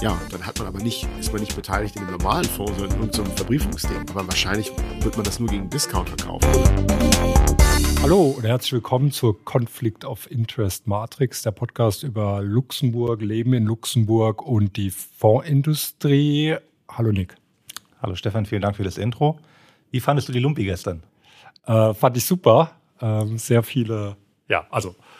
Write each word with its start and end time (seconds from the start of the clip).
Ja, 0.00 0.18
dann 0.30 0.46
hat 0.46 0.58
man 0.58 0.66
aber 0.66 0.78
nicht, 0.78 1.06
ist 1.18 1.30
man 1.30 1.42
nicht 1.42 1.54
beteiligt 1.54 1.94
in 1.96 2.06
dem 2.06 2.12
normalen 2.12 2.46
Fonds, 2.46 2.72
sondern 2.78 2.96
in 2.96 3.02
irgendeinem 3.02 3.36
Verbriefungsding. 3.36 3.98
Aber 4.08 4.26
wahrscheinlich 4.26 4.72
wird 5.00 5.14
man 5.14 5.24
das 5.24 5.38
nur 5.38 5.50
gegen 5.50 5.68
Discount 5.68 6.08
verkaufen. 6.08 6.48
Hallo 8.00 8.30
und 8.30 8.44
herzlich 8.44 8.72
willkommen 8.72 9.12
zur 9.12 9.44
Conflict 9.44 10.06
of 10.06 10.30
Interest 10.30 10.86
Matrix, 10.86 11.42
der 11.42 11.50
Podcast 11.50 12.02
über 12.02 12.40
Luxemburg, 12.40 13.20
Leben 13.20 13.52
in 13.52 13.66
Luxemburg 13.66 14.40
und 14.40 14.78
die 14.78 14.90
Fondsindustrie. 14.90 16.56
Hallo 16.90 17.12
Nick. 17.12 17.34
Hallo 18.00 18.14
Stefan, 18.14 18.46
vielen 18.46 18.62
Dank 18.62 18.76
für 18.76 18.84
das 18.84 18.96
Intro. 18.96 19.38
Wie 19.90 20.00
fandest 20.00 20.30
du 20.30 20.32
die 20.32 20.40
Lumpi 20.40 20.64
gestern? 20.64 21.02
Äh, 21.66 21.92
fand 21.92 22.16
ich 22.16 22.24
super. 22.24 22.70
Ähm, 23.02 23.36
sehr 23.36 23.62
viele, 23.62 24.16
ja, 24.48 24.66
also 24.70 24.90
äh, 24.90 25.19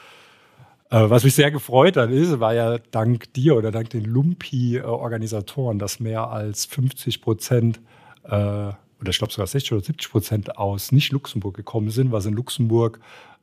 was 0.98 1.24
mich 1.24 1.34
sehr 1.34 1.50
gefreut 1.50 1.96
hat, 1.96 2.10
ist, 2.10 2.40
war 2.40 2.54
ja 2.54 2.78
dank 2.90 3.32
dir 3.34 3.56
oder 3.56 3.70
dank 3.70 3.90
den 3.90 4.04
Lumpi-Organisatoren, 4.04 5.78
dass 5.78 6.00
mehr 6.00 6.28
als 6.30 6.64
50 6.64 7.22
Prozent 7.22 7.80
äh, 8.24 8.72
oder 9.00 9.08
ich 9.08 9.18
glaube 9.18 9.32
sogar 9.32 9.46
60 9.46 9.72
oder 9.72 9.84
70 9.84 10.10
Prozent 10.10 10.58
aus 10.58 10.92
nicht-Luxemburg 10.92 11.56
gekommen 11.56 11.90
sind, 11.90 12.12
was 12.12 12.26
in 12.26 12.34
Luxemburg 12.34 13.00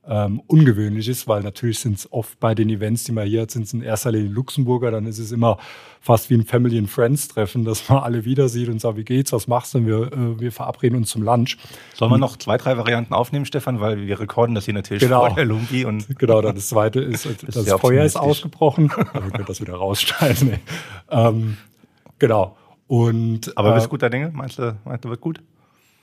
ähm, 0.09 0.41
ungewöhnlich 0.47 1.07
ist, 1.07 1.27
weil 1.27 1.43
natürlich 1.43 1.79
sind 1.79 1.97
es 1.97 2.11
oft 2.11 2.39
bei 2.39 2.55
den 2.55 2.69
Events, 2.69 3.03
die 3.03 3.11
man 3.11 3.27
hier 3.27 3.41
hat, 3.41 3.51
sind 3.51 3.63
es 3.63 3.73
in 3.73 3.81
erster 3.81 4.11
Linie 4.11 4.29
Luxemburger, 4.29 4.91
dann 4.91 5.05
ist 5.05 5.19
es 5.19 5.31
immer 5.31 5.57
fast 5.99 6.29
wie 6.29 6.35
ein 6.35 6.45
Family 6.45 6.77
and 6.77 6.89
Friends 6.89 7.27
Treffen, 7.27 7.65
dass 7.65 7.89
man 7.89 7.99
alle 7.99 8.23
wieder 8.23 8.47
sieht 8.47 8.69
und 8.69 8.79
sagt, 8.79 8.97
wie 8.97 9.03
geht's, 9.03 9.33
was 9.33 9.47
machst 9.47 9.73
du? 9.73 9.79
Und 9.79 9.87
wir, 9.87 10.13
äh, 10.13 10.39
wir 10.39 10.51
verabreden 10.51 10.97
uns 10.97 11.09
zum 11.09 11.23
Lunch. 11.23 11.57
Sollen 11.93 12.11
wir 12.11 12.17
noch 12.17 12.37
zwei, 12.37 12.57
drei 12.57 12.77
Varianten 12.77 13.13
aufnehmen, 13.13 13.45
Stefan, 13.45 13.81
weil 13.81 14.07
wir 14.07 14.19
rekorden 14.19 14.55
das 14.55 14.65
hier 14.65 14.73
natürlich 14.73 15.03
genau. 15.03 15.27
vor 15.27 15.35
der 15.35 15.45
Lumpi 15.45 15.83
und 15.83 16.07
genau, 16.19 16.41
dann 16.41 16.55
das 16.55 16.69
zweite 16.69 17.01
ist, 17.01 17.25
das, 17.45 17.65
das 17.65 17.79
Feuer 17.79 18.05
ist 18.05 18.15
ausgebrochen. 18.15 18.89
wir 18.95 19.05
können 19.05 19.45
das 19.45 19.59
wieder 19.59 19.75
rausschneiden. 19.75 20.49
Nee. 20.49 20.59
Ähm, 21.09 21.57
genau. 22.19 22.55
Und, 22.87 23.57
Aber 23.57 23.71
äh, 23.71 23.75
bist 23.75 23.89
guter 23.89 24.09
Dinge? 24.09 24.31
Meinst 24.33 24.57
du, 24.57 24.77
meinst 24.85 25.03
du, 25.03 25.09
wird 25.09 25.19
gut? 25.19 25.41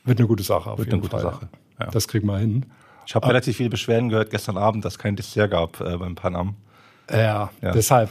Wird 0.04 0.18
eine 0.18 0.28
gute 0.28 0.42
Sache 0.42 0.70
auf 0.70 0.78
wird 0.78 0.88
jeden 0.88 1.00
eine 1.00 1.02
gute 1.02 1.22
Fall. 1.22 1.22
Sache. 1.22 1.48
Ja. 1.80 1.86
Das 1.86 2.06
kriegen 2.06 2.26
wir 2.26 2.36
hin. 2.36 2.66
Ich 3.06 3.14
habe 3.14 3.28
relativ 3.28 3.56
viele 3.56 3.70
Beschwerden 3.70 4.08
gehört 4.08 4.30
gestern 4.30 4.56
Abend, 4.56 4.84
dass 4.84 4.94
es 4.94 4.98
kein 4.98 5.16
Dessert 5.16 5.50
gab 5.50 5.80
äh, 5.80 5.96
beim 5.96 6.14
Panam. 6.14 6.54
Ja, 7.10 7.50
ja, 7.60 7.72
deshalb. 7.72 8.10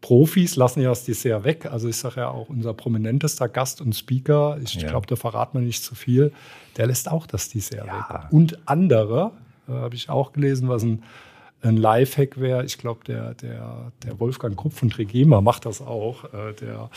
Profis 0.00 0.56
lassen 0.56 0.80
ja 0.80 0.88
das 0.88 1.04
Dessert 1.04 1.44
weg. 1.44 1.66
Also 1.70 1.88
ich 1.88 1.96
sage 1.96 2.20
ja 2.20 2.28
auch, 2.30 2.48
unser 2.48 2.72
prominentester 2.72 3.48
Gast 3.48 3.82
und 3.82 3.94
Speaker, 3.94 4.58
ich 4.62 4.74
ja. 4.74 4.88
glaube, 4.88 5.06
da 5.06 5.16
verraten 5.16 5.58
wir 5.58 5.66
nicht 5.66 5.84
zu 5.84 5.94
viel, 5.94 6.32
der 6.76 6.86
lässt 6.86 7.10
auch 7.10 7.26
das 7.26 7.50
Dessert 7.50 7.86
ja. 7.86 7.98
weg. 7.98 8.26
Und 8.30 8.58
andere, 8.64 9.32
äh, 9.68 9.72
habe 9.72 9.94
ich 9.94 10.08
auch 10.08 10.32
gelesen, 10.32 10.68
was 10.68 10.84
ein, 10.84 11.02
ein 11.62 11.76
Lifehack 11.76 12.40
wäre, 12.40 12.64
ich 12.64 12.78
glaube, 12.78 13.04
der, 13.04 13.34
der, 13.34 13.92
der 14.02 14.18
Wolfgang 14.18 14.56
Krupp 14.56 14.72
von 14.72 14.88
Trigema 14.88 15.42
macht 15.42 15.66
das 15.66 15.82
auch, 15.82 16.24
äh, 16.32 16.54
der 16.54 16.88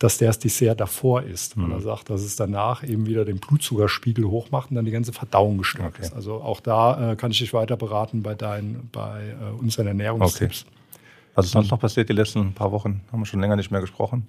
dass 0.00 0.16
der 0.16 0.28
das 0.28 0.38
Dessert 0.38 0.80
davor 0.80 1.22
ist. 1.22 1.56
Mhm. 1.56 1.70
er 1.70 1.80
sagt, 1.80 2.10
dass 2.10 2.22
es 2.22 2.34
danach 2.34 2.82
eben 2.82 3.06
wieder 3.06 3.24
den 3.24 3.38
Blutzuckerspiegel 3.38 4.24
hochmacht 4.24 4.70
und 4.70 4.76
dann 4.76 4.86
die 4.86 4.90
ganze 4.90 5.12
Verdauung 5.12 5.58
gestört 5.58 5.94
okay. 5.94 6.02
ist. 6.02 6.14
Also 6.14 6.36
auch 6.36 6.60
da 6.60 7.12
äh, 7.12 7.16
kann 7.16 7.30
ich 7.30 7.38
dich 7.38 7.52
weiter 7.52 7.76
beraten 7.76 8.22
bei, 8.22 8.34
dein, 8.34 8.88
bei 8.90 9.20
äh, 9.28 9.60
unseren 9.60 9.86
Ernährungstipps. 9.86 10.62
Okay. 10.62 10.76
Was 11.34 11.46
ist 11.46 11.52
sonst 11.52 11.70
noch 11.70 11.78
passiert 11.78 12.08
die 12.08 12.14
letzten 12.14 12.54
paar 12.54 12.72
Wochen? 12.72 13.02
Haben 13.12 13.20
wir 13.20 13.26
schon 13.26 13.40
länger 13.40 13.56
nicht 13.56 13.70
mehr 13.70 13.82
gesprochen. 13.82 14.26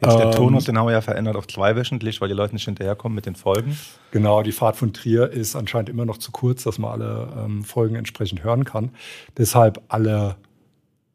Jetzt 0.00 0.12
ähm, 0.12 0.18
der 0.18 0.30
Tonus, 0.32 0.64
den 0.66 0.76
haben 0.76 0.86
wir 0.86 0.92
ja 0.92 1.00
verändert 1.00 1.36
auf 1.36 1.48
zweiwöchentlich, 1.48 2.20
weil 2.20 2.28
die 2.28 2.34
Leute 2.34 2.54
nicht 2.54 2.66
hinterherkommen 2.66 3.14
mit 3.14 3.24
den 3.24 3.36
Folgen. 3.36 3.78
Genau, 4.10 4.42
die 4.42 4.52
Fahrt 4.52 4.76
von 4.76 4.92
Trier 4.92 5.30
ist 5.30 5.56
anscheinend 5.56 5.88
immer 5.88 6.04
noch 6.04 6.18
zu 6.18 6.30
kurz, 6.30 6.64
dass 6.64 6.78
man 6.78 6.92
alle 6.92 7.32
ähm, 7.38 7.64
Folgen 7.64 7.94
entsprechend 7.94 8.44
hören 8.44 8.64
kann. 8.64 8.90
Deshalb 9.38 9.80
alle 9.88 10.36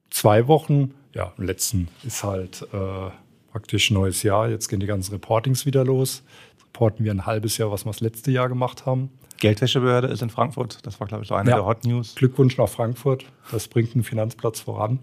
zwei 0.10 0.48
Wochen. 0.48 0.96
Ja, 1.14 1.34
im 1.38 1.44
letzten 1.44 1.90
ist 2.04 2.24
halt 2.24 2.68
äh, 2.74 3.12
praktisch 3.52 3.92
neues 3.92 4.24
Jahr. 4.24 4.50
Jetzt 4.50 4.68
gehen 4.68 4.80
die 4.80 4.88
ganzen 4.88 5.12
Reportings 5.14 5.66
wieder 5.66 5.84
los. 5.84 6.24
Jetzt 6.54 6.66
reporten 6.66 7.04
wir 7.04 7.12
ein 7.12 7.26
halbes 7.26 7.58
Jahr, 7.58 7.72
was 7.72 7.86
wir 7.86 7.92
das 7.92 8.02
letzte 8.02 8.32
Jahr 8.32 8.50
gemacht 8.50 8.86
haben. 8.86 9.10
Geldwäschebehörde 9.42 10.08
ist 10.08 10.22
in 10.22 10.30
Frankfurt. 10.30 10.86
Das 10.86 11.00
war, 11.00 11.08
glaube 11.08 11.24
ich, 11.24 11.28
so 11.28 11.36
eine 11.36 11.50
ja. 11.50 11.56
der 11.58 11.66
Hot 11.66 11.84
News. 11.84 12.16
Glückwunsch 12.16 12.58
nach 12.58 12.70
Frankfurt. 12.70 13.26
Das 13.52 13.68
bringt 13.68 13.96
einen 13.96 14.04
Finanzplatz 14.04 14.60
voran. 14.60 15.00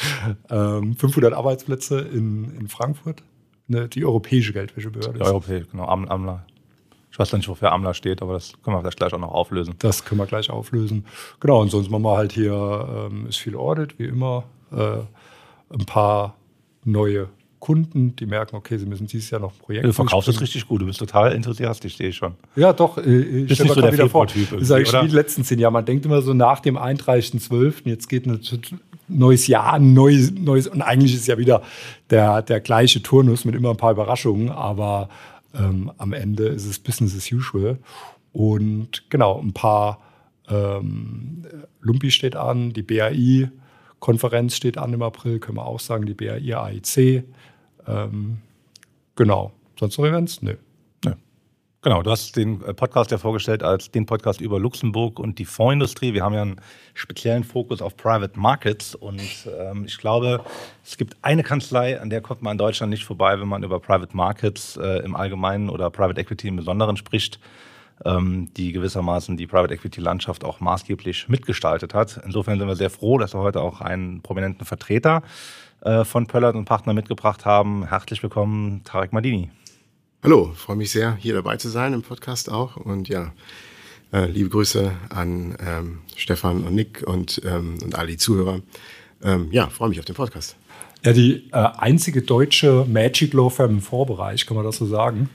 ähm, 0.50 0.94
500 0.96 1.34
Arbeitsplätze 1.34 2.00
in, 2.00 2.56
in 2.56 2.68
Frankfurt. 2.68 3.22
Ne, 3.66 3.88
die 3.88 4.04
europäische 4.04 4.52
Geldwäschebehörde. 4.52 5.18
Die 5.18 5.24
europäische, 5.24 5.66
genau. 5.66 5.86
Am, 5.86 6.06
AMLA. 6.06 6.46
Ich 7.10 7.18
weiß 7.18 7.32
nicht, 7.32 7.48
wofür 7.48 7.72
AMLA 7.72 7.94
steht, 7.94 8.22
aber 8.22 8.34
das 8.34 8.52
können 8.62 8.76
wir 8.76 8.80
vielleicht 8.80 8.98
gleich 8.98 9.12
auch 9.12 9.18
noch 9.18 9.32
auflösen. 9.32 9.74
Das 9.80 10.04
können 10.04 10.20
wir 10.20 10.26
gleich 10.26 10.50
auflösen. 10.50 11.04
Genau, 11.40 11.60
und 11.60 11.70
sonst 11.70 11.90
machen 11.90 12.02
wir 12.02 12.16
halt 12.16 12.32
hier, 12.32 13.08
ähm, 13.10 13.26
ist 13.26 13.38
viel 13.38 13.56
Audit, 13.56 13.98
wie 13.98 14.06
immer. 14.06 14.44
Äh, 14.72 14.98
ein 15.72 15.86
paar 15.86 16.36
neue 16.84 17.28
Kunden, 17.60 18.16
die 18.16 18.26
merken, 18.26 18.56
okay, 18.56 18.78
sie 18.78 18.86
müssen 18.86 19.06
dieses 19.06 19.30
Jahr 19.30 19.40
noch 19.40 19.56
Projekte. 19.58 19.86
Du 19.86 19.92
verkaufst 19.92 20.28
es 20.28 20.40
richtig 20.40 20.66
gut, 20.66 20.80
du 20.80 20.86
bist 20.86 20.98
total 20.98 21.32
enthusiastisch, 21.32 21.96
sehe 21.96 22.08
ich 22.08 22.16
schon. 22.16 22.34
Ja, 22.56 22.72
doch. 22.72 22.96
Äh, 22.98 23.20
ich 23.20 23.48
bist 23.48 23.62
nicht 23.62 23.74
so 23.74 23.80
der 23.80 23.92
wieder 23.92 24.08
vor. 24.08 24.26
Das 24.26 24.34
ich 24.34 24.92
wie 24.92 25.08
die 25.08 25.14
letzten 25.14 25.44
zehn 25.44 25.58
Jahre. 25.58 25.72
Man 25.72 25.84
denkt 25.84 26.06
immer 26.06 26.22
so 26.22 26.32
nach 26.32 26.60
dem 26.60 26.78
31.12., 26.78 27.82
jetzt 27.84 28.08
geht 28.08 28.26
ein 28.26 28.40
neues 29.08 29.46
Jahr, 29.46 29.74
ein 29.74 29.92
neues, 29.92 30.32
neues, 30.32 30.68
und 30.68 30.80
eigentlich 30.80 31.14
ist 31.14 31.26
ja 31.26 31.36
wieder 31.36 31.62
der, 32.08 32.42
der 32.42 32.60
gleiche 32.60 33.02
Turnus 33.02 33.44
mit 33.44 33.54
immer 33.54 33.70
ein 33.70 33.76
paar 33.76 33.92
Überraschungen, 33.92 34.48
aber 34.48 35.10
ähm, 35.54 35.92
am 35.98 36.12
Ende 36.14 36.46
ist 36.46 36.66
es 36.66 36.78
Business 36.78 37.14
as 37.14 37.30
usual. 37.30 37.78
Und 38.32 39.10
genau, 39.10 39.38
ein 39.40 39.52
paar 39.52 40.00
ähm, 40.48 41.44
Lumpi 41.80 42.10
steht 42.10 42.36
an, 42.36 42.72
die 42.72 42.82
BAI, 42.82 43.50
Konferenz 44.00 44.56
steht 44.56 44.78
an 44.78 44.92
im 44.92 45.02
April, 45.02 45.38
können 45.38 45.58
wir 45.58 45.66
auch 45.66 45.80
sagen, 45.80 46.06
die 46.06 46.14
BAI 46.14 46.56
AIC. 46.56 47.24
Ähm, 47.86 48.38
genau. 49.14 49.52
Sonst 49.78 49.98
noch 49.98 50.06
Events? 50.06 50.42
Nö. 50.42 50.56
Nee. 51.04 51.14
Genau, 51.82 52.02
du 52.02 52.10
hast 52.10 52.36
den 52.36 52.62
äh, 52.64 52.74
Podcast 52.74 53.10
ja 53.10 53.18
vorgestellt 53.18 53.62
als 53.62 53.90
den 53.90 54.04
Podcast 54.04 54.40
über 54.40 54.58
Luxemburg 54.58 55.18
und 55.18 55.38
die 55.38 55.44
Fondsindustrie. 55.44 56.12
Wir 56.12 56.22
haben 56.22 56.34
ja 56.34 56.42
einen 56.42 56.60
speziellen 56.94 57.44
Fokus 57.44 57.80
auf 57.80 57.96
Private 57.96 58.38
Markets 58.38 58.94
und 58.94 59.22
ähm, 59.58 59.84
ich 59.86 59.96
glaube, 59.96 60.44
es 60.84 60.96
gibt 60.96 61.16
eine 61.22 61.42
Kanzlei, 61.42 62.00
an 62.00 62.10
der 62.10 62.20
kommt 62.20 62.42
man 62.42 62.52
in 62.52 62.58
Deutschland 62.58 62.90
nicht 62.90 63.04
vorbei, 63.04 63.40
wenn 63.40 63.48
man 63.48 63.62
über 63.62 63.80
Private 63.80 64.14
Markets 64.14 64.76
äh, 64.76 65.02
im 65.04 65.16
Allgemeinen 65.16 65.70
oder 65.70 65.90
Private 65.90 66.20
Equity 66.20 66.48
im 66.48 66.56
Besonderen 66.56 66.98
spricht, 66.98 67.40
die 68.02 68.72
gewissermaßen 68.72 69.36
die 69.36 69.46
Private 69.46 69.74
Equity 69.74 70.00
Landschaft 70.00 70.42
auch 70.42 70.60
maßgeblich 70.60 71.28
mitgestaltet 71.28 71.92
hat. 71.92 72.18
Insofern 72.24 72.58
sind 72.58 72.66
wir 72.66 72.76
sehr 72.76 72.88
froh, 72.88 73.18
dass 73.18 73.34
wir 73.34 73.40
heute 73.40 73.60
auch 73.60 73.82
einen 73.82 74.22
prominenten 74.22 74.64
Vertreter 74.64 75.22
äh, 75.82 76.04
von 76.04 76.26
Pöllert 76.26 76.56
und 76.56 76.64
Partner 76.64 76.94
mitgebracht 76.94 77.44
haben. 77.44 77.86
Herzlich 77.86 78.22
willkommen, 78.22 78.82
Tarek 78.84 79.12
Madini. 79.12 79.50
Hallo, 80.22 80.52
freue 80.54 80.76
mich 80.76 80.90
sehr, 80.90 81.14
hier 81.16 81.34
dabei 81.34 81.56
zu 81.56 81.68
sein 81.68 81.94
im 81.94 82.02
Podcast 82.02 82.50
auch. 82.50 82.76
Und 82.76 83.08
ja, 83.08 83.32
äh, 84.12 84.26
liebe 84.26 84.50
Grüße 84.50 84.92
an 85.08 85.56
ähm, 85.66 85.98
Stefan 86.16 86.64
und 86.64 86.74
Nick 86.74 87.02
und, 87.06 87.40
ähm, 87.44 87.78
und 87.82 87.94
alle 87.94 88.08
die 88.08 88.16
Zuhörer. 88.18 88.60
Ähm, 89.22 89.48
ja, 89.50 89.68
freue 89.68 89.88
mich 89.88 89.98
auf 89.98 90.04
den 90.04 90.14
Podcast. 90.16 90.56
Ja, 91.04 91.14
die 91.14 91.48
äh, 91.52 91.68
einzige 91.78 92.20
deutsche 92.20 92.84
Magic 92.86 93.32
Law 93.32 93.48
Firm 93.48 93.70
im 93.76 93.80
Vorbereich, 93.80 94.44
kann 94.44 94.56
man 94.56 94.66
das 94.66 94.76
so 94.76 94.86
sagen? 94.86 95.30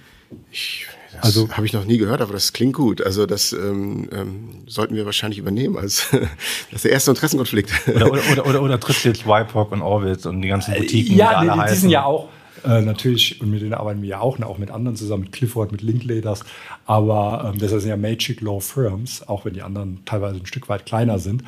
Ich 0.52 0.88
das 1.16 1.26
also 1.26 1.50
habe 1.52 1.66
ich 1.66 1.74
noch 1.74 1.86
nie 1.86 1.98
gehört, 1.98 2.22
aber 2.22 2.34
das 2.34 2.54
klingt 2.54 2.74
gut. 2.74 3.02
Also 3.02 3.26
das 3.26 3.54
ähm, 3.54 4.10
ähm, 4.12 4.64
sollten 4.68 4.96
wir 4.96 5.06
wahrscheinlich 5.06 5.40
übernehmen 5.40 5.78
als 5.78 6.08
das 6.72 6.84
der 6.84 6.92
erste 6.92 7.12
Interessenkonflikt. 7.12 7.72
Oder, 7.88 8.12
oder, 8.12 8.22
oder, 8.32 8.46
oder, 8.48 8.62
oder 8.62 8.80
tritt 8.80 9.04
jetzt 9.04 9.26
YPOC 9.26 9.72
und 9.72 9.82
Orbit 9.82 10.26
und 10.26 10.42
die 10.42 10.48
ganzen 10.48 10.74
äh, 10.74 10.80
Boutiquen. 10.80 11.18
Ja, 11.18 11.42
die, 11.42 11.50
die, 11.50 11.68
die 11.70 11.76
sind 11.76 11.90
ja 11.90 12.06
auch 12.06 12.30
äh, 12.66 12.82
natürlich, 12.82 13.42
und 13.42 13.52
mit 13.52 13.62
denen 13.62 13.74
arbeiten 13.74 14.02
wir 14.02 14.10
ja 14.10 14.20
auch, 14.20 14.40
auch 14.42 14.58
mit 14.58 14.72
anderen 14.72 14.96
zusammen, 14.96 15.24
mit 15.24 15.32
Clifford, 15.32 15.72
mit 15.72 15.82
Linklaters. 15.82 16.44
Aber 16.86 17.52
ähm, 17.54 17.60
das 17.60 17.72
sind 17.72 17.88
ja 17.88 17.98
Magic 17.98 18.42
Law 18.42 18.60
Firms, 18.60 19.28
auch 19.28 19.46
wenn 19.46 19.54
die 19.54 19.62
anderen 19.62 20.04
teilweise 20.06 20.40
ein 20.40 20.46
Stück 20.46 20.70
weit 20.70 20.86
kleiner 20.86 21.20
sind. 21.20 21.44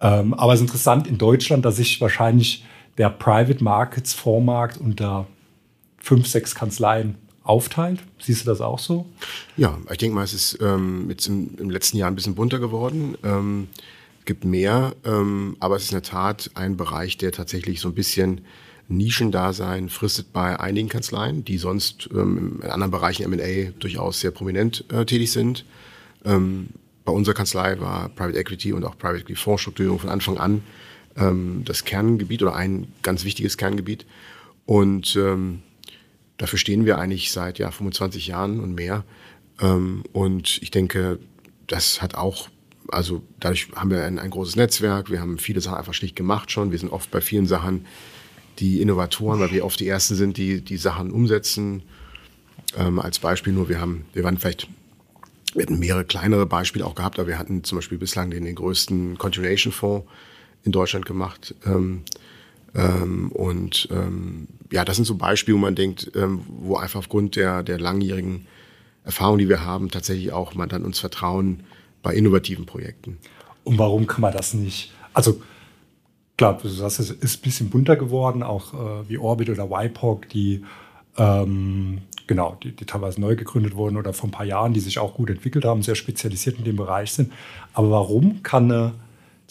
Ähm, 0.00 0.34
aber 0.34 0.52
es 0.52 0.60
ist 0.60 0.66
interessant 0.66 1.06
in 1.06 1.18
Deutschland, 1.18 1.64
dass 1.64 1.76
sich 1.76 2.00
wahrscheinlich 2.00 2.64
der 2.98 3.10
Private 3.10 3.62
Markets 3.62 4.14
Fondsmarkt 4.14 4.78
unter 4.78 5.26
fünf, 5.98 6.26
sechs 6.26 6.54
Kanzleien 6.54 7.16
aufteilt. 7.44 8.00
Siehst 8.20 8.42
du 8.42 8.46
das 8.46 8.60
auch 8.60 8.78
so? 8.78 9.06
Ja, 9.56 9.78
ich 9.90 9.98
denke 9.98 10.16
mal, 10.16 10.24
es 10.24 10.34
ist 10.34 10.58
ähm, 10.60 11.06
jetzt 11.08 11.28
im, 11.28 11.54
im, 11.58 11.70
letzten 11.70 11.98
Jahr 11.98 12.10
ein 12.10 12.14
bisschen 12.14 12.34
bunter 12.34 12.58
geworden. 12.58 13.16
Ähm, 13.22 13.68
gibt 14.24 14.44
mehr, 14.44 14.94
ähm, 15.04 15.56
aber 15.60 15.76
es 15.76 15.84
ist 15.84 15.92
in 15.92 15.96
der 15.96 16.02
Tat 16.02 16.50
ein 16.54 16.76
Bereich, 16.76 17.18
der 17.18 17.30
tatsächlich 17.30 17.80
so 17.80 17.88
ein 17.88 17.94
bisschen 17.94 18.40
Nischendasein 18.88 19.90
fristet 19.90 20.32
bei 20.32 20.58
einigen 20.58 20.88
Kanzleien, 20.88 21.44
die 21.44 21.58
sonst 21.58 22.08
ähm, 22.12 22.60
in 22.62 22.70
anderen 22.70 22.90
Bereichen 22.90 23.22
M&A 23.30 23.70
durchaus 23.78 24.20
sehr 24.20 24.30
prominent 24.30 24.84
äh, 24.90 25.04
tätig 25.04 25.30
sind. 25.32 25.64
Ähm, 26.24 26.68
bei 27.04 27.12
unserer 27.12 27.34
Kanzlei 27.34 27.78
war 27.80 28.08
Private 28.10 28.38
Equity 28.38 28.72
und 28.72 28.84
auch 28.84 28.96
Private 28.96 29.20
Equity 29.20 29.36
Fondsstrukturierung 29.36 29.98
von 29.98 30.08
Anfang 30.08 30.38
an 30.38 30.62
ähm, 31.16 31.62
das 31.64 31.84
Kerngebiet 31.84 32.42
oder 32.42 32.54
ein 32.54 32.88
ganz 33.02 33.24
wichtiges 33.24 33.56
Kerngebiet. 33.56 34.06
Und 34.66 35.16
ähm, 35.16 35.62
dafür 36.36 36.58
stehen 36.58 36.84
wir 36.84 36.98
eigentlich 36.98 37.32
seit 37.32 37.58
ja 37.58 37.70
25 37.70 38.26
Jahren 38.26 38.60
und 38.60 38.74
mehr. 38.74 39.04
Ähm, 39.60 40.04
und 40.12 40.60
ich 40.62 40.70
denke, 40.70 41.18
das 41.66 42.02
hat 42.02 42.14
auch, 42.14 42.48
also 42.88 43.22
dadurch 43.40 43.68
haben 43.74 43.90
wir 43.90 44.04
ein, 44.04 44.18
ein, 44.18 44.30
großes 44.30 44.56
Netzwerk, 44.56 45.10
wir 45.10 45.20
haben 45.20 45.38
viele 45.38 45.60
Sachen 45.60 45.78
einfach 45.78 45.94
schlicht 45.94 46.16
gemacht 46.16 46.50
schon. 46.50 46.70
Wir 46.70 46.78
sind 46.78 46.92
oft 46.92 47.10
bei 47.10 47.20
vielen 47.20 47.46
Sachen 47.46 47.86
die 48.58 48.80
Innovatoren, 48.80 49.40
weil 49.40 49.50
wir 49.50 49.64
oft 49.64 49.80
die 49.80 49.88
Ersten 49.88 50.14
sind, 50.14 50.36
die 50.36 50.60
die 50.60 50.76
Sachen 50.76 51.10
umsetzen. 51.10 51.82
Ähm, 52.76 53.00
als 53.00 53.18
Beispiel 53.18 53.52
nur, 53.52 53.68
wir 53.68 53.80
haben, 53.80 54.04
wir 54.12 54.24
waren 54.24 54.38
vielleicht, 54.38 54.68
wir 55.54 55.62
hatten 55.62 55.78
mehrere 55.78 56.04
kleinere 56.04 56.46
Beispiele 56.46 56.84
auch 56.86 56.94
gehabt, 56.94 57.18
aber 57.18 57.28
wir 57.28 57.38
hatten 57.38 57.64
zum 57.64 57.78
Beispiel 57.78 57.98
bislang 57.98 58.30
den, 58.30 58.44
den 58.44 58.54
größten 58.54 59.18
Continuation 59.18 59.72
Fonds 59.72 60.06
in 60.64 60.72
Deutschland 60.72 61.06
gemacht. 61.06 61.54
Ähm, 61.64 62.02
ähm, 62.74 63.30
und 63.32 63.88
ähm, 63.90 64.48
ja, 64.72 64.84
das 64.84 64.96
sind 64.96 65.04
so 65.04 65.14
Beispiele, 65.14 65.56
wo 65.56 65.60
man 65.60 65.74
denkt, 65.74 66.10
ähm, 66.14 66.42
wo 66.48 66.76
einfach 66.76 66.98
aufgrund 66.98 67.36
der, 67.36 67.62
der 67.62 67.78
langjährigen 67.78 68.46
Erfahrung, 69.04 69.38
die 69.38 69.48
wir 69.48 69.64
haben, 69.64 69.90
tatsächlich 69.90 70.32
auch 70.32 70.54
man 70.54 70.68
dann 70.68 70.84
uns 70.84 70.98
vertrauen 70.98 71.64
bei 72.02 72.14
innovativen 72.14 72.66
Projekten. 72.66 73.18
Und 73.64 73.78
warum 73.78 74.06
kann 74.06 74.22
man 74.22 74.32
das 74.32 74.54
nicht? 74.54 74.92
Also 75.12 75.40
klar, 76.36 76.58
du 76.60 76.68
sagst, 76.68 77.00
es 77.00 77.10
ist 77.10 77.38
ein 77.38 77.42
bisschen 77.42 77.70
bunter 77.70 77.96
geworden, 77.96 78.42
auch 78.42 78.74
äh, 78.74 79.08
wie 79.08 79.18
Orbit 79.18 79.50
oder 79.50 79.68
YPOC, 79.70 80.28
die 80.28 80.64
ähm, 81.16 82.02
genau, 82.26 82.56
die, 82.62 82.72
die, 82.72 82.84
teilweise 82.84 83.20
neu 83.20 83.36
gegründet 83.36 83.76
wurden 83.76 83.96
oder 83.96 84.12
vor 84.12 84.28
ein 84.28 84.32
paar 84.32 84.46
Jahren, 84.46 84.72
die 84.72 84.80
sich 84.80 84.98
auch 84.98 85.14
gut 85.14 85.30
entwickelt 85.30 85.64
haben, 85.64 85.82
sehr 85.82 85.94
spezialisiert 85.94 86.58
in 86.58 86.64
dem 86.64 86.76
Bereich 86.76 87.12
sind. 87.12 87.32
Aber 87.72 87.90
warum 87.90 88.42
kann 88.42 88.70
eine, 88.70 88.92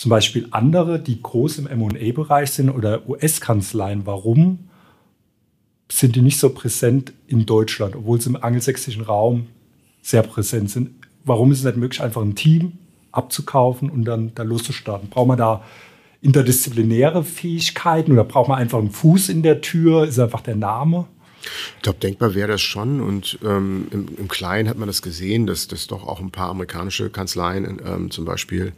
zum 0.03 0.09
Beispiel 0.09 0.49
andere, 0.51 0.99
die 0.99 1.23
groß 1.23 1.59
im 1.59 1.67
M&A-Bereich 1.67 2.51
sind 2.51 2.69
oder 2.69 3.07
US-Kanzleien, 3.07 4.05
warum 4.05 4.67
sind 5.89 6.17
die 6.17 6.21
nicht 6.21 6.39
so 6.39 6.49
präsent 6.49 7.13
in 7.27 7.45
Deutschland, 7.45 7.95
obwohl 7.95 8.19
sie 8.19 8.31
im 8.31 8.35
angelsächsischen 8.35 9.03
Raum 9.03 9.47
sehr 10.01 10.21
präsent 10.23 10.69
sind? 10.71 10.89
Warum 11.23 11.53
ist 11.53 11.59
es 11.59 11.63
nicht 11.63 11.77
möglich, 11.77 12.01
einfach 12.01 12.21
ein 12.21 12.35
Team 12.35 12.73
abzukaufen 13.13 13.89
und 13.89 14.03
dann 14.03 14.35
da 14.35 14.43
loszustarten? 14.43 15.07
Braucht 15.07 15.29
man 15.29 15.37
da 15.37 15.63
interdisziplinäre 16.19 17.23
Fähigkeiten 17.23 18.11
oder 18.11 18.25
braucht 18.25 18.49
man 18.49 18.59
einfach 18.59 18.79
einen 18.79 18.91
Fuß 18.91 19.29
in 19.29 19.41
der 19.41 19.61
Tür? 19.61 20.05
Ist 20.05 20.19
einfach 20.19 20.41
der 20.41 20.57
Name? 20.57 21.05
Ich 21.77 21.81
glaube, 21.81 21.99
denkbar 21.99 22.35
wäre 22.35 22.49
das 22.49 22.61
schon. 22.61 22.99
Und 22.99 23.39
ähm, 23.41 23.87
im, 23.91 24.09
im, 24.17 24.27
Kleinen 24.27 24.67
hat 24.67 24.77
man 24.77 24.87
das 24.87 25.01
gesehen, 25.01 25.47
dass, 25.47 25.69
dass 25.69 25.87
doch 25.87 26.05
auch 26.05 26.19
ein 26.19 26.31
paar 26.31 26.49
amerikanische 26.49 27.09
Kanzleien, 27.09 27.81
ähm, 27.85 28.11
zum 28.11 28.25
Beispiel 28.25 28.73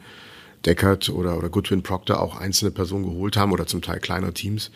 Deckard 0.65 1.09
oder, 1.09 1.37
oder 1.37 1.49
Goodwin 1.49 1.83
Proctor, 1.83 2.21
auch 2.21 2.37
einzelne 2.37 2.71
Personen 2.71 3.05
geholt 3.05 3.37
haben 3.37 3.51
oder 3.51 3.67
zum 3.67 3.81
Teil 3.81 3.99
kleinere 3.99 4.33
Teams. 4.33 4.71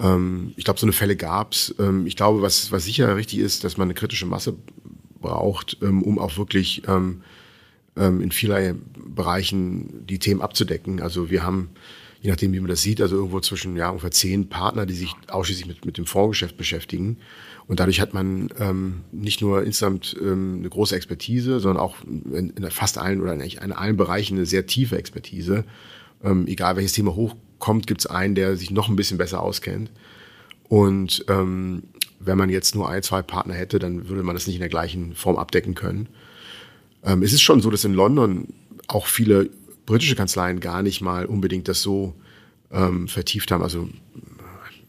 Ähm, 0.00 0.52
ich 0.56 0.64
glaube, 0.64 0.80
so 0.80 0.86
eine 0.86 0.92
Fälle 0.92 1.16
gab's. 1.16 1.74
Ähm, 1.78 2.06
ich 2.06 2.16
glaube, 2.16 2.42
was, 2.42 2.72
was 2.72 2.84
sicher 2.84 3.16
richtig 3.16 3.38
ist, 3.38 3.64
dass 3.64 3.76
man 3.76 3.86
eine 3.86 3.94
kritische 3.94 4.26
Masse 4.26 4.54
braucht, 5.20 5.78
ähm, 5.82 6.02
um 6.02 6.18
auch 6.18 6.36
wirklich 6.36 6.82
ähm, 6.88 7.22
ähm, 7.96 8.20
in 8.20 8.30
vielerlei 8.30 8.74
Bereichen 8.96 10.06
die 10.06 10.18
Themen 10.18 10.40
abzudecken. 10.40 11.00
Also 11.00 11.30
wir 11.30 11.42
haben 11.42 11.70
je 12.22 12.30
nachdem, 12.30 12.52
wie 12.52 12.60
man 12.60 12.70
das 12.70 12.82
sieht, 12.82 13.00
also 13.00 13.16
irgendwo 13.16 13.40
zwischen 13.40 13.76
ja, 13.76 13.88
ungefähr 13.90 14.12
zehn 14.12 14.48
Partner, 14.48 14.86
die 14.86 14.94
sich 14.94 15.12
ausschließlich 15.26 15.66
mit, 15.66 15.84
mit 15.84 15.98
dem 15.98 16.06
Fondsgeschäft 16.06 16.56
beschäftigen. 16.56 17.18
Und 17.72 17.80
dadurch 17.80 18.02
hat 18.02 18.12
man 18.12 18.50
ähm, 18.58 19.00
nicht 19.12 19.40
nur 19.40 19.64
insgesamt 19.64 20.14
ähm, 20.20 20.56
eine 20.58 20.68
große 20.68 20.94
Expertise, 20.94 21.58
sondern 21.58 21.82
auch 21.82 21.96
in, 22.04 22.50
in 22.50 22.70
fast 22.70 22.98
allen 22.98 23.22
oder 23.22 23.32
eigentlich 23.32 23.62
in 23.62 23.72
allen 23.72 23.96
Bereichen 23.96 24.36
eine 24.36 24.44
sehr 24.44 24.66
tiefe 24.66 24.98
Expertise. 24.98 25.64
Ähm, 26.22 26.46
egal 26.48 26.76
welches 26.76 26.92
Thema 26.92 27.14
hochkommt, 27.14 27.86
gibt 27.86 28.02
es 28.02 28.06
einen, 28.06 28.34
der 28.34 28.58
sich 28.58 28.70
noch 28.72 28.90
ein 28.90 28.96
bisschen 28.96 29.16
besser 29.16 29.40
auskennt. 29.40 29.90
Und 30.68 31.24
ähm, 31.28 31.84
wenn 32.20 32.36
man 32.36 32.50
jetzt 32.50 32.74
nur 32.74 32.90
ein, 32.90 33.02
zwei 33.02 33.22
Partner 33.22 33.54
hätte, 33.54 33.78
dann 33.78 34.06
würde 34.06 34.22
man 34.22 34.36
das 34.36 34.46
nicht 34.46 34.56
in 34.56 34.60
der 34.60 34.68
gleichen 34.68 35.14
Form 35.14 35.36
abdecken 35.36 35.74
können. 35.74 36.10
Ähm, 37.02 37.22
es 37.22 37.32
ist 37.32 37.40
schon 37.40 37.62
so, 37.62 37.70
dass 37.70 37.86
in 37.86 37.94
London 37.94 38.48
auch 38.86 39.06
viele 39.06 39.48
britische 39.86 40.14
Kanzleien 40.14 40.60
gar 40.60 40.82
nicht 40.82 41.00
mal 41.00 41.24
unbedingt 41.24 41.68
das 41.68 41.80
so 41.80 42.12
ähm, 42.70 43.08
vertieft 43.08 43.50
haben. 43.50 43.62
Also 43.62 43.88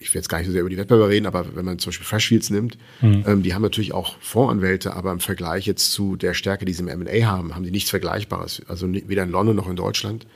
ich 0.03 0.13
will 0.13 0.19
jetzt 0.19 0.27
gar 0.27 0.37
nicht 0.39 0.47
so 0.47 0.51
sehr 0.51 0.61
über 0.61 0.69
die 0.69 0.77
Wettbewerber 0.77 1.09
reden, 1.09 1.25
aber 1.25 1.55
wenn 1.55 1.65
man 1.65 1.79
zum 1.79 1.89
Beispiel 1.89 2.05
Freshfields 2.05 2.49
nimmt, 2.49 2.77
mhm. 3.01 3.23
ähm, 3.25 3.43
die 3.43 3.53
haben 3.53 3.61
natürlich 3.61 3.93
auch 3.93 4.17
Fondsanwälte, 4.19 4.93
aber 4.93 5.11
im 5.11 5.19
Vergleich 5.19 5.65
jetzt 5.65 5.91
zu 5.93 6.15
der 6.15 6.33
Stärke, 6.33 6.65
die 6.65 6.73
sie 6.73 6.83
im 6.83 6.89
M&A 6.89 7.25
haben, 7.25 7.55
haben 7.55 7.63
die 7.63 7.71
nichts 7.71 7.89
Vergleichbares. 7.89 8.61
Also 8.67 8.91
weder 8.91 9.23
in 9.23 9.29
London 9.29 9.55
noch 9.55 9.69
in 9.69 9.75
Deutschland. 9.75 10.27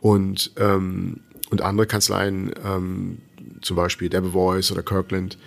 Und, 0.00 0.52
ähm, 0.56 1.20
und 1.50 1.62
andere 1.62 1.86
Kanzleien, 1.86 2.52
ähm, 2.64 3.18
zum 3.60 3.76
Beispiel 3.76 4.08
Debevoise 4.08 4.72
oder 4.72 4.82
Kirkland, 4.82 5.38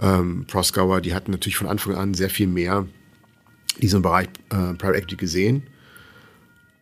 ähm, 0.00 0.44
Proskauer, 0.46 1.00
die 1.00 1.14
hatten 1.14 1.30
natürlich 1.30 1.56
von 1.56 1.68
Anfang 1.68 1.94
an 1.94 2.14
sehr 2.14 2.30
viel 2.30 2.48
mehr 2.48 2.86
diesen 3.80 4.02
Bereich 4.02 4.26
äh, 4.50 4.74
Private 4.74 4.98
Equity 4.98 5.16
gesehen 5.16 5.62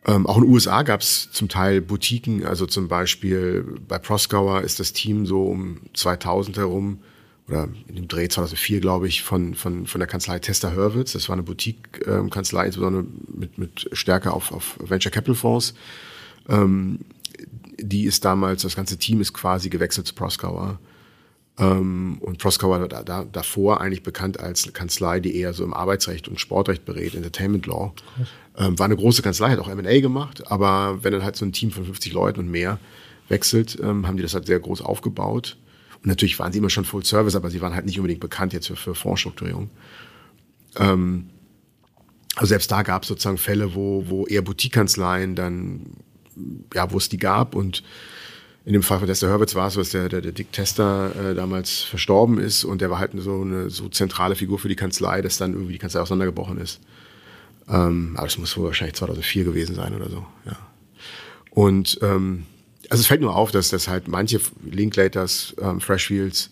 ähm, 0.05 0.27
auch 0.27 0.37
in 0.37 0.43
den 0.43 0.51
USA 0.51 0.83
gab 0.83 1.01
es 1.01 1.31
zum 1.31 1.49
Teil 1.49 1.81
Boutiquen, 1.81 2.45
also 2.45 2.65
zum 2.65 2.87
Beispiel 2.87 3.65
bei 3.87 3.97
Proskauer 3.97 4.61
ist 4.61 4.79
das 4.79 4.93
Team 4.93 5.25
so 5.25 5.43
um 5.43 5.79
2000 5.93 6.57
herum 6.57 6.99
oder 7.47 7.69
in 7.87 7.95
dem 7.95 8.07
Dreh 8.07 8.27
2004, 8.27 8.81
glaube 8.81 9.07
ich, 9.07 9.23
von, 9.23 9.55
von, 9.55 9.85
von 9.87 9.99
der 9.99 10.07
Kanzlei 10.07 10.39
Tester 10.39 10.75
Hurwitz. 10.75 11.13
Das 11.13 11.29
war 11.29 11.33
eine 11.33 11.43
Boutique-Kanzlei, 11.43 12.61
ähm, 12.61 12.67
insbesondere 12.67 13.05
mit, 13.27 13.57
mit 13.57 13.89
Stärke 13.93 14.31
auf, 14.31 14.51
auf 14.51 14.77
Venture 14.79 15.11
Capital 15.11 15.35
Fonds. 15.35 15.73
Ähm, 16.49 16.99
die 17.79 18.05
ist 18.05 18.25
damals, 18.25 18.63
das 18.63 18.75
ganze 18.75 18.97
Team 18.97 19.21
ist 19.21 19.33
quasi 19.33 19.69
gewechselt 19.69 20.07
zu 20.07 20.15
Proskauer. 20.15 20.79
Ähm, 21.57 22.17
und 22.19 22.37
Proskauer 22.37 22.81
war 22.81 22.87
da, 22.87 23.03
da, 23.03 23.23
davor 23.23 23.79
eigentlich 23.81 24.03
bekannt 24.03 24.39
als 24.39 24.71
Kanzlei, 24.73 25.19
die 25.19 25.37
eher 25.37 25.53
so 25.53 25.63
im 25.63 25.73
Arbeitsrecht 25.73 26.27
und 26.27 26.39
Sportrecht 26.39 26.85
berät, 26.85 27.15
Entertainment 27.15 27.65
Law. 27.65 27.93
Ähm, 28.57 28.77
war 28.77 28.85
eine 28.85 28.95
große 28.95 29.21
Kanzlei, 29.21 29.51
hat 29.51 29.59
auch 29.59 29.69
M&A 29.69 29.99
gemacht, 29.99 30.51
aber 30.51 31.03
wenn 31.03 31.13
dann 31.13 31.23
halt 31.23 31.35
so 31.35 31.45
ein 31.45 31.53
Team 31.53 31.71
von 31.71 31.85
50 31.85 32.13
Leuten 32.13 32.39
und 32.41 32.49
mehr 32.49 32.79
wechselt, 33.29 33.77
ähm, 33.81 34.07
haben 34.07 34.17
die 34.17 34.23
das 34.23 34.33
halt 34.33 34.45
sehr 34.45 34.59
groß 34.59 34.81
aufgebaut. 34.81 35.57
Und 35.95 36.07
natürlich 36.07 36.37
waren 36.39 36.51
sie 36.51 36.59
immer 36.59 36.69
schon 36.69 36.85
Full 36.85 37.05
Service, 37.05 37.35
aber 37.35 37.49
sie 37.49 37.61
waren 37.61 37.73
halt 37.73 37.85
nicht 37.85 37.99
unbedingt 37.99 38.21
bekannt 38.21 38.53
jetzt 38.53 38.67
für, 38.67 38.75
für 38.75 38.95
Fondsstrukturierung. 38.95 39.69
Ähm, 40.77 41.29
also 42.35 42.47
selbst 42.47 42.69
da 42.69 42.83
gab 42.83 43.03
es 43.03 43.07
sozusagen 43.07 43.37
Fälle, 43.37 43.75
wo, 43.75 44.03
wo 44.07 44.27
eher 44.27 44.41
Boutique-Kanzleien 44.41 45.35
dann, 45.35 45.97
ja, 46.73 46.91
wo 46.91 46.97
es 46.97 47.07
die 47.07 47.17
gab 47.17 47.55
und 47.55 47.81
in 48.65 48.73
dem 48.73 48.81
Fall 48.81 48.99
von 48.99 49.07
Tester 49.07 49.31
Hurwitz 49.31 49.53
war 49.53 49.67
es 49.67 49.75
dass 49.75 49.89
der, 49.91 50.09
der, 50.09 50.21
der 50.21 50.31
Dick 50.31 50.51
Tester 50.51 51.11
äh, 51.15 51.35
damals 51.35 51.81
verstorben 51.81 52.39
ist 52.39 52.63
und 52.63 52.81
der 52.81 52.89
war 52.89 52.99
halt 52.99 53.11
so 53.15 53.41
eine 53.41 53.69
so 53.69 53.89
zentrale 53.89 54.35
Figur 54.35 54.57
für 54.57 54.69
die 54.69 54.75
Kanzlei, 54.75 55.21
dass 55.21 55.37
dann 55.37 55.53
irgendwie 55.53 55.73
die 55.73 55.79
Kanzlei 55.79 56.01
auseinandergebrochen 56.01 56.57
ist. 56.57 56.79
Ähm, 57.69 58.13
aber 58.15 58.27
das 58.27 58.37
muss 58.37 58.57
wohl 58.57 58.65
wahrscheinlich 58.65 58.95
2004 58.95 59.43
gewesen 59.43 59.75
sein 59.75 59.95
oder 59.95 60.09
so, 60.09 60.25
ja. 60.45 60.57
Und 61.51 61.99
ähm, 62.01 62.45
also 62.89 63.01
es 63.01 63.07
fällt 63.07 63.21
nur 63.21 63.35
auf, 63.35 63.51
dass 63.51 63.69
das 63.69 63.87
halt 63.87 64.07
manche 64.07 64.39
Linklaters, 64.69 65.55
ähm, 65.61 65.79
Freshfields 65.79 66.49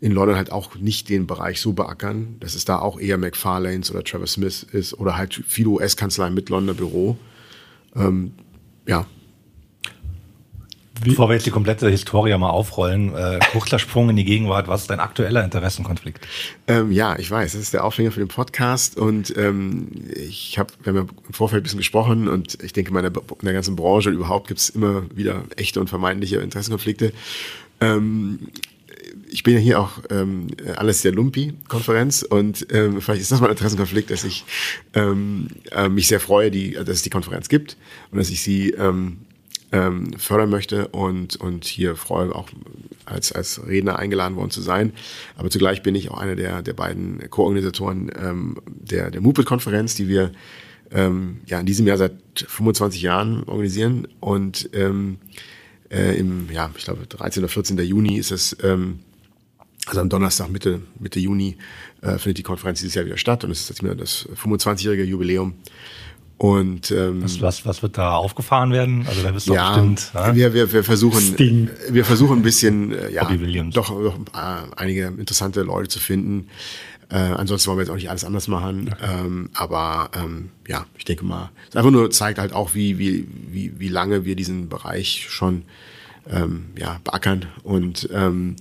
in 0.00 0.12
London 0.12 0.36
halt 0.36 0.52
auch 0.52 0.76
nicht 0.76 1.08
den 1.08 1.26
Bereich 1.26 1.60
so 1.60 1.72
beackern, 1.72 2.36
dass 2.40 2.54
es 2.54 2.64
da 2.64 2.78
auch 2.78 3.00
eher 3.00 3.18
McFarlanes 3.18 3.90
oder 3.90 4.04
Trevor 4.04 4.28
Smith 4.28 4.62
ist 4.70 4.94
oder 4.94 5.16
halt 5.16 5.42
viele 5.46 5.70
US-Kanzleien 5.70 6.34
mit 6.34 6.50
Londoner 6.50 6.74
Büro. 6.74 7.18
Ähm, 7.96 8.32
ja? 8.86 9.06
Bevor 11.04 11.28
wir 11.28 11.34
jetzt 11.34 11.46
die 11.46 11.50
komplette 11.50 11.88
Historie 11.88 12.36
mal 12.36 12.50
aufrollen, 12.50 13.14
äh, 13.14 13.38
kurzer 13.52 13.78
Sprung 13.78 14.10
in 14.10 14.16
die 14.16 14.24
Gegenwart, 14.24 14.68
was 14.68 14.82
ist 14.82 14.90
dein 14.90 15.00
aktueller 15.00 15.44
Interessenkonflikt? 15.44 16.26
Ähm, 16.66 16.90
ja, 16.90 17.18
ich 17.18 17.30
weiß, 17.30 17.52
das 17.52 17.60
ist 17.60 17.74
der 17.74 17.84
Aufhänger 17.84 18.10
für 18.10 18.20
den 18.20 18.28
Podcast 18.28 18.96
und 18.96 19.36
ähm, 19.36 19.88
ich 20.14 20.58
habe, 20.58 20.72
wir 20.82 20.94
haben 20.94 21.08
im 21.26 21.34
Vorfeld 21.34 21.60
ein 21.60 21.64
bisschen 21.64 21.78
gesprochen 21.78 22.28
und 22.28 22.62
ich 22.62 22.72
denke, 22.72 22.88
in, 22.88 22.94
meiner, 22.94 23.08
in 23.08 23.44
der 23.44 23.52
ganzen 23.52 23.76
Branche 23.76 24.10
überhaupt 24.10 24.48
gibt 24.48 24.60
es 24.60 24.70
immer 24.70 25.04
wieder 25.14 25.44
echte 25.56 25.80
und 25.80 25.88
vermeintliche 25.88 26.38
Interessenkonflikte. 26.38 27.12
Ähm, 27.80 28.48
ich 29.30 29.42
bin 29.42 29.54
ja 29.54 29.60
hier 29.60 29.80
auch 29.80 29.98
ähm, 30.10 30.48
alles 30.76 31.02
der 31.02 31.12
Lumpi-Konferenz 31.12 32.22
und 32.22 32.66
ähm, 32.72 33.00
vielleicht 33.00 33.22
ist 33.22 33.30
das 33.30 33.40
mal 33.40 33.46
ein 33.46 33.52
Interessenkonflikt, 33.52 34.10
dass 34.10 34.24
ich 34.24 34.44
ähm, 34.94 35.48
äh, 35.70 35.88
mich 35.88 36.08
sehr 36.08 36.20
freue, 36.20 36.50
die, 36.50 36.72
dass 36.72 36.88
es 36.88 37.02
die 37.02 37.10
Konferenz 37.10 37.48
gibt 37.48 37.76
und 38.10 38.18
dass 38.18 38.30
ich 38.30 38.42
sie 38.42 38.70
ähm, 38.70 39.18
ähm, 39.72 40.12
fördern 40.18 40.50
möchte 40.50 40.88
und, 40.88 41.36
und 41.36 41.64
hier 41.64 41.96
freue 41.96 42.34
auch 42.34 42.48
als, 43.04 43.32
als 43.32 43.66
Redner 43.66 43.98
eingeladen 43.98 44.36
worden 44.36 44.50
zu 44.50 44.60
sein. 44.60 44.92
Aber 45.36 45.50
zugleich 45.50 45.82
bin 45.82 45.94
ich 45.94 46.10
auch 46.10 46.18
einer 46.18 46.36
der, 46.36 46.62
der 46.62 46.72
beiden 46.72 47.28
Co-Organisatoren 47.30 48.10
ähm, 48.18 48.56
der, 48.66 49.10
der 49.10 49.20
MUPIT-Konferenz, 49.20 49.94
die 49.94 50.08
wir 50.08 50.32
ähm, 50.90 51.40
ja 51.46 51.60
in 51.60 51.66
diesem 51.66 51.86
Jahr 51.86 51.98
seit 51.98 52.12
25 52.34 53.02
Jahren 53.02 53.44
organisieren. 53.44 54.08
Und 54.20 54.70
ähm, 54.72 55.18
äh, 55.90 56.18
im, 56.18 56.48
ja, 56.52 56.70
ich 56.76 56.84
glaube, 56.84 57.06
13. 57.06 57.42
oder 57.42 57.50
14. 57.50 57.78
Juni 57.78 58.18
ist 58.18 58.30
es, 58.30 58.56
ähm, 58.62 59.00
also 59.86 60.00
am 60.00 60.08
Donnerstag 60.08 60.50
Mitte, 60.50 60.82
Mitte 60.98 61.20
Juni 61.20 61.56
äh, 62.02 62.18
findet 62.18 62.38
die 62.38 62.42
Konferenz 62.42 62.80
dieses 62.80 62.94
Jahr 62.94 63.06
wieder 63.06 63.16
statt 63.16 63.44
und 63.44 63.50
es 63.50 63.68
ist 63.70 63.82
jetzt 63.82 64.00
das 64.00 64.28
25-jährige 64.36 65.04
Jubiläum 65.04 65.54
und 66.38 66.92
ähm, 66.92 67.24
was, 67.24 67.42
was, 67.42 67.66
was 67.66 67.82
wird 67.82 67.98
da 67.98 68.14
aufgefahren 68.14 68.70
werden? 68.72 69.04
Also 69.08 69.22
da 69.22 69.32
bist 69.32 69.48
du 69.48 69.54
ja, 69.54 69.70
bestimmt. 69.70 70.12
Ja? 70.14 70.34
Wir, 70.36 70.54
wir, 70.54 70.72
wir 70.72 70.84
versuchen, 70.84 71.20
Sting. 71.20 71.68
wir 71.90 72.04
versuchen 72.04 72.38
ein 72.38 72.42
bisschen, 72.42 72.92
äh, 72.92 73.10
ja, 73.10 73.28
doch, 73.72 73.90
doch 73.90 74.18
äh, 74.34 74.76
einige 74.76 75.06
interessante 75.06 75.62
Leute 75.62 75.88
zu 75.88 75.98
finden. 75.98 76.46
Äh, 77.10 77.16
ansonsten 77.16 77.68
wollen 77.68 77.78
wir 77.78 77.82
jetzt 77.82 77.90
auch 77.90 77.96
nicht 77.96 78.08
alles 78.08 78.24
anders 78.24 78.46
machen. 78.46 78.90
Okay. 78.92 79.24
Ähm, 79.24 79.50
aber 79.54 80.10
ähm, 80.14 80.50
ja, 80.68 80.86
ich 80.96 81.04
denke 81.04 81.24
mal, 81.24 81.50
es 81.70 81.74
einfach 81.74 81.90
nur 81.90 82.08
zeigt 82.12 82.38
halt 82.38 82.52
auch, 82.52 82.72
wie, 82.72 82.98
wie, 82.98 83.26
wie, 83.50 83.72
wie 83.80 83.88
lange 83.88 84.24
wir 84.24 84.36
diesen 84.36 84.68
Bereich 84.68 85.26
schon 85.28 85.64
ähm, 86.30 86.66
ja, 86.78 87.00
beackern. 87.02 87.46
Und 87.64 88.08
ähm, 88.12 88.54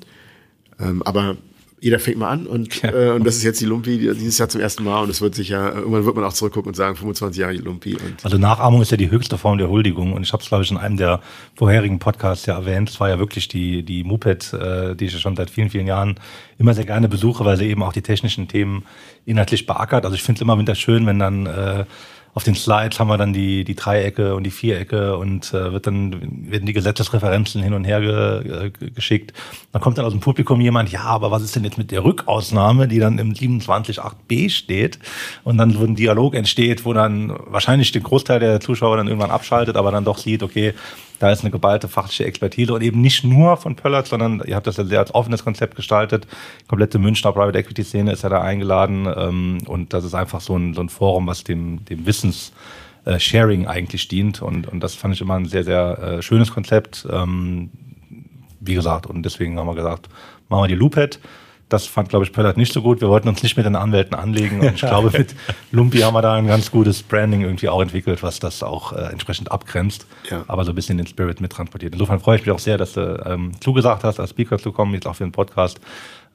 ähm, 0.80 1.04
aber 1.04 1.38
jeder 1.80 2.00
fängt 2.00 2.18
mal 2.18 2.30
an 2.30 2.48
und, 2.48 2.82
ja. 2.82 2.92
äh, 2.92 3.10
und 3.12 3.24
das 3.24 3.36
ist 3.36 3.44
jetzt 3.44 3.62
die 3.62 3.66
Lumpi 3.66 3.98
dieses 4.00 4.38
Jahr 4.40 4.50
zum 4.50 4.62
ersten 4.62 4.84
Mal 4.84 5.04
und 5.04 5.10
es 5.10 5.22
wird 5.22 5.36
sicher, 5.36 5.76
irgendwann 5.76 6.06
wird 6.06 6.16
man 6.16 6.26
auch 6.26 6.34
zurückgucken 6.34 6.70
und 6.70 6.76
sagen, 6.76 6.96
25 6.96 7.40
Jahre 7.40 7.54
Lumpi. 7.54 7.94
Und 7.94 8.24
also 8.24 8.38
Nachahmung 8.38 8.82
ist 8.82 8.90
ja 8.90 8.98
die 8.98 9.12
höchste 9.12 9.38
Form 9.38 9.60
der 9.60 9.70
Huldigung 9.70 10.14
und 10.14 10.24
ich 10.24 10.34
habe 10.34 10.42
es, 10.42 10.50
glaube 10.50 10.64
ich, 10.64 10.72
in 10.72 10.78
einem 10.78 10.98
der 10.98 11.22
vorherigen 11.56 12.00
Podcasts 12.00 12.48
ja 12.48 12.56
erwähnt. 12.56 12.90
Es 12.90 13.00
war 13.00 13.10
ja 13.10 13.20
wirklich 13.20 13.48
die, 13.48 13.84
die 13.84 14.04
Moped, 14.04 14.54
äh, 14.54 14.96
die 14.96 15.06
ich 15.06 15.14
ja 15.14 15.20
schon 15.20 15.36
seit 15.36 15.52
vielen, 15.52 15.70
vielen 15.70 15.86
Jahren 15.86 16.20
immer 16.58 16.74
sehr 16.74 16.86
gerne 16.86 17.08
besuche, 17.10 17.46
weil 17.46 17.58
sie 17.58 17.66
eben 17.66 17.84
auch 17.84 17.94
die 17.94 18.02
technischen 18.02 18.48
Themen 18.48 18.84
inhaltlich 19.26 19.68
beackert. 19.68 20.04
Also 20.04 20.16
ich 20.16 20.24
finde 20.24 20.40
es 20.40 20.42
immer 20.42 20.58
wieder 20.58 20.74
schön, 20.74 21.06
wenn 21.06 21.20
dann 21.20 21.46
äh, 21.46 21.86
auf 22.38 22.44
den 22.44 22.54
Slides 22.54 23.00
haben 23.00 23.08
wir 23.08 23.18
dann 23.18 23.34
die, 23.34 23.64
die 23.64 23.74
Dreiecke 23.74 24.36
und 24.36 24.44
die 24.44 24.52
Vierecke 24.52 25.18
und 25.18 25.56
äh, 25.56 25.74
wird 25.74 25.88
dann, 25.88 26.52
werden 26.52 26.68
die 26.68 26.74
Gesetzesreferenzen 26.74 27.64
hin 27.64 27.74
und 27.74 27.84
her 27.84 28.00
ge, 28.00 28.68
äh, 28.68 28.92
geschickt. 28.92 29.34
Dann 29.72 29.82
kommt 29.82 29.98
dann 29.98 30.06
aus 30.06 30.12
dem 30.14 30.20
Publikum 30.20 30.62
jemand, 30.62 30.92
ja, 30.92 31.02
aber 31.02 31.32
was 31.32 31.42
ist 31.42 31.56
denn 31.56 31.64
jetzt 31.64 31.80
mit 31.80 31.90
der 31.90 32.04
Rückausnahme, 32.04 32.88
die 32.88 33.00
dann 33.00 33.18
im 33.18 33.34
27.8b 33.34 34.52
steht? 34.52 35.00
Und 35.46 35.58
dann 35.58 35.72
so 35.72 35.84
ein 35.84 35.96
Dialog 35.96 36.36
entsteht, 36.36 36.86
wo 36.86 36.94
dann 36.94 37.34
wahrscheinlich 37.48 37.92
den 37.92 38.04
Großteil 38.04 38.40
der 38.40 38.60
Zuschauer 38.60 38.98
dann 38.98 39.08
irgendwann 39.08 39.32
abschaltet, 39.32 39.76
aber 39.76 39.90
dann 39.92 40.06
doch 40.06 40.20
sieht, 40.20 40.44
okay, 40.44 40.76
da 41.20 41.32
ist 41.32 41.42
eine 41.42 41.52
geballte 41.52 41.88
fachliche 41.88 42.26
Expertise 42.26 42.74
und 42.74 42.82
eben 42.82 43.02
nicht 43.02 43.24
nur 43.24 43.58
von 43.58 43.76
Pöllert, 43.76 44.08
sondern 44.08 44.42
ihr 44.46 44.56
habt 44.56 44.68
das 44.68 44.78
ja 44.78 44.86
sehr 44.86 45.00
als 45.00 45.14
offenes 45.14 45.44
Konzept 45.44 45.76
gestaltet. 45.76 46.28
Die 46.62 46.68
komplette 46.68 47.00
Münchner 47.00 47.32
Private 47.32 47.58
Equity 47.58 47.84
Szene 47.84 48.12
ist 48.12 48.24
ja 48.24 48.30
da 48.30 48.42
eingeladen 48.42 49.08
ähm, 49.16 49.58
und 49.66 49.94
das 49.94 50.04
ist 50.04 50.14
einfach 50.14 50.42
so 50.42 50.58
ein, 50.58 50.74
so 50.74 50.82
ein 50.82 50.90
Forum, 50.90 51.28
was 51.28 51.44
dem, 51.44 51.84
dem 51.86 52.06
Wissens 52.06 52.52
äh, 53.06 53.20
Sharing 53.20 53.68
eigentlich 53.68 54.08
dient 54.08 54.42
und, 54.42 54.68
und 54.68 54.82
das 54.82 54.96
fand 54.96 55.14
ich 55.14 55.22
immer 55.22 55.36
ein 55.36 55.46
sehr, 55.46 55.64
sehr 55.64 55.98
äh, 56.00 56.22
schönes 56.22 56.52
Konzept. 56.52 57.08
Ähm, 57.12 57.70
wie 58.60 58.74
gesagt, 58.74 59.08
und 59.08 59.24
deswegen 59.24 59.58
haben 59.58 59.68
wir 59.68 59.76
gesagt, 59.76 60.10
machen 60.50 60.64
wir 60.64 60.68
die 60.68 60.76
Loophead. 60.76 61.20
Das 61.70 61.86
fand, 61.86 62.10
glaube 62.10 62.26
ich, 62.26 62.32
Pöllert 62.32 62.56
nicht 62.56 62.72
so 62.72 62.82
gut. 62.82 63.02
Wir 63.02 63.10
wollten 63.10 63.28
uns 63.28 63.44
nicht 63.44 63.58
mit 63.58 63.66
den 63.66 63.76
Anwälten 63.76 64.16
anlegen. 64.16 64.62
Und 64.62 64.76
ich 64.76 64.82
glaube, 64.88 65.12
mit 65.18 65.36
Lumpi 65.72 66.00
haben 66.00 66.14
wir 66.14 66.22
da 66.22 66.36
ein 66.36 66.48
ganz 66.48 66.72
gutes 66.72 67.04
Branding 67.04 67.42
irgendwie 67.42 67.68
auch 67.68 67.82
entwickelt, 67.82 68.24
was 68.24 68.40
das 68.40 68.64
auch 68.64 68.94
äh, 68.94 69.12
entsprechend 69.12 69.52
abgrenzt. 69.52 70.06
Ja. 70.30 70.46
Aber 70.48 70.64
so 70.64 70.72
ein 70.72 70.76
bisschen 70.76 70.98
den 70.98 71.08
Spirit 71.08 71.42
mittransportiert. 71.42 71.94
Insofern 71.94 72.20
freue 72.20 72.38
ich 72.38 72.46
mich 72.46 72.56
auch 72.56 72.60
sehr, 72.60 72.78
dass 72.78 72.94
du 72.94 73.22
ähm, 73.26 73.52
zugesagt 73.60 74.04
hast, 74.04 74.20
als 74.20 74.30
Speaker 74.30 74.58
zu 74.58 74.72
kommen, 74.72 74.94
jetzt 74.94 75.08
auch 75.08 75.16
für 75.16 75.26
den 75.26 75.34
Podcast. 75.34 75.80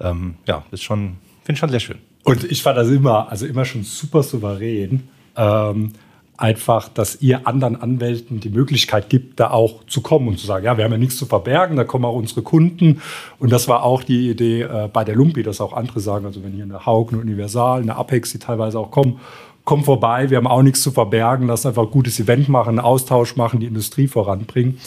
Ähm, 0.00 0.36
ja, 0.46 0.64
ist 0.70 0.82
schon, 0.82 1.16
finde 1.44 1.52
ich 1.52 1.58
schon 1.58 1.70
sehr 1.70 1.80
schön. 1.80 1.98
Und 2.24 2.44
ich 2.44 2.62
fand 2.62 2.76
das 2.76 2.88
immer, 2.88 3.30
also 3.30 3.46
immer 3.46 3.64
schon 3.64 3.84
super 3.84 4.22
souverän. 4.22 5.08
Ähm, 5.36 5.92
einfach, 6.36 6.88
dass 6.88 7.20
ihr 7.20 7.46
anderen 7.46 7.80
Anwälten 7.80 8.40
die 8.40 8.48
Möglichkeit 8.48 9.08
gibt, 9.08 9.38
da 9.38 9.50
auch 9.50 9.84
zu 9.86 10.00
kommen 10.00 10.28
und 10.28 10.38
zu 10.38 10.46
sagen, 10.46 10.64
ja, 10.64 10.76
wir 10.76 10.84
haben 10.84 10.92
ja 10.92 10.98
nichts 10.98 11.16
zu 11.16 11.26
verbergen, 11.26 11.76
da 11.76 11.84
kommen 11.84 12.04
auch 12.04 12.16
unsere 12.16 12.42
Kunden. 12.42 13.00
Und 13.38 13.52
das 13.52 13.68
war 13.68 13.84
auch 13.84 14.02
die 14.02 14.30
Idee 14.30 14.62
äh, 14.62 14.88
bei 14.92 15.04
der 15.04 15.14
Lumpi, 15.14 15.42
dass 15.42 15.60
auch 15.60 15.72
andere 15.72 16.00
sagen, 16.00 16.26
also 16.26 16.42
wenn 16.42 16.52
hier 16.52 16.64
eine 16.64 16.84
Haug, 16.86 17.08
eine 17.12 17.20
Universal, 17.20 17.82
eine 17.82 17.96
Apex, 17.96 18.32
die 18.32 18.38
teilweise 18.38 18.78
auch 18.78 18.90
kommen, 18.90 19.20
kommen 19.64 19.84
vorbei, 19.84 20.30
wir 20.30 20.38
haben 20.38 20.46
auch 20.46 20.62
nichts 20.62 20.80
zu 20.82 20.90
verbergen, 20.90 21.46
lass 21.46 21.66
einfach 21.66 21.84
ein 21.84 21.90
gutes 21.90 22.18
Event 22.18 22.48
machen, 22.48 22.70
einen 22.70 22.80
Austausch 22.80 23.36
machen, 23.36 23.60
die 23.60 23.66
Industrie 23.66 24.08
voranbringen. 24.08 24.78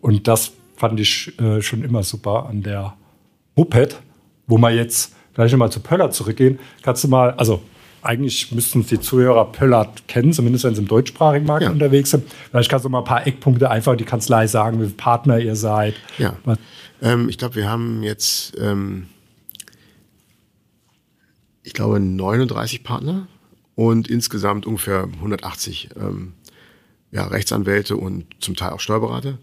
Und 0.00 0.26
das 0.28 0.52
fand 0.76 0.98
ich 0.98 1.38
äh, 1.40 1.60
schon 1.60 1.82
immer 1.84 2.02
super 2.02 2.46
an 2.48 2.62
der 2.62 2.94
Moped, 3.54 4.00
wo 4.46 4.56
man 4.56 4.74
jetzt 4.74 5.14
vielleicht 5.34 5.52
nochmal 5.52 5.70
zu 5.70 5.80
Pöller 5.80 6.10
zurückgehen. 6.10 6.58
Kannst 6.82 7.04
du 7.04 7.08
mal, 7.08 7.32
also 7.32 7.60
eigentlich 8.02 8.52
müssten 8.52 8.84
die 8.84 9.00
Zuhörer 9.00 9.46
Pöllert 9.52 10.08
kennen, 10.08 10.32
zumindest 10.32 10.64
wenn 10.64 10.74
sie 10.74 10.82
im 10.82 10.88
deutschsprachigen 10.88 11.46
Markt 11.46 11.64
ja. 11.64 11.70
unterwegs 11.70 12.10
sind. 12.10 12.24
Vielleicht 12.50 12.70
kannst 12.70 12.84
du 12.84 12.88
mal 12.88 12.98
ein 12.98 13.04
paar 13.04 13.26
Eckpunkte 13.26 13.70
einfach 13.70 13.96
die 13.96 14.04
Kanzlei 14.04 14.46
sagen, 14.46 14.80
wie 14.80 14.84
viele 14.84 14.96
Partner 14.96 15.38
ihr 15.38 15.56
seid. 15.56 15.94
Ja. 16.18 16.36
Ähm, 17.00 17.28
ich 17.28 17.38
glaube, 17.38 17.54
wir 17.54 17.70
haben 17.70 18.02
jetzt, 18.02 18.58
ähm, 18.60 19.06
ich 21.62 21.74
glaube, 21.74 22.00
39 22.00 22.82
Partner 22.82 23.28
und 23.74 24.08
insgesamt 24.08 24.66
ungefähr 24.66 25.04
180 25.04 25.90
ähm, 25.96 26.32
ja, 27.12 27.26
Rechtsanwälte 27.26 27.96
und 27.96 28.26
zum 28.40 28.56
Teil 28.56 28.70
auch 28.70 28.80
Steuerberater. 28.80 29.38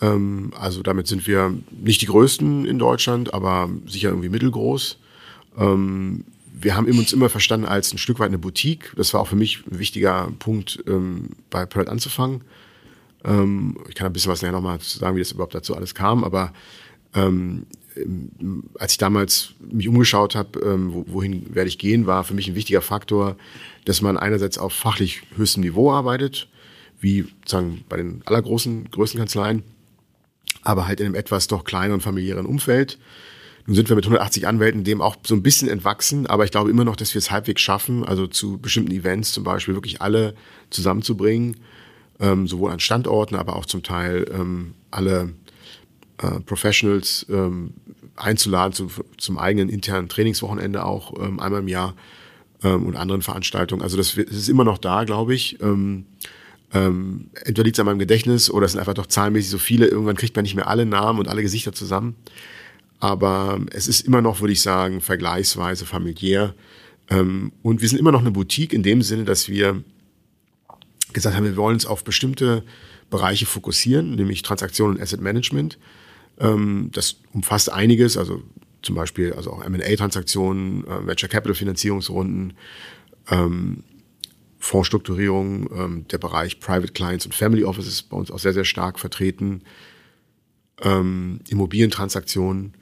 Ähm, 0.00 0.52
also 0.58 0.82
damit 0.82 1.06
sind 1.06 1.26
wir 1.26 1.54
nicht 1.70 2.00
die 2.00 2.06
größten 2.06 2.64
in 2.64 2.78
Deutschland, 2.78 3.32
aber 3.32 3.70
sicher 3.86 4.08
irgendwie 4.08 4.28
mittelgroß. 4.28 4.98
Ähm, 5.58 6.24
wir 6.62 6.76
haben 6.76 6.86
uns 6.86 7.12
immer 7.12 7.28
verstanden 7.28 7.66
als 7.66 7.92
ein 7.92 7.98
Stück 7.98 8.18
weit 8.18 8.28
eine 8.28 8.38
Boutique. 8.38 8.92
Das 8.96 9.12
war 9.12 9.20
auch 9.20 9.28
für 9.28 9.36
mich 9.36 9.64
ein 9.70 9.78
wichtiger 9.78 10.32
Punkt, 10.38 10.82
ähm, 10.86 11.30
bei 11.50 11.66
Pearl 11.66 11.88
anzufangen. 11.88 12.42
Ähm, 13.24 13.78
ich 13.88 13.94
kann 13.94 14.06
ein 14.06 14.12
bisschen 14.12 14.30
was 14.30 14.42
nachher 14.42 14.52
nochmal 14.52 14.78
sagen, 14.80 15.16
wie 15.16 15.20
das 15.20 15.32
überhaupt 15.32 15.54
dazu 15.54 15.76
alles 15.76 15.94
kam, 15.94 16.24
aber 16.24 16.52
ähm, 17.14 17.66
als 18.78 18.92
ich 18.92 18.98
damals 18.98 19.52
mich 19.60 19.88
umgeschaut 19.88 20.34
habe, 20.34 20.58
ähm, 20.60 21.04
wohin 21.08 21.54
werde 21.54 21.68
ich 21.68 21.78
gehen, 21.78 22.06
war 22.06 22.24
für 22.24 22.34
mich 22.34 22.48
ein 22.48 22.54
wichtiger 22.54 22.80
Faktor, 22.80 23.36
dass 23.84 24.00
man 24.00 24.16
einerseits 24.16 24.56
auf 24.56 24.72
fachlich 24.72 25.22
höchstem 25.36 25.62
Niveau 25.62 25.92
arbeitet, 25.92 26.48
wie 27.00 27.26
sozusagen 27.40 27.84
bei 27.88 27.98
den 27.98 28.22
allergroßen, 28.24 28.90
größten 28.90 29.18
Kanzleien, 29.18 29.62
aber 30.62 30.86
halt 30.86 31.00
in 31.00 31.06
einem 31.06 31.14
etwas 31.14 31.48
doch 31.48 31.64
kleineren 31.64 32.00
familiären 32.00 32.46
Umfeld 32.46 32.98
nun 33.66 33.76
sind 33.76 33.88
wir 33.88 33.96
mit 33.96 34.04
180 34.04 34.46
Anwälten 34.46 34.84
dem 34.84 35.00
auch 35.00 35.16
so 35.24 35.34
ein 35.34 35.42
bisschen 35.42 35.68
entwachsen, 35.68 36.26
aber 36.26 36.44
ich 36.44 36.50
glaube 36.50 36.70
immer 36.70 36.84
noch, 36.84 36.96
dass 36.96 37.14
wir 37.14 37.18
es 37.18 37.30
halbwegs 37.30 37.60
schaffen, 37.60 38.04
also 38.04 38.26
zu 38.26 38.58
bestimmten 38.58 38.90
Events 38.92 39.32
zum 39.32 39.44
Beispiel 39.44 39.74
wirklich 39.74 40.02
alle 40.02 40.34
zusammenzubringen, 40.70 41.56
ähm, 42.18 42.48
sowohl 42.48 42.72
an 42.72 42.80
Standorten, 42.80 43.36
aber 43.36 43.56
auch 43.56 43.66
zum 43.66 43.82
Teil 43.82 44.26
ähm, 44.32 44.74
alle 44.90 45.34
äh, 46.18 46.40
Professionals 46.40 47.26
ähm, 47.30 47.74
einzuladen 48.16 48.72
zu, 48.72 48.88
zum 49.16 49.38
eigenen 49.38 49.68
internen 49.68 50.08
Trainingswochenende 50.08 50.84
auch 50.84 51.14
ähm, 51.20 51.40
einmal 51.40 51.60
im 51.60 51.68
Jahr 51.68 51.94
ähm, 52.62 52.84
und 52.86 52.96
anderen 52.96 53.22
Veranstaltungen. 53.22 53.82
Also 53.82 53.96
das, 53.96 54.14
das 54.14 54.36
ist 54.36 54.48
immer 54.48 54.64
noch 54.64 54.78
da, 54.78 55.04
glaube 55.04 55.34
ich. 55.34 55.60
Ähm, 55.60 56.06
ähm, 56.74 57.30
entweder 57.34 57.64
liegt 57.64 57.76
es 57.76 57.80
an 57.80 57.86
meinem 57.86 57.98
Gedächtnis 57.98 58.50
oder 58.50 58.66
es 58.66 58.72
sind 58.72 58.80
einfach 58.80 58.94
doch 58.94 59.06
zahlenmäßig 59.06 59.50
so 59.50 59.58
viele. 59.58 59.86
Irgendwann 59.86 60.16
kriegt 60.16 60.34
man 60.36 60.42
nicht 60.42 60.54
mehr 60.54 60.68
alle 60.68 60.86
Namen 60.86 61.18
und 61.18 61.28
alle 61.28 61.42
Gesichter 61.42 61.72
zusammen. 61.72 62.16
Aber 63.02 63.58
es 63.72 63.88
ist 63.88 64.02
immer 64.02 64.22
noch, 64.22 64.40
würde 64.40 64.52
ich 64.52 64.62
sagen, 64.62 65.00
vergleichsweise 65.00 65.86
familiär. 65.86 66.54
Ähm, 67.10 67.50
und 67.60 67.82
wir 67.82 67.88
sind 67.88 67.98
immer 67.98 68.12
noch 68.12 68.20
eine 68.20 68.30
Boutique 68.30 68.72
in 68.72 68.84
dem 68.84 69.02
Sinne, 69.02 69.24
dass 69.24 69.48
wir 69.48 69.82
gesagt 71.12 71.34
haben, 71.34 71.42
wir 71.42 71.56
wollen 71.56 71.74
uns 71.74 71.84
auf 71.84 72.04
bestimmte 72.04 72.62
Bereiche 73.10 73.44
fokussieren, 73.44 74.14
nämlich 74.14 74.42
Transaktionen 74.42 74.98
und 74.98 75.02
Asset 75.02 75.20
Management. 75.20 75.80
Ähm, 76.38 76.90
das 76.92 77.16
umfasst 77.32 77.72
einiges, 77.72 78.16
also 78.16 78.40
zum 78.82 78.94
Beispiel 78.94 79.32
also 79.32 79.50
auch 79.50 79.64
M&A-Transaktionen, 79.64 80.86
äh, 80.86 81.04
Venture 81.04 81.28
Capital 81.28 81.56
Finanzierungsrunden, 81.56 82.52
ähm, 83.30 83.82
Fondsstrukturierung, 84.60 86.06
der 86.08 86.18
Bereich 86.18 86.60
Private 86.60 86.92
Clients 86.92 87.26
und 87.26 87.34
Family 87.34 87.64
Offices 87.64 88.04
bei 88.04 88.16
uns 88.16 88.30
auch 88.30 88.38
sehr, 88.38 88.52
sehr 88.52 88.64
stark 88.64 89.00
vertreten, 89.00 89.62
Immobilientransaktionen 90.80 92.72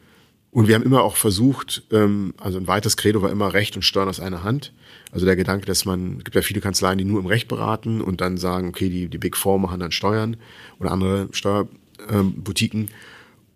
und 0.53 0.67
wir 0.67 0.75
haben 0.75 0.83
immer 0.83 1.03
auch 1.03 1.17
versucht, 1.17 1.85
ähm, 1.93 2.35
also 2.39 2.59
ein 2.59 2.67
weites 2.67 2.97
Credo 2.97 3.23
war 3.23 3.31
immer 3.31 3.55
Recht 3.55 3.77
und 3.77 3.83
Steuern 3.83 4.09
aus 4.09 4.19
einer 4.19 4.43
Hand. 4.43 4.73
Also 5.13 5.25
der 5.25 5.37
Gedanke, 5.37 5.67
dass 5.67 5.85
man, 5.85 6.19
es 6.19 6.25
gibt 6.25 6.35
ja 6.35 6.43
viele 6.43 6.61
Kanzleien, 6.61 6.99
die 6.99 7.05
nur 7.05 7.21
im 7.21 7.27
Recht 7.27 7.47
beraten 7.47 8.01
und 8.01 8.21
dann 8.21 8.37
sagen, 8.37 8.69
okay, 8.69 8.89
die, 8.89 9.09
die 9.09 9.19
Big 9.19 9.37
Four 9.37 9.61
machen 9.61 9.79
dann 9.79 9.93
Steuern 9.93 10.37
oder 10.81 10.91
andere 10.91 11.29
Steuerboutiquen. 11.31 12.91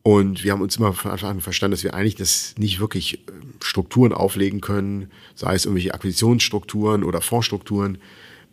Und 0.03 0.45
wir 0.45 0.53
haben 0.53 0.61
uns 0.61 0.77
immer 0.77 0.93
von 0.93 1.11
Anfang 1.11 1.31
an 1.31 1.41
verstanden, 1.41 1.73
dass 1.73 1.83
wir 1.83 1.95
eigentlich 1.95 2.15
das 2.15 2.55
nicht 2.59 2.79
wirklich 2.79 3.21
ähm, 3.29 3.55
Strukturen 3.63 4.13
auflegen 4.13 4.61
können, 4.61 5.11
sei 5.35 5.55
es 5.55 5.65
irgendwelche 5.65 5.95
Akquisitionsstrukturen 5.95 7.03
oder 7.03 7.21
Fondsstrukturen, 7.21 7.99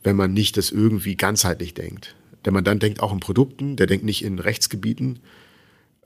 wenn 0.02 0.16
man 0.16 0.34
nicht 0.34 0.58
das 0.58 0.72
irgendwie 0.72 1.16
ganzheitlich 1.16 1.74
denkt. 1.76 2.16
Denn 2.46 2.54
man 2.54 2.64
dann 2.64 2.80
denkt 2.80 3.04
auch 3.04 3.14
in 3.14 3.20
Produkten, 3.20 3.76
der 3.76 3.86
denkt 3.86 4.06
nicht 4.06 4.24
in 4.24 4.40
Rechtsgebieten, 4.40 5.20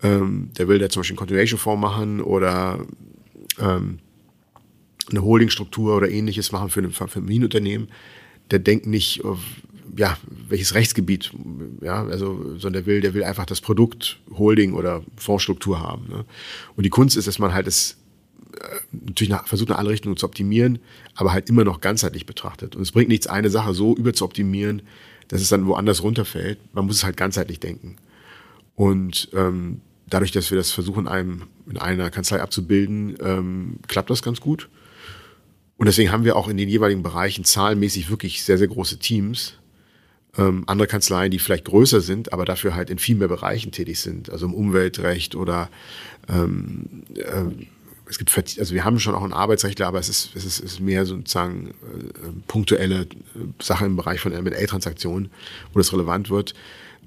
ähm, 0.03 0.49
der 0.57 0.67
will 0.67 0.79
da 0.79 0.89
zum 0.89 1.01
Beispiel 1.01 1.13
einen 1.13 1.19
Continuation-Fonds 1.19 1.81
machen 1.81 2.21
oder 2.21 2.85
ähm, 3.59 3.99
eine 5.09 5.23
Holdingstruktur 5.23 5.95
oder 5.95 6.09
ähnliches 6.09 6.51
machen 6.51 6.69
für 6.69 6.81
ein 6.81 6.91
Familienunternehmen. 6.91 7.89
Der 8.51 8.59
denkt 8.59 8.87
nicht, 8.87 9.23
auf, 9.23 9.39
ja, 9.95 10.17
welches 10.49 10.75
Rechtsgebiet, 10.75 11.31
ja, 11.81 12.05
also, 12.05 12.57
sondern 12.57 12.73
der 12.73 12.85
will, 12.85 13.01
der 13.01 13.13
will 13.13 13.23
einfach 13.23 13.45
das 13.45 13.61
Produkt 13.61 14.19
Holding 14.37 14.73
oder 14.73 15.03
Fondsstruktur 15.15 15.79
haben. 15.79 16.07
Ne? 16.09 16.25
Und 16.75 16.83
die 16.85 16.89
Kunst 16.89 17.17
ist, 17.17 17.27
dass 17.27 17.39
man 17.39 17.53
halt 17.53 17.67
es 17.67 17.97
äh, 18.59 18.65
natürlich 18.91 19.29
nach, 19.29 19.47
versucht, 19.47 19.69
in 19.69 19.75
alle 19.75 19.89
Richtungen 19.89 20.17
zu 20.17 20.25
optimieren, 20.25 20.79
aber 21.15 21.33
halt 21.33 21.49
immer 21.49 21.63
noch 21.63 21.81
ganzheitlich 21.81 22.25
betrachtet. 22.25 22.75
Und 22.75 22.81
es 22.81 22.91
bringt 22.91 23.09
nichts, 23.09 23.27
eine 23.27 23.49
Sache 23.49 23.73
so 23.73 23.95
überzuoptimieren, 23.95 24.81
dass 25.27 25.41
es 25.41 25.49
dann 25.49 25.65
woanders 25.65 26.03
runterfällt. 26.03 26.59
Man 26.73 26.85
muss 26.85 26.97
es 26.97 27.03
halt 27.03 27.17
ganzheitlich 27.17 27.59
denken. 27.59 27.97
Und 28.75 29.29
ähm, 29.33 29.81
dadurch, 30.07 30.31
dass 30.31 30.51
wir 30.51 30.57
das 30.57 30.71
versuchen, 30.71 31.07
einem, 31.07 31.43
in 31.69 31.77
einer 31.77 32.11
Kanzlei 32.11 32.41
abzubilden, 32.41 33.15
ähm, 33.21 33.79
klappt 33.87 34.09
das 34.09 34.21
ganz 34.21 34.41
gut. 34.41 34.69
Und 35.77 35.87
deswegen 35.87 36.11
haben 36.11 36.23
wir 36.23 36.35
auch 36.35 36.47
in 36.47 36.57
den 36.57 36.69
jeweiligen 36.69 37.03
Bereichen 37.03 37.43
zahlenmäßig 37.43 38.09
wirklich 38.09 38.43
sehr, 38.43 38.57
sehr 38.57 38.67
große 38.67 38.97
Teams. 38.99 39.55
Ähm, 40.37 40.63
andere 40.67 40.87
Kanzleien, 40.87 41.31
die 41.31 41.39
vielleicht 41.39 41.65
größer 41.65 42.01
sind, 42.01 42.33
aber 42.33 42.45
dafür 42.45 42.75
halt 42.75 42.89
in 42.89 42.97
viel 42.97 43.15
mehr 43.15 43.27
Bereichen 43.27 43.71
tätig 43.71 43.99
sind, 43.99 44.29
also 44.29 44.45
im 44.45 44.53
Umweltrecht 44.53 45.35
oder 45.35 45.69
ähm, 46.27 47.03
äh, 47.15 47.65
es 48.07 48.17
gibt, 48.17 48.37
also 48.37 48.73
wir 48.73 48.83
haben 48.83 48.99
schon 48.99 49.15
auch 49.15 49.23
einen 49.23 49.33
Arbeitsrechtler, 49.33 49.87
aber 49.87 49.99
es 49.99 50.09
ist, 50.09 50.35
es 50.35 50.45
ist, 50.45 50.59
ist 50.59 50.79
mehr 50.79 51.05
sozusagen 51.05 51.69
äh, 51.69 51.73
punktuelle 52.47 53.01
äh, 53.01 53.07
Sache 53.59 53.85
im 53.85 53.95
Bereich 53.95 54.19
von 54.19 54.31
M&A-Transaktionen, 54.31 55.31
wo 55.73 55.79
das 55.79 55.91
relevant 55.91 56.29
wird. 56.29 56.53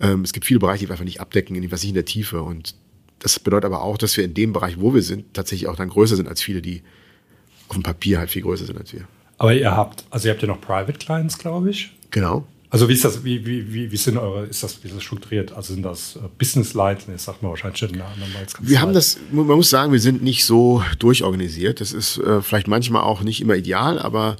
Ähm, 0.00 0.22
es 0.22 0.32
gibt 0.32 0.46
viele 0.46 0.60
Bereiche, 0.60 0.80
die 0.80 0.88
wir 0.88 0.92
einfach 0.92 1.04
nicht 1.04 1.20
abdecken, 1.20 1.56
was 1.70 1.82
nicht 1.82 1.90
in 1.90 1.94
der 1.94 2.04
Tiefe. 2.04 2.42
Und 2.42 2.74
das 3.18 3.38
bedeutet 3.40 3.66
aber 3.66 3.82
auch, 3.82 3.98
dass 3.98 4.16
wir 4.16 4.24
in 4.24 4.34
dem 4.34 4.52
Bereich, 4.52 4.80
wo 4.80 4.94
wir 4.94 5.02
sind, 5.02 5.34
tatsächlich 5.34 5.68
auch 5.68 5.76
dann 5.76 5.88
größer 5.88 6.16
sind 6.16 6.28
als 6.28 6.42
viele, 6.42 6.62
die 6.62 6.82
auf 7.68 7.76
dem 7.76 7.82
Papier 7.82 8.18
halt 8.18 8.30
viel 8.30 8.42
größer 8.42 8.66
sind 8.66 8.78
als 8.78 8.92
wir. 8.92 9.02
Aber 9.38 9.54
ihr 9.54 9.76
habt, 9.76 10.04
also 10.10 10.28
ihr 10.28 10.32
habt 10.32 10.42
ja 10.42 10.48
noch 10.48 10.60
Private 10.60 10.98
Clients, 10.98 11.38
glaube 11.38 11.70
ich. 11.70 11.92
Genau. 12.10 12.46
Also 12.70 12.88
wie 12.88 12.92
ist 12.92 13.04
das, 13.04 13.24
wie, 13.24 13.46
wie, 13.46 13.72
wie, 13.72 13.90
wie 13.90 13.96
sind 13.96 14.18
eure, 14.18 14.44
ist 14.44 14.62
das, 14.62 14.82
wie 14.82 14.88
ist 14.88 14.96
das 14.96 15.02
strukturiert? 15.02 15.52
Also 15.52 15.72
sind 15.72 15.82
das 15.82 16.16
äh, 16.16 16.20
Business 16.36 16.74
Lines? 16.74 17.06
Das 17.06 17.24
sagt 17.24 17.42
man 17.42 17.50
wahrscheinlich 17.50 17.78
schon 17.78 17.92
damals. 17.92 18.54
Wir 18.60 18.82
haben 18.82 18.92
das, 18.92 19.18
man 19.32 19.46
muss 19.46 19.70
sagen, 19.70 19.90
wir 19.90 20.00
sind 20.00 20.22
nicht 20.22 20.44
so 20.44 20.82
durchorganisiert. 20.98 21.80
Das 21.80 21.92
ist 21.92 22.18
äh, 22.18 22.42
vielleicht 22.42 22.68
manchmal 22.68 23.02
auch 23.02 23.22
nicht 23.22 23.40
immer 23.40 23.54
ideal, 23.54 23.98
aber 23.98 24.36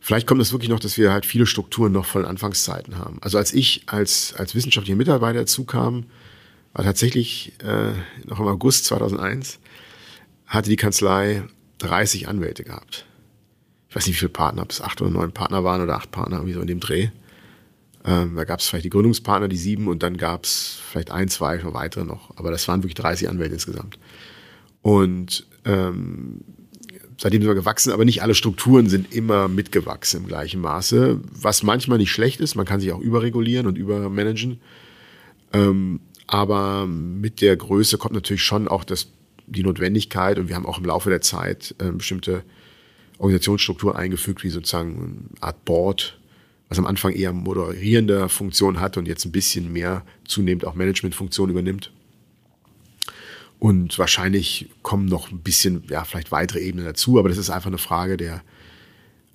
vielleicht 0.00 0.26
kommt 0.26 0.42
es 0.42 0.50
wirklich 0.50 0.70
noch, 0.70 0.80
dass 0.80 0.98
wir 0.98 1.12
halt 1.12 1.24
viele 1.24 1.46
Strukturen 1.46 1.92
noch 1.92 2.04
von 2.04 2.24
Anfangszeiten 2.24 2.98
haben. 2.98 3.18
Also 3.20 3.38
als 3.38 3.52
ich 3.54 3.82
als, 3.86 4.34
als 4.36 4.56
wissenschaftlicher 4.56 4.96
Mitarbeiter 4.96 5.40
dazu 5.40 5.62
kam, 5.64 6.06
war 6.72 6.84
tatsächlich 6.84 7.52
äh, 7.62 7.92
noch 8.26 8.40
im 8.40 8.46
August 8.46 8.86
2001, 8.86 9.60
hatte 10.46 10.68
die 10.68 10.76
Kanzlei 10.76 11.44
30 11.78 12.26
Anwälte 12.26 12.64
gehabt. 12.64 13.04
Ich 13.88 13.94
weiß 13.94 14.06
nicht, 14.06 14.16
wie 14.16 14.18
viele 14.18 14.30
Partner, 14.30 14.62
ob 14.62 14.72
es 14.72 14.80
acht 14.80 15.00
oder 15.00 15.10
neun 15.10 15.32
Partner 15.32 15.62
waren 15.62 15.80
oder 15.80 15.94
acht 15.94 16.10
Partner, 16.10 16.38
irgendwie 16.38 16.54
so 16.54 16.60
in 16.60 16.66
dem 16.66 16.80
Dreh. 16.80 17.10
Ähm, 18.08 18.36
da 18.36 18.44
gab 18.44 18.60
es 18.60 18.66
vielleicht 18.66 18.86
die 18.86 18.90
Gründungspartner, 18.90 19.48
die 19.48 19.58
sieben, 19.58 19.86
und 19.86 20.02
dann 20.02 20.16
gab 20.16 20.44
es 20.44 20.80
vielleicht 20.90 21.10
ein, 21.10 21.28
zwei 21.28 21.60
weitere 21.74 22.04
noch. 22.04 22.34
Aber 22.36 22.50
das 22.50 22.66
waren 22.66 22.82
wirklich 22.82 22.94
30 22.94 23.28
Anwälte 23.28 23.52
insgesamt. 23.52 23.98
Und 24.80 25.46
ähm, 25.66 26.40
seitdem 27.20 27.42
sind 27.42 27.50
wir 27.50 27.54
gewachsen, 27.54 27.92
aber 27.92 28.06
nicht 28.06 28.22
alle 28.22 28.34
Strukturen 28.34 28.88
sind 28.88 29.14
immer 29.14 29.48
mitgewachsen 29.48 30.22
im 30.22 30.26
gleichen 30.26 30.62
Maße, 30.62 31.20
was 31.30 31.62
manchmal 31.62 31.98
nicht 31.98 32.10
schlecht 32.10 32.40
ist. 32.40 32.54
Man 32.54 32.64
kann 32.64 32.80
sich 32.80 32.92
auch 32.92 33.00
überregulieren 33.00 33.66
und 33.66 33.76
übermanagen. 33.76 34.62
Ähm, 35.52 36.00
aber 36.26 36.86
mit 36.86 37.42
der 37.42 37.58
Größe 37.58 37.98
kommt 37.98 38.14
natürlich 38.14 38.42
schon 38.42 38.68
auch 38.68 38.84
das, 38.84 39.08
die 39.46 39.62
Notwendigkeit, 39.62 40.38
und 40.38 40.48
wir 40.48 40.56
haben 40.56 40.66
auch 40.66 40.78
im 40.78 40.86
Laufe 40.86 41.10
der 41.10 41.20
Zeit 41.20 41.74
äh, 41.78 41.90
bestimmte 41.90 42.42
Organisationsstrukturen 43.18 43.96
eingefügt, 43.96 44.44
wie 44.44 44.50
sozusagen 44.50 45.28
eine 45.34 45.42
Art 45.42 45.66
Board, 45.66 46.18
was 46.68 46.78
am 46.78 46.86
Anfang 46.86 47.12
eher 47.12 47.32
moderierende 47.32 48.28
Funktion 48.28 48.80
hat 48.80 48.96
und 48.96 49.08
jetzt 49.08 49.24
ein 49.24 49.32
bisschen 49.32 49.72
mehr 49.72 50.04
zunehmend 50.26 50.66
auch 50.66 50.74
Managementfunktion 50.74 51.50
übernimmt. 51.50 51.92
Und 53.58 53.98
wahrscheinlich 53.98 54.70
kommen 54.82 55.06
noch 55.06 55.32
ein 55.32 55.40
bisschen, 55.40 55.82
ja, 55.88 56.04
vielleicht 56.04 56.30
weitere 56.30 56.60
Ebenen 56.60 56.86
dazu, 56.86 57.18
aber 57.18 57.28
das 57.28 57.38
ist 57.38 57.50
einfach 57.50 57.68
eine 57.68 57.78
Frage 57.78 58.16
der, 58.16 58.42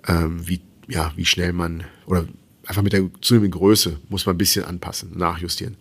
ähm, 0.08 0.48
wie, 0.48 0.62
ja, 0.88 1.12
wie 1.16 1.26
schnell 1.26 1.54
man, 1.54 1.84
oder 2.06 2.26
einfach 2.66 2.84
mit 2.84 2.94
der 2.94 3.10
zunehmenden 3.22 3.60
Größe 3.60 4.00
muss 4.10 4.26
man 4.26 4.36
ein 4.36 4.38
bisschen 4.38 4.64
anpassen, 4.64 5.18
nachjustieren. 5.18 5.76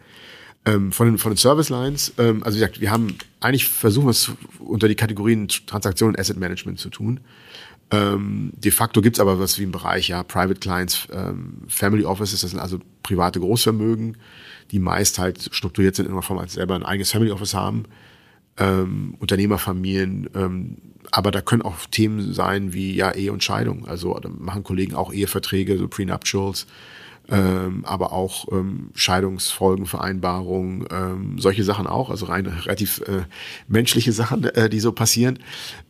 Ähm, 0.64 0.92
von, 0.92 1.06
den, 1.06 1.18
von 1.18 1.32
den 1.32 1.36
Service 1.36 1.68
Lines, 1.68 2.12
ähm, 2.18 2.42
also 2.42 2.56
wie 2.56 2.60
gesagt, 2.60 2.80
wir 2.80 2.90
haben 2.90 3.16
eigentlich 3.40 3.68
versuchen 3.68 4.06
wir 4.06 4.10
es 4.10 4.30
unter 4.60 4.88
die 4.88 4.94
Kategorien 4.94 5.48
Transaktionen 5.48 6.14
und 6.14 6.20
Asset 6.20 6.36
Management 6.36 6.78
zu 6.78 6.88
tun. 6.88 7.20
Ähm, 7.92 8.52
de 8.56 8.72
facto 8.72 9.02
gibt's 9.02 9.20
aber 9.20 9.38
was 9.38 9.58
wie 9.58 9.64
im 9.64 9.70
Bereich 9.72 10.08
ja 10.08 10.22
Private 10.22 10.58
Clients, 10.60 11.06
ähm, 11.12 11.58
Family 11.68 12.04
Offices, 12.04 12.40
das 12.40 12.50
sind 12.50 12.60
also 12.60 12.78
private 13.02 13.38
Großvermögen, 13.38 14.16
die 14.70 14.78
meist 14.78 15.18
halt 15.18 15.50
strukturiert 15.52 15.94
sind 15.94 16.06
in 16.06 16.12
einer 16.12 16.22
Form, 16.22 16.38
als 16.38 16.54
selber 16.54 16.74
ein 16.74 16.84
eigenes 16.84 17.12
Family 17.12 17.30
Office 17.30 17.52
haben, 17.52 17.84
ähm, 18.56 19.14
Unternehmerfamilien, 19.18 20.30
ähm, 20.34 20.76
aber 21.10 21.30
da 21.30 21.42
können 21.42 21.62
auch 21.62 21.76
Themen 21.90 22.32
sein 22.32 22.72
wie 22.72 22.94
ja 22.94 23.12
Ehe 23.12 23.32
und 23.32 23.44
Scheidung. 23.44 23.86
Also 23.86 24.18
da 24.18 24.30
machen 24.30 24.62
Kollegen 24.62 24.94
auch 24.94 25.12
Eheverträge, 25.12 25.76
so 25.76 25.86
Prenuptials, 25.86 26.66
ähm, 27.28 27.84
aber 27.84 28.12
auch 28.12 28.50
ähm, 28.52 28.90
Scheidungsfolgenvereinbarungen, 28.94 30.86
ähm, 30.90 31.38
solche 31.38 31.64
Sachen 31.64 31.86
auch, 31.86 32.08
also 32.08 32.26
rein 32.26 32.46
relativ 32.64 33.00
äh, 33.00 33.24
menschliche 33.68 34.12
Sachen, 34.12 34.44
äh, 34.44 34.70
die 34.70 34.80
so 34.80 34.92
passieren. 34.92 35.38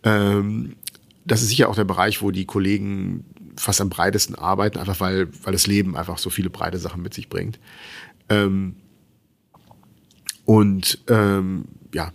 Ähm, 0.03 0.75
das 1.25 1.43
ist 1.43 1.49
sicher 1.49 1.69
auch 1.69 1.75
der 1.75 1.85
Bereich, 1.85 2.23
wo 2.23 2.31
die 2.31 2.47
Kollegen 2.47 3.25
fast 3.57 3.81
am 3.81 3.91
breitesten 3.91 4.35
arbeiten, 4.35 4.79
einfach 4.79 5.01
weil, 5.01 5.29
weil 5.45 5.53
das 5.53 5.67
Leben 5.67 5.97
einfach 5.97 6.19
so 6.19 6.31
viele 6.31 6.51
breite 6.51 6.79
Sachen 6.79 7.03
mit 7.03 7.15
sich 7.15 7.29
bringt. 7.29 7.59
Ähm, 8.29 8.77
und 10.45 10.99
ähm, 11.09 11.67
ja, 11.95 12.13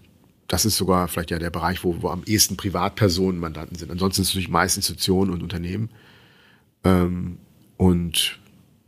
das 0.47 0.65
ist 0.65 0.77
sogar 0.77 1.07
vielleicht 1.07 1.31
ja 1.31 1.39
der 1.39 1.49
Bereich, 1.49 1.83
wo, 1.83 2.01
wo 2.01 2.09
am 2.09 2.23
ehesten 2.25 2.57
Privatpersonen 2.57 3.39
Mandanten 3.39 3.77
sind. 3.77 3.91
Ansonsten 3.91 4.17
sind 4.17 4.23
es 4.23 4.29
natürlich 4.29 4.49
meist 4.49 4.77
Institutionen 4.77 5.31
und 5.31 5.43
Unternehmen. 5.43 5.89
Ähm, 6.83 7.37
und 7.77 8.39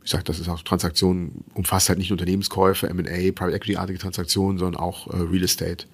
ich 0.02 0.10
sage, 0.10 0.24
das 0.24 0.40
ist 0.40 0.48
auch 0.48 0.62
Transaktionen, 0.62 1.44
umfasst 1.54 1.88
halt 1.88 1.98
nicht 1.98 2.12
Unternehmenskäufe, 2.12 2.88
M&A, 2.88 3.32
Private 3.32 3.54
Equity-artige 3.54 3.98
Transaktionen, 3.98 4.58
sondern 4.58 4.80
auch 4.80 5.06
äh, 5.08 5.16
Real 5.16 5.44
Estate, 5.44 5.86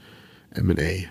M&A 0.52 1.10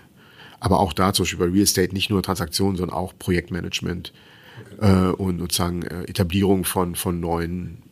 aber 0.60 0.80
auch 0.80 0.92
da 0.92 1.12
zum 1.12 1.24
Beispiel 1.24 1.38
bei 1.38 1.52
Real 1.52 1.62
Estate 1.62 1.92
nicht 1.92 2.10
nur 2.10 2.22
Transaktionen, 2.22 2.76
sondern 2.76 2.96
auch 2.96 3.12
Projektmanagement 3.18 4.12
okay. 4.78 5.08
äh, 5.08 5.12
und 5.12 5.38
sozusagen 5.38 5.82
äh, 5.82 6.04
Etablierung 6.04 6.64
von, 6.64 6.94
von 6.94 7.20
neuen 7.20 7.82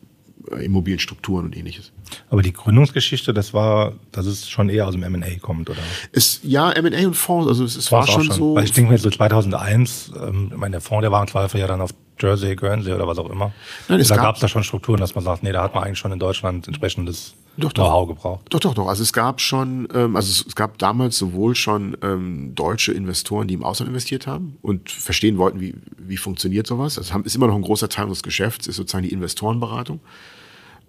äh, 0.50 0.64
Immobilienstrukturen 0.64 1.46
und 1.46 1.56
ähnliches. 1.56 1.92
Aber 2.30 2.42
die 2.42 2.52
Gründungsgeschichte, 2.52 3.32
das 3.32 3.54
war, 3.54 3.94
dass 4.12 4.26
es 4.26 4.48
schon 4.48 4.68
eher 4.68 4.86
aus 4.86 4.92
dem 4.92 5.02
M&A 5.02 5.38
kommt, 5.40 5.70
oder? 5.70 5.80
Es, 6.12 6.40
ja, 6.42 6.70
M&A 6.70 7.06
und 7.06 7.14
Fonds, 7.14 7.48
also 7.48 7.64
es, 7.64 7.76
es 7.76 7.90
war 7.90 8.06
schon, 8.06 8.24
schon, 8.24 8.36
so. 8.36 8.54
Weil 8.54 8.64
ich 8.64 8.72
denke 8.72 8.92
mir 8.92 8.98
so 8.98 9.10
2001, 9.10 10.12
ähm, 10.20 10.50
ich 10.52 10.56
meine, 10.56 10.72
der 10.72 10.80
Fonds, 10.80 11.02
der 11.02 11.12
war 11.12 11.22
im 11.22 11.28
Zweifel 11.28 11.60
ja 11.60 11.66
dann 11.66 11.80
auf 11.80 11.90
Jersey, 12.18 12.54
Guernsey 12.54 12.92
oder 12.92 13.06
was 13.06 13.18
auch 13.18 13.30
immer. 13.30 13.52
Nein, 13.88 14.00
es 14.00 14.08
da 14.08 14.16
gab 14.16 14.36
es 14.36 14.40
da 14.40 14.48
schon 14.48 14.62
Strukturen, 14.62 15.00
dass 15.00 15.14
man 15.14 15.24
sagt, 15.24 15.42
nee, 15.42 15.52
da 15.52 15.62
hat 15.62 15.74
man 15.74 15.84
eigentlich 15.84 15.98
schon 15.98 16.12
in 16.12 16.18
Deutschland 16.18 16.66
entsprechendes 16.66 17.34
Know-how 17.56 18.08
gebraucht. 18.08 18.46
Doch, 18.50 18.60
doch, 18.60 18.74
doch. 18.74 18.88
Also 18.88 19.02
es 19.02 19.12
gab 19.12 19.40
schon, 19.40 19.86
ähm, 19.94 20.16
also 20.16 20.44
es, 20.46 20.54
gab 20.56 20.78
damals 20.78 21.16
sowohl 21.16 21.54
schon 21.54 21.96
ähm, 22.02 22.54
deutsche 22.54 22.92
Investoren, 22.92 23.46
die 23.46 23.54
im 23.54 23.62
Ausland 23.62 23.88
investiert 23.88 24.26
haben 24.26 24.58
und 24.60 24.90
verstehen 24.90 25.38
wollten, 25.38 25.60
wie, 25.60 25.74
wie 25.96 26.16
funktioniert 26.16 26.66
sowas. 26.66 26.96
Das 26.96 27.12
ist 27.24 27.36
immer 27.36 27.46
noch 27.46 27.54
ein 27.54 27.62
großer 27.62 27.88
Teil 27.88 28.04
unseres 28.04 28.24
Geschäfts, 28.24 28.66
ist 28.66 28.76
sozusagen 28.76 29.04
die 29.04 29.12
Investorenberatung. 29.12 30.00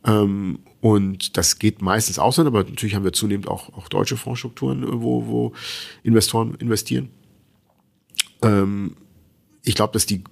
Ähm, 0.05 0.59
und 0.81 1.38
das 1.38 1.59
geht 1.59 1.81
meistens 1.81 2.17
Ausland, 2.17 2.47
aber 2.47 2.63
natürlich 2.63 2.95
haben 2.95 3.03
wir 3.03 3.13
zunehmend 3.13 3.47
auch, 3.47 3.73
auch 3.73 3.88
deutsche 3.88 4.17
Fondsstrukturen, 4.17 4.83
äh, 4.83 4.88
wo, 4.89 5.27
wo 5.27 5.53
Investoren 6.03 6.55
investieren. 6.55 7.09
Ähm, 8.41 8.95
ich 9.63 9.75
glaube, 9.75 9.93
dass 9.93 10.05
die 10.05 10.23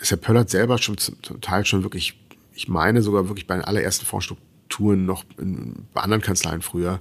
dass 0.00 0.10
Herr 0.10 0.18
Pöllert 0.18 0.50
selber 0.50 0.78
schon 0.78 0.98
zum 0.98 1.40
Teil 1.40 1.64
schon 1.64 1.82
wirklich, 1.82 2.18
ich 2.54 2.68
meine 2.68 3.02
sogar 3.02 3.28
wirklich 3.28 3.46
bei 3.46 3.54
den 3.54 3.64
allerersten 3.64 4.06
Fondsstrukturen 4.06 5.04
noch 5.04 5.24
in, 5.38 5.86
bei 5.94 6.00
anderen 6.00 6.22
Kanzleien 6.22 6.62
früher 6.62 7.00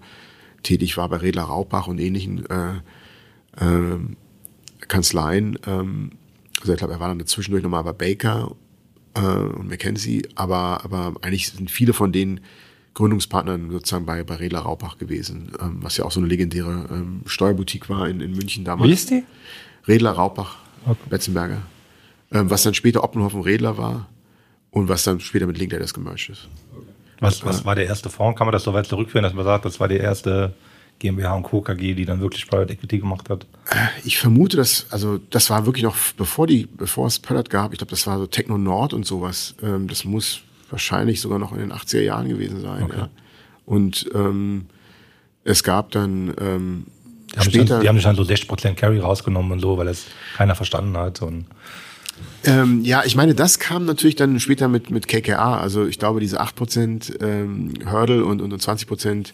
tätig 0.64 0.98
war, 0.98 1.08
bei 1.10 1.18
Redler 1.18 1.44
Raubach 1.44 1.88
und 1.88 2.00
ähnlichen 2.00 2.46
äh, 2.50 2.76
äh, 3.58 4.00
Kanzleien. 4.88 5.58
Ähm, 5.66 6.12
also 6.60 6.74
ich 6.74 6.78
glaube, 6.78 6.94
er 6.94 7.00
war 7.00 7.08
dann 7.08 7.26
zwischendurch 7.26 7.64
nochmal 7.64 7.86
bei 7.86 7.94
Baker 7.94 8.52
äh, 9.14 9.22
und 9.22 9.70
McKenzie, 9.70 10.28
aber, 10.36 10.84
aber 10.84 11.14
eigentlich 11.22 11.50
sind 11.50 11.72
viele 11.72 11.94
von 11.94 12.12
den 12.12 12.42
Gründungspartnern 12.96 13.72
sozusagen 13.72 14.06
bei, 14.06 14.24
bei 14.24 14.36
Redler 14.36 14.60
Raubach 14.60 14.98
gewesen, 14.98 15.54
ähm, 15.62 15.78
was 15.80 15.96
ja 15.96 16.04
auch 16.04 16.12
so 16.12 16.20
eine 16.20 16.28
legendäre 16.28 16.90
ähm, 16.92 17.22
Steuerboutique 17.26 17.88
war 17.88 18.10
in, 18.10 18.20
in 18.20 18.32
München 18.32 18.66
damals. 18.66 18.90
Wie 18.90 18.94
ist 18.94 19.10
die? 19.10 19.24
Redler 19.88 20.12
Raubach, 20.12 20.58
okay. 20.86 20.98
Betzenberger. 21.10 21.62
Ähm, 22.32 22.50
was 22.50 22.64
dann 22.64 22.74
später 22.74 23.04
Oppenhoff 23.04 23.34
und 23.34 23.42
Redler 23.42 23.78
war 23.78 24.08
und 24.72 24.88
was 24.88 25.04
dann 25.04 25.20
später 25.20 25.48
mit 25.48 25.58
Linklaters 25.58 25.94
gemerged 25.94 26.30
ist. 26.30 26.48
Was, 27.20 27.44
was 27.44 27.66
war 27.66 27.76
der 27.76 27.86
erste 27.86 28.10
Fonds? 28.10 28.38
Kann 28.38 28.46
man 28.46 28.54
das 28.54 28.64
so 28.64 28.74
weit 28.74 28.86
zurückführen, 28.86 29.24
dass 29.24 29.34
man 29.34 29.44
sagt, 29.44 29.66
das 29.66 29.80
war 29.80 29.88
die 29.88 29.98
erste 29.98 30.54
GmbH 31.00 31.34
und 31.34 31.44
Co. 31.44 31.62
KG, 31.62 31.94
die 31.94 32.06
dann 32.06 32.22
wirklich 32.22 32.48
Private 32.48 32.72
Equity 32.74 33.00
gemacht 33.00 33.30
hat? 33.30 33.46
Ich 34.06 34.18
vermute, 34.20 34.58
dass, 34.58 34.86
also 34.90 35.18
das 35.30 35.50
war 35.50 35.66
wirklich 35.66 35.84
noch, 35.84 35.98
bevor 36.18 36.48
die, 36.48 36.68
bevor 36.72 37.08
es 37.08 37.20
Pöllert 37.20 37.50
gab, 37.50 37.74
ich 37.74 37.80
glaube, 37.80 37.92
das 37.92 38.06
war 38.08 38.20
so 38.20 38.28
Techno 38.28 38.58
Nord 38.58 38.94
und 38.94 39.06
sowas. 39.06 39.56
Ähm, 39.62 39.88
das 39.88 40.06
muss 40.06 40.42
wahrscheinlich 40.70 41.20
sogar 41.20 41.40
noch 41.40 41.52
in 41.52 41.60
den 41.60 41.74
80er 41.74 42.02
Jahren 42.02 42.30
gewesen 42.30 42.62
sein. 42.62 42.84
Okay. 42.84 42.98
Ja. 42.98 43.10
Und 43.66 44.10
ähm, 44.14 44.68
es 45.44 45.64
gab 45.64 45.92
dann 45.92 46.34
ähm, 46.40 46.86
die 47.34 47.40
haben, 47.40 47.46
später, 47.46 47.66
dann, 47.66 47.82
die 47.82 47.90
haben 47.90 48.02
dann 48.02 48.16
so 48.16 48.24
60% 48.24 48.74
Carry 48.74 49.00
rausgenommen 49.00 49.52
und 49.52 49.60
so, 49.60 49.78
weil 49.78 49.88
es 49.88 50.06
keiner 50.36 50.56
verstanden 50.56 50.98
hat. 50.98 51.22
Und 51.22 51.46
ähm, 52.44 52.84
ja, 52.84 53.04
ich 53.06 53.16
meine, 53.16 53.36
das 53.36 53.60
kam 53.60 53.86
natürlich 53.86 54.16
dann 54.16 54.40
später 54.40 54.68
mit, 54.68 54.90
mit 54.90 55.08
KKA. 55.08 55.60
Also 55.60 55.86
ich 55.86 56.00
glaube, 56.00 56.20
diese 56.20 56.42
8% 56.42 57.22
ähm, 57.22 57.74
Hurdle 57.90 58.24
und, 58.24 58.42
und 58.42 58.54
20% 58.54 59.34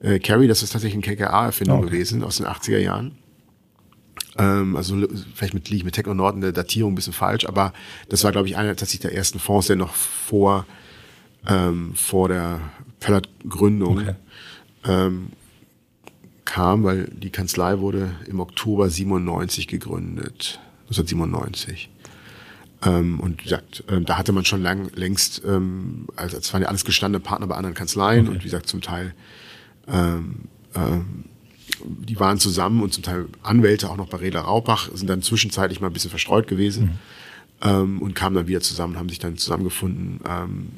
äh, 0.00 0.18
Carry, 0.18 0.46
das 0.46 0.62
ist 0.62 0.72
tatsächlich 0.72 1.04
eine 1.04 1.16
KKA-Erfindung 1.16 1.78
okay. 1.78 1.90
gewesen 1.90 2.22
aus 2.22 2.36
den 2.36 2.46
80er 2.46 2.78
Jahren. 2.78 3.16
Ähm, 4.36 4.76
also 4.76 4.96
vielleicht 5.34 5.54
mit, 5.54 5.68
liege 5.68 5.84
mit 5.84 5.94
Tech 5.94 6.06
und 6.06 6.16
Norden 6.16 6.40
der 6.40 6.52
Datierung 6.52 6.92
ein 6.92 6.94
bisschen 6.94 7.12
falsch, 7.12 7.44
aber 7.46 7.72
das 8.08 8.22
war, 8.24 8.32
glaube 8.32 8.46
ich, 8.48 8.56
einer 8.56 8.70
tatsächlich 8.70 9.00
der 9.00 9.14
ersten 9.14 9.38
Fonds, 9.40 9.66
der 9.66 9.76
noch 9.76 9.94
vor 9.94 10.64
ähm, 11.46 11.94
vor 11.94 12.28
der 12.28 12.60
Pellert-Gründung 13.00 13.98
okay. 13.98 14.14
ähm, 14.84 15.28
kam, 16.44 16.84
weil 16.84 17.04
die 17.04 17.30
Kanzlei 17.30 17.78
wurde 17.78 18.10
im 18.26 18.40
Oktober 18.40 18.88
97 18.88 19.68
gegründet, 19.68 20.60
1997. 20.84 21.90
Ähm, 22.84 23.18
und 23.20 23.40
wie 23.40 23.44
gesagt, 23.44 23.84
ähm, 23.88 24.04
da 24.04 24.18
hatte 24.18 24.32
man 24.32 24.44
schon 24.44 24.62
lang, 24.62 24.90
längst, 24.94 25.42
ähm, 25.44 26.06
also 26.14 26.36
es 26.36 26.52
waren 26.52 26.62
ja 26.62 26.68
alles 26.68 26.84
gestandene 26.84 27.22
Partner 27.22 27.46
bei 27.46 27.56
anderen 27.56 27.74
Kanzleien 27.74 28.26
okay. 28.26 28.36
und 28.36 28.40
wie 28.40 28.44
gesagt, 28.44 28.68
zum 28.68 28.80
Teil 28.80 29.14
ähm, 29.88 30.48
ähm, 30.74 31.24
die 31.84 32.18
waren 32.18 32.38
zusammen 32.38 32.82
und 32.82 32.92
zum 32.92 33.02
Teil 33.02 33.26
Anwälte 33.42 33.90
auch 33.90 33.96
noch 33.96 34.08
bei 34.08 34.18
Reda 34.18 34.40
Raubach, 34.40 34.90
sind 34.92 35.08
dann 35.08 35.22
zwischenzeitlich 35.22 35.80
mal 35.80 35.88
ein 35.88 35.92
bisschen 35.92 36.10
verstreut 36.10 36.46
gewesen 36.46 36.98
mhm. 37.62 37.68
ähm, 37.68 38.02
und 38.02 38.14
kamen 38.14 38.36
dann 38.36 38.48
wieder 38.48 38.60
zusammen, 38.60 38.96
haben 38.96 39.08
sich 39.08 39.18
dann 39.18 39.36
zusammengefunden. 39.36 40.20
Ähm, 40.26 40.68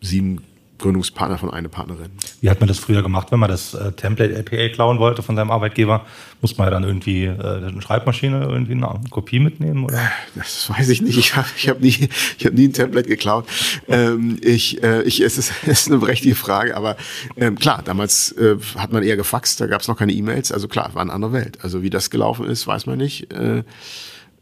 sieben 0.00 0.42
Gründungspartner 0.84 1.38
von 1.38 1.50
einer 1.50 1.68
Partnerin. 1.68 2.10
Wie 2.42 2.50
hat 2.50 2.60
man 2.60 2.68
das 2.68 2.78
früher 2.78 3.02
gemacht, 3.02 3.32
wenn 3.32 3.38
man 3.38 3.48
das 3.48 3.72
äh, 3.72 3.92
Template 3.92 4.34
LPA 4.34 4.68
klauen 4.68 4.98
wollte 4.98 5.22
von 5.22 5.34
seinem 5.34 5.50
Arbeitgeber? 5.50 6.04
Muss 6.42 6.58
man 6.58 6.66
ja 6.66 6.70
dann 6.72 6.84
irgendwie 6.84 7.24
äh, 7.24 7.32
eine 7.32 7.80
Schreibmaschine 7.80 8.44
irgendwie 8.44 8.72
eine 8.72 9.00
Kopie 9.08 9.38
mitnehmen? 9.38 9.84
Oder? 9.84 10.12
Das 10.34 10.68
weiß 10.68 10.90
ich 10.90 11.00
nicht. 11.00 11.16
Ich 11.16 11.36
habe 11.36 11.48
ich 11.56 11.70
hab 11.70 11.80
nie, 11.80 12.10
ich 12.38 12.44
hab 12.44 12.52
nie 12.52 12.68
ein 12.68 12.74
Template 12.74 13.08
geklaut. 13.08 13.46
Ähm, 13.88 14.38
ich, 14.42 14.82
äh, 14.82 15.02
ich, 15.04 15.20
es, 15.20 15.38
ist, 15.38 15.52
es 15.62 15.80
ist 15.80 15.88
eine 15.88 15.98
berechtigte 15.98 16.36
Frage, 16.36 16.76
aber 16.76 16.96
ähm, 17.38 17.58
klar, 17.58 17.80
damals 17.82 18.32
äh, 18.32 18.56
hat 18.76 18.92
man 18.92 19.02
eher 19.02 19.16
gefaxt, 19.16 19.62
da 19.62 19.66
gab 19.66 19.80
es 19.80 19.88
noch 19.88 19.96
keine 19.96 20.12
E-Mails. 20.12 20.52
Also 20.52 20.68
klar, 20.68 20.90
war 20.92 21.00
eine 21.00 21.14
andere 21.14 21.32
Welt. 21.32 21.58
Also 21.62 21.82
wie 21.82 21.90
das 21.90 22.10
gelaufen 22.10 22.44
ist, 22.44 22.66
weiß 22.66 22.84
man 22.84 22.98
nicht. 22.98 23.32
Äh, 23.32 23.62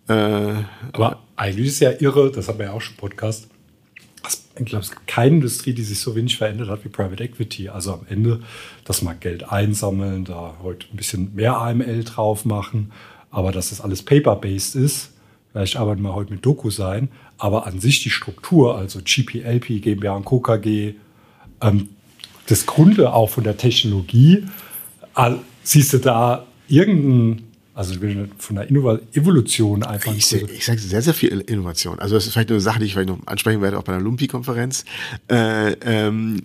äh, 0.08 0.54
aber 0.92 1.22
eigentlich 1.36 1.68
ist 1.68 1.74
es 1.74 1.80
ja 1.80 1.92
irre, 2.00 2.32
das 2.32 2.48
haben 2.48 2.58
wir 2.58 2.66
ja 2.66 2.72
auch 2.72 2.80
schon 2.80 2.96
Podcast 2.96 3.48
ich 4.58 4.66
glaube, 4.66 4.84
es 4.84 4.90
gibt 4.90 5.06
keine 5.06 5.36
Industrie, 5.36 5.72
die 5.72 5.82
sich 5.82 6.00
so 6.00 6.14
wenig 6.14 6.36
verändert 6.36 6.68
hat 6.68 6.84
wie 6.84 6.88
Private 6.88 7.22
Equity. 7.24 7.68
Also 7.68 7.94
am 7.94 8.06
Ende, 8.08 8.40
dass 8.84 9.02
man 9.02 9.18
Geld 9.20 9.50
einsammeln, 9.50 10.24
da 10.24 10.56
heute 10.62 10.86
ein 10.92 10.96
bisschen 10.96 11.34
mehr 11.34 11.56
AML 11.56 12.04
drauf 12.04 12.44
machen, 12.44 12.92
aber 13.30 13.52
dass 13.52 13.70
das 13.70 13.80
alles 13.80 14.02
paper-based 14.02 14.76
ist. 14.76 15.10
Vielleicht 15.52 15.76
arbeiten 15.76 16.02
wir 16.02 16.14
heute 16.14 16.32
mit 16.32 16.44
Doku 16.44 16.70
sein, 16.70 17.08
aber 17.38 17.66
an 17.66 17.80
sich 17.80 18.02
die 18.02 18.10
Struktur, 18.10 18.76
also 18.76 19.00
GPLP, 19.02 19.82
GmbH 19.82 20.16
und 20.16 20.24
Co. 20.24 20.40
KG, 20.40 20.94
ähm, 21.60 21.90
das 22.46 22.66
Grunde 22.66 23.12
auch 23.12 23.30
von 23.30 23.44
der 23.44 23.56
Technologie, 23.56 24.44
siehst 25.62 25.92
du 25.92 25.98
da 25.98 26.46
irgendeinen 26.68 27.51
also 27.90 28.00
von 28.38 28.56
der 28.56 28.68
Innov 28.68 29.00
Evolution 29.12 29.82
einfach. 29.82 30.14
Ich, 30.14 30.32
ich 30.32 30.64
sage 30.64 30.78
sehr, 30.78 31.02
sehr 31.02 31.14
viel 31.14 31.40
Innovation. 31.40 31.98
Also 31.98 32.14
das 32.14 32.26
ist 32.26 32.32
vielleicht 32.32 32.50
eine 32.50 32.60
Sache, 32.60 32.80
die 32.80 32.86
ich 32.86 32.92
vielleicht 32.92 33.08
noch 33.08 33.18
ansprechen 33.26 33.60
werde, 33.60 33.78
auch 33.78 33.84
bei 33.84 33.92
der 33.92 34.00
Lumpi-Konferenz. 34.00 34.84
Äh, 35.28 35.72
ähm, 35.82 36.42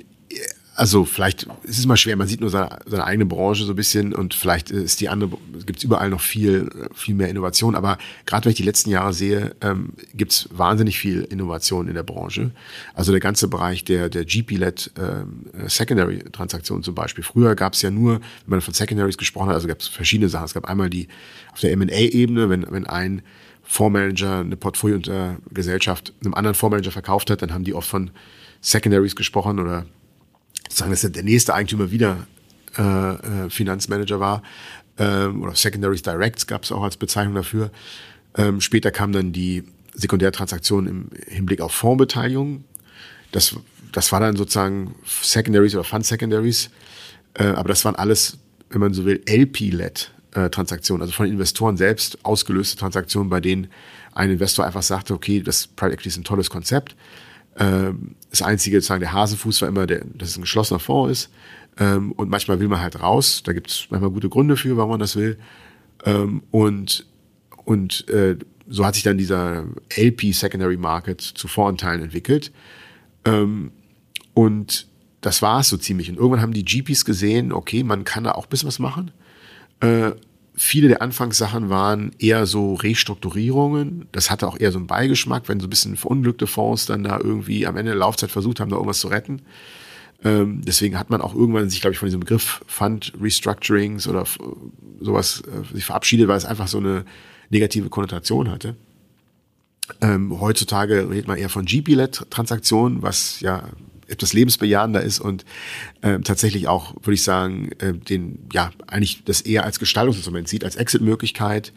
also 0.78 1.06
vielleicht 1.06 1.48
es 1.64 1.72
ist 1.72 1.80
es 1.80 1.86
mal 1.88 1.98
schwer, 1.98 2.16
man 2.16 2.28
sieht 2.28 2.40
nur 2.40 2.52
seine, 2.52 2.78
seine 2.86 3.04
eigene 3.04 3.26
Branche 3.26 3.64
so 3.64 3.74
ein 3.74 3.76
bisschen 3.76 4.14
und 4.14 4.36
vielleicht 4.36 4.70
ist 4.70 5.02
die 5.02 5.10
andere, 5.10 5.32
gibt 5.66 5.80
es 5.80 5.84
überall 5.84 6.10
noch 6.10 6.22
viel, 6.22 6.70
viel 6.94 7.16
mehr 7.16 7.30
Innovation, 7.30 7.76
aber 7.76 7.98
gerade 8.28 8.46
wenn 8.46 8.52
ich 8.52 8.58
die 8.58 8.64
letzten 8.64 8.92
Jahre 8.92 9.12
sehe, 9.12 9.56
ähm, 9.62 9.94
gibt 10.14 10.32
es 10.32 10.50
wahnsinnig 10.52 11.00
viel 11.00 11.24
Innovation 11.24 11.88
in 11.88 11.96
der 11.96 12.04
Branche. 12.04 12.52
Also 12.94 13.12
der 13.12 13.20
ganze 13.20 13.48
Bereich 13.48 13.86
der, 13.86 14.10
der 14.10 14.24
GP-led 14.24 14.92
ähm, 15.00 15.48
Secondary-Transaktionen 15.68 16.84
zum 16.84 16.94
Beispiel. 16.94 17.24
Früher 17.24 17.56
gab 17.56 17.74
es 17.74 17.82
ja 17.82 17.90
nur, 17.90 18.14
wenn 18.14 18.22
man 18.46 18.62
von 18.62 18.76
Secondaries 18.76 19.18
gesprochen 19.18 19.50
hat, 19.50 19.56
also 19.56 19.68
gab 19.68 19.80
es 19.80 19.88
verschiedene 19.88 20.30
Sachen. 20.30 20.46
Es 20.46 20.54
gab 20.54 20.66
einmal 20.66 20.92
die 20.92 21.08
auf 21.54 21.60
der 21.60 21.72
M&A-Ebene, 21.72 22.50
wenn, 22.50 22.66
wenn 22.70 22.86
ein 22.86 23.24
Fondsmanager 23.64 24.42
eine 24.42 24.56
Portfolio-Gesellschaft 24.56 26.14
einem 26.24 26.36
anderen 26.36 26.54
Fondsmanager 26.54 26.92
verkauft 26.92 27.32
hat, 27.32 27.42
dann 27.42 27.52
haben 27.52 27.64
die 27.64 27.74
oft 27.74 27.90
von 27.90 28.12
Secondaries 28.62 29.16
gesprochen 29.16 29.60
oder 29.60 29.86
sagen, 30.70 30.92
dass 30.92 31.02
der 31.02 31.24
nächste 31.24 31.54
Eigentümer 31.54 31.92
wieder 31.92 32.28
äh, 32.78 32.82
äh, 32.82 33.50
Finanzmanager 33.50 34.20
war 34.20 34.44
ähm, 34.98 35.42
oder 35.44 35.56
Secondaries 35.56 36.02
Directs 36.02 36.48
gab 36.48 36.64
es 36.64 36.72
auch 36.72 36.84
als 36.84 36.98
Bezeichnung 36.98 37.36
dafür. 37.36 37.72
Ähm, 38.36 38.62
später 38.62 38.92
kam 38.92 39.12
dann 39.12 39.32
die 39.32 39.64
Sekundärtransaktion 39.94 40.88
im 40.88 41.10
Hinblick 41.28 41.62
auf 41.62 41.72
Fondsbeteiligung. 41.72 42.64
Das, 43.32 43.56
das 43.92 44.12
war 44.12 44.20
dann 44.20 44.36
sozusagen 44.36 44.96
Secondaries 45.06 45.74
oder 45.76 45.84
Fund 45.84 46.06
Secondaries. 46.06 46.70
Äh, 47.34 47.46
aber 47.48 47.70
das 47.70 47.84
waren 47.86 47.96
alles, 47.96 48.38
wenn 48.70 48.82
man 48.82 48.94
so 48.94 49.06
will, 49.06 49.22
LP-led 49.28 50.12
äh, 50.34 50.50
Transaktionen, 50.50 51.02
also 51.02 51.14
von 51.14 51.28
Investoren 51.28 51.78
selbst 51.78 52.24
ausgelöste 52.24 52.78
Transaktionen, 52.78 53.30
bei 53.30 53.42
denen 53.42 53.68
ein 54.14 54.32
Investor 54.32 54.66
einfach 54.66 54.84
sagte, 54.84 55.14
okay, 55.14 55.42
das 55.42 55.68
Private 55.68 55.94
Equity 55.94 56.10
ist 56.10 56.18
ein 56.18 56.24
tolles 56.24 56.50
Konzept, 56.50 56.96
das 57.58 58.42
einzige, 58.42 58.78
sozusagen 58.78 59.02
der 59.02 59.14
Hasenfuß 59.14 59.62
war 59.62 59.70
immer, 59.70 59.88
der, 59.88 60.06
dass 60.06 60.30
es 60.30 60.38
ein 60.38 60.42
geschlossener 60.42 60.80
Fonds 60.80 61.12
ist. 61.12 61.32
Ähm, 61.80 62.12
und 62.14 62.30
manchmal 62.30 62.60
will 62.60 62.68
man 62.68 62.82
halt 62.82 63.02
raus. 63.02 63.42
Da 63.44 63.54
gibt 63.54 63.70
es 63.70 63.88
manchmal 63.90 64.12
gute 64.12 64.30
Gründe 64.30 64.58
für, 64.58 64.78
warum 64.78 64.92
man 64.92 65.00
das 65.00 65.16
will. 65.16 65.38
Ähm, 66.06 66.44
und 66.52 67.06
und 67.66 68.08
äh, 68.08 68.38
so 68.70 68.86
hat 68.86 68.96
sich 68.96 69.04
dann 69.04 69.18
dieser 69.18 69.66
LP 69.96 70.34
Secondary 70.34 70.78
Market 70.78 71.22
zu 71.22 71.48
Voranteilen 71.48 72.02
entwickelt. 72.02 72.52
Ähm, 73.26 73.72
und 74.34 74.88
das 75.22 75.42
war 75.42 75.60
es 75.60 75.70
so 75.70 75.78
ziemlich. 75.78 76.10
Und 76.10 76.18
irgendwann 76.18 76.42
haben 76.42 76.54
die 76.54 76.64
GPs 76.64 77.04
gesehen, 77.04 77.52
okay, 77.52 77.84
man 77.84 78.04
kann 78.04 78.24
da 78.24 78.34
auch 78.34 78.46
ein 78.46 78.50
bisschen 78.50 78.68
was 78.68 78.80
machen. 78.80 79.12
Äh, 80.58 80.60
viele 80.60 80.88
der 80.88 81.02
Anfangssachen 81.02 81.70
waren 81.70 82.12
eher 82.20 82.46
so 82.46 82.74
Restrukturierungen. 82.74 84.08
Das 84.12 84.30
hatte 84.32 84.48
auch 84.48 84.60
eher 84.60 84.72
so 84.72 84.80
einen 84.80 84.88
Beigeschmack, 84.88 85.48
wenn 85.48 85.60
so 85.60 85.68
ein 85.68 85.70
bisschen 85.70 85.96
verunglückte 85.96 86.48
Fonds 86.48 86.86
dann 86.86 87.04
da 87.04 87.20
irgendwie 87.20 87.68
am 87.68 87.78
Ende 87.78 87.92
der 87.92 88.00
Laufzeit 88.00 88.32
versucht 88.32 88.60
haben, 88.60 88.70
da 88.70 88.76
irgendwas 88.76 89.00
zu 89.00 89.08
retten. 89.08 89.42
Ähm, 90.24 90.62
deswegen 90.66 90.98
hat 90.98 91.10
man 91.10 91.22
auch 91.22 91.36
irgendwann 91.36 91.70
sich, 91.70 91.82
glaube 91.82 91.94
ich, 91.94 92.00
von 92.00 92.08
diesem 92.08 92.22
Begriff 92.22 92.64
Fund 92.68 93.14
Restructurings 93.22 94.08
oder 94.08 94.26
sowas 95.00 95.42
äh, 95.42 95.76
sich 95.76 95.86
verabschiedet, 95.86 96.28
weil 96.28 96.38
es 96.38 96.46
einfach 96.46 96.68
so 96.68 96.80
eine 96.80 97.06
negative 97.50 97.90
Konnotation 97.90 98.50
hatte. 98.50 98.76
Ähm, 100.02 100.40
heutzutage 100.42 101.10
redet 101.10 101.28
man 101.28 101.38
eher 101.38 101.50
von 101.50 101.66
GP-led-Transaktionen, 101.66 103.02
was 103.02 103.40
ja 103.40 103.64
etwas 104.08 104.34
lebensbejahender 104.34 105.02
ist 105.02 105.20
und 105.20 105.46
äh, 106.02 106.20
tatsächlich 106.20 106.68
auch, 106.68 106.96
würde 106.96 107.14
ich 107.14 107.24
sagen, 107.24 107.72
äh, 107.80 107.94
den, 107.94 108.48
ja, 108.54 108.72
eigentlich 108.88 109.24
das 109.26 109.42
eher 109.42 109.64
als 109.64 109.80
Gestaltungsinstrument 109.80 110.48
sieht, 110.48 110.64
als 110.64 110.76
Exit-Möglichkeit. 110.76 111.74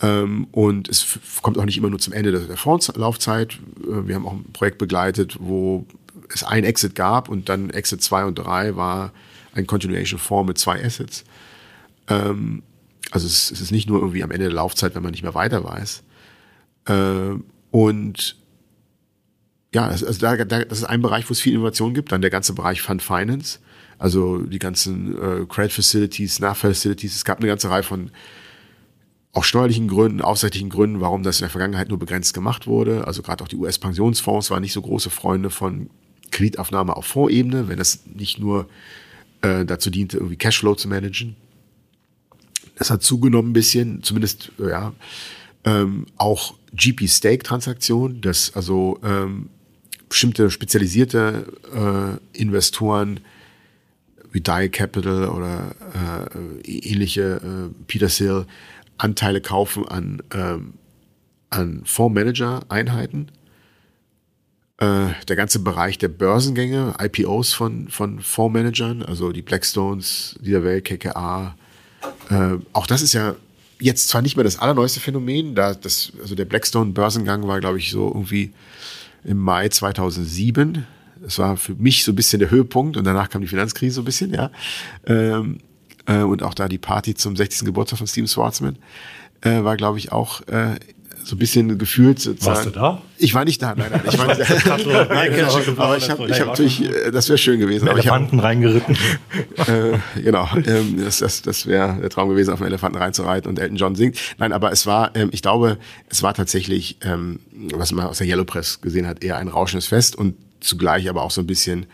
Ähm, 0.00 0.48
und 0.50 0.88
es 0.88 1.18
kommt 1.42 1.58
auch 1.58 1.64
nicht 1.64 1.76
immer 1.76 1.90
nur 1.90 2.00
zum 2.00 2.12
Ende 2.12 2.32
der, 2.32 2.40
der 2.40 2.56
Fondslaufzeit. 2.56 3.54
Äh, 3.80 4.08
wir 4.08 4.14
haben 4.16 4.26
auch 4.26 4.32
ein 4.32 4.52
Projekt 4.52 4.78
begleitet, 4.78 5.36
wo 5.40 5.86
es 6.28 6.42
ein 6.42 6.64
Exit 6.64 6.94
gab 6.94 7.28
und 7.28 7.48
dann 7.48 7.70
Exit 7.70 8.02
2 8.02 8.24
und 8.24 8.34
3 8.36 8.76
war 8.76 9.12
ein 9.54 9.66
Continuation 9.66 10.18
Fonds 10.18 10.48
mit 10.48 10.58
zwei 10.58 10.84
Assets. 10.84 11.24
Ähm, 12.08 12.62
also 13.10 13.26
es, 13.26 13.50
es, 13.50 13.60
ist 13.60 13.70
nicht 13.70 13.88
nur 13.88 14.00
irgendwie 14.00 14.22
am 14.22 14.30
Ende 14.30 14.46
der 14.46 14.54
Laufzeit, 14.54 14.94
wenn 14.94 15.02
man 15.02 15.12
nicht 15.12 15.22
mehr 15.22 15.34
weiter 15.34 15.62
weiß. 15.64 16.02
Äh, 16.86 17.38
und 17.70 18.36
ja, 19.74 19.86
also 19.86 20.12
da, 20.12 20.36
da, 20.36 20.64
das 20.64 20.78
ist 20.78 20.84
ein 20.84 21.00
Bereich, 21.00 21.28
wo 21.28 21.32
es 21.32 21.40
viel 21.40 21.54
Innovation 21.54 21.94
gibt. 21.94 22.12
Dann 22.12 22.20
der 22.20 22.30
ganze 22.30 22.52
Bereich 22.52 22.82
Fund 22.82 23.02
Finance, 23.02 23.58
also 23.98 24.38
die 24.38 24.58
ganzen 24.58 25.14
äh, 25.14 25.46
Credit 25.46 25.72
Facilities, 25.72 26.40
Nachfacilities. 26.40 27.16
Es 27.16 27.24
gab 27.24 27.38
eine 27.38 27.46
ganze 27.46 27.70
Reihe 27.70 27.82
von 27.82 28.10
auch 29.32 29.44
steuerlichen 29.44 29.88
Gründen, 29.88 30.20
aufsichtlichen 30.20 30.68
Gründen, 30.68 31.00
warum 31.00 31.22
das 31.22 31.38
in 31.38 31.44
der 31.44 31.50
Vergangenheit 31.50 31.88
nur 31.88 31.98
begrenzt 31.98 32.34
gemacht 32.34 32.66
wurde. 32.66 33.06
Also 33.06 33.22
gerade 33.22 33.42
auch 33.42 33.48
die 33.48 33.56
US-Pensionsfonds 33.56 34.50
waren 34.50 34.60
nicht 34.60 34.74
so 34.74 34.82
große 34.82 35.08
Freunde 35.08 35.48
von 35.48 35.88
Kreditaufnahme 36.30 36.94
auf 36.94 37.06
Vorebene, 37.06 37.68
wenn 37.68 37.78
das 37.78 38.00
nicht 38.06 38.38
nur 38.38 38.68
äh, 39.40 39.64
dazu 39.64 39.88
diente, 39.88 40.18
irgendwie 40.18 40.36
Cashflow 40.36 40.74
zu 40.74 40.88
managen. 40.88 41.36
Das 42.76 42.90
hat 42.90 43.02
zugenommen 43.02 43.50
ein 43.50 43.54
bisschen, 43.54 44.02
zumindest 44.02 44.52
ja, 44.58 44.92
ähm, 45.64 46.06
auch 46.16 46.54
GP-Stake-Transaktionen, 46.74 48.20
das 48.20 48.54
also 48.54 48.98
ähm, 49.02 49.48
bestimmte 50.12 50.50
spezialisierte 50.50 51.46
äh, 51.74 52.38
Investoren 52.38 53.20
wie 54.30 54.42
Die 54.42 54.68
Capital 54.68 55.30
oder 55.30 55.74
äh, 56.34 56.70
ähnliche 56.70 57.40
äh, 57.42 57.84
Peter 57.86 58.10
Sill 58.10 58.46
Anteile 58.98 59.40
kaufen 59.40 59.88
an, 59.88 60.22
ähm, 60.34 60.74
an 61.48 61.82
Fondsmanager-Einheiten. 61.86 63.30
Äh, 64.76 65.08
der 65.28 65.36
ganze 65.36 65.60
Bereich 65.60 65.96
der 65.96 66.08
Börsengänge, 66.08 66.94
IPOs 67.00 67.54
von, 67.54 67.88
von 67.88 68.20
Fondsmanagern, 68.20 69.02
also 69.02 69.32
die 69.32 69.42
Blackstones 69.42 70.38
dieser 70.40 70.62
Welt, 70.62 70.84
KKA. 70.84 71.56
Äh, 72.28 72.58
auch 72.74 72.86
das 72.86 73.00
ist 73.00 73.14
ja 73.14 73.34
jetzt 73.80 74.08
zwar 74.08 74.20
nicht 74.20 74.36
mehr 74.36 74.44
das 74.44 74.58
allerneueste 74.58 75.00
Phänomen, 75.00 75.54
da 75.54 75.72
das, 75.72 76.12
also 76.20 76.34
der 76.34 76.44
Blackstone-Börsengang 76.44 77.48
war, 77.48 77.60
glaube 77.60 77.78
ich, 77.78 77.90
so 77.90 78.08
irgendwie 78.08 78.52
im 79.24 79.38
Mai 79.38 79.68
2007. 79.68 80.86
Das 81.22 81.38
war 81.38 81.56
für 81.56 81.74
mich 81.74 82.04
so 82.04 82.12
ein 82.12 82.16
bisschen 82.16 82.40
der 82.40 82.50
Höhepunkt 82.50 82.96
und 82.96 83.04
danach 83.04 83.28
kam 83.28 83.42
die 83.42 83.48
Finanzkrise 83.48 83.96
so 83.96 84.02
ein 84.02 84.04
bisschen, 84.04 84.34
ja. 84.34 84.50
Ähm, 85.06 85.58
äh, 86.06 86.22
und 86.22 86.42
auch 86.42 86.54
da 86.54 86.68
die 86.68 86.78
Party 86.78 87.14
zum 87.14 87.36
60. 87.36 87.64
Geburtstag 87.66 87.98
von 87.98 88.06
Steven 88.06 88.28
Schwarzman 88.28 88.76
äh, 89.42 89.62
war, 89.62 89.76
glaube 89.76 89.98
ich, 89.98 90.10
auch 90.10 90.40
äh, 90.48 90.76
so 91.24 91.36
ein 91.36 91.38
bisschen 91.38 91.78
gefühlt 91.78 92.18
sozusagen. 92.18 92.56
Warst 92.56 92.66
du 92.66 92.70
da? 92.70 93.02
Ich 93.18 93.34
war 93.34 93.44
nicht 93.44 93.62
da, 93.62 93.74
nein, 93.74 93.90
nein. 93.90 94.02
Ich 94.06 94.18
war 94.18 94.26
nicht 94.36 94.66
da. 94.66 94.76
nein, 95.08 95.32
genau. 95.32 95.54
Aber 95.76 95.96
ich 95.96 96.10
habe 96.10 96.28
ich 96.28 96.40
hab 96.40 96.48
natürlich, 96.48 96.82
äh, 96.84 97.10
das 97.10 97.28
wäre 97.28 97.38
schön 97.38 97.60
gewesen. 97.60 97.88
Aber 97.88 97.98
Elefanten 97.98 98.38
hab, 98.38 98.44
reingeritten. 98.44 98.96
äh, 99.66 100.20
genau, 100.20 100.48
ähm, 100.66 101.02
das, 101.04 101.18
das, 101.18 101.42
das 101.42 101.66
wäre 101.66 101.98
der 102.00 102.10
Traum 102.10 102.28
gewesen, 102.28 102.52
auf 102.52 102.60
einen 102.60 102.68
Elefanten 102.68 102.98
reinzureiten 102.98 103.48
und 103.48 103.58
Elton 103.58 103.76
John 103.76 103.94
singt. 103.94 104.18
Nein, 104.38 104.52
aber 104.52 104.72
es 104.72 104.86
war, 104.86 105.14
ähm, 105.14 105.30
ich 105.32 105.42
glaube, 105.42 105.78
es 106.08 106.22
war 106.22 106.34
tatsächlich, 106.34 106.96
ähm, 107.02 107.40
was 107.74 107.92
man 107.92 108.06
aus 108.06 108.18
der 108.18 108.26
Yellow 108.26 108.44
Press 108.44 108.80
gesehen 108.80 109.06
hat, 109.06 109.22
eher 109.22 109.36
ein 109.36 109.48
rauschendes 109.48 109.86
Fest 109.86 110.16
und 110.16 110.34
zugleich 110.60 111.08
aber 111.08 111.22
auch 111.22 111.30
so 111.30 111.40
ein 111.40 111.46
bisschen 111.46 111.86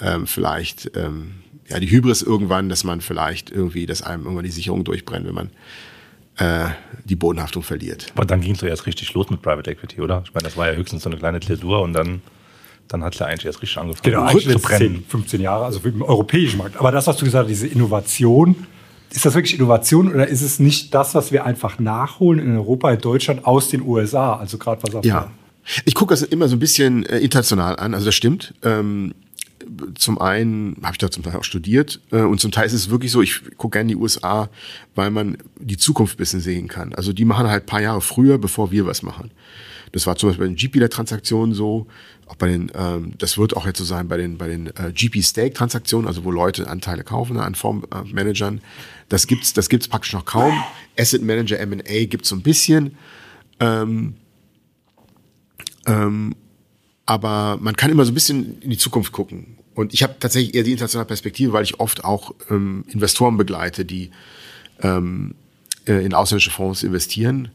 ähm, 0.00 0.26
vielleicht 0.26 0.90
ähm, 0.96 1.34
ja 1.68 1.80
die 1.80 1.90
Hybris 1.90 2.22
irgendwann, 2.22 2.68
dass 2.68 2.84
man 2.84 3.00
vielleicht 3.00 3.50
irgendwie, 3.50 3.86
dass 3.86 4.02
einem 4.02 4.24
irgendwann 4.24 4.44
die 4.44 4.50
Sicherung 4.50 4.84
durchbrennt, 4.84 5.26
wenn 5.26 5.34
man 5.34 5.50
äh, 6.36 6.68
die 7.04 7.16
Bodenhaftung 7.16 7.62
verliert. 7.62 8.06
Aber 8.14 8.24
dann 8.24 8.40
ging 8.40 8.54
es 8.54 8.60
ja 8.60 8.68
erst 8.68 8.86
richtig 8.86 9.12
los 9.14 9.30
mit 9.30 9.42
Private 9.42 9.70
Equity, 9.70 10.00
oder? 10.00 10.22
Ich 10.24 10.34
meine, 10.34 10.44
das 10.44 10.56
war 10.56 10.68
ja 10.70 10.74
höchstens 10.74 11.02
so 11.02 11.10
eine 11.10 11.18
kleine 11.18 11.40
Zäsur 11.40 11.82
und 11.82 11.92
dann, 11.92 12.22
dann 12.88 13.04
hat 13.04 13.14
es 13.14 13.20
ja 13.20 13.26
eigentlich 13.26 13.46
erst 13.46 13.62
richtig 13.62 13.78
angefangen 13.78 14.02
genau, 14.04 14.22
eigentlich 14.24 14.48
zu 14.48 14.58
brennen. 14.58 14.96
10, 14.96 15.04
15 15.08 15.40
Jahre, 15.40 15.64
also 15.64 15.80
im 15.84 16.02
europäischen 16.02 16.58
Markt. 16.58 16.76
Aber 16.76 16.90
das, 16.90 17.06
was 17.06 17.16
du 17.16 17.24
gesagt 17.24 17.44
hast, 17.44 17.50
diese 17.50 17.66
Innovation, 17.66 18.66
ist 19.10 19.26
das 19.26 19.34
wirklich 19.34 19.54
Innovation 19.54 20.12
oder 20.12 20.26
ist 20.26 20.42
es 20.42 20.58
nicht 20.58 20.94
das, 20.94 21.14
was 21.14 21.32
wir 21.32 21.44
einfach 21.44 21.78
nachholen 21.78 22.40
in 22.40 22.56
Europa, 22.56 22.90
in 22.92 23.00
Deutschland 23.00 23.44
aus 23.44 23.68
den 23.68 23.82
USA? 23.82 24.36
Also 24.36 24.58
gerade 24.58 24.82
was 24.82 24.94
auf 24.94 25.04
Ja. 25.04 25.30
Ich 25.84 25.94
gucke 25.94 26.12
das 26.12 26.22
immer 26.22 26.48
so 26.48 26.56
ein 26.56 26.58
bisschen 26.58 27.06
äh, 27.06 27.18
international 27.18 27.76
an, 27.76 27.94
also 27.94 28.06
das 28.06 28.14
stimmt. 28.14 28.54
Ähm, 28.64 29.14
zum 29.94 30.18
einen 30.18 30.76
habe 30.82 30.92
ich 30.92 30.98
da 30.98 31.10
zum 31.10 31.22
Teil 31.22 31.36
auch 31.36 31.44
studiert 31.44 32.00
äh, 32.10 32.22
und 32.22 32.40
zum 32.40 32.50
Teil 32.50 32.66
ist 32.66 32.72
es 32.72 32.90
wirklich 32.90 33.12
so, 33.12 33.22
ich 33.22 33.42
gucke 33.56 33.78
gerne 33.78 33.88
die 33.88 33.96
USA, 33.96 34.48
weil 34.94 35.10
man 35.10 35.38
die 35.58 35.76
Zukunft 35.76 36.14
ein 36.14 36.18
bisschen 36.18 36.40
sehen 36.40 36.68
kann. 36.68 36.94
Also 36.94 37.12
die 37.12 37.24
machen 37.24 37.48
halt 37.48 37.64
ein 37.64 37.66
paar 37.66 37.80
Jahre 37.80 38.00
früher, 38.00 38.38
bevor 38.38 38.70
wir 38.70 38.86
was 38.86 39.02
machen. 39.02 39.30
Das 39.92 40.06
war 40.06 40.16
zum 40.16 40.30
Beispiel 40.30 40.46
bei 40.46 40.54
den 40.54 40.56
GP-Transaktionen 40.56 41.54
so, 41.54 41.86
auch 42.26 42.36
bei 42.36 42.48
den, 42.48 42.72
ähm, 42.74 43.12
das 43.18 43.36
wird 43.36 43.56
auch 43.56 43.66
jetzt 43.66 43.78
so 43.78 43.84
sein 43.84 44.08
bei 44.08 44.16
den, 44.16 44.38
bei 44.38 44.48
den 44.48 44.68
äh, 44.68 44.92
GP-Stake-Transaktionen, 44.92 46.08
also 46.08 46.24
wo 46.24 46.30
Leute 46.30 46.68
Anteile 46.68 47.04
kaufen 47.04 47.38
an 47.38 47.54
Fondsmanagern. 47.54 48.62
Das 49.08 49.26
gibt's, 49.26 49.52
das 49.52 49.68
gibt's 49.68 49.88
praktisch 49.88 50.14
noch 50.14 50.24
kaum. 50.24 50.52
Asset 50.98 51.22
Manager 51.22 51.58
M&A 51.58 52.06
gibt's 52.06 52.30
so 52.30 52.36
ein 52.36 52.42
bisschen. 52.42 52.96
Ähm, 53.60 54.14
ähm, 55.86 56.34
aber 57.06 57.58
man 57.60 57.76
kann 57.76 57.90
immer 57.90 58.04
so 58.04 58.12
ein 58.12 58.14
bisschen 58.14 58.60
in 58.60 58.70
die 58.70 58.78
Zukunft 58.78 59.12
gucken. 59.12 59.58
Und 59.74 59.94
ich 59.94 60.02
habe 60.02 60.16
tatsächlich 60.20 60.54
eher 60.54 60.62
die 60.62 60.72
internationale 60.72 61.06
Perspektive, 61.06 61.52
weil 61.52 61.64
ich 61.64 61.80
oft 61.80 62.04
auch 62.04 62.34
ähm, 62.50 62.84
Investoren 62.88 63.36
begleite, 63.36 63.84
die 63.84 64.10
ähm, 64.80 65.34
äh, 65.86 66.04
in 66.04 66.14
ausländische 66.14 66.50
Fonds 66.50 66.82
investieren. 66.82 67.50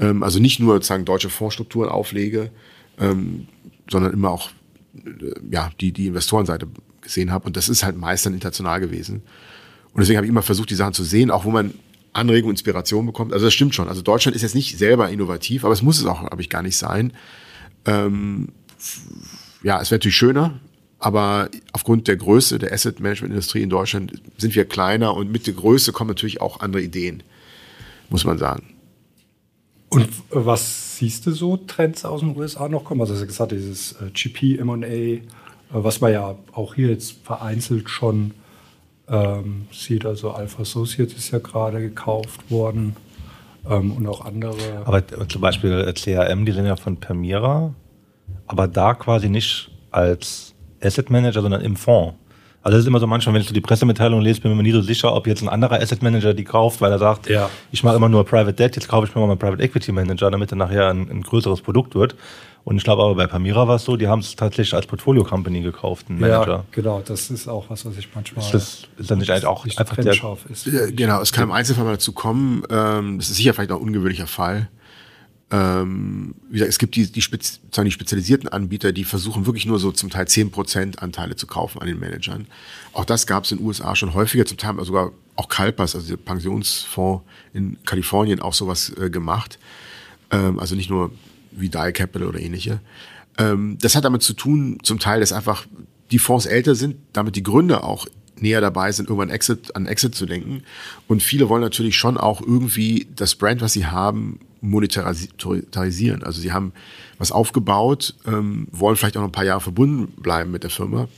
Ähm, 0.00 0.22
also 0.22 0.40
nicht 0.40 0.60
nur 0.60 0.74
sozusagen 0.74 1.04
deutsche 1.04 1.30
Fondsstrukturen 1.30 1.88
auflege, 1.88 2.50
ähm, 2.98 3.46
sondern 3.88 4.12
immer 4.12 4.30
auch 4.30 4.50
äh, 4.96 5.00
ja, 5.50 5.70
die, 5.80 5.92
die 5.92 6.08
Investorenseite 6.08 6.66
gesehen 7.00 7.30
habe. 7.30 7.46
Und 7.46 7.56
das 7.56 7.68
ist 7.68 7.84
halt 7.84 7.96
meist 7.96 8.26
dann 8.26 8.34
international 8.34 8.80
gewesen. 8.80 9.22
Und 9.92 10.00
deswegen 10.00 10.16
habe 10.16 10.26
ich 10.26 10.30
immer 10.30 10.42
versucht, 10.42 10.70
die 10.70 10.74
Sachen 10.74 10.94
zu 10.94 11.04
sehen, 11.04 11.30
auch 11.30 11.44
wo 11.44 11.50
man 11.50 11.74
Anregung, 12.12 12.50
Inspiration 12.50 13.06
bekommt. 13.06 13.32
Also 13.32 13.46
das 13.46 13.54
stimmt 13.54 13.74
schon. 13.74 13.88
Also 13.88 14.02
Deutschland 14.02 14.36
ist 14.36 14.42
jetzt 14.42 14.54
nicht 14.54 14.76
selber 14.78 15.08
innovativ, 15.08 15.64
aber 15.64 15.72
es 15.72 15.82
muss 15.82 15.98
es 15.98 16.06
auch, 16.06 16.20
glaube 16.20 16.42
ich, 16.42 16.50
gar 16.50 16.62
nicht 16.62 16.76
sein. 16.76 17.12
Ähm, 17.86 18.48
ja, 19.62 19.80
es 19.80 19.90
wäre 19.90 19.98
natürlich 19.98 20.16
schöner, 20.16 20.60
aber 20.98 21.48
aufgrund 21.72 22.08
der 22.08 22.16
Größe 22.16 22.58
der 22.58 22.72
Asset 22.72 23.00
Management 23.00 23.32
Industrie 23.32 23.62
in 23.62 23.70
Deutschland 23.70 24.12
sind 24.38 24.54
wir 24.54 24.64
kleiner 24.64 25.14
und 25.14 25.32
mit 25.32 25.46
der 25.46 25.54
Größe 25.54 25.92
kommen 25.92 26.08
natürlich 26.08 26.40
auch 26.40 26.60
andere 26.60 26.82
Ideen, 26.82 27.22
muss 28.08 28.24
man 28.24 28.38
sagen. 28.38 28.72
Und 29.88 30.08
was 30.30 30.96
siehst 30.96 31.26
du 31.26 31.32
so 31.32 31.56
Trends 31.58 32.04
aus 32.04 32.20
den 32.20 32.36
USA 32.36 32.68
noch 32.68 32.84
kommen? 32.84 33.02
Also, 33.02 33.14
du 33.14 33.20
hast 33.20 33.26
gesagt, 33.26 33.52
dieses 33.52 33.92
äh, 33.92 34.10
GP, 34.10 34.64
MA, 34.64 34.86
äh, 34.86 35.20
was 35.70 36.00
man 36.00 36.12
ja 36.12 36.36
auch 36.52 36.74
hier 36.74 36.88
jetzt 36.88 37.16
vereinzelt 37.24 37.90
schon 37.90 38.32
ähm, 39.08 39.66
sieht. 39.70 40.06
Also, 40.06 40.30
Alpha 40.30 40.62
Associates 40.62 41.14
ist 41.14 41.30
ja 41.30 41.40
gerade 41.40 41.80
gekauft 41.80 42.50
worden 42.50 42.96
ähm, 43.68 43.92
und 43.92 44.06
auch 44.06 44.24
andere. 44.24 44.56
Aber 44.86 45.02
zum 45.28 45.42
Beispiel 45.42 45.92
CRM, 45.92 46.46
die 46.46 46.52
sind 46.52 46.64
ja 46.64 46.76
von 46.76 46.96
Permira 46.96 47.74
aber 48.52 48.68
da 48.68 48.92
quasi 48.92 49.30
nicht 49.30 49.70
als 49.90 50.54
Asset 50.80 51.10
Manager, 51.10 51.40
sondern 51.40 51.62
im 51.62 51.74
Fonds. 51.74 52.14
Also 52.62 52.76
das 52.76 52.84
ist 52.84 52.86
immer 52.86 53.00
so 53.00 53.08
manchmal, 53.08 53.34
wenn 53.34 53.40
ich 53.40 53.48
so 53.48 53.54
die 53.54 53.60
Pressemitteilung 53.60 54.20
lese, 54.20 54.40
bin 54.40 54.52
ich 54.52 54.56
mir 54.56 54.62
nie 54.62 54.72
so 54.72 54.82
sicher, 54.82 55.12
ob 55.12 55.26
jetzt 55.26 55.42
ein 55.42 55.48
anderer 55.48 55.80
Asset 55.80 56.00
Manager 56.02 56.32
die 56.32 56.44
kauft, 56.44 56.80
weil 56.80 56.92
er 56.92 56.98
sagt, 56.98 57.28
ja. 57.28 57.50
ich 57.72 57.82
mache 57.82 57.96
immer 57.96 58.08
nur 58.08 58.24
Private 58.24 58.52
Debt, 58.52 58.76
jetzt 58.76 58.88
kaufe 58.88 59.08
ich 59.08 59.14
mir 59.14 59.22
mal 59.22 59.30
einen 59.30 59.38
Private 59.38 59.60
Equity 59.60 59.90
Manager, 59.90 60.30
damit 60.30 60.52
er 60.52 60.56
nachher 60.56 60.90
ein, 60.90 61.10
ein 61.10 61.22
größeres 61.22 61.60
Produkt 61.62 61.96
wird. 61.96 62.14
Und 62.64 62.76
ich 62.76 62.84
glaube 62.84 63.02
aber 63.02 63.16
bei 63.16 63.26
Pamira 63.26 63.66
war 63.66 63.76
es 63.76 63.84
so, 63.84 63.96
die 63.96 64.06
haben 64.06 64.20
es 64.20 64.36
tatsächlich 64.36 64.74
als 64.74 64.86
Portfolio 64.86 65.24
Company 65.24 65.62
gekauft, 65.62 66.06
einen 66.08 66.20
Manager. 66.20 66.52
Ja, 66.52 66.64
genau, 66.70 67.02
das 67.04 67.30
ist 67.30 67.48
auch 67.48 67.64
was, 67.68 67.84
was 67.84 67.96
ich 67.96 68.08
manchmal. 68.14 68.44
Ist 68.44 68.54
das 68.54 68.82
ist 68.96 69.10
dann 69.10 69.18
nicht 69.18 69.30
eigentlich 69.30 69.46
auch 69.46 69.64
einfach 69.64 69.96
der 69.96 70.12
ist. 70.12 70.68
Genau, 70.94 71.20
es 71.20 71.32
kann 71.32 71.44
im 71.44 71.52
Einzelfall 71.52 71.84
mal 71.84 71.92
dazu 71.92 72.12
kommen. 72.12 72.62
Ähm, 72.70 73.18
das 73.18 73.30
ist 73.30 73.38
sicher 73.38 73.54
vielleicht 73.54 73.72
auch 73.72 73.80
ein 73.80 73.86
ungewöhnlicher 73.86 74.28
Fall 74.28 74.68
ähm, 75.52 76.34
wie 76.48 76.54
gesagt, 76.54 76.70
es 76.70 76.78
gibt 76.78 76.96
die, 76.96 77.12
die, 77.12 77.20
Spez 77.20 77.60
die 77.76 77.90
spezialisierten 77.90 78.48
Anbieter, 78.48 78.90
die 78.92 79.04
versuchen 79.04 79.44
wirklich 79.44 79.66
nur 79.66 79.78
so 79.78 79.92
zum 79.92 80.08
Teil 80.08 80.26
zehn 80.26 80.50
Prozent 80.50 81.02
Anteile 81.02 81.36
zu 81.36 81.46
kaufen 81.46 81.78
an 81.80 81.86
den 81.86 82.00
Managern. 82.00 82.46
Auch 82.94 83.04
das 83.04 83.26
gab 83.26 83.44
es 83.44 83.52
in 83.52 83.58
den 83.58 83.66
USA 83.66 83.94
schon 83.94 84.14
häufiger, 84.14 84.46
zum 84.46 84.56
Teil 84.56 84.82
sogar 84.82 85.12
auch 85.36 85.48
Calpas, 85.50 85.94
also 85.94 86.08
der 86.08 86.16
Pensionsfonds 86.16 87.22
in 87.52 87.76
Kalifornien, 87.84 88.40
auch 88.40 88.54
sowas 88.54 88.92
äh, 88.96 89.10
gemacht. 89.10 89.58
Ähm, 90.30 90.58
also 90.58 90.74
nicht 90.74 90.88
nur 90.88 91.12
wie 91.50 91.68
Die 91.68 91.92
Capital 91.92 92.28
oder 92.28 92.40
ähnliche. 92.40 92.80
Ähm, 93.36 93.76
das 93.78 93.94
hat 93.94 94.06
damit 94.06 94.22
zu 94.22 94.32
tun, 94.32 94.78
zum 94.82 94.98
Teil, 95.00 95.20
dass 95.20 95.34
einfach 95.34 95.66
die 96.10 96.18
Fonds 96.18 96.46
älter 96.46 96.74
sind, 96.74 96.96
damit 97.12 97.36
die 97.36 97.42
Gründer 97.42 97.84
auch 97.84 98.06
näher 98.36 98.62
dabei 98.62 98.90
sind, 98.90 99.10
irgendwann 99.10 99.30
Exit, 99.30 99.76
an 99.76 99.84
Exit 99.84 100.14
zu 100.14 100.24
denken. 100.24 100.62
Und 101.08 101.22
viele 101.22 101.50
wollen 101.50 101.62
natürlich 101.62 101.96
schon 101.96 102.16
auch 102.16 102.40
irgendwie 102.40 103.06
das 103.14 103.34
Brand, 103.34 103.60
was 103.60 103.74
sie 103.74 103.86
haben, 103.86 104.40
monetarisieren. 104.62 106.22
Also 106.22 106.40
sie 106.40 106.52
haben 106.52 106.72
was 107.18 107.32
aufgebaut, 107.32 108.14
ähm, 108.26 108.68
wollen 108.70 108.96
vielleicht 108.96 109.16
auch 109.16 109.20
noch 109.20 109.28
ein 109.28 109.32
paar 109.32 109.44
Jahre 109.44 109.60
verbunden 109.60 110.12
bleiben 110.22 110.50
mit 110.50 110.62
der 110.62 110.70
Firma, 110.70 111.08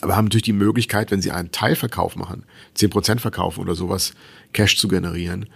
aber 0.00 0.16
haben 0.16 0.24
natürlich 0.24 0.42
die 0.42 0.52
Möglichkeit, 0.52 1.10
wenn 1.10 1.22
sie 1.22 1.30
einen 1.30 1.52
Teilverkauf 1.52 2.16
machen, 2.16 2.44
10% 2.76 3.20
verkaufen 3.20 3.60
oder 3.60 3.74
sowas, 3.74 4.14
Cash 4.52 4.78
zu 4.78 4.88
generieren, 4.88 5.46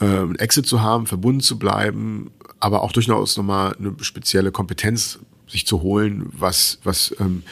ähm, 0.00 0.36
Exit 0.36 0.66
zu 0.66 0.82
haben, 0.82 1.06
verbunden 1.06 1.40
zu 1.40 1.58
bleiben, 1.58 2.30
aber 2.60 2.82
auch 2.82 2.92
durchaus 2.92 3.36
nochmal 3.36 3.74
eine 3.78 3.94
spezielle 4.02 4.52
Kompetenz 4.52 5.18
sich 5.48 5.66
zu 5.66 5.80
holen, 5.80 6.26
was, 6.32 6.78
was 6.84 7.14
ähm, 7.20 7.42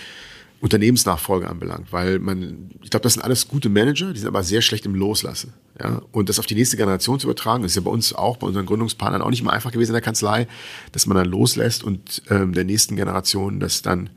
Unternehmensnachfolge 0.60 1.48
anbelangt, 1.48 1.92
weil 1.92 2.18
man, 2.18 2.70
ich 2.82 2.90
glaube, 2.90 3.02
das 3.02 3.14
sind 3.14 3.22
alles 3.22 3.48
gute 3.48 3.68
Manager, 3.68 4.12
die 4.12 4.18
sind 4.18 4.28
aber 4.28 4.42
sehr 4.42 4.62
schlecht 4.62 4.84
im 4.84 4.94
Loslassen. 4.94 5.54
Ja? 5.80 6.02
Und 6.12 6.28
das 6.28 6.38
auf 6.38 6.46
die 6.46 6.54
nächste 6.54 6.76
Generation 6.76 7.20
zu 7.20 7.26
übertragen, 7.26 7.64
ist 7.64 7.76
ja 7.76 7.82
bei 7.82 7.90
uns 7.90 8.12
auch, 8.12 8.36
bei 8.36 8.46
unseren 8.46 8.66
Gründungspartnern 8.66 9.22
auch 9.22 9.30
nicht 9.30 9.40
immer 9.40 9.52
einfach 9.52 9.72
gewesen 9.72 9.90
in 9.90 9.94
der 9.94 10.02
Kanzlei, 10.02 10.46
dass 10.92 11.06
man 11.06 11.16
dann 11.16 11.26
loslässt 11.26 11.84
und 11.84 12.22
ähm, 12.30 12.52
der 12.52 12.64
nächsten 12.64 12.96
Generation 12.96 13.60
das 13.60 13.82
dann 13.82 14.10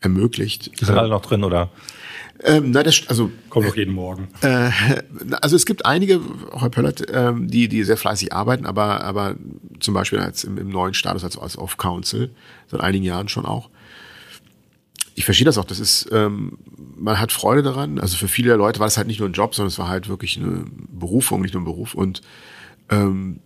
ermöglicht. 0.00 0.80
Die 0.80 0.84
sind 0.84 0.96
alle 0.96 1.08
noch 1.08 1.22
drin, 1.22 1.44
oder? 1.44 1.70
Ähm, 2.42 2.72
na, 2.72 2.82
das, 2.82 3.04
also 3.08 3.30
kommt 3.48 3.66
auch 3.68 3.76
jeden 3.76 3.94
Morgen. 3.94 4.28
Äh, 4.42 4.70
also 5.40 5.56
es 5.56 5.66
gibt 5.66 5.86
einige, 5.86 6.20
auch 6.50 6.62
Herr 6.62 6.70
Pöllert, 6.70 7.04
ähm, 7.12 7.48
die, 7.48 7.68
die 7.68 7.84
sehr 7.84 7.96
fleißig 7.96 8.32
arbeiten, 8.32 8.66
aber, 8.66 9.02
aber 9.02 9.36
zum 9.80 9.94
Beispiel 9.94 10.18
als 10.18 10.44
im, 10.44 10.58
im 10.58 10.68
neuen 10.68 10.94
Status 10.94 11.24
als, 11.24 11.38
als 11.38 11.56
Off-Council, 11.56 12.30
seit 12.66 12.80
einigen 12.80 13.04
Jahren 13.04 13.28
schon 13.28 13.46
auch 13.46 13.70
ich 15.14 15.24
verstehe 15.24 15.44
das 15.44 15.58
auch. 15.58 15.64
Das 15.64 15.78
ist, 15.78 16.08
ähm, 16.12 16.58
man 16.96 17.20
hat 17.20 17.32
Freude 17.32 17.62
daran. 17.62 17.98
Also 17.98 18.16
für 18.16 18.28
viele 18.28 18.54
Leute 18.56 18.80
war 18.80 18.86
es 18.86 18.96
halt 18.96 19.06
nicht 19.06 19.20
nur 19.20 19.28
ein 19.28 19.32
Job, 19.32 19.54
sondern 19.54 19.68
es 19.68 19.78
war 19.78 19.88
halt 19.88 20.08
wirklich 20.08 20.38
eine 20.38 20.64
Berufung, 20.88 21.42
nicht 21.42 21.54
nur 21.54 21.62
ein 21.62 21.66
Beruf. 21.66 21.94
Und 21.94 22.22
ähm, 22.90 23.40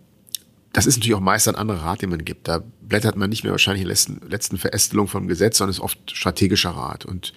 das 0.73 0.85
ist 0.85 0.97
natürlich 0.97 1.15
auch 1.15 1.19
meist 1.19 1.47
ein 1.47 1.55
anderer 1.55 1.83
Rat, 1.83 2.01
den 2.01 2.09
man 2.09 2.25
gibt. 2.25 2.47
Da 2.47 2.63
blättert 2.81 3.15
man 3.15 3.29
nicht 3.29 3.43
mehr 3.43 3.51
wahrscheinlich 3.51 3.83
in 3.83 3.87
letzten, 3.87 4.21
letzten 4.27 4.57
Verästelung 4.57 5.07
vom 5.07 5.27
Gesetz, 5.27 5.57
sondern 5.57 5.71
es 5.71 5.77
ist 5.77 5.83
oft 5.83 5.99
strategischer 6.11 6.71
Rat. 6.71 7.05
Und 7.05 7.33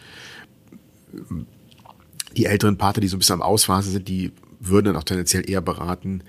ähm, 1.14 1.47
die 2.37 2.47
älteren 2.47 2.79
Pater, 2.79 3.01
die 3.01 3.09
so 3.09 3.16
ein 3.16 3.18
bisschen 3.18 3.35
am 3.35 3.42
Ausphase 3.42 3.90
sind, 3.90 4.09
die 4.09 4.33
würden 4.61 4.87
dann 4.87 4.97
auch 4.97 5.05
tendenziell 5.05 5.49
eher 5.49 5.61
beraten, 5.61 6.23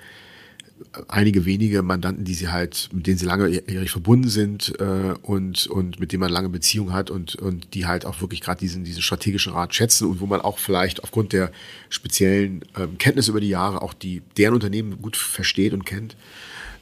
einige 1.07 1.45
wenige 1.45 1.81
Mandanten, 1.81 2.25
die 2.25 2.33
sie 2.33 2.49
halt, 2.49 2.89
mit 2.91 3.07
denen 3.07 3.17
sie 3.17 3.25
lange 3.25 3.61
verbunden 3.87 4.29
sind 4.29 4.73
äh, 4.79 5.13
und, 5.21 5.67
und 5.67 5.99
mit 5.99 6.11
denen 6.11 6.21
man 6.21 6.31
lange 6.31 6.49
Beziehung 6.49 6.93
hat 6.93 7.09
und, 7.09 7.35
und 7.35 7.73
die 7.73 7.85
halt 7.85 8.05
auch 8.05 8.21
wirklich 8.21 8.41
gerade 8.41 8.59
diesen, 8.59 8.83
diesen 8.83 9.01
strategischen 9.01 9.53
Rat 9.53 9.73
schätzen 9.73 10.07
und 10.07 10.21
wo 10.21 10.25
man 10.25 10.41
auch 10.41 10.57
vielleicht 10.57 11.03
aufgrund 11.03 11.33
der 11.33 11.51
speziellen 11.89 12.63
ähm, 12.77 12.97
Kenntnis 12.97 13.27
über 13.27 13.41
die 13.41 13.49
Jahre 13.49 13.81
auch 13.81 13.93
die, 13.93 14.21
deren 14.37 14.53
Unternehmen 14.53 15.01
gut 15.01 15.17
versteht 15.17 15.73
und 15.73 15.85
kennt. 15.85 16.15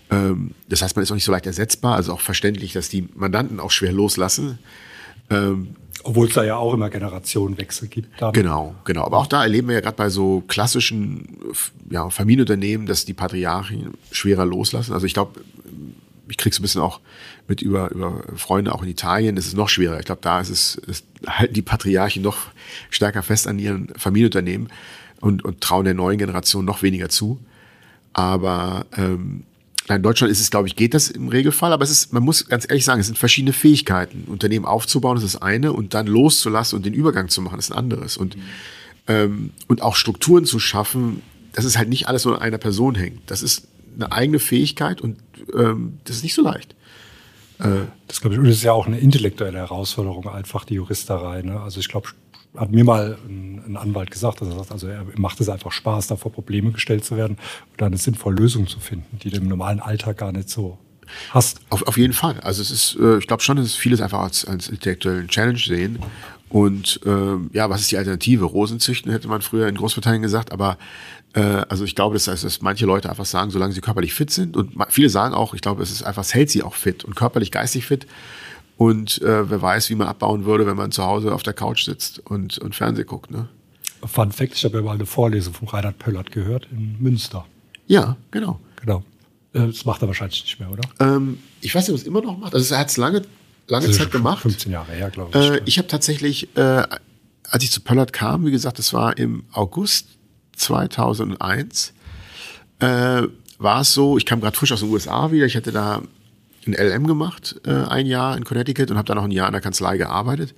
Ähm, 0.09 0.51
das 0.69 0.81
heißt, 0.81 0.95
man 0.95 1.03
ist 1.03 1.11
auch 1.11 1.15
nicht 1.15 1.25
so 1.25 1.31
leicht 1.31 1.45
ersetzbar, 1.45 1.95
also 1.95 2.13
auch 2.13 2.21
verständlich, 2.21 2.73
dass 2.73 2.89
die 2.89 3.07
Mandanten 3.15 3.59
auch 3.59 3.71
schwer 3.71 3.93
loslassen. 3.93 4.59
Ähm, 5.29 5.75
obwohl 6.03 6.27
es 6.27 6.33
da 6.33 6.43
ja 6.43 6.55
auch 6.55 6.73
immer 6.73 6.89
Generationenwechsel 6.89 7.87
gibt. 7.87 8.21
Dann. 8.21 8.33
Genau, 8.33 8.75
genau. 8.85 9.03
Aber 9.03 9.17
auch 9.17 9.27
da 9.27 9.43
erleben 9.43 9.67
wir 9.67 9.75
ja 9.75 9.81
gerade 9.81 9.97
bei 9.97 10.09
so 10.09 10.43
klassischen 10.47 11.37
ja, 11.89 12.09
Familienunternehmen, 12.09 12.87
dass 12.87 13.05
die 13.05 13.13
Patriarchen 13.13 13.93
schwerer 14.11 14.45
loslassen. 14.45 14.93
Also 14.93 15.05
ich 15.05 15.13
glaube, 15.13 15.41
ich 16.27 16.37
krieg's 16.37 16.59
ein 16.59 16.61
bisschen 16.61 16.81
auch 16.81 16.99
mit 17.47 17.61
über, 17.61 17.91
über 17.91 18.23
Freunde 18.35 18.73
auch 18.73 18.83
in 18.83 18.89
Italien. 18.89 19.35
Das 19.35 19.45
ist 19.45 19.55
noch 19.55 19.69
schwerer. 19.69 19.99
Ich 19.99 20.05
glaube, 20.05 20.21
da 20.21 20.39
ist 20.39 20.49
es, 20.49 20.75
ist, 20.75 21.05
halten 21.27 21.53
die 21.53 21.61
Patriarchen 21.61 22.23
noch 22.23 22.37
stärker 22.89 23.23
fest 23.23 23.47
an 23.47 23.59
ihren 23.59 23.89
Familienunternehmen 23.97 24.69
und, 25.19 25.43
und 25.43 25.61
trauen 25.61 25.85
der 25.85 25.93
neuen 25.93 26.17
Generation 26.17 26.65
noch 26.65 26.81
weniger 26.81 27.09
zu. 27.09 27.39
Aber 28.13 28.85
ähm, 28.97 29.43
in 29.89 30.03
Deutschland 30.03 30.31
ist 30.31 30.39
es, 30.39 30.51
glaube 30.51 30.67
ich, 30.67 30.75
geht 30.75 30.93
das 30.93 31.09
im 31.09 31.27
Regelfall, 31.27 31.73
aber 31.73 31.83
es 31.83 31.89
ist, 31.89 32.13
man 32.13 32.23
muss 32.23 32.47
ganz 32.47 32.65
ehrlich 32.69 32.85
sagen, 32.85 33.01
es 33.01 33.07
sind 33.07 33.17
verschiedene 33.17 33.53
Fähigkeiten. 33.53 34.25
Unternehmen 34.27 34.65
aufzubauen, 34.65 35.17
ist 35.17 35.23
das 35.23 35.41
eine, 35.41 35.73
und 35.73 35.93
dann 35.93 36.07
loszulassen 36.07 36.77
und 36.77 36.85
den 36.85 36.93
Übergang 36.93 37.29
zu 37.29 37.41
machen, 37.41 37.59
ist 37.59 37.71
ein 37.71 37.77
anderes. 37.77 38.15
Und, 38.15 38.37
mhm. 38.37 38.41
ähm, 39.07 39.49
und 39.67 39.81
auch 39.81 39.95
Strukturen 39.95 40.45
zu 40.45 40.59
schaffen, 40.59 41.21
dass 41.53 41.65
es 41.65 41.77
halt 41.77 41.89
nicht 41.89 42.07
alles 42.07 42.25
nur 42.25 42.35
an 42.35 42.41
einer 42.41 42.57
Person 42.57 42.95
hängt. 42.95 43.29
Das 43.29 43.41
ist 43.41 43.67
eine 43.95 44.11
eigene 44.11 44.39
Fähigkeit 44.39 45.01
und 45.01 45.17
ähm, 45.53 45.97
das 46.05 46.17
ist 46.17 46.23
nicht 46.23 46.33
so 46.33 46.41
leicht. 46.41 46.75
Äh, 47.59 47.85
das 48.07 48.21
glaube 48.21 48.35
ich, 48.35 48.39
und 48.39 48.45
das 48.45 48.55
ist 48.55 48.63
ja 48.63 48.71
auch 48.71 48.87
eine 48.87 48.99
intellektuelle 48.99 49.57
Herausforderung, 49.57 50.27
einfach 50.29 50.65
die 50.65 50.75
Juristerei. 50.75 51.41
Ne? 51.41 51.59
Also 51.59 51.79
ich 51.79 51.89
glaube, 51.89 52.09
hat 52.55 52.71
mir 52.71 52.83
mal 52.83 53.17
ein, 53.27 53.61
ein, 53.65 53.77
Anwalt 53.77 54.11
gesagt, 54.11 54.41
dass 54.41 54.49
er 54.49 54.55
sagt, 54.55 54.71
also 54.71 54.87
er 54.87 55.05
macht 55.15 55.39
es 55.39 55.49
einfach 55.49 55.71
Spaß, 55.71 56.07
da 56.07 56.15
vor 56.15 56.31
Probleme 56.31 56.71
gestellt 56.71 57.05
zu 57.05 57.15
werden 57.15 57.37
und 57.71 57.83
eine 57.83 57.97
sinnvolle 57.97 58.35
Lösung 58.35 58.67
zu 58.67 58.79
finden, 58.79 59.19
die 59.19 59.29
du 59.29 59.37
im 59.37 59.47
normalen 59.47 59.79
Alltag 59.79 60.17
gar 60.17 60.31
nicht 60.31 60.49
so 60.49 60.77
hast. 61.29 61.59
Auf, 61.69 61.83
auf 61.87 61.97
jeden 61.97 62.13
Fall. 62.13 62.39
Also 62.41 62.61
es 62.61 62.71
ist, 62.71 62.97
äh, 62.99 63.17
ich 63.17 63.27
glaube 63.27 63.43
schon, 63.43 63.57
dass 63.57 63.75
vieles 63.75 64.01
einfach 64.01 64.19
als, 64.19 64.45
als 64.45 64.69
intellektuellen 64.69 65.27
Challenge 65.27 65.59
sehen. 65.59 65.99
Und 66.49 66.99
äh, 67.05 67.37
ja, 67.53 67.69
was 67.69 67.81
ist 67.81 67.91
die 67.91 67.97
Alternative? 67.97 68.43
Rosenzüchten 68.43 69.09
hätte 69.11 69.29
man 69.29 69.41
früher 69.41 69.67
in 69.67 69.75
Großbritannien 69.75 70.21
gesagt, 70.21 70.51
aber 70.51 70.77
äh, 71.33 71.39
also 71.39 71.85
ich 71.85 71.95
glaube, 71.95 72.15
das 72.15 72.27
heißt, 72.27 72.43
dass 72.43 72.61
manche 72.61 72.85
Leute 72.85 73.09
einfach 73.09 73.25
sagen, 73.25 73.51
solange 73.51 73.73
sie 73.73 73.79
körperlich 73.79 74.13
fit 74.13 74.31
sind 74.31 74.57
und 74.57 74.73
viele 74.89 75.09
sagen 75.09 75.33
auch, 75.33 75.53
ich 75.53 75.61
glaube, 75.61 75.81
es 75.81 75.91
ist 75.91 76.03
einfach, 76.03 76.23
es 76.23 76.33
hält 76.33 76.49
sie 76.49 76.63
auch 76.63 76.75
fit 76.75 77.05
und 77.05 77.15
körperlich, 77.15 77.51
geistig 77.51 77.85
fit. 77.85 78.05
Und 78.77 79.21
äh, 79.21 79.49
wer 79.49 79.61
weiß, 79.61 79.89
wie 79.89 79.95
man 79.95 80.07
abbauen 80.07 80.45
würde, 80.45 80.65
wenn 80.65 80.77
man 80.77 80.91
zu 80.91 81.03
Hause 81.03 81.33
auf 81.33 81.43
der 81.43 81.53
Couch 81.53 81.85
sitzt 81.85 82.19
und, 82.19 82.57
und 82.57 82.75
Fernsehen 82.75 83.05
guckt. 83.05 83.29
Ne? 83.29 83.47
Fun 84.05 84.31
Fact, 84.31 84.55
ich 84.55 84.65
habe 84.65 84.77
ja 84.77 84.83
mal 84.83 84.93
eine 84.93 85.05
Vorlesung 85.05 85.53
von 85.53 85.67
Reinhard 85.67 85.99
Pöllert 85.99 86.31
gehört 86.31 86.67
in 86.71 86.97
Münster. 86.99 87.45
Ja, 87.87 88.17
genau. 88.31 88.59
Genau. 88.77 89.03
Äh, 89.53 89.67
das 89.67 89.85
macht 89.85 90.01
er 90.01 90.07
wahrscheinlich 90.07 90.43
nicht 90.43 90.59
mehr, 90.59 90.71
oder? 90.71 90.81
Ähm, 90.99 91.39
ich 91.61 91.75
weiß 91.75 91.87
nicht, 91.87 91.91
ob 91.91 91.97
er 91.97 92.01
es 92.01 92.07
immer 92.07 92.21
noch 92.21 92.37
macht. 92.37 92.55
Also 92.55 92.73
er 92.73 92.79
hat 92.79 92.89
es 92.89 92.97
lange, 92.97 93.21
lange 93.67 93.87
also 93.87 93.99
Zeit 93.99 94.11
gemacht. 94.11 94.41
15 94.41 94.71
Jahre 94.71 94.91
her, 94.93 95.09
glaube 95.09 95.37
ich. 95.37 95.51
Äh, 95.51 95.61
ich 95.65 95.77
habe 95.77 95.87
tatsächlich, 95.87 96.55
äh, 96.55 96.83
als 97.49 97.63
ich 97.63 97.71
zu 97.71 97.81
Pöllert 97.81 98.13
kam, 98.13 98.45
wie 98.45 98.51
gesagt, 98.51 98.79
das 98.79 98.93
war 98.93 99.17
im 99.17 99.43
August 99.51 100.07
2001, 100.55 101.93
äh, 102.79 103.23
war 103.59 103.81
es 103.81 103.93
so, 103.93 104.17
ich 104.17 104.25
kam 104.25 104.41
gerade 104.41 104.57
frisch 104.57 104.71
aus 104.71 104.79
den 104.79 104.89
USA 104.89 105.31
wieder, 105.31 105.45
ich 105.45 105.55
hatte 105.55 105.71
da 105.71 106.01
in 106.65 106.73
LM 106.73 107.07
gemacht, 107.07 107.59
äh, 107.65 107.71
ein 107.71 108.05
Jahr 108.05 108.37
in 108.37 108.43
Connecticut 108.43 108.91
und 108.91 108.97
habe 108.97 109.07
dann 109.07 109.17
noch 109.17 109.23
ein 109.23 109.31
Jahr 109.31 109.47
in 109.47 109.53
der 109.53 109.61
Kanzlei 109.61 109.97
gearbeitet. 109.97 110.53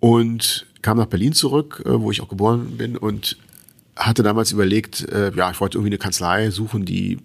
Und 0.00 0.66
kam 0.82 0.96
nach 0.96 1.06
Berlin 1.06 1.32
zurück, 1.32 1.82
äh, 1.84 2.00
wo 2.00 2.10
ich 2.10 2.22
auch 2.22 2.28
geboren 2.28 2.76
bin 2.78 2.96
und 2.96 3.36
hatte 3.96 4.22
damals 4.22 4.52
überlegt, 4.52 5.06
äh, 5.10 5.30
ja, 5.34 5.50
ich 5.50 5.60
wollte 5.60 5.76
irgendwie 5.76 5.90
eine 5.90 5.98
Kanzlei 5.98 6.50
suchen, 6.50 6.86
die 6.86 7.18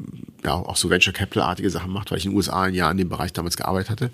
ja 0.44 0.54
auch 0.54 0.76
so 0.76 0.90
Venture 0.90 1.14
Capital-artige 1.14 1.70
Sachen 1.70 1.92
macht, 1.92 2.12
weil 2.12 2.18
ich 2.18 2.26
in 2.26 2.32
den 2.32 2.38
USA 2.38 2.64
ein 2.64 2.74
Jahr 2.74 2.92
in 2.92 2.98
dem 2.98 3.10
Bereich 3.10 3.32
damals 3.32 3.56
gearbeitet 3.56 3.90
hatte. 3.90 4.12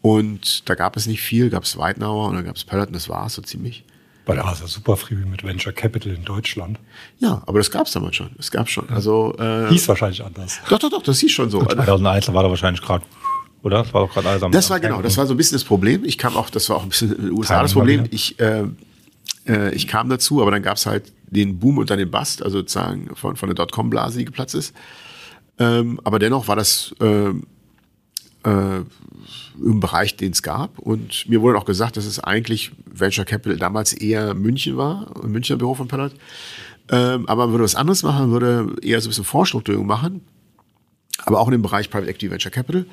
Und 0.00 0.68
da 0.68 0.74
gab 0.74 0.96
es 0.96 1.06
nicht 1.06 1.20
viel, 1.20 1.50
gab 1.50 1.64
es 1.64 1.76
Weidnauer 1.76 2.28
und 2.28 2.36
dann 2.36 2.44
gab 2.44 2.56
es 2.56 2.64
Pellert 2.64 2.88
und 2.88 2.96
das 2.96 3.08
war 3.08 3.26
es 3.26 3.34
so 3.34 3.42
ziemlich. 3.42 3.84
Bei 4.26 4.34
der 4.34 4.44
Asa 4.44 4.66
super 4.66 4.96
free 4.96 5.14
mit 5.14 5.44
Venture 5.44 5.72
Capital 5.72 6.12
in 6.12 6.24
Deutschland. 6.24 6.78
Ja, 7.18 7.42
aber 7.46 7.58
das 7.58 7.70
gab 7.70 7.86
es 7.86 7.92
damals 7.92 8.16
schon. 8.16 8.30
Es 8.38 8.50
gab 8.50 8.68
schon. 8.68 8.90
Also, 8.90 9.34
äh, 9.38 9.68
hieß 9.70 9.88
wahrscheinlich 9.88 10.22
anders. 10.22 10.60
Doch, 10.68 10.78
doch, 10.78 10.90
doch, 10.90 11.02
das 11.02 11.20
hieß 11.20 11.32
schon 11.32 11.48
so. 11.48 11.64
2001 11.64 12.32
war 12.34 12.42
da 12.42 12.50
wahrscheinlich 12.50 12.82
gerade 12.82 13.04
oder? 13.62 13.82
Das 13.82 13.94
war 13.94 14.06
doch 14.06 14.12
gerade 14.12 14.28
alles 14.28 14.42
am 14.42 14.52
Das 14.52 14.70
war 14.70 14.80
genau, 14.80 15.02
das 15.02 15.16
war 15.16 15.26
so 15.26 15.34
ein 15.34 15.36
bisschen 15.36 15.56
das 15.56 15.64
Problem. 15.64 16.04
Ich 16.04 16.18
kam 16.18 16.36
auch, 16.36 16.50
das 16.50 16.68
war 16.68 16.76
auch 16.76 16.82
ein 16.82 16.88
bisschen 16.88 17.14
in 17.14 17.22
den 17.22 17.32
USA 17.32 17.62
das 17.62 17.72
Problem. 17.72 18.04
Ich, 18.10 18.38
äh, 18.38 18.64
äh, 19.46 19.74
ich 19.74 19.88
kam 19.88 20.08
dazu, 20.08 20.40
aber 20.40 20.50
dann 20.50 20.62
gab 20.62 20.76
es 20.76 20.86
halt 20.86 21.12
den 21.30 21.58
Boom 21.58 21.78
und 21.78 21.90
dann 21.90 21.98
den 21.98 22.10
Bust, 22.10 22.42
also 22.42 22.58
sozusagen 22.58 23.14
von, 23.16 23.36
von 23.36 23.48
der 23.48 23.54
Dotcom-Blase, 23.54 24.18
die 24.18 24.24
geplatzt 24.24 24.54
ist. 24.54 24.74
Ähm, 25.58 26.00
aber 26.04 26.18
dennoch 26.18 26.48
war 26.48 26.56
das 26.56 26.94
äh, 27.00 27.30
äh, 28.46 28.84
im 29.60 29.80
Bereich, 29.80 30.16
den 30.16 30.32
es 30.32 30.42
gab. 30.42 30.78
Und 30.78 31.28
mir 31.28 31.42
wurde 31.42 31.58
auch 31.58 31.64
gesagt, 31.64 31.96
dass 31.96 32.06
es 32.06 32.20
eigentlich 32.20 32.72
Venture 32.86 33.24
Capital 33.24 33.58
damals 33.58 33.92
eher 33.92 34.34
München 34.34 34.76
war, 34.76 35.12
ein 35.22 35.32
Münchner 35.32 35.56
Büro 35.56 35.74
von 35.74 35.88
Pellert. 35.88 36.14
Ähm, 36.88 37.28
aber 37.28 37.46
man 37.46 37.52
würde 37.52 37.64
was 37.64 37.74
anderes 37.74 38.02
machen, 38.04 38.30
würde 38.30 38.76
eher 38.82 39.00
so 39.00 39.08
ein 39.08 39.10
bisschen 39.10 39.24
Vorstrukturierung 39.24 39.86
machen, 39.86 40.20
aber 41.24 41.40
auch 41.40 41.48
in 41.48 41.52
dem 41.52 41.62
Bereich 41.62 41.90
Private 41.90 42.08
Equity 42.08 42.30
Venture 42.30 42.52
Capital. 42.52 42.86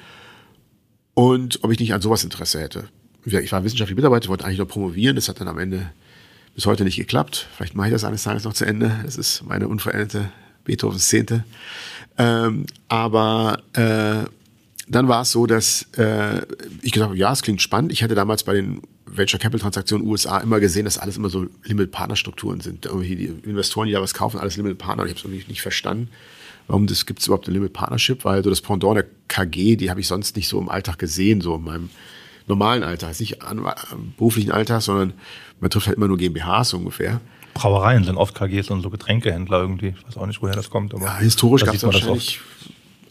Und 1.14 1.64
ob 1.64 1.72
ich 1.72 1.80
nicht 1.80 1.94
an 1.94 2.02
sowas 2.02 2.24
Interesse 2.24 2.60
hätte. 2.60 2.86
Ich 3.26 3.52
war 3.52 3.64
wissenschaftlicher 3.64 3.96
Mitarbeiter, 3.96 4.30
wollte 4.30 4.46
eigentlich 4.46 4.58
noch 4.58 4.68
promovieren, 4.68 5.16
das 5.16 5.30
hat 5.30 5.40
dann 5.40 5.48
am 5.48 5.60
Ende 5.60 5.92
bis 6.56 6.66
heute 6.66 6.84
nicht 6.84 6.98
geklappt. 6.98 7.48
Vielleicht 7.56 7.76
mache 7.76 7.88
ich 7.88 7.94
das 7.94 8.04
eines 8.04 8.24
Tages 8.24 8.44
noch 8.44 8.54
zu 8.54 8.66
Ende. 8.66 9.00
Das 9.04 9.18
ist 9.18 9.44
meine 9.44 9.68
unveränderte 9.68 10.30
Beethovens 10.66 11.08
Zehnte. 11.08 11.46
Ähm, 12.18 12.66
aber 12.90 13.64
äh, 13.74 14.26
dann 14.88 15.08
war 15.08 15.22
es 15.22 15.32
so, 15.32 15.46
dass 15.46 15.88
äh, 15.98 16.42
ich 16.82 16.92
gesagt 16.92 17.10
habe, 17.10 17.18
ja, 17.18 17.32
es 17.32 17.42
klingt 17.42 17.62
spannend. 17.62 17.92
Ich 17.92 18.04
hatte 18.04 18.16
damals 18.16 18.44
bei 18.44 18.54
den 18.54 18.82
Venture 19.06 19.40
Capital 19.40 19.62
Transaktionen 19.62 20.08
USA 20.08 20.40
immer 20.40 20.60
gesehen, 20.60 20.86
dass 20.86 20.98
alles 20.98 21.18
immer 21.18 21.30
so 21.30 21.48
Limited 21.64 21.92
Partner 21.92 22.16
Strukturen 22.16 22.60
sind. 22.60 22.86
Irgendwie 22.86 23.16
die 23.16 23.26
Investoren, 23.26 23.88
die 23.88 23.94
da 23.94 24.02
was 24.02 24.14
kaufen, 24.14 24.40
alles 24.40 24.58
Limited 24.58 24.78
Partner. 24.78 25.04
Und 25.04 25.10
ich 25.10 25.14
habe 25.14 25.20
es 25.20 25.26
irgendwie 25.26 25.52
nicht 25.52 25.62
verstanden, 25.62 26.10
warum 26.68 26.88
das 26.88 27.06
gibt 27.06 27.20
es 27.20 27.28
überhaupt 27.28 27.48
eine 27.48 27.54
Limited 27.54 27.74
Partnership, 27.74 28.26
weil 28.26 28.44
so 28.44 28.50
das 28.50 28.62
Pendant 28.62 28.98
der 28.98 29.06
KG, 29.28 29.76
die 29.76 29.90
habe 29.90 30.00
ich 30.00 30.08
sonst 30.08 30.36
nicht 30.36 30.48
so 30.48 30.60
im 30.60 30.70
Alltag 30.70 31.00
gesehen, 31.00 31.42
so 31.42 31.56
in 31.56 31.64
meinem 31.64 31.90
normalen 32.48 32.84
Alltag, 32.84 33.18
nicht 33.20 33.42
an, 33.42 33.66
beruflichen 34.18 34.52
Alltag, 34.52 34.82
sondern 34.82 35.14
man 35.62 35.70
trifft 35.70 35.88
halt 35.88 35.98
immer 35.98 36.08
nur 36.08 36.18
GmbHs 36.18 36.74
ungefähr. 36.74 37.22
Brauereien 37.54 38.04
sind 38.04 38.18
oft 38.18 38.36
KGs 38.36 38.70
und 38.72 38.82
so 38.82 38.90
Getränkehändler 38.90 39.62
irgendwie. 39.62 39.94
Ich 39.98 40.08
weiß 40.08 40.18
auch 40.18 40.26
nicht, 40.26 40.42
woher 40.42 40.56
das 40.56 40.70
kommt. 40.70 40.94
Aber 40.94 41.06
ja, 41.06 41.18
historisch 41.20 41.64
gab 41.64 41.76
es 41.76 41.84
wahrscheinlich 41.84 42.40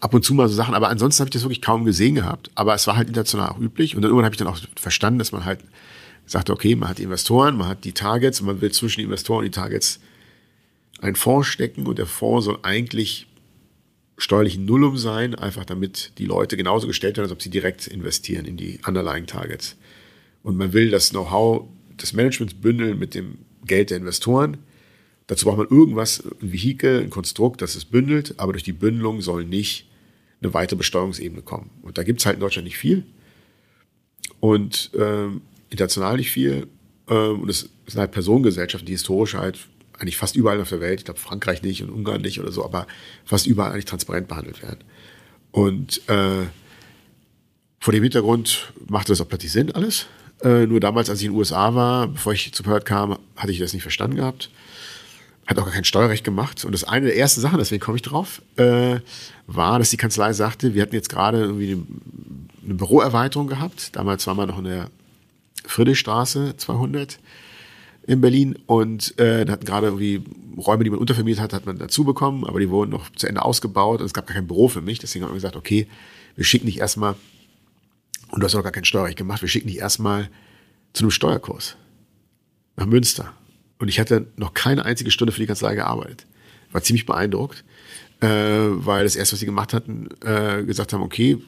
ab 0.02 0.14
und 0.14 0.24
zu 0.24 0.34
mal 0.34 0.48
so 0.48 0.54
Sachen, 0.54 0.74
aber 0.74 0.88
ansonsten 0.88 1.20
habe 1.20 1.28
ich 1.28 1.32
das 1.32 1.44
wirklich 1.44 1.62
kaum 1.62 1.84
gesehen 1.84 2.16
gehabt. 2.16 2.50
Aber 2.56 2.74
es 2.74 2.88
war 2.88 2.96
halt 2.96 3.06
international 3.06 3.50
auch 3.50 3.60
üblich. 3.60 3.94
Und 3.94 4.02
dann 4.02 4.10
irgendwann 4.10 4.24
habe 4.24 4.34
ich 4.34 4.38
dann 4.38 4.48
auch 4.48 4.58
verstanden, 4.74 5.20
dass 5.20 5.30
man 5.30 5.44
halt 5.44 5.60
sagte, 6.26 6.52
okay, 6.52 6.74
man 6.74 6.88
hat 6.88 6.98
die 6.98 7.04
Investoren, 7.04 7.56
man 7.56 7.68
hat 7.68 7.84
die 7.84 7.92
Targets 7.92 8.40
und 8.40 8.46
man 8.46 8.60
will 8.60 8.72
zwischen 8.72 8.98
die 8.98 9.04
Investoren 9.04 9.38
und 9.38 9.44
die 9.44 9.50
Targets 9.52 10.00
einen 11.00 11.14
Fonds 11.14 11.46
stecken 11.46 11.86
und 11.86 11.98
der 11.98 12.06
Fonds 12.06 12.46
soll 12.46 12.58
eigentlich 12.62 13.28
steuerlich 14.18 14.58
Nullum 14.58 14.96
sein, 14.96 15.36
einfach 15.36 15.64
damit 15.64 16.12
die 16.18 16.26
Leute 16.26 16.56
genauso 16.56 16.88
gestellt 16.88 17.16
werden, 17.16 17.26
als 17.26 17.32
ob 17.32 17.42
sie 17.42 17.50
direkt 17.50 17.86
investieren 17.86 18.44
in 18.44 18.56
die 18.56 18.80
underlying 18.84 19.26
Targets. 19.26 19.76
Und 20.42 20.56
man 20.56 20.72
will 20.72 20.90
das 20.90 21.10
Know-how 21.10 21.68
des 22.00 22.12
Managements 22.12 22.54
bündeln 22.54 22.98
mit 22.98 23.14
dem 23.14 23.38
Geld 23.64 23.90
der 23.90 23.98
Investoren. 23.98 24.58
Dazu 25.28 25.46
braucht 25.46 25.58
man 25.58 25.68
irgendwas, 25.68 26.24
ein 26.40 26.52
Vehikel, 26.52 27.00
ein 27.00 27.10
Konstrukt, 27.10 27.62
das 27.62 27.76
es 27.76 27.84
bündelt, 27.84 28.34
aber 28.38 28.52
durch 28.52 28.64
die 28.64 28.72
Bündelung 28.72 29.20
soll 29.20 29.44
nicht 29.44 29.86
eine 30.42 30.54
weitere 30.54 30.76
Besteuerungsebene 30.76 31.42
kommen. 31.42 31.70
Und 31.82 31.98
da 31.98 32.02
gibt 32.02 32.20
es 32.20 32.26
halt 32.26 32.34
in 32.34 32.40
Deutschland 32.40 32.64
nicht 32.64 32.78
viel 32.78 33.04
und 34.40 34.90
ähm, 34.98 35.42
international 35.70 36.16
nicht 36.16 36.30
viel. 36.30 36.66
Ähm, 37.08 37.42
und 37.42 37.48
es 37.48 37.70
sind 37.86 38.00
halt 38.00 38.12
Personengesellschaften, 38.12 38.86
die 38.86 38.92
historisch 38.92 39.34
halt 39.34 39.58
eigentlich 39.98 40.16
fast 40.16 40.34
überall 40.36 40.60
auf 40.60 40.68
der 40.68 40.80
Welt, 40.80 41.00
ich 41.00 41.04
glaube 41.04 41.20
Frankreich 41.20 41.62
nicht 41.62 41.82
und 41.82 41.90
Ungarn 41.90 42.22
nicht 42.22 42.40
oder 42.40 42.50
so, 42.50 42.64
aber 42.64 42.86
fast 43.24 43.46
überall 43.46 43.72
eigentlich 43.72 43.84
transparent 43.84 44.28
behandelt 44.28 44.62
werden. 44.62 44.80
Und 45.52 46.08
äh, 46.08 46.46
vor 47.78 47.92
dem 47.92 48.02
Hintergrund 48.02 48.72
machte 48.88 49.12
das 49.12 49.20
auch 49.20 49.28
plötzlich 49.28 49.52
Sinn 49.52 49.70
alles. 49.72 50.06
Äh, 50.42 50.66
nur 50.66 50.80
damals, 50.80 51.08
als 51.08 51.20
ich 51.20 51.26
in 51.26 51.32
den 51.32 51.38
USA 51.38 51.74
war, 51.74 52.08
bevor 52.08 52.32
ich 52.32 52.52
zu 52.52 52.62
Perth 52.62 52.84
kam, 52.84 53.18
hatte 53.36 53.52
ich 53.52 53.58
das 53.58 53.72
nicht 53.72 53.82
verstanden 53.82 54.16
gehabt 54.16 54.50
hat 55.46 55.58
auch 55.58 55.64
gar 55.64 55.74
kein 55.74 55.84
Steuerrecht 55.84 56.24
gemacht. 56.24 56.64
Und 56.64 56.72
das 56.72 56.84
eine 56.84 57.06
der 57.06 57.16
ersten 57.16 57.40
Sachen, 57.40 57.58
deswegen 57.58 57.82
komme 57.82 57.96
ich 57.96 58.02
drauf, 58.02 58.42
äh, 58.56 59.00
war, 59.46 59.78
dass 59.78 59.90
die 59.90 59.96
Kanzlei 59.96 60.32
sagte, 60.32 60.74
wir 60.74 60.82
hatten 60.82 60.94
jetzt 60.94 61.08
gerade 61.08 61.40
irgendwie 61.40 61.72
eine, 61.72 61.82
eine 62.64 62.74
Büroerweiterung 62.74 63.48
gehabt. 63.48 63.96
Damals 63.96 64.26
war 64.26 64.34
man 64.34 64.48
noch 64.48 64.58
in 64.58 64.64
der 64.64 64.90
Friedrichstraße 65.66 66.54
200 66.56 67.18
in 68.06 68.20
Berlin 68.20 68.58
und 68.66 69.18
äh, 69.18 69.44
da 69.44 69.52
hatten 69.52 69.64
gerade 69.64 69.86
irgendwie 69.86 70.24
Räume, 70.56 70.84
die 70.84 70.90
man 70.90 70.98
untervermietet 70.98 71.40
hat, 71.40 71.52
hat 71.52 71.66
man 71.66 71.78
dazu 71.78 72.04
bekommen, 72.04 72.44
aber 72.44 72.58
die 72.58 72.68
wurden 72.68 72.90
noch 72.90 73.10
zu 73.10 73.26
Ende 73.26 73.42
ausgebaut 73.42 74.00
und 74.00 74.06
es 74.06 74.12
gab 74.12 74.26
gar 74.26 74.34
kein 74.34 74.46
Büro 74.46 74.68
für 74.68 74.80
mich. 74.80 74.98
Deswegen 74.98 75.24
haben 75.24 75.30
wir 75.30 75.36
gesagt, 75.36 75.56
okay, 75.56 75.86
wir 76.34 76.44
schicken 76.44 76.66
dich 76.66 76.78
erstmal, 76.78 77.14
und 78.30 78.40
du 78.40 78.44
hast 78.44 78.54
auch 78.54 78.62
gar 78.62 78.72
kein 78.72 78.84
Steuerrecht 78.84 79.18
gemacht, 79.18 79.42
wir 79.42 79.48
schicken 79.48 79.68
dich 79.68 79.78
erstmal 79.78 80.30
zu 80.92 81.04
einem 81.04 81.10
Steuerkurs 81.10 81.76
nach 82.76 82.86
Münster. 82.86 83.32
Und 83.82 83.88
ich 83.88 83.98
hatte 83.98 84.28
noch 84.36 84.54
keine 84.54 84.84
einzige 84.84 85.10
Stunde 85.10 85.32
für 85.32 85.40
die 85.40 85.46
Kanzlei 85.48 85.74
gearbeitet. 85.74 86.24
War 86.70 86.84
ziemlich 86.84 87.04
beeindruckt, 87.04 87.64
äh, 88.20 88.28
weil 88.28 89.02
das 89.02 89.16
erste, 89.16 89.32
was 89.32 89.40
sie 89.40 89.46
gemacht 89.46 89.72
hatten, 89.72 90.06
äh, 90.24 90.62
gesagt 90.62 90.92
haben, 90.92 91.02
okay, 91.02 91.38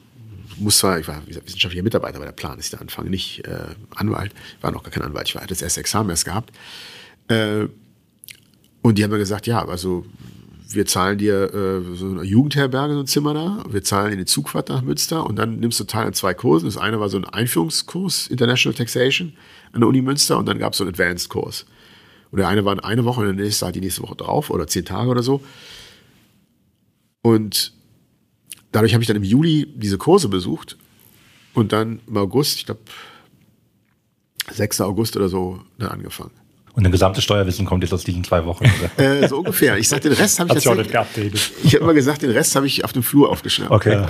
muss 0.57 0.79
zwar, 0.79 0.99
ich 0.99 1.07
war 1.07 1.21
wissenschaftlicher 1.25 1.81
Mitarbeiter, 1.81 2.17
aber 2.17 2.25
der 2.25 2.33
Plan 2.33 2.59
ist, 2.59 2.73
da 2.73 2.79
anfange, 2.79 3.09
nicht 3.09 3.47
äh, 3.47 3.73
Anwalt. 3.95 4.33
War 4.59 4.71
noch 4.71 4.83
gar 4.83 4.91
kein 4.91 5.03
Anwalt, 5.03 5.29
ich 5.29 5.35
war, 5.35 5.43
hatte 5.43 5.53
das 5.53 5.61
erste 5.61 5.79
Examen 5.79 6.09
erst 6.09 6.25
gehabt. 6.25 6.51
Äh, 7.29 7.67
und 8.81 8.97
die 8.97 9.05
haben 9.05 9.11
mir 9.11 9.17
gesagt, 9.17 9.47
ja, 9.47 9.65
also 9.65 10.05
wir 10.71 10.85
zahlen 10.85 11.17
dir 11.17 11.53
äh, 11.53 11.95
so 11.95 12.07
eine 12.07 12.23
Jugendherberge, 12.23 12.95
so 12.95 12.99
ein 12.99 13.07
Zimmer 13.07 13.33
da, 13.33 13.63
wir 13.69 13.81
zahlen 13.81 14.11
dir 14.11 14.17
die 14.17 14.25
Zugfahrt 14.25 14.67
nach 14.67 14.81
Münster 14.81 15.25
und 15.25 15.37
dann 15.37 15.61
nimmst 15.61 15.79
du 15.79 15.85
teil 15.85 16.07
an 16.07 16.13
zwei 16.13 16.33
Kursen. 16.33 16.65
Das 16.65 16.75
eine 16.75 16.99
war 16.99 17.07
so 17.07 17.15
ein 17.15 17.23
Einführungskurs, 17.23 18.27
International 18.27 18.75
Taxation 18.75 19.37
an 19.71 19.79
der 19.79 19.87
Uni 19.87 20.01
Münster 20.01 20.37
und 20.37 20.47
dann 20.47 20.59
gab 20.59 20.73
es 20.73 20.79
so 20.79 20.83
einen 20.83 20.91
Advanced-Kurs. 20.91 21.65
Und 22.35 22.39
der 22.39 22.49
eine 22.49 22.65
war 22.65 22.83
eine 22.83 23.05
Woche 23.05 23.21
und 23.21 23.27
der 23.27 23.45
nächste 23.45 23.63
halt 23.63 23.75
die 23.75 23.79
nächste 23.79 24.03
Woche 24.03 24.17
drauf 24.17 24.49
oder 24.49 24.67
zehn 24.67 24.83
Tage 24.83 25.09
oder 25.09 25.23
so. 25.23 25.41
Und 27.21 27.71
dadurch 28.73 28.93
habe 28.93 29.01
ich 29.01 29.07
dann 29.07 29.15
im 29.15 29.23
Juli 29.23 29.65
diese 29.73 29.97
Kurse 29.97 30.27
besucht 30.27 30.75
und 31.53 31.71
dann 31.71 32.01
im 32.05 32.17
August, 32.17 32.57
ich 32.57 32.65
glaube 32.65 32.81
6. 34.51 34.81
August 34.81 35.15
oder 35.15 35.29
so, 35.29 35.61
dann 35.77 35.87
angefangen. 35.87 36.31
Und 36.73 36.85
ein 36.85 36.91
gesamtes 36.91 37.23
Steuerwissen 37.23 37.65
kommt 37.65 37.83
jetzt 37.83 37.93
aus 37.93 38.03
diesen 38.03 38.25
zwei 38.25 38.43
Wochen. 38.43 38.65
äh, 38.97 39.29
so 39.29 39.37
ungefähr. 39.37 39.77
Ich 39.77 39.87
sag, 39.87 40.01
den 40.01 40.11
Rest 40.11 40.37
habe 40.41 40.49
ich 40.49 40.55
jetzt. 40.55 41.53
Ich 41.63 41.73
habe 41.73 41.85
immer 41.85 41.93
gesagt, 41.93 42.21
den 42.21 42.31
Rest 42.31 42.53
habe 42.57 42.67
ich 42.67 42.83
auf 42.83 42.91
dem 42.91 43.03
Flur 43.03 43.29
aufgeschnappt. 43.29 43.71
Okay. 43.71 44.05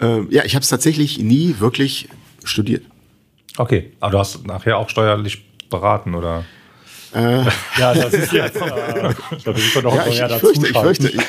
Äh, 0.00 0.06
äh, 0.06 0.26
ja, 0.28 0.44
ich 0.44 0.54
habe 0.54 0.64
es 0.64 0.68
tatsächlich 0.68 1.18
nie 1.18 1.60
wirklich 1.60 2.10
studiert. 2.44 2.84
Okay, 3.56 3.92
aber 4.00 4.12
du 4.12 4.18
hast 4.18 4.46
nachher 4.46 4.76
auch 4.76 4.90
steuerlich 4.90 5.46
beraten, 5.70 6.14
oder? 6.14 6.44
Äh, 7.14 7.44
ja, 7.78 7.94
das 7.94 8.12
ist 8.12 8.32
jetzt. 8.32 8.56
Äh, 8.56 9.14
ich 9.36 9.44
glaube, 9.44 9.58
ist 9.58 9.76
doch 9.76 9.94
ja, 9.94 10.06
ich, 10.06 10.20
ich, 10.20 10.40
fürchte, 10.40 10.66
ich, 10.66 10.78
fürchte, 10.78 11.08
ich, 11.08 11.20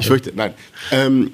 ich 0.00 0.06
fürchte, 0.06 0.32
nein. 0.34 0.54
Ähm, 0.90 1.30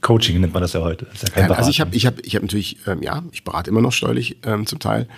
Coaching 0.00 0.40
nennt 0.40 0.52
man 0.52 0.62
das 0.62 0.72
ja 0.72 0.80
heute. 0.80 1.06
Das 1.20 1.34
ja 1.34 1.50
also 1.50 1.70
ich 1.70 1.80
habe 1.80 1.94
ich 1.94 2.06
hab, 2.06 2.24
ich 2.24 2.34
hab 2.36 2.42
natürlich, 2.42 2.78
ähm, 2.86 3.02
ja, 3.02 3.22
ich 3.32 3.44
berate 3.44 3.70
immer 3.70 3.80
noch 3.80 3.92
steuerlich 3.92 4.38
ähm, 4.44 4.66
zum 4.66 4.78
Teil. 4.78 5.08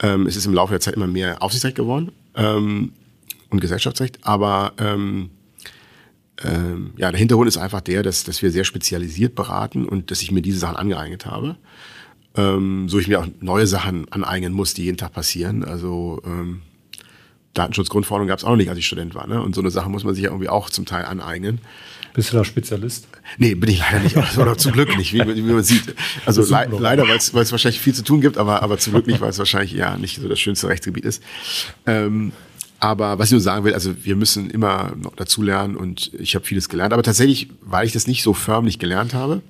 Ähm, 0.00 0.26
es 0.26 0.36
ist 0.36 0.46
im 0.46 0.54
Laufe 0.54 0.72
der 0.72 0.80
Zeit 0.80 0.94
immer 0.94 1.06
mehr 1.06 1.42
Aufsichtsrecht 1.42 1.76
geworden 1.76 2.12
ähm, 2.34 2.92
und 3.50 3.60
Gesellschaftsrecht, 3.60 4.18
aber 4.22 4.72
ähm, 4.78 5.30
ja, 6.96 7.12
der 7.12 7.20
Hintergrund 7.20 7.46
ist 7.46 7.56
einfach 7.56 7.80
der, 7.82 8.02
dass, 8.02 8.24
dass 8.24 8.42
wir 8.42 8.50
sehr 8.50 8.64
spezialisiert 8.64 9.36
beraten 9.36 9.86
und 9.86 10.10
dass 10.10 10.22
ich 10.22 10.32
mir 10.32 10.42
diese 10.42 10.58
Sachen 10.58 10.74
angeeignet 10.74 11.24
habe. 11.24 11.54
So 12.34 12.98
ich 12.98 13.06
mir 13.06 13.20
auch 13.20 13.28
neue 13.38 13.68
Sachen 13.68 14.10
aneignen 14.10 14.52
muss, 14.52 14.74
die 14.74 14.82
jeden 14.82 14.96
Tag 14.96 15.12
passieren. 15.12 15.62
Also 15.62 16.20
ähm, 16.24 16.62
Datenschutzgrundverordnung 17.54 18.28
gab 18.28 18.38
es 18.38 18.44
auch 18.44 18.50
noch 18.50 18.56
nicht, 18.56 18.70
als 18.70 18.78
ich 18.78 18.86
Student 18.86 19.14
war. 19.14 19.26
Ne? 19.26 19.42
Und 19.42 19.54
so 19.54 19.60
eine 19.60 19.70
Sache 19.70 19.90
muss 19.90 20.04
man 20.04 20.14
sich 20.14 20.24
ja 20.24 20.30
irgendwie 20.30 20.48
auch 20.48 20.70
zum 20.70 20.86
Teil 20.86 21.04
aneignen. 21.04 21.60
Bist 22.14 22.32
du 22.32 22.36
da 22.36 22.44
Spezialist? 22.44 23.08
Nee, 23.38 23.54
bin 23.54 23.70
ich 23.70 23.78
leider 23.78 24.00
nicht. 24.00 24.16
Oder 24.38 24.58
zum 24.58 24.72
Glück 24.72 24.96
nicht, 24.98 25.14
wie, 25.14 25.20
wie 25.20 25.42
man 25.42 25.62
sieht. 25.62 25.94
Also 26.26 26.42
le 26.42 26.68
leider, 26.78 27.08
weil 27.08 27.16
es 27.16 27.32
wahrscheinlich 27.32 27.80
viel 27.80 27.94
zu 27.94 28.04
tun 28.04 28.20
gibt, 28.20 28.36
aber, 28.36 28.62
aber 28.62 28.78
zum 28.78 28.92
Glück 28.92 29.06
nicht, 29.06 29.20
weil 29.20 29.30
es 29.30 29.38
wahrscheinlich 29.38 29.72
ja 29.72 29.96
nicht 29.96 30.20
so 30.20 30.28
das 30.28 30.38
schönste 30.38 30.68
Rechtsgebiet 30.68 31.04
ist. 31.06 31.22
Ähm, 31.86 32.32
aber 32.80 33.18
was 33.18 33.28
ich 33.28 33.32
nur 33.32 33.40
sagen 33.40 33.64
will, 33.64 33.74
also 33.74 33.94
wir 34.04 34.16
müssen 34.16 34.50
immer 34.50 34.92
noch 34.96 35.14
dazu 35.16 35.40
lernen 35.40 35.76
und 35.76 36.12
ich 36.14 36.34
habe 36.34 36.44
vieles 36.44 36.68
gelernt. 36.68 36.92
Aber 36.92 37.02
tatsächlich, 37.02 37.48
weil 37.60 37.86
ich 37.86 37.92
das 37.92 38.06
nicht 38.06 38.22
so 38.22 38.34
förmlich 38.34 38.78
gelernt 38.78 39.14
habe, 39.14 39.40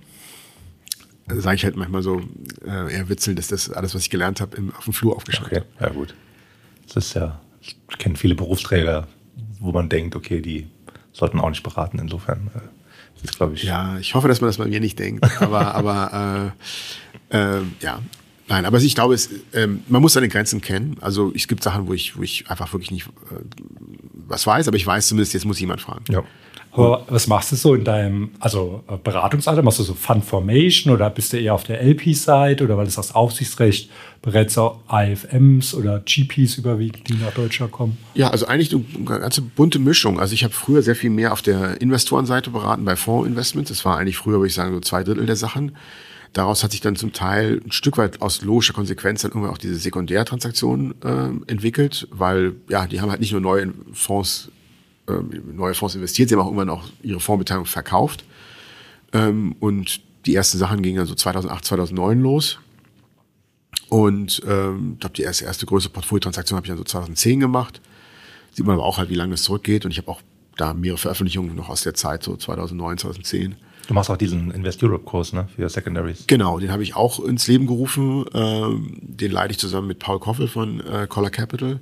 sage 1.28 1.56
ich 1.56 1.64
halt 1.64 1.76
manchmal 1.76 2.02
so 2.02 2.20
äh, 2.64 2.92
eher 2.92 3.08
witzelnd, 3.08 3.38
dass 3.38 3.48
das 3.48 3.70
alles, 3.70 3.94
was 3.94 4.02
ich 4.02 4.10
gelernt 4.10 4.40
habe, 4.40 4.56
auf 4.76 4.84
dem 4.84 4.92
Flur 4.92 5.16
aufgeschrieben 5.16 5.46
okay. 5.50 5.62
Ja 5.80 5.88
gut. 5.88 6.14
Das 6.92 7.06
ist 7.06 7.14
ja, 7.14 7.40
ich 7.62 7.76
kenne 7.98 8.16
viele 8.16 8.34
Berufsträger, 8.34 9.06
wo 9.60 9.72
man 9.72 9.88
denkt, 9.88 10.16
okay, 10.16 10.40
die 10.40 10.66
sollten 11.12 11.40
auch 11.40 11.50
nicht 11.50 11.62
beraten. 11.62 11.98
Insofern 11.98 12.50
äh, 12.54 13.24
ist, 13.24 13.36
glaube 13.36 13.54
ich. 13.54 13.62
Ja, 13.62 13.98
ich 13.98 14.14
hoffe, 14.14 14.28
dass 14.28 14.40
man 14.40 14.48
das 14.48 14.58
bei 14.58 14.66
mir 14.66 14.80
nicht 14.80 14.98
denkt. 14.98 15.24
Aber, 15.40 15.74
aber 15.74 16.52
äh, 17.30 17.58
äh, 17.58 17.62
ja. 17.80 18.00
Nein, 18.48 18.66
aber 18.66 18.78
ich 18.78 18.94
glaube, 18.94 19.14
es, 19.14 19.30
ähm, 19.54 19.82
man 19.88 20.02
muss 20.02 20.14
seine 20.14 20.28
Grenzen 20.28 20.60
kennen. 20.60 20.96
Also 21.00 21.32
es 21.34 21.46
gibt 21.46 21.62
Sachen, 21.62 21.86
wo 21.86 21.94
ich, 21.94 22.16
wo 22.18 22.22
ich 22.22 22.50
einfach 22.50 22.72
wirklich 22.72 22.90
nicht 22.90 23.06
äh, 23.06 23.40
was 24.26 24.46
weiß, 24.46 24.68
aber 24.68 24.76
ich 24.76 24.86
weiß 24.86 25.08
zumindest, 25.08 25.34
jetzt 25.34 25.44
muss 25.44 25.60
jemand 25.60 25.80
fragen. 25.80 26.04
Ja. 26.10 26.22
Aber 26.72 27.04
was 27.08 27.26
machst 27.26 27.52
du 27.52 27.56
so 27.56 27.74
in 27.74 27.84
deinem, 27.84 28.30
also 28.40 28.82
äh, 28.88 28.96
Beratungsalter? 28.96 29.62
Machst 29.62 29.78
du 29.78 29.82
so 29.82 29.92
Fund 29.92 30.24
Formation 30.24 30.92
oder 30.92 31.10
bist 31.10 31.32
du 31.32 31.38
eher 31.38 31.54
auf 31.54 31.64
der 31.64 31.82
LP-Seite 31.82 32.64
oder 32.64 32.78
weil 32.78 32.86
es 32.86 32.94
das 32.94 33.14
Aufsichtsrecht 33.14 33.90
berätst 34.22 34.56
du 34.56 34.80
AFMs 34.86 35.74
oder 35.74 36.00
GPs 36.00 36.56
überwiegend, 36.56 37.08
die 37.08 37.14
nach 37.14 37.32
Deutschland 37.34 37.72
kommen? 37.72 37.98
Ja, 38.14 38.30
also 38.30 38.46
eigentlich 38.46 38.72
eine 38.72 39.04
ganze 39.04 39.42
bunte 39.42 39.78
Mischung. 39.78 40.18
Also 40.18 40.32
ich 40.32 40.44
habe 40.44 40.54
früher 40.54 40.80
sehr 40.80 40.96
viel 40.96 41.10
mehr 41.10 41.32
auf 41.32 41.42
der 41.42 41.80
Investorenseite 41.80 42.50
beraten 42.50 42.84
bei 42.84 42.96
Fondsinvestments. 42.96 43.68
Das 43.68 43.84
war 43.84 43.98
eigentlich 43.98 44.16
früher, 44.16 44.38
würde 44.38 44.46
ich 44.46 44.54
sagen, 44.54 44.72
so 44.72 44.80
zwei 44.80 45.02
Drittel 45.02 45.26
der 45.26 45.36
Sachen. 45.36 45.76
Daraus 46.32 46.64
hat 46.64 46.70
sich 46.70 46.80
dann 46.80 46.96
zum 46.96 47.12
Teil 47.12 47.60
ein 47.62 47.72
Stück 47.72 47.98
weit 47.98 48.22
aus 48.22 48.40
logischer 48.40 48.72
Konsequenz 48.72 49.20
dann 49.20 49.32
irgendwann 49.32 49.50
auch 49.50 49.58
diese 49.58 49.74
Sekundärtransaktionen 49.74 50.94
äh, 51.04 51.50
entwickelt, 51.50 52.08
weil 52.10 52.54
ja, 52.70 52.86
die 52.86 53.02
haben 53.02 53.10
halt 53.10 53.20
nicht 53.20 53.32
nur 53.32 53.42
neue 53.42 53.74
Fonds 53.92 54.50
ähm, 55.08 55.56
neue 55.56 55.74
Fonds 55.74 55.94
investiert. 55.94 56.28
Sie 56.28 56.34
haben 56.34 56.42
auch 56.42 56.46
irgendwann 56.46 56.70
auch 56.70 56.84
ihre 57.02 57.20
Fondsbeteiligung 57.20 57.66
verkauft. 57.66 58.24
Ähm, 59.12 59.56
und 59.60 60.00
die 60.26 60.34
ersten 60.34 60.58
Sachen 60.58 60.82
gingen 60.82 60.98
dann 60.98 61.06
so 61.06 61.14
2008, 61.14 61.64
2009 61.64 62.20
los. 62.20 62.58
Und 63.88 64.42
ähm, 64.46 64.92
ich 64.94 65.00
glaube, 65.00 65.14
die 65.14 65.22
erste, 65.22 65.44
erste 65.44 65.66
größere 65.66 65.92
Portfoliotransaktion 65.92 66.56
habe 66.56 66.66
ich 66.66 66.70
dann 66.70 66.78
so 66.78 66.84
2010 66.84 67.40
gemacht. 67.40 67.80
Sieht 68.52 68.66
man 68.66 68.76
aber 68.76 68.84
auch 68.84 68.98
halt, 68.98 69.10
wie 69.10 69.14
lange 69.14 69.32
das 69.32 69.42
zurückgeht. 69.42 69.84
Und 69.84 69.90
ich 69.90 69.98
habe 69.98 70.10
auch 70.10 70.22
da 70.56 70.74
mehrere 70.74 70.98
Veröffentlichungen 70.98 71.54
noch 71.54 71.68
aus 71.68 71.82
der 71.82 71.94
Zeit, 71.94 72.22
so 72.22 72.36
2009, 72.36 72.98
2010. 72.98 73.56
Du 73.88 73.94
machst 73.94 74.10
auch 74.10 74.16
diesen 74.16 74.50
Invest 74.52 74.82
Europe 74.82 75.04
Kurs, 75.04 75.32
ne, 75.32 75.48
für 75.54 75.68
Secondaries. 75.68 76.24
Genau, 76.26 76.58
den 76.60 76.70
habe 76.70 76.82
ich 76.82 76.94
auch 76.94 77.20
ins 77.20 77.48
Leben 77.48 77.66
gerufen. 77.66 78.24
Ähm, 78.32 78.98
den 79.02 79.32
leite 79.32 79.52
ich 79.52 79.58
zusammen 79.58 79.88
mit 79.88 79.98
Paul 79.98 80.20
Koffel 80.20 80.46
von 80.46 80.80
äh, 80.80 81.06
Collar 81.08 81.30
Capital, 81.30 81.80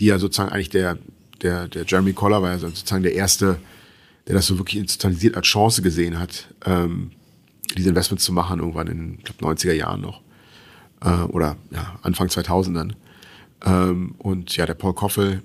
die 0.00 0.06
ja 0.06 0.18
sozusagen 0.18 0.50
eigentlich 0.50 0.70
der 0.70 0.98
der, 1.42 1.68
der 1.68 1.84
Jeremy 1.86 2.12
Collar 2.12 2.42
war 2.42 2.50
ja 2.50 2.58
sozusagen 2.58 3.02
der 3.02 3.14
erste, 3.14 3.58
der 4.26 4.34
das 4.34 4.46
so 4.46 4.58
wirklich 4.58 4.80
institutionalisiert 4.80 5.36
als 5.36 5.46
Chance 5.46 5.82
gesehen 5.82 6.18
hat, 6.18 6.48
ähm, 6.64 7.10
diese 7.76 7.88
Investments 7.88 8.24
zu 8.24 8.32
machen, 8.32 8.60
irgendwann 8.60 8.86
in, 8.86 9.18
ich 9.18 9.24
glaube, 9.24 9.54
90er 9.54 9.72
Jahren 9.72 10.00
noch. 10.00 10.20
Äh, 11.00 11.22
oder 11.24 11.56
ja, 11.70 11.98
Anfang 12.02 12.28
2000ern. 12.28 12.92
Ähm, 13.64 14.14
und 14.18 14.56
ja, 14.56 14.66
der 14.66 14.74
Paul 14.74 14.94
Koffel, 14.94 15.42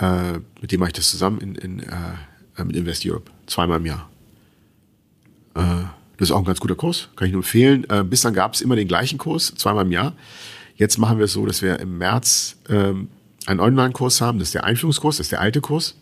äh, 0.00 0.38
mit 0.60 0.72
dem 0.72 0.80
mache 0.80 0.90
ich 0.90 0.96
das 0.96 1.10
zusammen 1.10 1.40
in, 1.40 1.54
in, 1.54 1.80
äh, 1.80 2.64
mit 2.64 2.76
Invest 2.76 3.06
Europe, 3.06 3.30
zweimal 3.46 3.78
im 3.78 3.86
Jahr. 3.86 4.08
Äh, 5.54 5.84
das 6.16 6.28
ist 6.28 6.32
auch 6.32 6.38
ein 6.38 6.44
ganz 6.44 6.60
guter 6.60 6.74
Kurs, 6.74 7.08
kann 7.16 7.26
ich 7.26 7.32
nur 7.32 7.40
empfehlen. 7.40 7.88
Äh, 7.88 8.04
bis 8.04 8.20
dann 8.20 8.34
gab 8.34 8.54
es 8.54 8.60
immer 8.60 8.76
den 8.76 8.88
gleichen 8.88 9.18
Kurs, 9.18 9.54
zweimal 9.56 9.86
im 9.86 9.92
Jahr. 9.92 10.14
Jetzt 10.76 10.98
machen 10.98 11.18
wir 11.18 11.24
es 11.24 11.32
so, 11.32 11.46
dass 11.46 11.62
wir 11.62 11.78
im 11.78 11.98
März 11.98 12.56
ähm, 12.68 13.08
einen 13.46 13.60
Online-Kurs 13.60 14.20
haben. 14.20 14.38
Das 14.38 14.48
ist 14.48 14.54
der 14.54 14.64
Einführungskurs, 14.64 15.16
das 15.16 15.26
ist 15.26 15.32
der 15.32 15.40
alte 15.40 15.60
Kurs. 15.60 15.96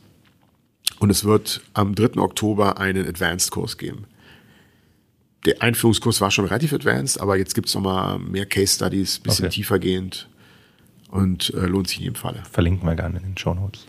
Und 0.99 1.11
es 1.11 1.25
wird 1.25 1.61
am 1.75 1.95
3. 1.95 2.21
Oktober 2.21 2.79
einen 2.79 3.07
Advanced-Kurs 3.07 3.79
geben. 3.79 4.07
Der 5.47 5.63
Einführungskurs 5.63 6.21
war 6.21 6.31
schon 6.31 6.47
relativ 6.47 6.73
advanced, 6.73 7.21
aber 7.21 7.37
jetzt 7.37 7.55
gibt 7.55 7.69
es 7.69 7.75
nochmal 7.75 8.19
mehr 8.19 8.47
Case 8.47 8.75
Studies, 8.75 9.21
bisschen 9.21 9.47
okay. 9.47 9.55
tiefergehend 9.55 10.29
und 11.11 11.55
äh, 11.55 11.67
lohnt 11.67 11.89
sich 11.89 11.99
in 11.99 12.05
jedem 12.05 12.17
Falle. 12.17 12.43
Verlinken 12.51 12.87
wir 12.87 12.97
gerne 12.97 13.19
in 13.19 13.25
den 13.25 13.39
Show 13.39 13.55
Notes. 13.55 13.87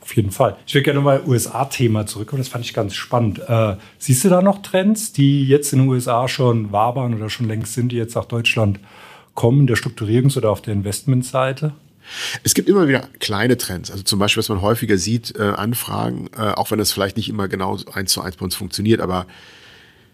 Auf 0.00 0.16
jeden 0.16 0.30
Fall. 0.30 0.56
Ich 0.66 0.74
würde 0.74 0.84
gerne 0.84 0.98
nochmal 0.98 1.22
USA-Thema 1.26 2.06
zurückkommen. 2.06 2.40
Das 2.40 2.48
fand 2.48 2.64
ich 2.64 2.72
ganz 2.72 2.94
spannend. 2.94 3.40
Äh, 3.46 3.76
siehst 3.98 4.24
du 4.24 4.28
da 4.28 4.42
noch 4.42 4.62
Trends, 4.62 5.12
die 5.12 5.46
jetzt 5.46 5.72
in 5.72 5.80
den 5.80 5.88
USA 5.88 6.26
schon 6.28 6.72
wabern 6.72 7.14
oder 7.14 7.28
schon 7.28 7.46
längst 7.46 7.74
sind, 7.74 7.92
die 7.92 7.96
jetzt 7.96 8.14
nach 8.14 8.24
Deutschland 8.24 8.80
kommen, 9.34 9.66
der 9.66 9.76
Strukturierungs- 9.76 10.36
oder 10.36 10.50
auf 10.50 10.62
der 10.62 10.74
Investmentseite? 10.74 11.74
Es 12.42 12.54
gibt 12.54 12.68
immer 12.68 12.88
wieder 12.88 13.08
kleine 13.18 13.56
Trends. 13.56 13.90
Also 13.90 14.02
zum 14.02 14.18
Beispiel, 14.18 14.40
was 14.40 14.48
man 14.48 14.60
häufiger 14.60 14.98
sieht, 14.98 15.36
äh, 15.36 15.42
Anfragen, 15.42 16.28
äh, 16.36 16.52
auch 16.52 16.70
wenn 16.70 16.78
das 16.78 16.92
vielleicht 16.92 17.16
nicht 17.16 17.28
immer 17.28 17.48
genau 17.48 17.78
eins 17.92 18.12
zu 18.12 18.20
eins 18.22 18.36
bei 18.36 18.44
uns 18.44 18.54
funktioniert, 18.54 19.00
aber 19.00 19.26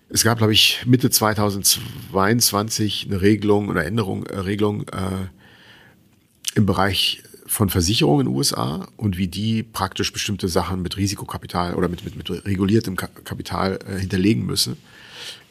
es 0.08 0.22
gab, 0.22 0.38
glaube 0.38 0.52
ich, 0.52 0.84
Mitte 0.86 1.10
2022 1.10 3.06
eine 3.08 3.20
Regelung 3.20 3.68
oder 3.68 3.84
Änderung, 3.84 4.24
äh, 4.26 4.38
Regelung 4.38 4.82
äh, 4.88 5.28
im 6.54 6.64
Bereich 6.66 7.22
von 7.46 7.70
Versicherungen 7.70 8.26
in 8.26 8.32
den 8.32 8.36
USA 8.36 8.88
und 8.96 9.18
wie 9.18 9.28
die 9.28 9.62
praktisch 9.62 10.12
bestimmte 10.12 10.48
Sachen 10.48 10.82
mit 10.82 10.96
Risikokapital 10.96 11.74
oder 11.74 11.88
mit, 11.88 12.04
mit, 12.04 12.16
mit 12.16 12.44
reguliertem 12.44 12.96
Kapital 12.96 13.78
äh, 13.88 13.98
hinterlegen 14.00 14.46
müssen. 14.46 14.76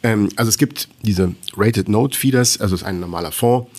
Ähm, 0.03 0.29
also 0.35 0.49
es 0.49 0.57
gibt 0.57 0.89
diese 1.03 1.35
Rated 1.55 1.89
Note 1.89 2.17
Feeders, 2.17 2.59
also 2.59 2.75
es 2.75 2.81
ist 2.81 2.87
ein 2.87 2.99
normaler 2.99 3.31
Fonds, 3.31 3.69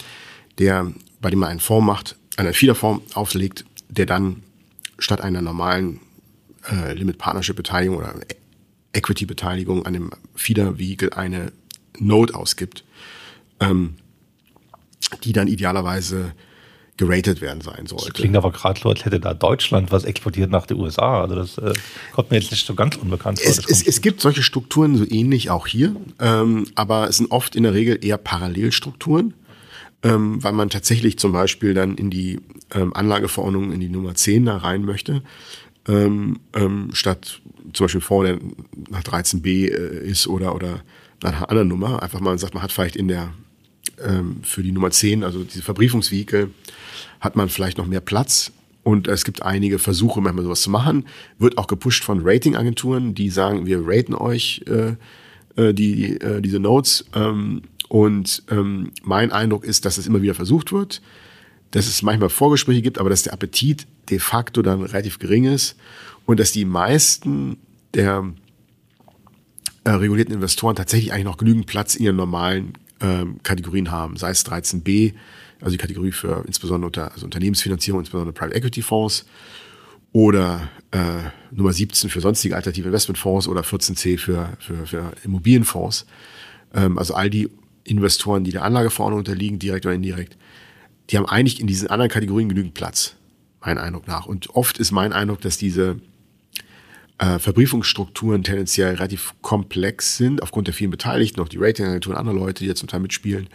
der, 0.59 0.93
bei 1.21 1.31
dem 1.31 1.39
man 1.39 1.51
einen 1.51 1.61
Fonds 1.61 1.87
macht, 1.87 2.17
eine 2.37 2.53
Fiederform 2.53 3.03
auflegt, 3.14 3.64
der 3.89 4.07
dann 4.07 4.43
statt 4.99 5.20
einer 5.20 5.43
normalen 5.43 6.01
äh, 6.70 6.93
Limit 6.95 7.18
Partnership 7.18 7.57
Beteiligung 7.57 7.99
oder 7.99 8.14
Equity 8.93 9.26
Beteiligung 9.26 9.84
an 9.87 9.93
dem 9.93 10.11
Feeder 10.34 10.78
Vehicle 10.78 11.12
eine 11.12 11.53
Note 11.99 12.34
ausgibt, 12.34 12.84
ähm, 13.61 13.95
die 15.24 15.32
dann 15.32 15.49
idealerweise 15.49 16.32
geratet 16.97 17.43
werden 17.43 17.61
sein 17.61 17.87
sollte. 17.87 18.07
Das 18.07 18.14
klingt 18.14 18.37
aber 18.37 18.51
gerade 18.53 18.80
so, 18.80 18.89
als 18.89 19.05
hätte 19.05 19.20
da 19.20 19.34
Deutschland 19.34 19.93
was 19.93 20.05
exportiert 20.05 20.51
nach 20.51 20.66
den 20.66 20.78
USA. 20.78 21.20
Also 21.20 21.34
das 21.34 21.59
äh, 21.59 21.74
kommt 22.12 22.30
mir 22.30 22.39
jetzt 22.39 22.51
nicht 22.51 22.66
so 22.66 22.74
ganz 22.74 22.97
unbekannt 22.97 23.39
vor. 23.39 23.51
Es, 23.51 23.59
es, 23.59 23.87
es, 23.87 24.01
gibt 24.01 24.22
solche 24.22 24.43
Strukturen 24.43 24.97
so 24.97 25.05
ähnlich 25.07 25.51
auch 25.51 25.66
hier, 25.66 25.95
ähm, 26.20 26.66
aber 26.74 27.09
es 27.09 27.18
sind 27.18 27.30
oft 27.30 27.55
in 27.55 27.64
der 27.64 27.74
Regel 27.74 28.03
eher 28.03 28.16
Parallelstrukturen 28.16 29.34
ähm, 30.03 30.43
weil 30.43 30.53
man 30.53 30.71
tatsächlich 30.71 31.19
zum 31.19 31.33
Beispiel 31.33 31.75
dann 31.75 31.97
in 31.97 32.11
die 32.11 32.41
ähm, 32.75 32.95
Anlageverordnung, 32.95 33.73
in 33.73 33.81
die 33.81 33.89
Nummer 33.89 34.15
10 34.15 34.47
da 34.47 34.59
rein 34.59 34.85
möchte. 34.85 35.23
ähm, 35.89 36.41
ähm, 36.55 36.91
statt 36.93 37.41
zum 37.73 37.85
Beispiel 37.85 38.01
Fonds, 38.01 38.29
der 38.29 38.39
nach 38.91 39.03
13b 39.03 39.69
äh, 39.69 40.09
ist 40.09 40.27
oder, 40.27 40.55
oder 40.55 40.83
nach 41.23 41.33
einer 41.33 41.51
anderen 41.51 41.69
Nummer. 41.69 42.03
Einfach 42.03 42.21
mal 42.21 42.39
sagt, 42.39 42.55
man 42.55 42.63
hat 42.63 42.73
vielleicht 42.73 42.97
in 42.97 43.09
der 43.09 43.33
ähm, 44.05 44.39
für 44.43 44.63
die 44.63 44.73
Nummer 44.73 44.91
10, 44.91 45.25
also 45.25 45.45
diese 45.45 45.63
Verbriefungsvehikel, 45.63 46.51
hat 47.21 47.37
man 47.37 47.49
vielleicht 47.49 47.79
noch 47.79 47.87
mehr 47.87 48.01
Platz. 48.01 48.53
Und 48.83 49.09
es 49.09 49.25
gibt 49.25 49.43
einige 49.43 49.81
Versuche, 49.81 50.21
manchmal 50.21 50.45
sowas 50.45 50.63
zu 50.63 50.71
machen. 50.71 51.07
Wird 51.39 51.59
auch 51.59 51.67
gepusht 51.67 52.05
von 52.05 52.21
Ratingagenturen, 52.23 53.15
die 53.15 53.31
sagen, 53.31 53.67
wir 53.67 53.81
raten 53.85 54.15
euch 54.15 54.63
äh, 54.69 54.95
äh, 55.61 55.75
die, 55.75 56.21
äh, 56.21 56.41
diese 56.41 56.61
Notes. 56.61 57.05
Ähm, 57.15 57.63
und 57.89 58.43
ähm, 58.51 58.93
mein 59.03 59.32
Eindruck 59.32 59.64
ist, 59.64 59.84
dass 59.84 59.99
es 59.99 60.07
immer 60.07 60.22
wieder 60.22 60.34
versucht 60.34 60.72
wird, 60.72 61.03
dass 61.70 61.87
es 61.87 62.03
manchmal 62.03 62.28
Vorgespräche 62.28 62.82
gibt, 62.82 62.99
aber 62.99 63.11
dass 63.11 63.22
der 63.22 63.32
Appetit 63.32 63.87
de 64.09 64.18
facto 64.18 64.62
dann 64.62 64.82
relativ 64.82 65.18
gering 65.18 65.45
ist 65.45 65.76
und 66.24 66.41
dass 66.41 66.53
die 66.53 66.64
meisten 66.64 67.59
der 67.95 68.32
äh, 69.84 69.91
regulierten 69.91 70.34
Investoren 70.34 70.76
tatsächlich 70.76 71.12
eigentlich 71.12 71.24
noch 71.24 71.37
genügend 71.37 71.66
Platz 71.66 71.95
in 71.95 72.05
ihren 72.05 72.16
normalen 72.16 72.72
ähm, 73.01 73.41
Kategorien 73.43 73.91
haben, 73.91 74.16
sei 74.16 74.30
es 74.30 74.45
13b, 74.47 75.14
also 75.61 75.72
die 75.72 75.78
Kategorie 75.78 76.12
für 76.12 76.45
insbesondere 76.47 76.87
unter, 76.87 77.12
also 77.12 77.24
Unternehmensfinanzierung, 77.24 78.01
insbesondere 78.01 78.32
Private 78.32 78.57
Equity 78.57 78.82
Fonds, 78.82 79.26
oder 80.12 80.70
äh, 80.93 80.99
Nummer 81.51 81.74
17 81.74 82.09
für 82.09 82.22
sonstige 82.22 82.57
alternative 82.57 82.87
Investmentfonds 82.87 83.49
oder 83.49 83.61
14c 83.61 84.18
für, 84.18 84.57
für, 84.59 84.87
für 84.87 85.12
Immobilienfonds. 85.24 86.07
Ähm, 86.74 86.97
also 86.97 87.14
all 87.14 87.28
die 87.28 87.51
Investoren, 87.87 88.45
die 88.45 88.53
der 88.53 88.64
Anlageverordnung 88.64 89.18
unterliegen, 89.18 89.59
direkt 89.59 89.87
oder 89.87 89.95
indirekt, 89.95 90.37
die 91.11 91.16
haben 91.16 91.26
eigentlich 91.26 91.61
in 91.61 91.66
diesen 91.66 91.89
anderen 91.89 92.11
Kategorien 92.11 92.49
genügend 92.49 92.74
Platz, 92.74 93.14
mein 93.61 93.78
Eindruck 93.78 94.09
nach. 94.09 94.26
Und 94.26 94.51
oft 94.51 94.78
ist 94.78 94.91
mein 94.91 95.12
Eindruck, 95.12 95.41
dass 95.41 95.57
diese 95.57 96.01
äh, 97.18 97.39
Verbriefungsstrukturen 97.39 98.43
tendenziell 98.43 98.95
relativ 98.95 99.34
komplex 99.41 100.16
sind, 100.16 100.43
aufgrund 100.43 100.66
der 100.66 100.74
vielen 100.74 100.91
Beteiligten, 100.91 101.41
auch 101.41 101.49
die 101.49 101.59
Ratingagenturen, 101.59 102.18
andere 102.18 102.37
Leute, 102.37 102.64
die 102.64 102.68
da 102.68 102.74
zum 102.74 102.89
Teil 102.89 103.01
mitspielen, 103.01 103.49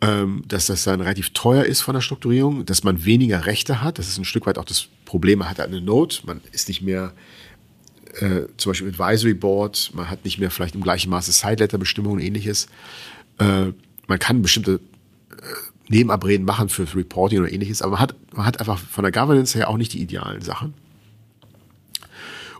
ähm, 0.00 0.42
dass 0.48 0.66
das 0.66 0.84
dann 0.84 1.00
relativ 1.00 1.30
teuer 1.30 1.64
ist 1.64 1.80
von 1.80 1.94
der 1.94 2.02
Strukturierung, 2.02 2.66
dass 2.66 2.84
man 2.84 3.04
weniger 3.04 3.46
Rechte 3.46 3.80
hat. 3.82 3.98
Das 3.98 4.08
ist 4.08 4.18
ein 4.18 4.24
Stück 4.24 4.46
weit 4.46 4.58
auch 4.58 4.64
das 4.64 4.88
Problem. 5.04 5.38
Man 5.38 5.48
hat 5.48 5.60
eine 5.60 5.80
Note, 5.80 6.26
man 6.26 6.40
ist 6.52 6.68
nicht 6.68 6.82
mehr 6.82 7.14
äh, 8.20 8.42
zum 8.56 8.70
Beispiel 8.70 8.88
Advisory 8.88 9.34
Board, 9.34 9.90
man 9.94 10.10
hat 10.10 10.24
nicht 10.24 10.38
mehr 10.38 10.50
vielleicht 10.50 10.74
im 10.74 10.82
gleichen 10.82 11.10
Maße 11.10 11.32
Sideletter-Bestimmungen 11.32 12.20
und 12.20 12.26
ähnliches. 12.26 12.68
Äh, 13.38 13.72
man 14.06 14.18
kann 14.18 14.42
bestimmte 14.42 14.80
äh, 15.30 15.34
Nebenabreden 15.88 16.44
machen 16.46 16.68
für 16.68 16.82
Reporting 16.94 17.40
oder 17.40 17.52
ähnliches, 17.52 17.82
aber 17.82 17.92
man 17.92 18.00
hat, 18.00 18.14
man 18.32 18.46
hat 18.46 18.60
einfach 18.60 18.78
von 18.78 19.02
der 19.02 19.12
Governance 19.12 19.56
her 19.56 19.68
auch 19.68 19.76
nicht 19.76 19.92
die 19.92 20.00
idealen 20.00 20.42
Sachen. 20.42 20.74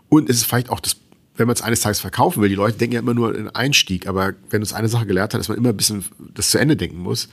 Und 0.09 0.29
es 0.29 0.37
ist 0.37 0.45
vielleicht 0.45 0.69
auch 0.69 0.79
das, 0.79 0.97
wenn 1.35 1.47
man 1.47 1.55
es 1.55 1.61
eines 1.61 1.81
Tages 1.81 1.99
verkaufen 1.99 2.41
will, 2.41 2.49
die 2.49 2.55
Leute 2.55 2.77
denken 2.77 2.93
ja 2.93 2.99
immer 2.99 3.13
nur 3.13 3.35
in 3.35 3.49
Einstieg, 3.49 4.07
aber 4.07 4.33
wenn 4.49 4.61
uns 4.61 4.73
eine 4.73 4.87
Sache 4.87 5.05
gelernt 5.05 5.33
hat, 5.33 5.39
dass 5.39 5.49
man 5.49 5.57
immer 5.57 5.69
ein 5.69 5.77
bisschen 5.77 6.05
das 6.33 6.51
zu 6.51 6.57
Ende 6.57 6.77
denken 6.77 6.99
muss. 6.99 7.29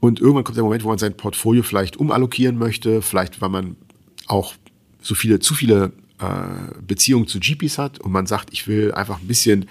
Und 0.00 0.20
irgendwann 0.20 0.44
kommt 0.44 0.56
der 0.56 0.64
Moment, 0.64 0.84
wo 0.84 0.88
man 0.88 0.98
sein 0.98 1.16
Portfolio 1.16 1.62
vielleicht 1.62 1.96
umallokieren 1.96 2.58
möchte, 2.58 3.02
vielleicht 3.02 3.40
weil 3.40 3.48
man 3.48 3.76
auch 4.26 4.54
so 5.00 5.14
viele, 5.14 5.40
zu 5.40 5.54
viele 5.54 5.92
äh, 6.20 6.80
Beziehungen 6.86 7.26
zu 7.26 7.40
GPs 7.40 7.78
hat 7.78 7.98
und 8.00 8.12
man 8.12 8.26
sagt, 8.26 8.52
ich 8.52 8.66
will 8.66 8.92
einfach 8.92 9.20
ein 9.20 9.26
bisschen 9.26 9.66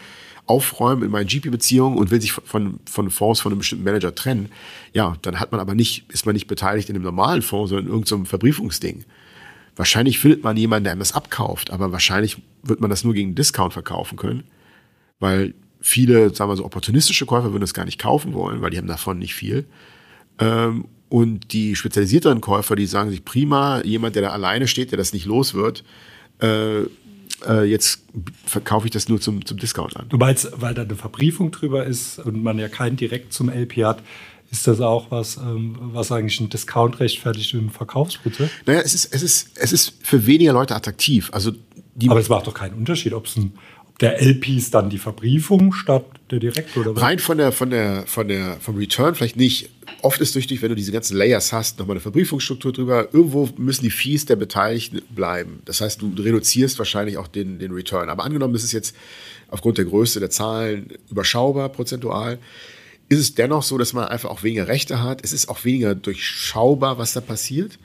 aufräumen 0.46 1.04
in 1.04 1.12
meinen 1.12 1.28
GP-Beziehungen 1.28 1.98
und 1.98 2.12
will 2.12 2.22
sich 2.22 2.34
von, 2.34 2.80
von 2.86 3.10
Fonds 3.10 3.40
von 3.40 3.52
einem 3.52 3.60
bestimmten 3.60 3.86
Manager 3.86 4.14
trennen, 4.14 4.50
ja, 4.94 5.16
dann 5.22 5.40
hat 5.40 5.52
man 5.52 5.62
aber 5.62 5.76
nicht, 5.76 6.06
ist 6.12 6.26
man 6.26 6.34
nicht 6.34 6.48
beteiligt 6.48 6.90
in 6.90 6.96
einem 6.96 7.06
normalen 7.06 7.42
Fonds, 7.42 7.70
sondern 7.70 7.88
in 7.88 7.92
irgendeinem 7.92 8.26
Verbriefungsding. 8.26 9.06
Wahrscheinlich 9.76 10.20
findet 10.20 10.44
man 10.44 10.58
jemanden, 10.58 10.84
der 10.84 10.92
einem 10.92 11.00
das 11.00 11.14
abkauft, 11.14 11.72
aber 11.72 11.92
wahrscheinlich 11.92 12.38
wird 12.62 12.82
man 12.82 12.90
das 12.90 13.04
nur 13.04 13.14
gegen 13.14 13.36
Discount 13.36 13.74
verkaufen 13.74 14.18
können, 14.18 14.44
weil 15.20 15.54
viele, 15.80 16.34
sagen 16.34 16.52
wir 16.52 16.58
so, 16.58 16.66
opportunistische 16.66 17.26
Käufer 17.26 17.52
würden 17.52 17.62
das 17.62 17.74
gar 17.74 17.86
nicht 17.86 18.00
kaufen 18.00 18.34
wollen, 18.34 18.62
weil 18.62 18.70
die 18.70 18.78
haben 18.78 18.88
davon 18.88 19.20
nicht 19.20 19.34
viel. 19.34 19.66
Ähm, 20.40 20.86
und 21.10 21.54
die 21.54 21.76
spezialisierteren 21.76 22.42
Käufer, 22.42 22.76
die 22.76 22.86
sagen 22.86 23.12
sich 23.12 23.24
prima, 23.24 23.82
jemand, 23.84 24.16
der 24.16 24.24
da 24.24 24.30
alleine 24.30 24.68
steht, 24.68 24.92
der 24.92 24.98
das 24.98 25.14
nicht 25.14 25.26
los 25.26 25.54
wird, 25.54 25.84
äh, 27.48 27.64
jetzt 27.64 28.04
verkaufe 28.46 28.88
ich 28.88 28.92
das 28.92 29.10
nur 29.10 29.20
zum, 29.20 29.46
zum 29.46 29.58
Discount 29.58 29.98
an. 29.98 30.08
Du 30.10 30.18
meinst, 30.18 30.50
weil 30.56 30.74
da 30.74 30.84
eine 30.84 30.96
Verbriefung 30.96 31.52
drüber 31.52 31.86
ist 31.86 32.20
und 32.20 32.42
man 32.44 32.60
ja 32.60 32.68
keinen 32.68 32.96
direkt 32.96 33.34
zum 33.34 33.50
LP 33.50 33.84
hat, 33.84 34.02
ist 34.52 34.68
das 34.68 34.82
auch 34.82 35.10
was, 35.10 35.38
ähm, 35.38 35.76
was 35.80 36.12
eigentlich 36.12 36.40
ein 36.40 36.50
Discount 36.50 37.00
rechtfertigt 37.00 37.54
im 37.56 37.72
Verkaufsprozess? 37.72 38.50
Naja, 38.66 38.82
es 38.82 38.94
ist, 38.94 39.14
es, 39.14 39.24
ist, 39.24 39.52
es 39.56 39.74
ist 39.74 39.94
für 40.04 40.28
weniger 40.28 40.54
Leute 40.54 40.76
attraktiv. 40.76 41.30
Also 41.34 41.52
die 41.96 42.10
Aber 42.10 42.20
es 42.20 42.30
macht 42.30 42.48
doch 42.48 42.54
keinen 42.54 42.76
Unterschied, 42.76 43.14
ob 43.14 43.26
es 43.26 43.36
ein 43.36 43.54
der 44.02 44.22
LPs 44.22 44.72
dann 44.72 44.90
die 44.90 44.98
Verbriefung 44.98 45.74
statt 45.74 46.06
der 46.32 46.40
Direkt 46.40 46.76
oder 46.78 46.96
was? 46.96 47.02
Rein 47.02 47.20
von 47.20 47.38
der, 47.38 47.52
von 47.52 47.70
der, 47.70 48.06
von 48.08 48.28
der, 48.28 48.58
vom 48.60 48.76
Return 48.78 49.16
vielleicht 49.16 49.36
nicht. 49.36 49.70
Oft 50.02 50.20
ist 50.20 50.36
durch 50.36 50.48
dich, 50.48 50.62
wenn 50.62 50.70
du 50.70 50.76
diese 50.76 50.92
ganzen 50.92 51.16
Layers 51.16 51.54
hast, 51.54 51.80
nochmal 51.80 51.96
eine 51.96 52.02
Verbriefungsstruktur 52.02 52.74
drüber. 52.74 53.10
Irgendwo 53.14 53.50
müssen 53.58 53.84
die 53.84 53.92
Fees 53.92 54.26
der 54.26 54.36
Beteiligten 54.36 55.02
bleiben. 55.10 55.62
Das 55.66 55.80
heißt, 55.80 56.02
du 56.02 56.14
reduzierst 56.18 56.78
wahrscheinlich 56.80 57.18
auch 57.18 57.28
den, 57.28 57.60
den 57.60 57.72
Return. 57.72 58.10
Aber 58.10 58.24
angenommen, 58.24 58.56
ist 58.56 58.72
jetzt 58.72 58.96
aufgrund 59.50 59.78
der 59.78 59.86
Größe 59.86 60.20
der 60.20 60.30
Zahlen 60.30 60.90
überschaubar 61.10 61.70
prozentual, 61.70 62.40
ist 63.10 63.20
es 63.20 63.36
dennoch 63.36 63.64
so, 63.64 63.78
dass 63.78 63.94
man 63.94 64.08
einfach 64.08 64.30
auch 64.30 64.44
weniger 64.44 64.68
Rechte 64.68 65.02
hat. 65.04 65.24
Es 65.24 65.34
ist 65.34 65.48
auch 65.48 65.64
weniger 65.64 65.94
durchschaubar, 65.94 66.98
was 66.98 67.14
da 67.14 67.22
passiert. 67.22 67.78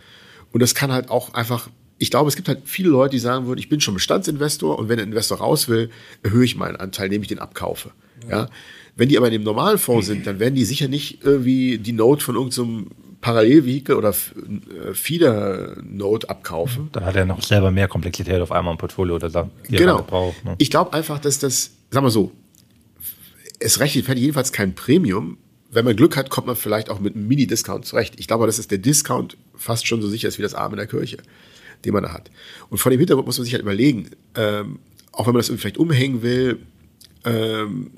Und 0.52 0.60
das 0.60 0.74
kann 0.74 0.92
halt 0.92 1.10
auch 1.10 1.34
einfach 1.34 1.68
ich 1.98 2.10
glaube, 2.10 2.28
es 2.28 2.36
gibt 2.36 2.48
halt 2.48 2.60
viele 2.64 2.88
Leute, 2.88 3.12
die 3.12 3.18
sagen 3.18 3.46
würden, 3.46 3.58
ich 3.58 3.68
bin 3.68 3.80
schon 3.80 3.94
Bestandsinvestor 3.94 4.78
und 4.78 4.88
wenn 4.88 4.98
ein 5.00 5.08
Investor 5.08 5.38
raus 5.38 5.68
will, 5.68 5.90
erhöhe 6.22 6.44
ich 6.44 6.56
meinen 6.56 6.76
Anteil, 6.76 7.06
indem 7.06 7.22
ich 7.22 7.28
den 7.28 7.40
abkaufe. 7.40 7.90
Ja. 8.24 8.30
ja. 8.30 8.48
Wenn 8.96 9.08
die 9.08 9.16
aber 9.16 9.26
in 9.26 9.32
dem 9.32 9.44
normalen 9.44 9.78
Fonds 9.78 10.06
sind, 10.06 10.26
dann 10.26 10.40
werden 10.40 10.54
die 10.54 10.64
sicher 10.64 10.88
nicht 10.88 11.22
irgendwie 11.22 11.78
die 11.78 11.92
Note 11.92 12.24
von 12.24 12.34
irgendeinem 12.34 12.86
so 12.88 12.96
Parallelvehikel 13.20 13.94
oder 13.96 14.10
äh, 14.10 14.94
Feeder-Note 14.94 16.28
abkaufen. 16.28 16.88
Da 16.92 17.04
hat 17.04 17.16
er 17.16 17.24
noch 17.24 17.42
selber 17.42 17.70
mehr 17.70 17.88
Komplexität 17.88 18.40
auf 18.40 18.52
einmal 18.52 18.72
im 18.72 18.78
Portfolio 18.78 19.16
oder 19.16 19.28
da, 19.28 19.50
genau. 19.68 20.02
braucht. 20.02 20.44
Ne? 20.44 20.54
Ich 20.58 20.70
glaube 20.70 20.92
einfach, 20.92 21.18
dass 21.18 21.38
das, 21.38 21.72
sagen 21.90 22.06
wir 22.06 22.10
so, 22.10 22.32
es 23.60 23.80
rechtfertigt 23.80 24.22
jedenfalls 24.22 24.52
kein 24.52 24.74
Premium. 24.74 25.38
Wenn 25.70 25.84
man 25.84 25.96
Glück 25.96 26.16
hat, 26.16 26.30
kommt 26.30 26.46
man 26.46 26.56
vielleicht 26.56 26.90
auch 26.90 27.00
mit 27.00 27.14
einem 27.14 27.26
Mini-Discount 27.26 27.84
zurecht. 27.84 28.14
Ich 28.18 28.28
glaube, 28.28 28.46
dass 28.46 28.58
es 28.58 28.68
der 28.68 28.78
Discount 28.78 29.36
fast 29.54 29.86
schon 29.86 30.00
so 30.00 30.08
sicher 30.08 30.28
ist 30.28 30.38
wie 30.38 30.42
das 30.42 30.54
Arm 30.54 30.72
in 30.72 30.78
der 30.78 30.86
Kirche 30.86 31.18
den 31.84 31.92
man 31.92 32.02
da 32.02 32.12
hat. 32.12 32.30
Und 32.70 32.78
vor 32.78 32.90
dem 32.90 32.98
Hintergrund 32.98 33.26
muss 33.26 33.38
man 33.38 33.44
sich 33.44 33.54
halt 33.54 33.62
überlegen, 33.62 34.10
ähm, 34.34 34.78
auch 35.12 35.26
wenn 35.26 35.34
man 35.34 35.40
das 35.40 35.48
vielleicht 35.48 35.78
umhängen 35.78 36.22
will, 36.22 36.60
ähm, 37.24 37.90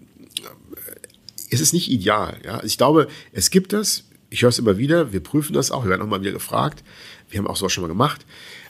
ist 1.51 1.61
es 1.61 1.73
nicht 1.73 1.91
ideal. 1.91 2.39
Ja? 2.45 2.55
Also 2.55 2.67
ich 2.67 2.79
glaube, 2.79 3.09
es 3.33 3.51
gibt 3.51 3.73
das, 3.73 4.05
ich 4.31 4.43
höre 4.43 4.49
es 4.49 4.59
immer 4.59 4.79
wieder, 4.79 5.13
wir 5.13 5.21
prüfen 5.21 5.53
das 5.53 5.71
auch, 5.71 5.85
wir 5.85 5.91
werden 5.91 6.03
auch 6.03 6.07
mal 6.07 6.21
wieder 6.21 6.33
gefragt, 6.33 6.85
wir 7.29 7.39
haben 7.39 7.47
auch 7.47 7.57
sowas 7.57 7.73
schon 7.73 7.83
mal 7.83 7.89
gemacht. 7.89 8.25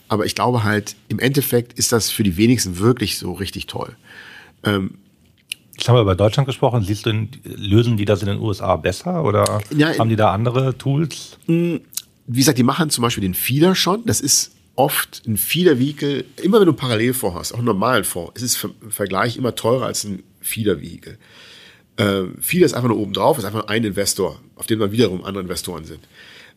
Aber 0.07 0.25
ich 0.25 0.35
glaube 0.35 0.63
halt, 0.63 0.95
im 1.07 1.19
Endeffekt 1.19 1.73
ist 1.79 1.91
das 1.91 2.09
für 2.09 2.23
die 2.23 2.35
wenigsten 2.35 2.79
wirklich 2.79 3.17
so 3.17 3.31
richtig 3.31 3.67
toll. 3.67 3.95
Ähm, 4.63 4.95
Jetzt 5.77 5.87
haben 5.87 5.95
wir 5.95 6.01
über 6.01 6.15
Deutschland 6.15 6.45
gesprochen. 6.45 6.83
Siehst 6.83 7.05
du, 7.05 7.27
lösen 7.43 7.97
die 7.97 8.05
das 8.05 8.21
in 8.21 8.27
den 8.27 8.39
USA 8.39 8.75
besser 8.75 9.23
oder 9.23 9.61
ja, 9.75 9.97
haben 9.97 10.09
die 10.09 10.15
da 10.15 10.31
andere 10.31 10.77
Tools? 10.77 11.39
Wie 11.47 11.81
gesagt, 12.27 12.59
die 12.59 12.63
machen 12.63 12.89
zum 12.91 13.01
Beispiel 13.01 13.23
den 13.23 13.33
Feeder 13.33 13.73
schon. 13.73 14.05
Das 14.05 14.21
ist 14.21 14.51
oft 14.81 15.21
ein 15.27 15.37
Feeder-Vehikel, 15.37 16.25
immer 16.41 16.59
wenn 16.59 16.65
du 16.65 16.73
Parallelfonds 16.73 17.37
hast, 17.37 17.53
auch 17.53 17.59
einen 17.59 17.65
normalen 17.65 18.03
Fonds, 18.03 18.41
ist 18.41 18.55
es 18.55 18.63
im 18.63 18.91
Vergleich 18.91 19.37
immer 19.37 19.53
teurer 19.53 19.85
als 19.85 20.03
ein 20.03 20.23
Feeder-Vehikel. 20.41 21.19
Ähm, 21.97 22.35
Feeder 22.39 22.65
ist 22.65 22.73
einfach 22.73 22.89
nur 22.89 22.97
oben 22.97 23.13
drauf, 23.13 23.37
ist 23.37 23.45
einfach 23.45 23.67
ein 23.67 23.83
Investor, 23.83 24.39
auf 24.55 24.65
dem 24.65 24.79
dann 24.79 24.91
wiederum 24.91 25.23
andere 25.23 25.43
Investoren 25.43 25.85
sind. 25.85 25.99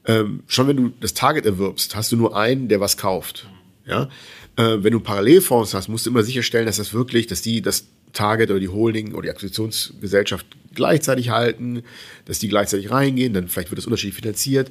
Ähm, 0.07 0.43
schon 0.47 0.69
wenn 0.69 0.77
du 0.77 0.93
das 1.01 1.13
Target 1.13 1.45
erwirbst, 1.45 1.95
hast 1.95 2.13
du 2.13 2.17
nur 2.17 2.35
einen, 2.35 2.69
der 2.69 2.81
was 2.81 2.97
kauft. 2.97 3.47
Ja? 3.85 4.09
Äh, 4.57 4.79
wenn 4.83 4.93
du 4.93 5.01
Parallelfonds 5.01 5.75
hast, 5.75 5.89
musst 5.89 6.07
du 6.07 6.11
immer 6.11 6.23
sicherstellen, 6.23 6.65
dass 6.65 6.79
das 6.79 6.95
wirklich, 6.95 7.27
dass 7.27 7.43
die 7.43 7.61
das 7.61 7.85
Target 8.15 8.51
oder 8.51 8.61
die 8.61 8.69
Holding 8.69 9.13
oder 9.13 9.23
die 9.23 9.31
Akquisitionsgesellschaft 9.31 10.47
gleichzeitig 10.75 11.29
halten, 11.29 11.83
dass 12.25 12.39
die 12.39 12.49
gleichzeitig 12.49 12.91
reingehen, 12.91 13.35
dann 13.35 13.49
vielleicht 13.49 13.71
wird 13.71 13.79
das 13.79 13.87
unterschiedlich 13.87 14.17
finanziert. 14.17 14.71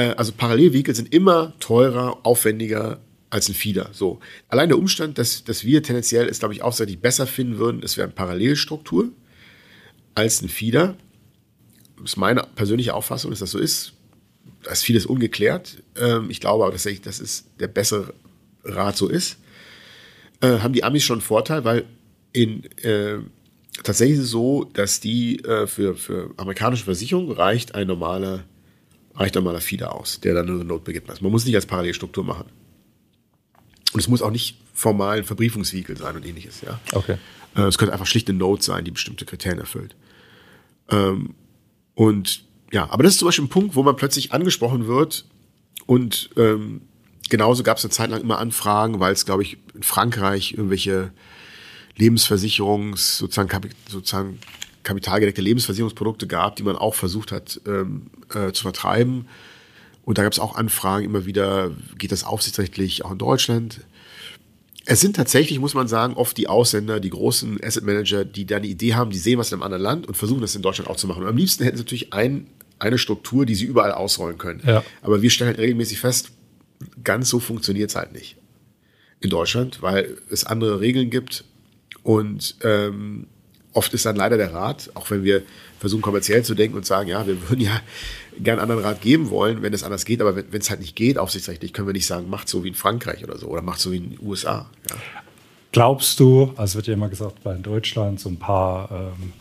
Äh, 0.00 0.14
also 0.16 0.32
Parallelvehikel 0.32 0.94
sind 0.94 1.12
immer 1.12 1.52
teurer, 1.60 2.18
aufwendiger 2.24 3.00
als 3.28 3.48
ein 3.48 3.54
Feeder. 3.54 3.90
So. 3.92 4.18
Allein 4.48 4.68
der 4.68 4.78
Umstand, 4.78 5.18
dass, 5.18 5.44
dass 5.44 5.64
wir 5.64 5.82
tendenziell 5.82 6.28
es, 6.28 6.40
glaube 6.40 6.54
ich, 6.54 6.62
aufseitig 6.62 7.00
besser 7.00 7.26
finden 7.26 7.58
würden, 7.58 7.82
es 7.84 7.96
wäre 7.96 8.06
eine 8.06 8.14
Parallelstruktur 8.14 9.10
als 10.14 10.42
ein 10.42 10.48
Feeder. 10.48 10.96
Das 12.00 12.12
ist 12.12 12.16
meine 12.16 12.42
persönliche 12.54 12.94
Auffassung, 12.94 13.30
dass 13.30 13.40
das 13.40 13.52
so 13.52 13.58
ist. 13.58 13.92
Da 14.62 14.72
ist 14.72 14.82
vieles 14.82 15.06
ungeklärt. 15.06 15.82
Ähm, 15.96 16.28
ich 16.30 16.40
glaube 16.40 16.64
aber 16.64 16.72
tatsächlich, 16.72 17.02
dass 17.02 17.20
es 17.20 17.44
der 17.60 17.68
bessere 17.68 18.14
Rat 18.64 18.96
so 18.96 19.08
ist. 19.08 19.38
Äh, 20.40 20.58
haben 20.58 20.72
die 20.72 20.82
Amis 20.82 21.04
schon 21.04 21.18
einen 21.18 21.22
Vorteil, 21.22 21.64
weil 21.64 21.84
in, 22.32 22.64
äh, 22.82 23.18
tatsächlich 23.82 24.18
ist 24.18 24.24
es 24.24 24.30
so, 24.30 24.64
dass 24.64 25.00
die 25.00 25.44
äh, 25.44 25.66
für, 25.66 25.94
für 25.94 26.30
amerikanische 26.36 26.84
Versicherungen 26.84 27.30
reicht 27.30 27.74
ein 27.74 27.86
normaler 27.86 28.44
reicht 29.14 29.36
dann 29.36 29.44
mal 29.44 29.52
der 29.52 29.60
Feeder 29.60 29.94
aus, 29.94 30.20
der 30.20 30.34
dann 30.34 30.48
eine 30.48 30.64
Note 30.64 30.84
begibt. 30.84 31.10
Also 31.10 31.22
man 31.22 31.32
muss 31.32 31.44
nicht 31.44 31.54
als 31.54 31.66
Parallelstruktur 31.66 32.24
machen. 32.24 32.46
Und 33.92 34.00
es 34.00 34.08
muss 34.08 34.22
auch 34.22 34.30
nicht 34.30 34.58
formal 34.72 35.18
ein 35.18 35.24
Verbriefungsvehikel 35.24 35.96
sein 35.96 36.16
und 36.16 36.24
ähnliches. 36.24 36.60
Ja? 36.60 36.80
Okay. 36.92 37.16
Äh, 37.56 37.62
es 37.62 37.78
könnte 37.78 37.92
einfach 37.92 38.06
schlicht 38.06 38.28
eine 38.28 38.38
Note 38.38 38.62
sein, 38.62 38.84
die 38.84 38.90
bestimmte 38.90 39.24
Kriterien 39.24 39.58
erfüllt. 39.58 39.96
Ähm, 40.88 41.34
und 41.94 42.44
ja, 42.72 42.88
aber 42.90 43.02
das 43.02 43.14
ist 43.14 43.18
zum 43.18 43.26
Beispiel 43.26 43.44
ein 43.44 43.50
Punkt, 43.50 43.74
wo 43.74 43.82
man 43.82 43.96
plötzlich 43.96 44.32
angesprochen 44.32 44.86
wird 44.86 45.26
und 45.86 46.30
ähm, 46.36 46.82
genauso 47.28 47.62
gab 47.62 47.78
es 47.78 47.84
eine 47.84 47.90
Zeit 47.90 48.10
lang 48.10 48.20
immer 48.20 48.38
Anfragen, 48.38 49.00
weil 49.00 49.12
es, 49.12 49.24
glaube 49.24 49.42
ich, 49.42 49.58
in 49.74 49.82
Frankreich 49.82 50.52
irgendwelche 50.52 51.12
Lebensversicherungs, 51.96 53.18
sozusagen, 53.18 53.70
sozusagen 53.88 54.38
kapitalgedeckte 54.82 55.42
Lebensversicherungsprodukte 55.42 56.26
gab, 56.26 56.56
die 56.56 56.62
man 56.62 56.76
auch 56.76 56.94
versucht 56.94 57.32
hat 57.32 57.60
ähm, 57.66 58.10
äh, 58.34 58.52
zu 58.52 58.62
vertreiben. 58.62 59.26
Und 60.04 60.18
da 60.18 60.22
gab 60.22 60.32
es 60.32 60.38
auch 60.38 60.56
Anfragen 60.56 61.04
immer 61.04 61.26
wieder, 61.26 61.70
geht 61.98 62.12
das 62.12 62.24
aufsichtsrechtlich 62.24 63.04
auch 63.04 63.12
in 63.12 63.18
Deutschland? 63.18 63.80
Es 64.86 65.00
sind 65.00 65.14
tatsächlich, 65.14 65.60
muss 65.60 65.74
man 65.74 65.88
sagen, 65.88 66.14
oft 66.14 66.36
die 66.36 66.48
Ausländer, 66.48 67.00
die 67.00 67.10
großen 67.10 67.62
Asset 67.62 67.84
Manager, 67.84 68.24
die 68.24 68.46
da 68.46 68.56
eine 68.56 68.66
Idee 68.66 68.94
haben, 68.94 69.10
die 69.10 69.18
sehen 69.18 69.38
was 69.38 69.52
in 69.52 69.56
einem 69.56 69.62
anderen 69.62 69.82
Land 69.82 70.08
und 70.08 70.16
versuchen 70.16 70.40
das 70.40 70.56
in 70.56 70.62
Deutschland 70.62 70.88
auch 70.90 70.96
zu 70.96 71.06
machen. 71.06 71.22
Und 71.22 71.28
am 71.28 71.36
liebsten 71.36 71.64
hätten 71.64 71.76
sie 71.76 71.84
natürlich 71.84 72.12
ein, 72.12 72.46
eine 72.78 72.98
Struktur, 72.98 73.44
die 73.44 73.54
sie 73.54 73.66
überall 73.66 73.92
ausrollen 73.92 74.38
können. 74.38 74.62
Ja. 74.66 74.82
Aber 75.02 75.22
wir 75.22 75.30
stellen 75.30 75.48
halt 75.48 75.58
regelmäßig 75.58 76.00
fest, 76.00 76.30
ganz 77.04 77.28
so 77.28 77.38
funktioniert 77.38 77.90
es 77.90 77.96
halt 77.96 78.12
nicht 78.12 78.36
in 79.20 79.30
Deutschland, 79.30 79.82
weil 79.82 80.16
es 80.30 80.44
andere 80.44 80.80
Regeln 80.80 81.10
gibt 81.10 81.44
und 82.02 82.56
ähm, 82.62 83.26
oft 83.72 83.92
ist 83.94 84.04
dann 84.06 84.16
leider 84.16 84.36
der 84.36 84.52
Rat, 84.52 84.90
auch 84.94 85.10
wenn 85.10 85.22
wir 85.22 85.42
versuchen 85.78 86.02
kommerziell 86.02 86.44
zu 86.44 86.54
denken 86.54 86.76
und 86.76 86.86
sagen, 86.86 87.08
ja, 87.08 87.26
wir 87.26 87.48
würden 87.48 87.60
ja 87.60 87.80
gerne 88.38 88.62
einen 88.62 88.70
anderen 88.70 88.84
Rat 88.84 89.00
geben 89.00 89.30
wollen, 89.30 89.62
wenn 89.62 89.72
es 89.72 89.82
anders 89.82 90.04
geht, 90.04 90.20
aber 90.20 90.36
wenn 90.36 90.60
es 90.60 90.70
halt 90.70 90.80
nicht 90.80 90.96
geht, 90.96 91.18
aufsichtsrechtlich, 91.18 91.72
können 91.72 91.88
wir 91.88 91.94
nicht 91.94 92.06
sagen, 92.06 92.28
macht 92.28 92.48
so 92.48 92.64
wie 92.64 92.68
in 92.68 92.74
Frankreich 92.74 93.24
oder 93.24 93.38
so 93.38 93.46
oder 93.48 93.62
macht 93.62 93.80
so 93.80 93.92
wie 93.92 93.96
in 93.96 94.10
den 94.10 94.18
USA. 94.26 94.70
Ja. 94.88 94.96
Glaubst 95.72 96.18
du, 96.18 96.52
also 96.56 96.76
wird 96.76 96.88
ja 96.88 96.94
immer 96.94 97.08
gesagt, 97.08 97.42
bei 97.44 97.54
Deutschland 97.54 98.18
so 98.18 98.28
ein 98.28 98.38
paar, 98.38 98.90
ähm, 98.90 99.32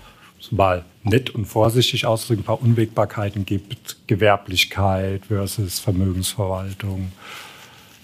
mal 0.52 0.86
nett 1.04 1.30
und 1.32 1.46
vorsichtig 1.46 2.06
ausdrücken, 2.06 2.42
ein 2.42 2.46
paar 2.46 2.62
Unwägbarkeiten 2.62 3.46
gibt, 3.46 3.98
Gewerblichkeit 4.08 5.26
versus 5.28 5.80
Vermögensverwaltung, 5.80 7.12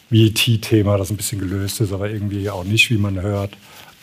VET-Thema, 0.10 0.98
das 0.98 1.10
ein 1.10 1.18
bisschen 1.18 1.40
gelöst 1.40 1.82
ist, 1.82 1.92
aber 1.92 2.10
irgendwie 2.10 2.50
auch 2.50 2.64
nicht, 2.64 2.90
wie 2.90 2.98
man 2.98 3.22
hört. 3.22 3.52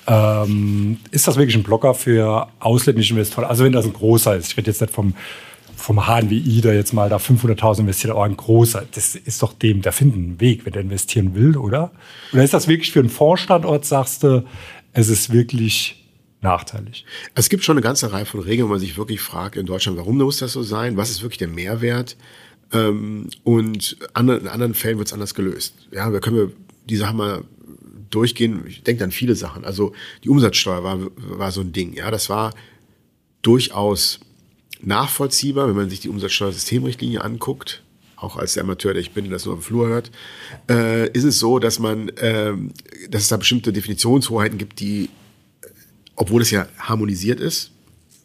Ähm, 0.07 0.99
ist 1.11 1.29
das 1.29 1.37
wirklich 1.37 1.57
ein 1.57 1.63
Blocker 1.63 1.95
für 1.95 2.49
ausländische 2.59 3.15
Investoren? 3.15 3.45
Also 3.45 3.65
wenn 3.65 3.73
das 3.73 3.85
ein 3.85 3.93
großer 3.93 4.37
ist, 4.37 4.51
ich 4.51 4.57
rede 4.57 4.71
jetzt 4.71 4.81
nicht 4.81 4.93
vom, 4.93 5.15
vom 5.77 6.07
HNWI, 6.07 6.61
der 6.61 6.75
jetzt 6.75 6.93
mal 6.93 7.09
da 7.09 7.17
500.000 7.17 7.81
investiert, 7.81 8.13
aber 8.13 8.25
ein 8.25 8.37
großer, 8.37 8.85
das 8.93 9.15
ist 9.15 9.43
doch 9.43 9.53
dem, 9.53 9.83
der 9.83 9.93
findet 9.93 10.17
einen 10.17 10.41
Weg, 10.41 10.65
wenn 10.65 10.73
der 10.73 10.83
investieren 10.83 11.35
will, 11.35 11.57
oder? 11.57 11.93
Oder 12.33 12.43
ist 12.43 12.55
das 12.55 12.69
wirklich 12.69 12.93
für 12.93 13.01
einen 13.01 13.11
Fondsstandort, 13.11 13.85
sagst 13.85 14.25
du, 14.25 14.45
es 14.93 15.09
ist 15.09 15.33
wirklich 15.33 16.05
nachteilig? 16.41 17.05
Es 17.35 17.49
gibt 17.49 17.63
schon 17.63 17.77
eine 17.77 17.83
ganze 17.83 18.13
Reihe 18.13 18.27
von 18.27 18.41
Regeln, 18.41 18.69
wo 18.69 18.73
man 18.73 18.81
sich 18.81 18.97
wirklich 18.97 19.21
fragt 19.21 19.57
in 19.57 19.67
Deutschland, 19.67 19.99
warum 19.99 20.19
muss 20.19 20.39
das 20.39 20.53
so 20.53 20.63
sein? 20.63 20.97
Was 20.97 21.11
ist 21.11 21.23
wirklich 21.23 21.39
der 21.39 21.49
Mehrwert? 21.49 22.17
Ähm, 22.73 23.29
und 23.45 23.99
in 24.19 24.49
anderen 24.49 24.75
Fällen 24.75 24.99
wird 24.99 25.09
es 25.09 25.13
anders 25.13 25.35
gelöst. 25.35 25.75
Ja, 25.93 26.11
da 26.11 26.19
können 26.19 26.37
wir 26.37 26.53
die 26.89 26.97
Sachen 26.97 27.17
mal 27.17 27.45
durchgehen. 28.15 28.65
Ich 28.67 28.83
denke 28.83 29.05
an 29.05 29.11
viele 29.11 29.35
Sachen. 29.35 29.65
Also 29.65 29.93
die 30.23 30.29
Umsatzsteuer 30.29 30.85
war, 30.85 30.99
war 31.17 31.51
so 31.53 31.61
ein 31.61 31.73
Ding. 31.73 31.95
Ja, 31.95 32.11
das 32.11 32.29
war 32.29 32.55
durchaus 33.43 34.21
nachvollziehbar, 34.81 35.69
wenn 35.69 35.77
man 35.77 35.91
sich 35.91 36.01
die 36.01 36.09
Umsatzsteuersystemrichtlinie 36.09 37.23
anguckt. 37.23 37.83
Auch 38.17 38.37
als 38.37 38.55
der 38.55 38.63
Amateur, 38.63 38.93
der 38.93 39.03
ich 39.03 39.13
bin, 39.13 39.25
der 39.25 39.33
das 39.33 39.47
nur 39.47 39.55
am 39.55 39.63
Flur 39.63 39.89
hört, 39.89 40.13
äh, 40.71 41.11
ist 41.11 41.25
es 41.25 41.41
so, 41.41 41.59
dass 41.59 41.81
man, 41.81 42.09
äh, 42.11 42.53
dass 43.11 43.23
es 43.23 43.29
da 43.29 43.37
bestimmte 43.37 43.73
Definitionshoheiten 43.73 44.59
gibt, 44.59 44.79
die, 44.79 45.09
obwohl 46.15 46.43
es 46.43 46.53
ja 46.53 46.69
harmonisiert 46.79 47.41
ist, 47.41 47.73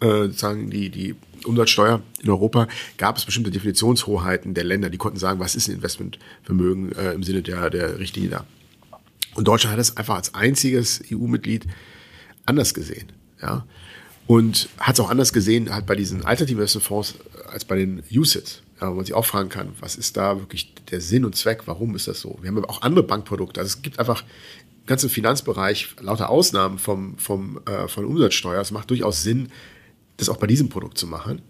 äh, 0.02 0.28
sagen 0.30 0.70
die 0.70 0.90
die 0.90 1.16
Umsatzsteuer 1.46 2.02
in 2.22 2.30
Europa, 2.30 2.68
gab 2.98 3.18
es 3.18 3.26
bestimmte 3.26 3.50
Definitionshoheiten 3.50 4.54
der 4.54 4.66
Länder, 4.66 4.90
die 4.90 4.98
konnten 4.98 5.18
sagen, 5.18 5.40
was 5.40 5.56
ist 5.56 5.68
ein 5.68 5.76
Investmentvermögen 5.76 6.92
äh, 6.92 7.14
im 7.14 7.24
Sinne 7.24 7.42
der, 7.42 7.70
der 7.70 7.98
Richtlinie 7.98 8.30
da. 8.30 8.46
Und 9.36 9.48
Deutschland 9.48 9.74
hat 9.74 9.80
es 9.80 9.96
einfach 9.98 10.16
als 10.16 10.34
einziges 10.34 11.02
EU-Mitglied 11.12 11.66
anders 12.46 12.74
gesehen. 12.74 13.12
Ja? 13.42 13.66
Und 14.26 14.70
hat 14.78 14.96
es 14.96 15.00
auch 15.00 15.10
anders 15.10 15.32
gesehen 15.32 15.74
halt 15.74 15.86
bei 15.86 15.96
diesen 15.96 16.26
alternativen 16.26 16.60
Investmentfonds 16.60 17.16
als 17.50 17.66
bei 17.66 17.78
den 17.78 18.04
USITs. 18.12 18.62
Ja, 18.82 18.92
wo 18.92 18.96
man 18.96 19.06
sich 19.06 19.16
auch 19.16 19.26
fragen 19.26 19.50
kann, 19.50 19.70
was 19.80 19.96
ist 19.96 20.18
da 20.18 20.38
wirklich 20.38 20.76
der 20.92 21.02
Sinn 21.02 21.26
und 21.26 21.36
Zweck? 21.36 21.64
Warum 21.66 21.96
ist 21.96 22.08
das 22.08 22.22
so? 22.22 22.38
Wir 22.42 22.50
haben 22.50 22.58
aber 22.58 22.70
auch 22.70 22.84
andere 22.84 23.04
Bankprodukte. 23.04 23.60
Also 23.60 23.70
es 23.70 23.82
gibt 23.82 23.98
einfach 23.98 24.22
im 24.22 24.86
ganzen 24.86 25.10
Finanzbereich 25.10 25.96
lauter 26.00 26.30
Ausnahmen 26.30 26.78
vom, 26.78 27.18
vom, 27.18 27.60
äh, 27.66 27.88
von 27.88 28.06
Umsatzsteuer. 28.06 28.62
Es 28.62 28.72
macht 28.72 28.92
durchaus 28.92 29.24
Sinn, 29.24 29.50
das 30.18 30.30
auch 30.30 30.38
bei 30.38 30.46
diesem 30.46 30.70
Produkt 30.70 31.00
zu 31.00 31.08
machen. 31.08 31.42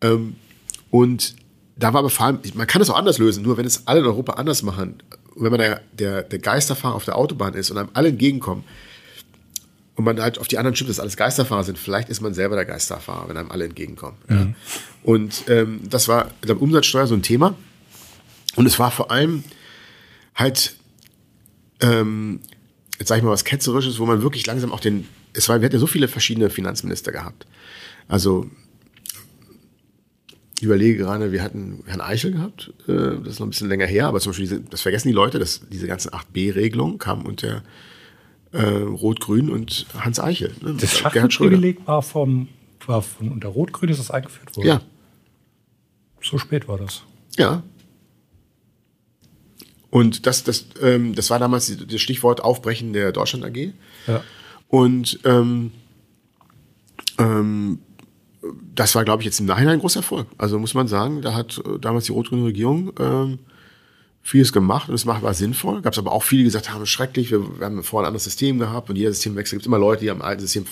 Ähm, 0.00 0.36
und 0.90 1.34
da 1.76 1.92
war 1.92 2.00
aber 2.00 2.10
vor 2.10 2.26
allem, 2.26 2.38
man 2.54 2.66
kann 2.66 2.80
es 2.80 2.88
auch 2.88 2.96
anders 2.96 3.18
lösen, 3.18 3.42
nur 3.42 3.56
wenn 3.56 3.66
es 3.66 3.86
alle 3.86 4.00
in 4.00 4.06
Europa 4.06 4.34
anders 4.34 4.62
machen, 4.62 5.02
wenn 5.36 5.50
man 5.50 5.60
der, 5.60 5.80
der, 5.92 6.22
der 6.22 6.38
Geisterfahrer 6.38 6.94
auf 6.94 7.04
der 7.04 7.16
Autobahn 7.16 7.54
ist 7.54 7.70
und 7.70 7.78
einem 7.78 7.90
alle 7.94 8.08
entgegenkommen 8.08 8.64
und 9.96 10.04
man 10.04 10.20
halt 10.20 10.38
auf 10.38 10.48
die 10.48 10.58
anderen 10.58 10.74
stimmt, 10.74 10.90
dass 10.90 11.00
alles 11.00 11.16
Geisterfahrer 11.16 11.64
sind, 11.64 11.78
vielleicht 11.78 12.08
ist 12.08 12.20
man 12.20 12.34
selber 12.34 12.56
der 12.56 12.64
Geisterfahrer, 12.64 13.28
wenn 13.28 13.36
einem 13.36 13.50
alle 13.50 13.64
entgegenkommen. 13.64 14.16
Ja. 14.28 14.46
Und 15.02 15.44
ähm, 15.48 15.80
das 15.88 16.08
war, 16.08 16.30
ich 16.40 16.46
glaube, 16.46 16.60
Umsatzsteuer 16.60 17.06
so 17.06 17.14
ein 17.14 17.22
Thema. 17.22 17.54
Und 18.56 18.66
es 18.66 18.78
war 18.78 18.90
vor 18.90 19.10
allem 19.10 19.44
halt, 20.34 20.76
ähm, 21.80 22.40
jetzt 22.98 23.08
sage 23.08 23.18
ich 23.20 23.24
mal 23.24 23.30
was 23.30 23.44
Ketzerisches, 23.44 23.98
wo 23.98 24.06
man 24.06 24.22
wirklich 24.22 24.46
langsam 24.46 24.72
auch 24.72 24.80
den, 24.80 25.08
es 25.32 25.48
war, 25.48 25.60
wir 25.60 25.66
hatten 25.66 25.76
ja 25.76 25.80
so 25.80 25.86
viele 25.86 26.08
verschiedene 26.08 26.50
Finanzminister 26.50 27.12
gehabt. 27.12 27.46
Also 28.08 28.48
ich 30.64 30.66
überlege 30.66 30.96
gerade, 30.96 31.30
wir 31.30 31.42
hatten 31.42 31.82
Herrn 31.84 32.00
Eichel 32.00 32.32
gehabt, 32.32 32.72
äh, 32.88 33.18
das 33.22 33.34
ist 33.34 33.38
noch 33.38 33.46
ein 33.46 33.50
bisschen 33.50 33.68
länger 33.68 33.84
her, 33.84 34.06
aber 34.08 34.18
zum 34.18 34.30
Beispiel, 34.30 34.46
diese, 34.46 34.60
das 34.62 34.80
vergessen 34.80 35.08
die 35.08 35.14
Leute, 35.14 35.38
dass 35.38 35.60
diese 35.68 35.86
ganzen 35.86 36.10
8b-Regelungen 36.10 36.96
kamen 36.96 37.26
unter 37.26 37.62
äh, 38.52 38.62
Rot-Grün 38.62 39.50
und 39.50 39.84
Hans 39.98 40.18
Eichel. 40.20 40.54
Ne? 40.62 40.74
Das 40.80 40.96
Schachtelprivileg 40.96 41.86
war, 41.86 42.00
vom, 42.00 42.48
war 42.86 43.02
von 43.02 43.28
unter 43.28 43.48
Rot-Grün 43.48 43.90
ist 43.90 43.98
das 43.98 44.10
eingeführt 44.10 44.56
worden? 44.56 44.66
Ja. 44.66 44.80
So 46.22 46.38
spät 46.38 46.66
war 46.66 46.78
das. 46.78 47.02
Ja. 47.36 47.62
Und 49.90 50.24
das, 50.26 50.44
das, 50.44 50.64
ähm, 50.80 51.14
das 51.14 51.28
war 51.28 51.38
damals 51.38 51.76
das 51.76 52.00
Stichwort 52.00 52.40
Aufbrechen 52.40 52.94
der 52.94 53.12
Deutschland 53.12 53.44
AG. 53.44 53.74
Ja. 54.06 54.24
Und 54.68 55.20
ähm, 55.24 55.72
ähm, 57.18 57.80
das 58.74 58.94
war, 58.94 59.04
glaube 59.04 59.22
ich, 59.22 59.26
jetzt 59.26 59.40
im 59.40 59.46
Nachhinein 59.46 59.74
ein 59.74 59.80
großer 59.80 60.00
Erfolg. 60.00 60.26
Also 60.38 60.58
muss 60.58 60.74
man 60.74 60.88
sagen, 60.88 61.22
da 61.22 61.34
hat 61.34 61.62
äh, 61.64 61.78
damals 61.78 62.04
die 62.04 62.12
rot-grüne 62.12 62.44
Regierung 62.44 62.92
ähm, 62.98 63.38
vieles 64.22 64.52
gemacht 64.52 64.88
und 64.88 64.94
es 64.94 65.06
war 65.06 65.34
sinnvoll. 65.34 65.82
Gab 65.82 65.92
es 65.92 65.98
aber 65.98 66.12
auch 66.12 66.22
viele, 66.22 66.40
die 66.40 66.44
gesagt 66.44 66.72
haben, 66.72 66.86
schrecklich, 66.86 67.30
wir, 67.30 67.58
wir 67.58 67.66
haben 67.66 67.82
vorher 67.82 68.06
ein 68.06 68.08
anderes 68.08 68.24
System 68.24 68.58
gehabt 68.58 68.88
und 68.88 68.96
jeder 68.96 69.12
Systemwechsel 69.12 69.58
gibt 69.58 69.66
immer 69.66 69.78
Leute, 69.78 70.02
die 70.02 70.10
am 70.10 70.22
alten 70.22 70.40
System 70.40 70.64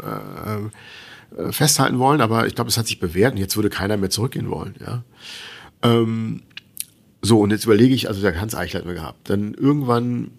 äh, 0.00 1.40
äh, 1.42 1.52
festhalten 1.52 1.98
wollen, 1.98 2.20
aber 2.20 2.46
ich 2.46 2.54
glaube, 2.54 2.70
es 2.70 2.78
hat 2.78 2.86
sich 2.86 3.00
bewährt 3.00 3.34
und 3.34 3.38
jetzt 3.38 3.56
würde 3.56 3.70
keiner 3.70 3.96
mehr 3.96 4.10
zurückgehen 4.10 4.50
wollen. 4.50 4.74
Ja. 4.80 5.02
Ähm, 5.82 6.42
so, 7.22 7.40
und 7.40 7.50
jetzt 7.50 7.64
überlege 7.64 7.94
ich, 7.94 8.08
also 8.08 8.20
der 8.20 8.40
Hans 8.40 8.54
Eichel 8.54 8.80
hat 8.80 8.86
mir 8.86 8.94
gehabt. 8.94 9.28
Dann 9.28 9.54
irgendwann, 9.54 10.30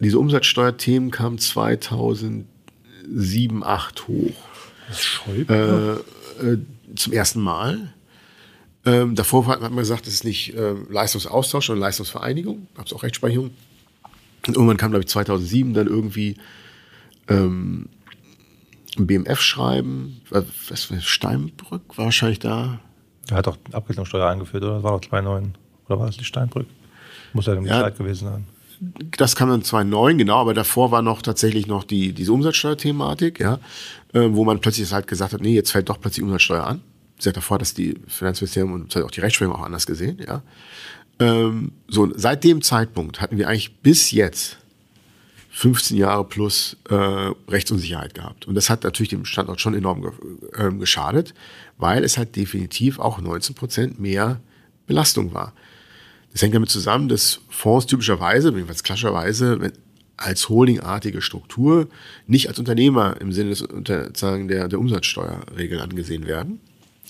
diese 0.00 0.18
Umsatzsteuerthemen 0.18 1.10
kamen 1.10 1.38
2007, 1.38 2.46
2008 3.08 4.08
hoch. 4.08 4.47
Das 4.88 5.02
Schäuble? 5.02 6.02
Äh, 6.40 6.44
äh, 6.44 6.58
zum 6.96 7.12
ersten 7.12 7.40
Mal. 7.40 7.92
Ähm, 8.84 9.14
davor 9.14 9.46
hat 9.46 9.60
man 9.60 9.76
gesagt, 9.76 10.06
das 10.06 10.14
ist 10.14 10.24
nicht 10.24 10.54
äh, 10.54 10.74
Leistungsaustausch, 10.88 11.66
sondern 11.66 11.82
Leistungsvereinigung. 11.82 12.68
Gab 12.74 12.86
es 12.86 12.92
auch 12.92 13.02
Rechtsprechung. 13.02 13.50
Und 14.46 14.56
irgendwann 14.56 14.76
kam, 14.76 14.90
glaube 14.90 15.02
ich, 15.02 15.08
2007 15.08 15.74
dann 15.74 15.86
irgendwie 15.88 16.36
ähm, 17.28 17.88
ein 18.96 19.06
BMF-Schreiben. 19.06 20.22
Was 20.30 20.90
war 20.90 21.00
Steinbrück 21.00 21.98
war 21.98 22.06
wahrscheinlich 22.06 22.38
da. 22.38 22.80
Der 23.28 23.36
hat 23.36 23.46
doch 23.46 23.58
Abgeltungssteuer 23.72 24.28
eingeführt, 24.28 24.64
oder? 24.64 24.76
Das 24.76 24.82
war 24.82 24.92
doch 24.92 25.06
2009. 25.06 25.54
Oder 25.86 25.98
war 25.98 26.06
das 26.06 26.16
die 26.16 26.24
Steinbrück? 26.24 26.66
Muss 27.32 27.46
ja 27.46 27.52
irgendwie 27.52 27.70
ja, 27.70 27.88
gewesen 27.90 28.28
sein. 28.28 28.46
Das 28.80 29.36
kam 29.36 29.48
dann 29.48 29.62
2009, 29.62 30.18
genau, 30.18 30.36
aber 30.36 30.54
davor 30.54 30.90
war 30.90 31.02
noch 31.02 31.22
tatsächlich 31.22 31.66
noch 31.66 31.84
die, 31.84 32.12
diese 32.12 32.32
Umsatzsteuerthematik, 32.32 33.40
ja, 33.40 33.58
äh, 34.12 34.28
wo 34.30 34.44
man 34.44 34.60
plötzlich 34.60 34.92
halt 34.92 35.06
gesagt 35.06 35.32
hat, 35.32 35.40
nee, 35.40 35.54
jetzt 35.54 35.72
fällt 35.72 35.88
doch 35.88 36.00
plötzlich 36.00 36.22
Umsatzsteuer 36.22 36.64
an. 36.64 36.80
Sie 37.18 37.28
hat 37.28 37.36
davor 37.36 37.58
das 37.58 37.74
die 37.74 37.96
Finanzministerium 38.06 38.72
und 38.72 38.96
auch 38.96 39.10
die 39.10 39.20
Rechtsprechung 39.20 39.54
auch 39.54 39.64
anders 39.64 39.86
gesehen, 39.86 40.18
ja. 40.26 40.42
Ähm, 41.20 41.72
so, 41.88 42.12
seit 42.14 42.44
dem 42.44 42.62
Zeitpunkt 42.62 43.20
hatten 43.20 43.38
wir 43.38 43.48
eigentlich 43.48 43.76
bis 43.78 44.12
jetzt 44.12 44.58
15 45.50 45.96
Jahre 45.96 46.24
plus 46.24 46.76
äh, 46.88 46.94
Rechtsunsicherheit 46.94 48.14
gehabt. 48.14 48.46
Und 48.46 48.54
das 48.54 48.70
hat 48.70 48.84
natürlich 48.84 49.08
dem 49.08 49.24
Standort 49.24 49.60
schon 49.60 49.74
enorm 49.74 50.02
ge 50.02 50.12
äh, 50.52 50.70
geschadet, 50.72 51.34
weil 51.78 52.04
es 52.04 52.16
halt 52.16 52.36
definitiv 52.36 53.00
auch 53.00 53.20
19 53.20 53.56
Prozent 53.56 53.98
mehr 53.98 54.38
Belastung 54.86 55.34
war. 55.34 55.52
Das 56.32 56.42
hängt 56.42 56.54
damit 56.54 56.70
zusammen, 56.70 57.08
dass 57.08 57.40
Fonds 57.48 57.86
typischerweise, 57.86 58.50
jedenfalls 58.50 58.82
klassischerweise, 58.82 59.72
als 60.16 60.48
holdingartige 60.48 61.22
Struktur 61.22 61.88
nicht 62.26 62.48
als 62.48 62.58
Unternehmer 62.58 63.20
im 63.20 63.32
Sinne 63.32 63.50
des, 63.50 63.64
der, 63.70 64.68
der 64.68 64.78
Umsatzsteuerregeln 64.78 65.80
angesehen 65.80 66.26
werden. 66.26 66.60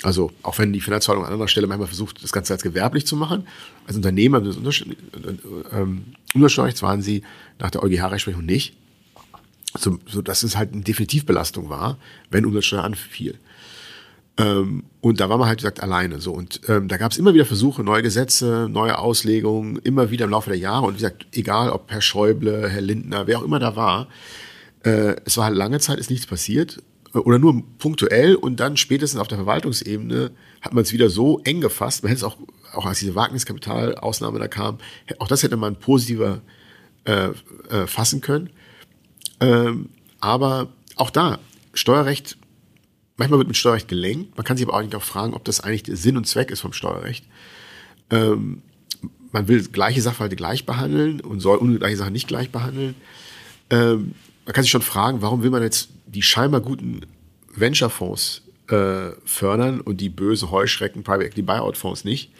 Also 0.02 0.30
auch 0.42 0.58
wenn 0.58 0.72
die 0.72 0.80
Finanzverwaltung 0.80 1.26
an 1.26 1.32
anderer 1.32 1.48
Stelle 1.48 1.66
manchmal 1.66 1.88
versucht, 1.88 2.22
das 2.22 2.30
Ganze 2.30 2.52
als 2.52 2.62
gewerblich 2.62 3.06
zu 3.06 3.16
machen, 3.16 3.48
als 3.86 3.96
Unternehmer 3.96 4.40
des 4.40 4.84
ähm, 5.72 6.04
Umsatzsteuerrechts 6.34 6.82
waren 6.82 7.02
sie 7.02 7.22
nach 7.58 7.70
der 7.70 7.82
EuGH-Rechtsprechung 7.82 8.44
nicht, 8.44 8.76
so, 9.76 9.98
so 10.06 10.22
dass 10.22 10.44
es 10.44 10.56
halt 10.56 10.72
eine 10.72 10.82
Definitivbelastung 10.82 11.68
war, 11.68 11.98
wenn 12.30 12.46
Umsatzsteuer 12.46 12.84
anfiel. 12.84 13.38
Ähm, 14.38 14.84
und 15.00 15.20
da 15.20 15.28
war 15.28 15.36
man 15.36 15.48
halt, 15.48 15.58
wie 15.58 15.62
gesagt, 15.62 15.82
alleine. 15.82 16.20
So. 16.20 16.32
Und 16.32 16.60
ähm, 16.68 16.88
da 16.88 16.96
gab 16.96 17.12
es 17.12 17.18
immer 17.18 17.34
wieder 17.34 17.44
Versuche, 17.44 17.82
neue 17.82 18.02
Gesetze, 18.02 18.68
neue 18.70 18.98
Auslegungen, 18.98 19.76
immer 19.78 20.10
wieder 20.10 20.24
im 20.24 20.30
Laufe 20.30 20.50
der 20.50 20.58
Jahre. 20.58 20.86
Und 20.86 20.94
wie 20.94 20.98
gesagt, 20.98 21.26
egal 21.32 21.70
ob 21.70 21.90
Herr 21.90 22.00
Schäuble, 22.00 22.68
Herr 22.68 22.80
Lindner, 22.80 23.26
wer 23.26 23.38
auch 23.38 23.42
immer 23.42 23.58
da 23.58 23.74
war, 23.74 24.08
äh, 24.84 25.16
es 25.24 25.36
war 25.36 25.46
halt 25.46 25.56
lange 25.56 25.80
Zeit, 25.80 25.98
ist 25.98 26.10
nichts 26.10 26.26
passiert. 26.26 26.82
Äh, 27.14 27.18
oder 27.18 27.40
nur 27.40 27.62
punktuell 27.78 28.36
und 28.36 28.60
dann 28.60 28.76
spätestens 28.76 29.20
auf 29.20 29.28
der 29.28 29.38
Verwaltungsebene 29.38 30.30
hat 30.60 30.72
man 30.72 30.82
es 30.82 30.92
wieder 30.92 31.10
so 31.10 31.40
eng 31.44 31.60
gefasst. 31.60 32.04
Man 32.04 32.10
hätte 32.10 32.18
es 32.18 32.24
auch, 32.24 32.36
auch 32.74 32.86
als 32.86 33.00
diese 33.00 33.16
Wagniskapitalausnahme 33.16 34.38
da 34.38 34.46
kam, 34.46 34.78
auch 35.18 35.28
das 35.28 35.42
hätte 35.42 35.56
man 35.56 35.76
positiver 35.76 36.42
äh, 37.04 37.30
äh, 37.70 37.86
fassen 37.86 38.20
können. 38.20 38.50
Ähm, 39.40 39.90
aber 40.20 40.68
auch 40.96 41.10
da, 41.10 41.38
Steuerrecht 41.74 42.37
Manchmal 43.18 43.40
wird 43.40 43.48
mit 43.48 43.56
Steuerrecht 43.56 43.88
gelenkt. 43.88 44.36
Man 44.36 44.44
kann 44.46 44.56
sich 44.56 44.66
aber 44.66 44.76
auch 44.76 44.82
nicht 44.82 44.94
auch 44.94 45.02
fragen, 45.02 45.34
ob 45.34 45.44
das 45.44 45.60
eigentlich 45.60 45.82
der 45.82 45.96
Sinn 45.96 46.16
und 46.16 46.26
Zweck 46.26 46.50
ist 46.50 46.60
vom 46.60 46.72
Steuerrecht. 46.72 47.26
Ähm, 48.10 48.62
man 49.32 49.48
will 49.48 49.62
gleiche 49.66 50.00
Sachverhalte 50.00 50.36
gleich 50.36 50.64
behandeln 50.64 51.20
und 51.20 51.40
soll 51.40 51.58
ungleiche 51.58 51.96
Sachen 51.96 52.12
nicht 52.12 52.28
gleich 52.28 52.50
behandeln. 52.50 52.94
Ähm, 53.70 54.14
man 54.46 54.54
kann 54.54 54.62
sich 54.62 54.70
schon 54.70 54.82
fragen, 54.82 55.20
warum 55.20 55.42
will 55.42 55.50
man 55.50 55.62
jetzt 55.62 55.90
die 56.06 56.22
scheinbar 56.22 56.60
guten 56.60 57.02
Venture-Fonds 57.54 58.42
äh, 58.68 59.10
fördern 59.24 59.80
und 59.80 60.00
die 60.00 60.08
böse 60.08 60.50
Heuschrecken 60.50 61.02
Private 61.02 61.24
Equity 61.24 61.42
Buyout-Fonds 61.42 62.04
nicht? 62.04 62.30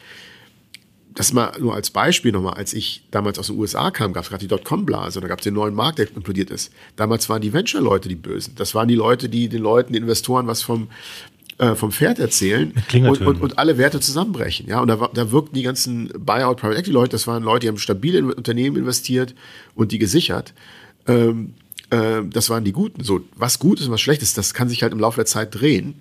Das 1.19 1.33
mal 1.33 1.53
nur 1.59 1.75
als 1.75 1.91
Beispiel 1.91 2.31
nochmal, 2.31 2.55
als 2.55 2.73
ich 2.73 3.03
damals 3.11 3.41
aus 3.41 3.49
den 3.49 3.59
USA 3.59 3.91
kam, 3.91 4.12
gab 4.12 4.23
es 4.23 4.31
gerade 4.31 4.43
die 4.43 4.47
Dotcom-Blase, 4.47 5.21
da 5.21 5.27
gab 5.27 5.41
es 5.41 5.45
den 5.45 5.55
neuen 5.55 5.75
Markt, 5.75 5.99
der 5.99 6.07
implodiert 6.14 6.49
ist. 6.49 6.73
Damals 6.95 7.29
waren 7.29 7.43
die 7.43 7.53
Venture-Leute 7.53 8.09
die 8.09 8.14
Bösen. 8.14 8.55
Das 8.55 8.73
waren 8.77 8.87
die 8.87 8.95
Leute, 8.95 9.29
die 9.29 9.49
den 9.49 9.61
Leuten, 9.61 9.95
den 9.95 10.03
Investoren 10.03 10.47
was 10.47 10.62
vom, 10.62 10.87
äh, 11.59 11.75
vom 11.75 11.91
Pferd 11.91 12.21
erzählen 12.21 12.73
und, 12.93 13.21
und, 13.21 13.41
und, 13.41 13.59
alle 13.59 13.79
Werte 13.79 13.99
zusammenbrechen. 13.99 14.69
Ja, 14.69 14.81
und 14.81 14.87
da, 14.87 15.11
da 15.12 15.33
wirkten 15.33 15.57
die 15.57 15.64
ganzen 15.64 16.07
Buyout 16.16 16.59
Private 16.59 16.79
Equity 16.79 16.93
Leute, 16.93 17.11
das 17.11 17.27
waren 17.27 17.43
Leute, 17.43 17.62
die 17.62 17.69
haben 17.69 17.79
stabil 17.79 18.14
in 18.14 18.33
Unternehmen 18.33 18.77
investiert 18.77 19.35
und 19.75 19.91
die 19.91 19.99
gesichert. 19.99 20.55
Ähm, 21.09 21.55
äh, 21.91 22.23
das 22.31 22.49
waren 22.49 22.62
die 22.62 22.71
Guten. 22.71 23.03
So, 23.03 23.23
was 23.35 23.59
gut 23.59 23.81
ist 23.81 23.87
und 23.87 23.93
was 23.93 24.01
schlecht 24.01 24.23
ist, 24.23 24.39
das 24.39 24.55
kann 24.55 24.69
sich 24.69 24.85
halt 24.85 24.93
im 24.93 25.01
Laufe 25.01 25.16
der 25.16 25.27
Zeit 25.27 25.53
drehen. 25.53 25.95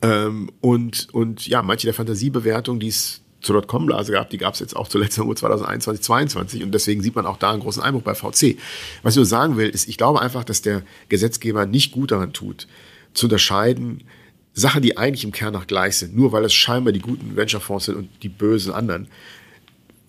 Ähm, 0.00 0.50
und, 0.62 1.08
und 1.12 1.46
ja, 1.46 1.60
manche 1.60 1.86
der 1.86 1.92
Fantasiebewertung, 1.92 2.80
die 2.80 2.88
es 2.88 3.20
zur 3.40 3.54
Dotcom-Blase 3.54 4.12
gab, 4.12 4.30
die 4.30 4.38
gab 4.38 4.54
es 4.54 4.60
jetzt 4.60 4.76
auch 4.76 4.88
zuletzt 4.88 5.18
im 5.18 5.34
2021, 5.34 6.02
2022 6.04 6.62
und 6.62 6.72
deswegen 6.72 7.02
sieht 7.02 7.14
man 7.14 7.26
auch 7.26 7.38
da 7.38 7.50
einen 7.50 7.60
großen 7.60 7.82
Einbruch 7.82 8.02
bei 8.02 8.14
VC. 8.14 8.58
Was 9.02 9.14
ich 9.14 9.16
nur 9.16 9.26
sagen 9.26 9.56
will, 9.56 9.68
ist, 9.68 9.88
ich 9.88 9.96
glaube 9.96 10.20
einfach, 10.20 10.44
dass 10.44 10.62
der 10.62 10.82
Gesetzgeber 11.08 11.66
nicht 11.66 11.92
gut 11.92 12.10
daran 12.10 12.32
tut, 12.32 12.66
zu 13.14 13.26
unterscheiden, 13.26 14.04
Sachen, 14.52 14.82
die 14.82 14.96
eigentlich 14.96 15.24
im 15.24 15.32
Kern 15.32 15.52
nach 15.52 15.66
gleich 15.66 15.96
sind, 15.96 16.16
nur 16.16 16.32
weil 16.32 16.44
es 16.44 16.52
scheinbar 16.52 16.92
die 16.92 17.00
guten 17.00 17.36
Venture-Fonds 17.36 17.86
sind 17.86 17.96
und 17.96 18.08
die 18.22 18.28
bösen 18.28 18.72
anderen. 18.72 19.08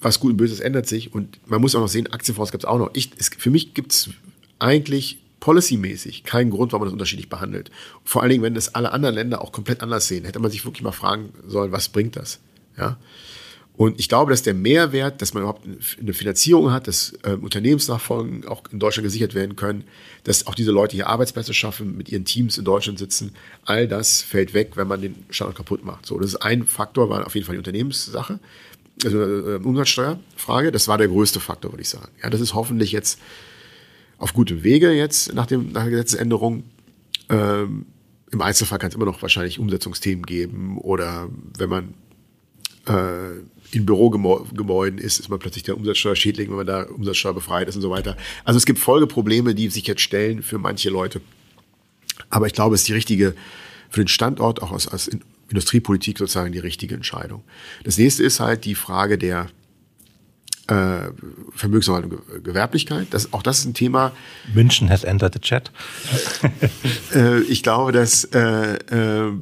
Was 0.01 0.19
gut 0.19 0.31
und 0.31 0.37
böses 0.37 0.59
ändert 0.59 0.87
sich 0.87 1.13
und 1.13 1.39
man 1.47 1.61
muss 1.61 1.75
auch 1.75 1.81
noch 1.81 1.87
sehen, 1.87 2.11
Aktienfonds 2.11 2.51
gibt 2.51 2.63
es 2.63 2.67
auch 2.67 2.79
noch. 2.79 2.89
Ich, 2.93 3.11
es, 3.17 3.29
für 3.29 3.51
mich 3.51 3.73
gibt 3.75 3.91
es 3.91 4.09
eigentlich 4.57 5.19
policymäßig 5.39 6.23
keinen 6.23 6.49
Grund, 6.49 6.71
warum 6.71 6.81
man 6.81 6.87
das 6.87 6.93
unterschiedlich 6.93 7.29
behandelt. 7.29 7.71
Vor 8.03 8.21
allen 8.21 8.31
Dingen, 8.31 8.43
wenn 8.43 8.55
das 8.55 8.73
alle 8.73 8.91
anderen 8.91 9.15
Länder 9.15 9.41
auch 9.41 9.51
komplett 9.51 9.81
anders 9.81 10.07
sehen, 10.07 10.25
hätte 10.25 10.39
man 10.39 10.51
sich 10.51 10.65
wirklich 10.65 10.83
mal 10.83 10.91
fragen 10.91 11.33
sollen, 11.47 11.71
was 11.71 11.89
bringt 11.89 12.15
das? 12.15 12.39
Ja. 12.81 12.97
Und 13.81 13.99
ich 13.99 14.09
glaube, 14.09 14.29
dass 14.29 14.43
der 14.43 14.53
Mehrwert, 14.53 15.21
dass 15.21 15.33
man 15.33 15.41
überhaupt 15.41 15.65
eine 15.99 16.13
Finanzierung 16.13 16.71
hat, 16.71 16.87
dass 16.87 17.13
äh, 17.23 17.31
Unternehmensnachfolgen 17.31 18.47
auch 18.47 18.63
in 18.71 18.79
Deutschland 18.79 19.05
gesichert 19.05 19.33
werden 19.33 19.55
können, 19.55 19.85
dass 20.23 20.45
auch 20.45 20.53
diese 20.53 20.71
Leute 20.71 20.95
hier 20.95 21.07
Arbeitsplätze 21.07 21.53
schaffen, 21.53 21.97
mit 21.97 22.09
ihren 22.09 22.25
Teams 22.25 22.57
in 22.57 22.65
Deutschland 22.65 22.99
sitzen, 22.99 23.33
all 23.65 23.87
das 23.87 24.21
fällt 24.21 24.53
weg, 24.53 24.73
wenn 24.75 24.87
man 24.87 25.01
den 25.01 25.15
Standort 25.29 25.57
kaputt 25.57 25.83
macht. 25.83 26.05
So, 26.05 26.19
das 26.19 26.33
ist 26.33 26.41
ein 26.43 26.67
Faktor, 26.67 27.09
war 27.09 27.25
auf 27.25 27.33
jeden 27.33 27.47
Fall 27.47 27.55
die 27.55 27.59
Unternehmenssache, 27.59 28.39
also 29.03 29.19
äh, 29.19 29.55
Umsatzsteuerfrage. 29.55 30.71
Das 30.71 30.87
war 30.87 30.97
der 30.97 31.07
größte 31.07 31.39
Faktor, 31.39 31.71
würde 31.71 31.81
ich 31.81 31.89
sagen. 31.89 32.11
Ja, 32.21 32.29
das 32.29 32.41
ist 32.41 32.53
hoffentlich 32.53 32.91
jetzt 32.91 33.19
auf 34.19 34.33
gutem 34.33 34.63
Wege 34.63 34.91
jetzt 34.91 35.33
nach, 35.33 35.47
dem, 35.47 35.71
nach 35.71 35.83
der 35.83 35.91
Gesetzesänderung. 35.91 36.65
Ähm, 37.29 37.87
Im 38.31 38.41
Einzelfall 38.41 38.77
kann 38.77 38.89
es 38.89 38.95
immer 38.95 39.05
noch 39.05 39.23
wahrscheinlich 39.23 39.57
Umsetzungsthemen 39.57 40.23
geben 40.23 40.77
oder 40.77 41.29
wenn 41.57 41.69
man 41.69 41.93
in 42.85 43.85
Bürogebäuden 43.85 44.99
ist, 44.99 45.19
ist 45.19 45.29
man 45.29 45.39
plötzlich 45.39 45.63
der 45.63 45.77
Umsatzsteuerschädling, 45.77 46.49
wenn 46.49 46.57
man 46.57 46.67
da 46.67 46.83
Umsatzsteuer 46.83 47.33
befreit 47.33 47.67
ist 47.67 47.75
und 47.75 47.81
so 47.81 47.89
weiter. 47.89 48.17
Also 48.43 48.57
es 48.57 48.65
gibt 48.65 48.79
Folgeprobleme, 48.79 49.55
die 49.55 49.69
sich 49.69 49.87
jetzt 49.87 50.01
stellen 50.01 50.41
für 50.43 50.57
manche 50.57 50.89
Leute. 50.89 51.21
Aber 52.29 52.47
ich 52.47 52.53
glaube, 52.53 52.75
es 52.75 52.81
ist 52.81 52.87
die 52.87 52.93
richtige, 52.93 53.35
für 53.89 54.03
den 54.03 54.07
Standort, 54.07 54.61
auch 54.61 54.71
aus, 54.71 54.87
aus 54.87 55.09
Industriepolitik 55.49 56.17
sozusagen 56.17 56.51
die 56.51 56.59
richtige 56.59 56.95
Entscheidung. 56.95 57.43
Das 57.83 57.97
nächste 57.97 58.23
ist 58.23 58.39
halt 58.39 58.65
die 58.65 58.75
Frage 58.75 59.17
der 59.17 59.47
äh, 60.67 61.09
Vermögensverwaltung 61.53 62.19
Gewerblichkeit. 62.43 63.07
Das, 63.11 63.33
auch 63.33 63.43
das 63.43 63.59
ist 63.59 63.65
ein 63.65 63.73
Thema. 63.73 64.13
München 64.53 64.89
has 64.89 65.03
entered 65.03 65.33
the 65.33 65.39
chat. 65.39 65.71
äh, 67.15 67.41
ich 67.41 67.63
glaube, 67.63 67.91
dass 67.91 68.23
äh, 68.25 68.75
äh, 68.75 69.33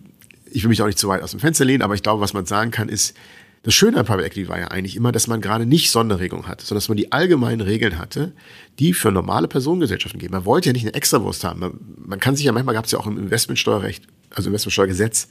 ich 0.51 0.63
will 0.63 0.69
mich 0.69 0.81
auch 0.81 0.87
nicht 0.87 0.99
zu 0.99 1.07
weit 1.07 1.21
aus 1.21 1.31
dem 1.31 1.39
Fenster 1.39 1.65
lehnen, 1.65 1.81
aber 1.81 1.95
ich 1.95 2.03
glaube, 2.03 2.21
was 2.21 2.33
man 2.33 2.45
sagen 2.45 2.71
kann, 2.71 2.89
ist, 2.89 3.15
das 3.63 3.73
Schöne 3.73 3.97
an 3.97 4.05
Private 4.05 4.25
Equity 4.25 4.47
war 4.47 4.57
ja 4.57 4.69
eigentlich 4.69 4.95
immer, 4.95 5.11
dass 5.11 5.27
man 5.27 5.41
gerade 5.41 5.65
nicht 5.65 5.91
Sonderregelungen 5.91 6.47
hatte, 6.47 6.65
sondern 6.65 6.81
dass 6.81 6.87
man 6.87 6.97
die 6.97 7.11
allgemeinen 7.11 7.59
Regeln 7.59 7.97
hatte, 7.97 8.33
die 8.79 8.93
für 8.93 9.11
normale 9.11 9.49
Personengesellschaften 9.49 10.19
gehen. 10.19 10.31
Man 10.31 10.45
wollte 10.45 10.69
ja 10.69 10.73
nicht 10.73 10.85
eine 10.85 10.93
Extrawurst 10.93 11.43
haben. 11.43 11.59
Man, 11.59 11.73
man 11.97 12.19
kann 12.19 12.37
sich 12.37 12.45
ja, 12.45 12.53
manchmal 12.53 12.75
gab 12.75 12.85
es 12.85 12.91
ja 12.91 12.99
auch 12.99 13.07
im 13.07 13.17
Investmentsteuerrecht, 13.17 14.07
also 14.29 14.47
Investmentsteuergesetz, 14.47 15.27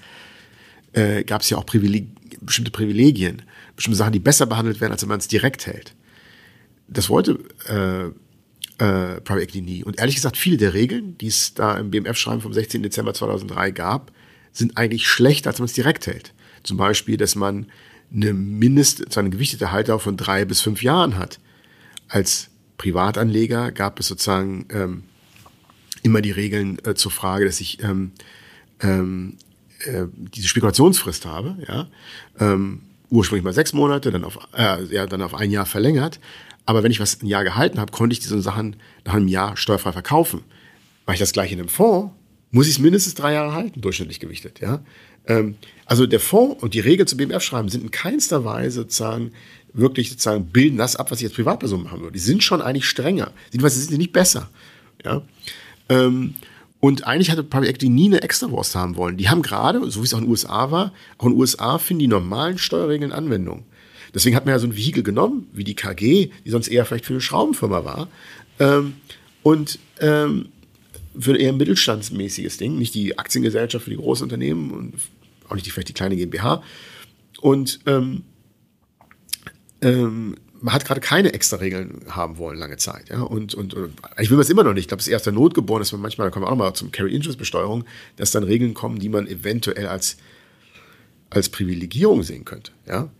äh, 0.93 1.25
gab 1.25 1.41
es 1.41 1.49
ja 1.49 1.57
auch 1.57 1.65
Privileg 1.65 2.09
bestimmte 2.41 2.71
Privilegien, 2.71 3.43
bestimmte 3.77 3.97
Sachen, 3.97 4.13
die 4.13 4.21
besser 4.21 4.45
behandelt 4.45 4.81
werden, 4.81 4.93
als 4.93 5.03
wenn 5.03 5.09
man 5.09 5.21
es 5.21 5.29
direkt 5.29 5.67
hält. 5.67 5.95
Das 6.87 7.09
wollte 7.09 7.39
äh, 7.67 8.09
äh, 8.79 9.21
Private 9.23 9.43
Equity 9.43 9.63
nie. 9.63 9.85
Und 9.85 9.99
ehrlich 9.99 10.17
gesagt, 10.17 10.37
viele 10.37 10.59
der 10.59 10.75
Regeln, 10.75 11.17
die 11.19 11.27
es 11.29 11.55
da 11.55 11.79
im 11.79 11.91
BMF-Schreiben 11.91 12.43
vom 12.43 12.53
16. 12.53 12.83
Dezember 12.83 13.15
2003 13.15 13.71
gab, 13.71 14.13
sind 14.53 14.77
eigentlich 14.77 15.07
schlechter, 15.09 15.51
als 15.51 15.59
man 15.59 15.67
es 15.67 15.73
direkt 15.73 16.07
hält. 16.07 16.33
Zum 16.63 16.77
Beispiel, 16.77 17.17
dass 17.17 17.35
man 17.35 17.67
eine 18.13 18.33
Mindest, 18.33 19.17
eine 19.17 19.31
gewichtete 19.31 19.71
Haltdauer 19.71 20.01
von 20.01 20.17
drei 20.17 20.45
bis 20.45 20.61
fünf 20.61 20.83
Jahren 20.83 21.17
hat. 21.19 21.39
Als 22.09 22.49
Privatanleger 22.79 23.71
gab 23.73 24.01
es 24.01 24.09
sozusagen 24.09 24.67
ähm, 24.71 25.03
immer 26.03 26.23
die 26.23 26.31
Regeln 26.31 26.79
äh, 26.85 26.95
zur 26.95 27.11
Frage, 27.11 27.45
dass 27.45 27.61
ich 27.61 27.83
ähm, 27.83 28.13
ähm, 28.81 29.37
äh, 29.85 30.05
diese 30.15 30.49
Spekulationsfrist 30.49 31.27
habe, 31.27 31.57
ja, 31.67 31.89
ähm, 32.41 32.83
ursprünglich 33.11 33.45
mal 33.45 33.53
sechs 33.53 33.73
Monate, 33.73 34.11
dann 34.11 34.25
auf, 34.25 34.39
äh, 34.57 34.85
ja, 34.85 35.07
dann 35.07 35.23
auf 35.23 35.35
ein 35.35 35.51
Jahr 35.51 35.67
verlängert. 35.67 36.21
Aber 36.67 36.83
wenn 36.83 36.91
ich 36.91 37.01
was 37.01 37.23
ein 37.23 37.27
Jahr 37.27 37.45
gehalten 37.45 37.81
habe, 37.81 37.93
konnte 37.93 38.13
ich 38.13 38.21
diese 38.21 38.41
Sachen 38.43 38.77
nach 39.05 39.15
einem 39.15 39.29
Jahr 39.29 39.57
steuerfrei 39.57 39.93
verkaufen. 39.93 40.43
Weil 41.07 41.15
ich 41.15 41.21
das 41.21 41.33
gleiche 41.33 41.55
in 41.55 41.61
einem 41.61 41.71
Fonds 41.71 42.13
muss 42.51 42.67
ich 42.67 42.75
es 42.75 42.79
mindestens 42.79 43.15
drei 43.15 43.35
Jahre 43.35 43.53
halten, 43.53 43.81
durchschnittlich 43.81 44.21
gewichtet. 44.21 44.61
Ja? 44.61 44.83
Ähm, 45.27 45.57
also 45.87 46.07
der 46.07 46.21
Fonds 46.21 46.63
und 46.63 46.75
die 46.75 46.81
Regeln 46.81 47.07
zu 47.07 47.17
BMF 47.17 47.43
schreiben 47.43 47.69
sind 47.69 47.83
in 47.83 47.91
keinster 47.91 48.45
Weise 48.45 48.81
sozusagen 48.81 49.33
wirklich 49.73 50.11
sozusagen 50.11 50.47
bilden 50.47 50.79
das 50.79 50.97
ab, 50.97 51.11
was 51.11 51.21
ich 51.21 51.27
als 51.27 51.35
Privatperson 51.35 51.83
machen 51.83 52.01
würde. 52.01 52.13
Die 52.13 52.19
sind 52.19 52.43
schon 52.43 52.63
eigentlich 52.63 52.87
strenger. 52.87 53.33
Jedenfalls 53.51 53.77
sind 53.77 53.91
die 53.91 53.99
nicht 53.99 54.13
besser. 54.13 54.49
Ja? 55.05 55.23
Ähm, 55.89 56.35
und 56.81 57.07
eigentlich 57.07 57.31
hatte 57.31 57.43
Private 57.43 57.69
Equity 57.69 57.89
nie 57.89 58.07
eine 58.07 58.23
Extrawurst 58.23 58.75
haben 58.75 58.97
wollen. 58.97 59.17
Die 59.17 59.29
haben 59.29 59.43
gerade, 59.43 59.91
so 59.91 60.01
wie 60.01 60.05
es 60.05 60.15
auch 60.15 60.19
in 60.19 60.25
den 60.25 60.31
USA 60.31 60.71
war, 60.71 60.93
auch 61.19 61.27
in 61.27 61.33
den 61.33 61.41
USA 61.41 61.79
finden 61.79 62.01
die 62.01 62.09
normalen 62.09 62.59
Steuerregeln 62.59 63.13
Anwendung. 63.13 63.65
Deswegen 64.15 64.37
hat 64.37 64.47
man 64.47 64.55
ja 64.55 64.59
so 64.59 64.67
ein 64.67 64.77
Vehikel 64.77 65.03
genommen, 65.03 65.49
wie 65.53 65.65
die 65.65 65.75
KG, 65.75 66.31
die 66.45 66.51
sonst 66.51 66.69
eher 66.69 66.85
vielleicht 66.85 67.05
für 67.05 67.13
eine 67.13 67.21
Schraubenfirma 67.21 67.85
war. 67.85 68.09
Ähm, 68.59 68.95
und 69.43 69.79
ähm, 70.01 70.49
für 71.19 71.37
eher 71.37 71.51
ein 71.51 71.57
mittelstandsmäßiges 71.57 72.57
Ding, 72.59 72.79
nicht 72.79 72.95
die 72.95 73.19
Aktiengesellschaft 73.19 73.85
für 73.85 73.91
die 73.91 73.97
großen 73.97 74.25
Unternehmen 74.25 74.71
und 74.71 74.95
auch 75.49 75.55
nicht 75.55 75.67
die, 75.67 75.71
vielleicht 75.71 75.89
die 75.89 75.95
kleine 75.95 76.17
GmbH. 76.17 76.63
Und 77.41 77.81
ähm, 77.87 78.25
ähm, 79.81 80.37
man 80.61 80.75
hat 80.75 80.85
gerade 80.85 81.01
keine 81.01 81.33
extra 81.33 81.59
Regeln 81.59 82.01
haben 82.09 82.39
wollen 82.39 82.59
lange 82.59 82.77
Zeit. 82.77 83.09
Ja? 83.11 83.23
Und, 83.23 83.55
und, 83.55 83.75
und 83.75 83.95
ich 84.19 84.31
will 84.31 84.39
das 84.39 84.51
immer 84.51 84.65
noch 84.65 84.73
nicht. 84.73 84.83
Ich 84.83 84.89
glaube, 84.89 85.01
es 85.01 85.07
ist 85.07 85.13
erst 85.13 85.27
der 85.27 85.33
Not 85.33 85.55
geboren, 85.55 85.81
dass 85.81 85.93
man 85.93 86.01
manchmal, 86.01 86.27
da 86.27 86.31
kommen 86.31 86.45
wir 86.45 86.49
auch 86.49 86.57
noch 86.57 86.65
mal 86.65 86.75
zum 86.75 86.91
Carry-Interest-Besteuerung, 86.91 87.85
dass 88.17 88.31
dann 88.31 88.43
Regeln 88.43 88.75
kommen, 88.75 88.99
die 88.99 89.09
man 89.09 89.27
eventuell 89.27 89.87
als, 89.87 90.17
als 91.31 91.49
Privilegierung 91.49 92.23
sehen 92.23 92.45
könnte. 92.45 92.73
Ja? 92.87 93.11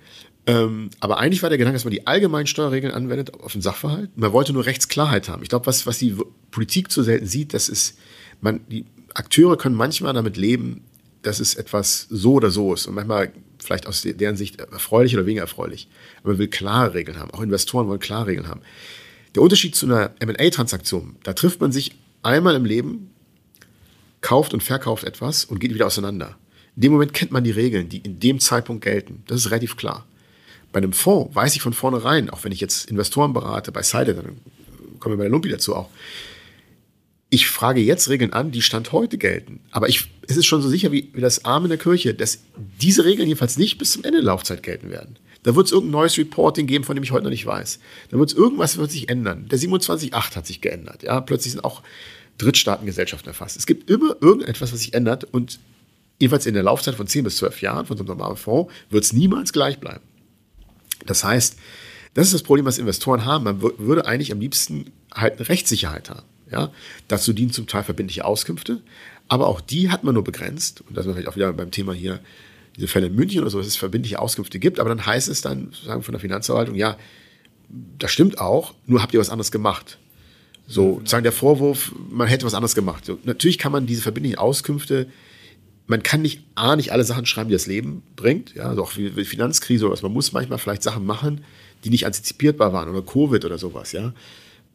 Ähm, 0.49 0.89
aber 1.01 1.19
eigentlich 1.19 1.43
war 1.43 1.51
der 1.51 1.59
Gedanke, 1.59 1.77
dass 1.77 1.85
man 1.85 1.93
die 1.93 2.07
allgemeinen 2.07 2.47
Steuerregeln 2.47 2.95
anwendet 2.95 3.35
auf 3.35 3.53
den 3.53 3.61
Sachverhalt. 3.61 4.17
Man 4.17 4.33
wollte 4.33 4.55
nur 4.55 4.65
Rechtsklarheit 4.65 5.29
haben. 5.29 5.43
Ich 5.43 5.51
glaube, 5.51 5.67
was, 5.67 5.87
was 5.87 5.99
die 5.99 6.17
Politik 6.51 6.91
zu 6.91 7.03
selten 7.03 7.27
sieht, 7.27 7.53
das 7.53 7.69
ist, 7.69 7.99
man, 8.41 8.61
die 8.69 8.87
Akteure 9.13 9.59
können 9.59 9.75
manchmal 9.75 10.15
damit 10.15 10.39
leben, 10.39 10.85
dass 11.21 11.39
es 11.39 11.55
etwas 11.55 12.07
so 12.09 12.33
oder 12.33 12.51
so 12.51 12.73
ist. 12.73 12.87
Und 12.87 12.95
manchmal 12.95 13.31
vielleicht 13.59 13.87
aus 13.87 14.01
deren 14.03 14.39
Sicht 14.39 14.59
erfreulich 14.59 15.15
oder 15.15 15.27
weniger 15.27 15.43
erfreulich. 15.43 15.87
Aber 16.21 16.31
man 16.31 16.39
will 16.39 16.49
klare 16.49 16.95
Regeln 16.95 17.19
haben. 17.19 17.31
Auch 17.33 17.43
Investoren 17.43 17.87
wollen 17.87 18.01
klare 18.01 18.29
Regeln 18.29 18.49
haben. 18.49 18.63
Der 19.35 19.43
Unterschied 19.43 19.75
zu 19.75 19.85
einer 19.85 20.13
MA-Transaktion, 20.25 21.17
da 21.25 21.35
trifft 21.35 21.61
man 21.61 21.73
sich 21.73 21.95
einmal 22.23 22.55
im 22.55 22.65
Leben, 22.65 23.11
kauft 24.23 24.55
und 24.55 24.63
verkauft 24.63 25.05
etwas 25.05 25.45
und 25.45 25.59
geht 25.59 25.75
wieder 25.75 25.87
auseinander. 25.87 26.39
In 26.75 26.83
dem 26.83 26.93
Moment 26.93 27.13
kennt 27.13 27.33
man 27.33 27.45
die 27.45 27.51
Regeln, 27.51 27.91
die 27.91 27.99
in 27.99 28.19
dem 28.19 28.41
Zeitpunkt 28.41 28.83
gelten. 28.83 29.25
Das 29.27 29.37
ist 29.37 29.51
relativ 29.51 29.77
klar. 29.77 30.07
Bei 30.73 30.79
einem 30.79 30.93
Fonds 30.93 31.35
weiß 31.35 31.57
ich 31.57 31.63
von 31.63 31.73
vornherein, 31.73 32.31
auch 32.31 32.45
wenn 32.45 32.53
ich 32.53 32.61
jetzt 32.61 32.91
Investoren 32.91 33.33
berate, 33.33 33.73
bei 33.73 33.83
Seide, 33.83 34.15
dann 34.15 34.37
kommen 34.99 35.15
wir 35.15 35.19
bei 35.19 35.25
der 35.25 35.31
Lumpi 35.31 35.49
dazu 35.49 35.75
auch. 35.75 35.89
Ich 37.31 37.47
frage 37.47 37.81
jetzt 37.81 38.09
Regeln 38.09 38.33
an, 38.33 38.53
die 38.53 38.63
Stand 38.63 38.93
heute 38.93 39.19
gelten. 39.19 39.61
Aber 39.71 39.89
ich, 39.89 40.09
es 40.27 40.37
ist 40.37 40.47
schon 40.47 40.63
so 40.63 40.69
sicher 40.69 40.93
wie, 40.93 41.11
wie 41.13 41.21
das 41.21 41.45
Arm 41.45 41.65
in 41.65 41.69
der 41.69 41.79
Kirche, 41.79 42.15
dass 42.15 42.41
diese 42.81 43.05
Regeln 43.05 43.29
jedenfalls 43.29 43.59
nicht 43.59 43.77
bis 43.79 43.93
zum 43.93 44.05
Ende 44.05 44.19
der 44.19 44.27
Laufzeit 44.27 44.63
gelten 44.63 44.91
werden. 44.91 45.19
Da 45.43 45.55
wird 45.55 45.67
es 45.67 45.73
irgendein 45.73 46.01
neues 46.01 46.19
Reporting 46.19 46.67
geben, 46.67 46.85
von 46.85 46.97
dem 46.97 47.03
ich 47.03 47.13
heute 47.13 47.25
noch 47.25 47.31
nicht 47.31 47.47
weiß. 47.47 47.79
Da 48.11 48.19
wird 48.19 48.31
es 48.31 48.37
irgendwas 48.37 48.77
wird 48.79 48.91
sich 48.91 49.09
ändern. 49.09 49.47
Der 49.49 49.59
27.8 49.59 50.37
hat 50.37 50.47
sich 50.47 50.61
geändert. 50.61 51.03
Ja, 51.03 51.21
plötzlich 51.21 51.53
sind 51.53 51.65
auch 51.65 51.83
Drittstaatengesellschaften 52.39 53.29
erfasst. 53.29 53.57
Es 53.57 53.67
gibt 53.67 53.91
immer 53.91 54.17
irgendetwas, 54.21 54.73
was 54.73 54.81
sich 54.81 54.95
ändert 54.95 55.25
und 55.25 55.59
jedenfalls 56.19 56.47
in 56.47 56.55
der 56.55 56.63
Laufzeit 56.63 56.95
von 56.95 57.07
10 57.07 57.25
bis 57.25 57.37
12 57.37 57.63
Jahren 57.63 57.87
von 57.87 57.97
so 57.97 58.03
einem 58.03 58.09
normalen 58.09 58.37
Fonds 58.37 58.73
wird 58.91 59.05
es 59.05 59.13
niemals 59.13 59.53
gleich 59.53 59.79
bleiben. 59.79 60.05
Das 61.07 61.25
heißt, 61.25 61.57
das 62.15 62.27
ist 62.27 62.35
das 62.35 62.43
Problem, 62.43 62.65
was 62.65 62.79
Investoren 62.79 63.25
haben. 63.25 63.45
Man 63.45 63.63
würde 63.63 64.07
eigentlich 64.07 64.33
am 64.33 64.41
liebsten 64.41 64.91
halt 65.15 65.39
eine 65.39 65.49
Rechtssicherheit 65.49 66.11
haben. 66.11 66.27
Ja? 66.51 66.73
Dazu 67.07 67.33
dienen 67.33 67.53
zum 67.53 67.67
Teil 67.67 67.85
verbindliche 67.85 68.25
Auskünfte, 68.25 68.81
aber 69.29 69.47
auch 69.47 69.61
die 69.61 69.91
hat 69.91 70.05
man 70.05 70.15
nur 70.15 70.25
begrenzt. 70.25 70.83
Und 70.89 70.97
das 70.97 71.07
ist 71.07 71.13
vielleicht 71.13 71.29
auch 71.29 71.37
wieder 71.37 71.53
beim 71.53 71.71
Thema 71.71 71.93
hier, 71.93 72.21
diese 72.77 72.89
Fälle 72.89 73.09
in 73.09 73.17
München 73.17 73.41
oder 73.41 73.51
so, 73.51 73.59
dass 73.59 73.67
es 73.67 73.77
verbindliche 73.77 74.21
Auskünfte 74.21 74.61
gibt, 74.61 74.79
aber 74.79 74.89
dann 74.89 75.05
heißt 75.05 75.29
es 75.29 75.41
dann 75.41 75.73
sagen 75.85 76.03
von 76.03 76.13
der 76.13 76.21
Finanzverwaltung, 76.21 76.77
ja, 76.77 76.97
das 77.99 78.13
stimmt 78.13 78.39
auch, 78.39 78.75
nur 78.87 79.03
habt 79.03 79.13
ihr 79.13 79.21
was 79.21 79.31
anderes 79.31 79.51
gemacht. 79.51 79.99
So, 80.69 81.03
sagen 81.05 81.25
der 81.25 81.33
Vorwurf, 81.33 81.93
man 82.11 82.29
hätte 82.29 82.47
was 82.47 82.55
anderes 82.55 82.75
gemacht. 82.75 83.05
So, 83.05 83.19
natürlich 83.25 83.59
kann 83.59 83.73
man 83.73 83.87
diese 83.87 84.03
verbindlichen 84.03 84.39
Auskünfte 84.39 85.09
man 85.89 86.03
kann 86.03 86.23
nicht 86.23 86.43
A, 86.55 86.77
nicht 86.77 86.93
alle 86.93 87.03
Sachen 87.03 87.27
schreiben, 87.27 87.49
die 87.49 87.55
das 87.55 87.67
Leben 87.67 88.03
bringt, 88.15 88.55
ja, 88.55 88.65
also 88.65 88.83
auch 88.83 88.93
wie 88.97 89.25
Finanzkrise 89.25 89.87
oder 89.87 89.95
was. 89.95 90.03
Man 90.03 90.13
muss 90.13 90.33
manchmal 90.33 90.59
vielleicht 90.59 90.83
Sachen 90.83 91.05
machen, 91.05 91.45
die 91.83 91.91
nicht 91.91 92.07
antizipierbar 92.07 92.73
waren 92.73 92.89
oder 92.91 93.03
Covid 93.03 93.45
oder 93.45 93.59
sowas, 93.59 93.93
ja. 93.93 94.13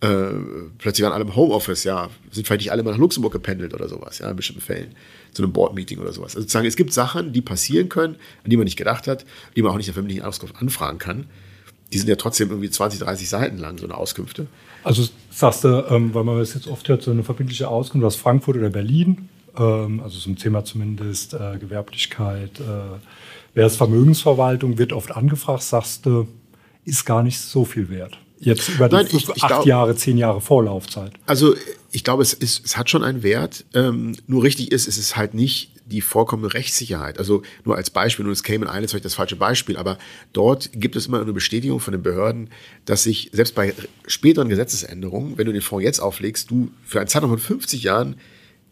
Äh, 0.01 0.33
plötzlich 0.79 1.03
waren 1.03 1.13
alle 1.13 1.23
im 1.23 1.35
Homeoffice, 1.35 1.83
ja, 1.83 2.09
sind 2.31 2.47
vielleicht 2.47 2.61
nicht 2.61 2.71
alle 2.71 2.83
mal 2.83 2.91
nach 2.91 2.97
Luxemburg 2.97 3.31
gependelt 3.31 3.73
oder 3.73 3.87
sowas, 3.87 4.19
ja, 4.19 4.29
in 4.29 4.35
bestimmten 4.35 4.61
Fällen, 4.61 4.95
zu 5.33 5.43
einem 5.43 5.53
Board-Meeting 5.53 5.99
oder 5.99 6.11
sowas. 6.11 6.35
Also 6.35 6.41
sozusagen, 6.41 6.65
es 6.65 6.75
gibt 6.75 6.91
Sachen, 6.91 7.31
die 7.31 7.41
passieren 7.41 7.89
können, 7.89 8.15
an 8.43 8.49
die 8.49 8.57
man 8.57 8.65
nicht 8.65 8.75
gedacht 8.75 9.07
hat, 9.07 9.23
die 9.55 9.61
man 9.61 9.71
auch 9.71 9.77
nicht 9.77 9.87
in 9.87 9.91
der 9.91 9.93
verbindlichen 9.93 10.25
Auskunft 10.25 10.55
anfragen 10.57 10.97
kann. 10.97 11.27
Die 11.93 11.99
sind 11.99 12.09
ja 12.09 12.15
trotzdem 12.15 12.49
irgendwie 12.49 12.71
20, 12.71 12.99
30 12.99 13.29
Seiten 13.29 13.57
lang, 13.59 13.77
so 13.77 13.85
eine 13.85 13.95
Auskünfte. 13.95 14.47
Also 14.83 15.07
sagst 15.29 15.63
du, 15.63 15.85
ähm, 15.89 16.13
weil 16.13 16.23
man 16.23 16.39
das 16.39 16.55
jetzt 16.55 16.67
oft 16.67 16.89
hört, 16.89 17.03
so 17.03 17.11
eine 17.11 17.23
verbindliche 17.23 17.67
Auskunft 17.67 18.03
aus 18.03 18.15
Frankfurt 18.15 18.57
oder 18.57 18.71
Berlin, 18.71 19.29
also 19.61 20.19
zum 20.19 20.37
Thema 20.37 20.63
zumindest 20.65 21.33
äh, 21.33 21.57
Gewerblichkeit. 21.59 22.59
Äh, 22.59 22.99
wer 23.53 23.67
ist 23.67 23.77
Vermögensverwaltung, 23.77 24.77
wird 24.77 24.93
oft 24.93 25.11
angefragt, 25.11 25.63
sagst 25.63 26.05
du, 26.05 26.27
ist 26.85 27.05
gar 27.05 27.23
nicht 27.23 27.39
so 27.39 27.65
viel 27.65 27.89
wert. 27.89 28.17
Jetzt 28.39 28.67
über 28.69 28.89
die 28.89 28.95
Nein, 28.95 29.07
ich, 29.07 29.29
ich 29.29 29.43
acht 29.43 29.47
glaub, 29.47 29.65
Jahre, 29.65 29.95
zehn 29.95 30.17
Jahre 30.17 30.41
Vorlaufzeit. 30.41 31.13
Also 31.25 31.55
ich 31.91 32.03
glaube, 32.03 32.23
es, 32.23 32.33
ist, 32.33 32.65
es 32.65 32.77
hat 32.77 32.89
schon 32.89 33.03
einen 33.03 33.23
Wert. 33.23 33.65
Ähm, 33.73 34.15
nur 34.27 34.43
richtig 34.43 34.71
ist, 34.71 34.87
es 34.87 34.97
ist 34.97 35.15
halt 35.15 35.33
nicht 35.33 35.71
die 35.85 36.01
vollkommene 36.01 36.53
Rechtssicherheit. 36.53 37.19
Also 37.19 37.43
nur 37.63 37.75
als 37.75 37.89
Beispiel, 37.89 38.23
nur 38.23 38.33
das 38.33 38.43
Cayman 38.43 38.67
Islands 38.67 38.91
vielleicht 38.91 39.05
das 39.05 39.15
falsche 39.15 39.35
Beispiel, 39.35 39.77
aber 39.77 39.97
dort 40.33 40.71
gibt 40.73 40.95
es 40.95 41.07
immer 41.07 41.21
eine 41.21 41.33
Bestätigung 41.33 41.79
von 41.79 41.91
den 41.91 42.01
Behörden, 42.01 42.49
dass 42.85 43.03
sich 43.03 43.29
selbst 43.33 43.55
bei 43.55 43.73
späteren 44.07 44.49
Gesetzesänderungen, 44.49 45.37
wenn 45.37 45.45
du 45.45 45.53
den 45.53 45.61
Fonds 45.61 45.83
jetzt 45.83 45.99
auflegst, 45.99 46.51
du 46.51 46.69
für 46.85 46.99
einen 46.99 47.07
Zeitraum 47.07 47.29
von 47.29 47.39
50 47.39 47.83
Jahren 47.83 48.15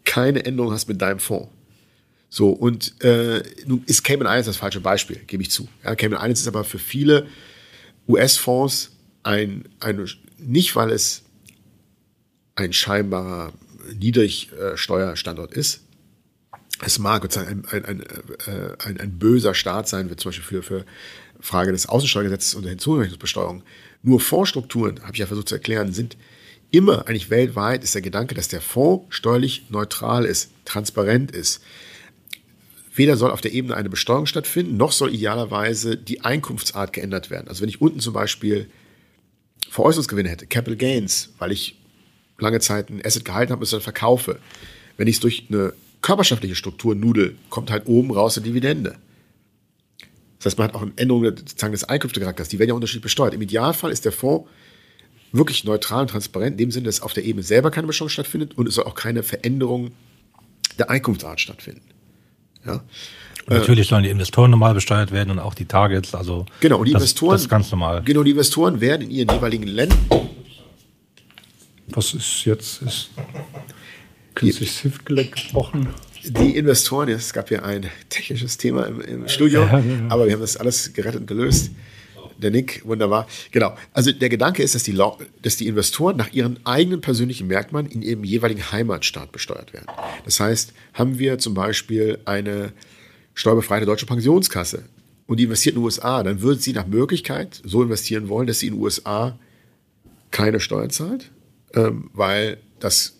keine 0.04 0.44
Änderung 0.44 0.72
hast 0.72 0.88
mit 0.88 1.00
deinem 1.00 1.18
Fonds. 1.18 1.48
So, 2.28 2.50
und 2.50 3.00
äh, 3.02 3.42
nun 3.66 3.84
ist 3.86 4.04
Cayman 4.04 4.26
Islands 4.26 4.46
das 4.46 4.56
falsche 4.56 4.80
Beispiel, 4.80 5.20
gebe 5.26 5.42
ich 5.42 5.50
zu. 5.50 5.68
Ja, 5.84 5.94
Cayman 5.94 6.18
Islands 6.18 6.40
ist 6.40 6.48
aber 6.48 6.64
für 6.64 6.78
viele 6.78 7.26
US-Fonds 8.08 8.92
ein, 9.22 9.68
ein, 9.80 10.08
nicht 10.38 10.74
weil 10.74 10.90
es 10.90 11.24
ein 12.54 12.72
scheinbarer 12.72 13.52
Niedrigsteuerstandort 13.98 15.52
ist. 15.52 15.82
Es 16.84 16.98
mag 16.98 17.24
ein, 17.36 17.64
ein, 17.66 17.84
ein, 17.84 18.00
äh, 18.00 18.76
ein, 18.78 18.98
ein 18.98 19.18
böser 19.18 19.54
Staat 19.54 19.88
sein, 19.88 20.10
wie 20.10 20.16
zum 20.16 20.30
Beispiel 20.30 20.44
für, 20.44 20.62
für 20.62 20.86
Frage 21.40 21.72
des 21.72 21.86
Außensteuergesetzes 21.86 22.54
und 22.54 22.62
der 22.62 22.70
Hinzurechnungsbesteuerung. 22.70 23.62
Nur 24.02 24.20
Fondsstrukturen, 24.20 25.02
habe 25.02 25.12
ich 25.12 25.18
ja 25.18 25.26
versucht 25.26 25.48
zu 25.48 25.56
erklären, 25.56 25.92
sind 25.92 26.16
immer, 26.72 27.06
eigentlich 27.06 27.30
weltweit, 27.30 27.84
ist 27.84 27.94
der 27.94 28.02
Gedanke, 28.02 28.34
dass 28.34 28.48
der 28.48 28.60
Fonds 28.60 29.14
steuerlich 29.14 29.66
neutral 29.70 30.24
ist, 30.24 30.50
transparent 30.64 31.30
ist. 31.30 31.62
Weder 32.94 33.16
soll 33.16 33.30
auf 33.30 33.40
der 33.40 33.52
Ebene 33.52 33.76
eine 33.76 33.88
Besteuerung 33.88 34.26
stattfinden, 34.26 34.76
noch 34.76 34.92
soll 34.92 35.14
idealerweise 35.14 35.96
die 35.96 36.22
Einkunftsart 36.22 36.92
geändert 36.92 37.30
werden. 37.30 37.48
Also 37.48 37.62
wenn 37.62 37.68
ich 37.68 37.80
unten 37.80 38.00
zum 38.00 38.12
Beispiel 38.12 38.68
Veräußerungsgewinne 39.70 40.28
hätte, 40.28 40.46
Capital 40.46 40.76
Gains, 40.76 41.30
weil 41.38 41.52
ich 41.52 41.78
lange 42.38 42.60
Zeit 42.60 42.90
ein 42.90 43.04
Asset 43.04 43.24
gehalten 43.24 43.52
habe 43.52 43.60
und 43.60 43.64
es 43.64 43.70
dann 43.70 43.80
verkaufe. 43.80 44.38
Wenn 44.96 45.08
ich 45.08 45.16
es 45.16 45.20
durch 45.20 45.46
eine 45.48 45.72
körperschaftliche 46.02 46.54
Struktur 46.54 46.94
nudel, 46.94 47.36
kommt 47.48 47.70
halt 47.70 47.86
oben 47.86 48.10
raus 48.10 48.36
eine 48.36 48.46
Dividende. 48.46 48.96
Das 50.38 50.46
heißt, 50.46 50.58
man 50.58 50.68
hat 50.68 50.74
auch 50.74 50.82
eine 50.82 50.92
Änderung 50.96 51.22
des 51.22 51.84
Einkünftecharakters. 51.84 52.48
Die 52.48 52.58
werden 52.58 52.70
ja 52.70 52.74
unterschiedlich 52.74 53.04
besteuert. 53.04 53.32
Im 53.32 53.42
Idealfall 53.42 53.92
ist 53.92 54.04
der 54.04 54.12
Fonds 54.12 54.48
wirklich 55.32 55.64
neutral 55.64 56.02
und 56.02 56.08
transparent, 56.08 56.52
in 56.52 56.58
dem 56.58 56.70
Sinne, 56.70 56.86
dass 56.86 57.00
auf 57.00 57.14
der 57.14 57.24
Ebene 57.24 57.42
selber 57.42 57.70
keine 57.70 57.86
Besteuerung 57.86 58.10
stattfindet 58.10 58.56
und 58.56 58.68
es 58.68 58.74
soll 58.74 58.84
auch 58.84 58.94
keine 58.94 59.22
Veränderung 59.22 59.92
der 60.78 60.90
Einkunftsart 60.90 61.40
stattfinden. 61.40 61.82
Ja. 62.64 62.82
Und 63.46 63.56
natürlich 63.56 63.88
sollen 63.88 64.04
die 64.04 64.10
Investoren 64.10 64.50
normal 64.50 64.74
besteuert 64.74 65.10
werden 65.10 65.30
und 65.30 65.38
auch 65.40 65.54
die 65.54 65.64
Targets, 65.64 66.14
also 66.14 66.46
genau, 66.60 66.78
und 66.78 66.86
die 66.86 66.92
das, 66.92 67.02
Investoren, 67.02 67.32
das 67.32 67.42
ist 67.42 67.48
ganz 67.48 67.70
normal. 67.70 68.02
Genau, 68.04 68.22
die 68.22 68.30
Investoren 68.30 68.80
werden 68.80 69.02
in 69.02 69.10
ihren 69.10 69.28
jeweiligen 69.30 69.66
Ländern. 69.66 69.98
Was 71.88 72.14
ist 72.14 72.44
jetzt? 72.44 72.82
Ist 72.82 73.10
künstliches 74.34 74.84
Hüftgelenk 74.84 75.34
gebrochen? 75.34 75.88
Die 76.24 76.56
Investoren, 76.56 77.08
es 77.08 77.32
gab 77.32 77.50
ja 77.50 77.62
ein 77.62 77.90
technisches 78.08 78.56
Thema 78.56 78.84
im, 78.84 79.00
im 79.00 79.28
Studio, 79.28 79.62
ja, 79.62 79.78
ja, 79.78 79.84
ja. 79.84 80.08
aber 80.08 80.26
wir 80.26 80.34
haben 80.34 80.40
das 80.40 80.56
alles 80.56 80.92
gerettet 80.92 81.22
und 81.22 81.26
gelöst 81.26 81.72
der 82.42 82.50
Nick, 82.50 82.82
wunderbar. 82.84 83.26
Genau. 83.50 83.76
Also 83.92 84.12
der 84.12 84.28
Gedanke 84.28 84.62
ist, 84.62 84.74
dass 84.74 84.82
die, 84.82 84.98
dass 85.42 85.56
die 85.56 85.66
Investoren 85.66 86.16
nach 86.16 86.32
ihren 86.32 86.58
eigenen 86.64 87.00
persönlichen 87.00 87.46
Merkmalen 87.46 87.86
in 87.86 88.02
ihrem 88.02 88.24
jeweiligen 88.24 88.72
Heimatstaat 88.72 89.32
besteuert 89.32 89.72
werden. 89.72 89.86
Das 90.24 90.40
heißt, 90.40 90.72
haben 90.94 91.18
wir 91.18 91.38
zum 91.38 91.54
Beispiel 91.54 92.18
eine 92.24 92.72
steuerbefreite 93.34 93.86
deutsche 93.86 94.06
Pensionskasse 94.06 94.84
und 95.26 95.38
die 95.38 95.44
investiert 95.44 95.76
in 95.76 95.80
den 95.80 95.84
USA, 95.84 96.22
dann 96.22 96.42
würde 96.42 96.60
sie 96.60 96.72
nach 96.72 96.86
Möglichkeit 96.86 97.60
so 97.64 97.82
investieren 97.82 98.28
wollen, 98.28 98.46
dass 98.46 98.58
sie 98.58 98.66
in 98.66 98.74
den 98.74 98.82
USA 98.82 99.38
keine 100.30 100.60
Steuern 100.60 100.90
zahlt, 100.90 101.30
ähm, 101.74 102.10
weil 102.12 102.58
das 102.80 103.16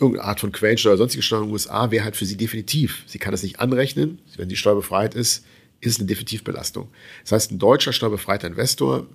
irgendeine 0.00 0.28
Art 0.28 0.40
von 0.40 0.52
Quellensteuer 0.52 0.92
oder 0.92 0.98
sonstige 0.98 1.22
Steuer 1.22 1.40
in 1.40 1.46
den 1.46 1.52
USA 1.52 1.90
wäre 1.90 2.04
halt 2.04 2.16
für 2.16 2.26
sie 2.26 2.36
definitiv. 2.36 3.04
Sie 3.06 3.18
kann 3.18 3.34
es 3.34 3.42
nicht 3.42 3.60
anrechnen, 3.60 4.18
wenn 4.36 4.48
sie 4.48 4.56
steuerbefreit 4.56 5.14
ist, 5.14 5.44
ist 5.88 6.00
eine 6.00 6.06
Definitivbelastung. 6.06 6.88
Das 7.22 7.32
heißt, 7.32 7.52
ein 7.52 7.58
deutscher 7.58 7.92
steuerbefreiter 7.92 8.48
Investor 8.48 9.06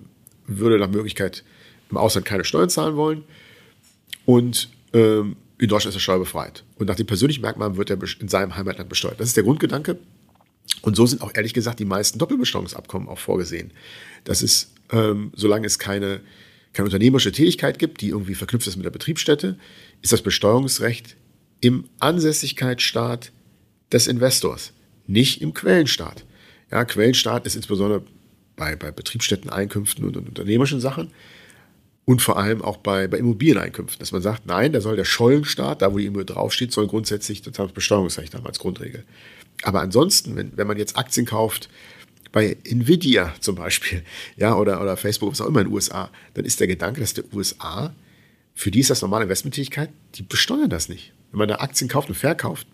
würde 0.46 0.78
nach 0.78 0.88
Möglichkeit 0.88 1.44
im 1.90 1.96
Ausland 1.96 2.26
keine 2.26 2.44
Steuern 2.44 2.70
zahlen 2.70 2.96
wollen 2.96 3.24
und 4.24 4.70
ähm, 4.92 5.36
in 5.58 5.68
Deutschland 5.68 5.94
ist 5.94 5.98
er 5.98 6.00
steuerbefreit. 6.00 6.64
Und 6.76 6.88
nach 6.88 6.96
dem 6.96 7.06
persönlichen 7.06 7.42
Merkmal 7.42 7.76
wird 7.76 7.90
er 7.90 7.98
in 8.18 8.28
seinem 8.28 8.56
Heimatland 8.56 8.88
besteuert. 8.88 9.20
Das 9.20 9.28
ist 9.28 9.36
der 9.36 9.44
Grundgedanke. 9.44 9.98
Und 10.80 10.96
so 10.96 11.06
sind 11.06 11.22
auch 11.22 11.32
ehrlich 11.34 11.54
gesagt 11.54 11.78
die 11.78 11.84
meisten 11.84 12.18
Doppelbesteuerungsabkommen 12.18 13.08
auch 13.08 13.18
vorgesehen. 13.18 13.72
Das 14.24 14.42
ist, 14.42 14.72
ähm, 14.90 15.30
solange 15.34 15.66
es 15.66 15.78
keine, 15.78 16.20
keine 16.72 16.86
unternehmerische 16.86 17.32
Tätigkeit 17.32 17.78
gibt, 17.78 18.00
die 18.00 18.08
irgendwie 18.08 18.34
verknüpft 18.34 18.66
ist 18.66 18.76
mit 18.76 18.84
der 18.84 18.90
Betriebsstätte, 18.90 19.58
ist 20.00 20.12
das 20.12 20.22
Besteuerungsrecht 20.22 21.16
im 21.60 21.84
Ansässigkeitsstaat 22.00 23.30
des 23.92 24.08
Investors, 24.08 24.72
nicht 25.06 25.42
im 25.42 25.54
Quellenstaat. 25.54 26.24
Ja, 26.72 26.84
Quellenstaat 26.84 27.46
ist 27.46 27.54
insbesondere 27.54 28.02
bei, 28.56 28.74
bei 28.76 28.90
Betriebsstätten-Einkünften 28.90 30.04
und, 30.04 30.16
und 30.16 30.28
unternehmerischen 30.28 30.80
Sachen 30.80 31.10
und 32.04 32.20
vor 32.22 32.38
allem 32.38 32.62
auch 32.62 32.78
bei, 32.78 33.06
bei 33.06 33.18
Immobilieneinkünften, 33.18 34.00
dass 34.00 34.12
man 34.12 34.22
sagt, 34.22 34.46
nein, 34.46 34.72
da 34.72 34.80
soll 34.80 34.96
der 34.96 35.04
Schollenstaat, 35.04 35.82
da 35.82 35.92
wo 35.92 35.98
die 35.98 36.06
Immobilie 36.06 36.34
draufsteht, 36.34 36.72
soll 36.72 36.88
grundsätzlich 36.88 37.42
das 37.42 37.72
Besteuerungsrecht 37.72 38.34
haben 38.34 38.46
als 38.46 38.58
Grundregel. 38.58 39.04
Aber 39.62 39.80
ansonsten, 39.80 40.34
wenn, 40.34 40.56
wenn 40.56 40.66
man 40.66 40.78
jetzt 40.78 40.96
Aktien 40.96 41.26
kauft 41.26 41.68
bei 42.32 42.56
Nvidia 42.64 43.34
zum 43.40 43.54
Beispiel, 43.54 44.02
ja, 44.36 44.56
oder, 44.56 44.80
oder 44.80 44.96
Facebook, 44.96 45.30
was 45.30 45.40
auch 45.40 45.46
immer 45.46 45.60
in 45.60 45.68
den 45.68 45.74
USA, 45.74 46.10
dann 46.34 46.44
ist 46.44 46.58
der 46.58 46.66
Gedanke, 46.66 47.00
dass 47.00 47.14
der 47.14 47.24
USA, 47.32 47.94
für 48.54 48.70
die 48.70 48.80
ist 48.80 48.90
das 48.90 49.02
normale 49.02 49.24
Investmenttätigkeit, 49.24 49.90
die 50.14 50.22
besteuern 50.22 50.70
das 50.70 50.88
nicht. 50.88 51.12
Wenn 51.30 51.38
man 51.38 51.48
da 51.48 51.56
Aktien 51.56 51.88
kauft 51.88 52.08
und 52.08 52.14
verkauft 52.14 52.66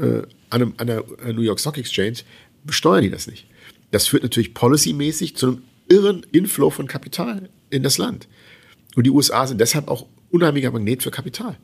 äh, 0.00 0.22
an, 0.50 0.62
einem, 0.62 0.74
an 0.78 0.86
der 0.86 1.04
New 1.32 1.42
York 1.42 1.60
Stock 1.60 1.76
Exchange, 1.76 2.18
besteuern 2.66 3.02
die 3.02 3.10
das 3.10 3.26
nicht. 3.26 3.46
Das 3.90 4.06
führt 4.06 4.22
natürlich 4.22 4.54
policymäßig 4.54 5.36
zu 5.36 5.46
einem 5.46 5.62
irren 5.88 6.26
Inflow 6.32 6.70
von 6.70 6.86
Kapital 6.86 7.48
in 7.70 7.82
das 7.82 7.98
Land. 7.98 8.28
Und 8.94 9.04
die 9.04 9.10
USA 9.10 9.46
sind 9.46 9.60
deshalb 9.60 9.88
auch 9.88 10.06
unheimlicher 10.30 10.70
Magnet 10.70 11.02
für 11.02 11.10
Kapital, 11.10 11.56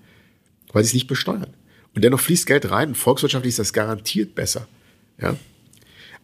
weil 0.72 0.84
sie 0.84 0.88
es 0.88 0.94
nicht 0.94 1.08
besteuern. 1.08 1.54
Und 1.94 2.04
dennoch 2.04 2.20
fließt 2.20 2.46
Geld 2.46 2.70
rein 2.70 2.94
volkswirtschaftlich 2.94 3.50
ist 3.50 3.58
das 3.58 3.72
garantiert 3.72 4.34
besser. 4.34 4.68
Ja? 5.20 5.36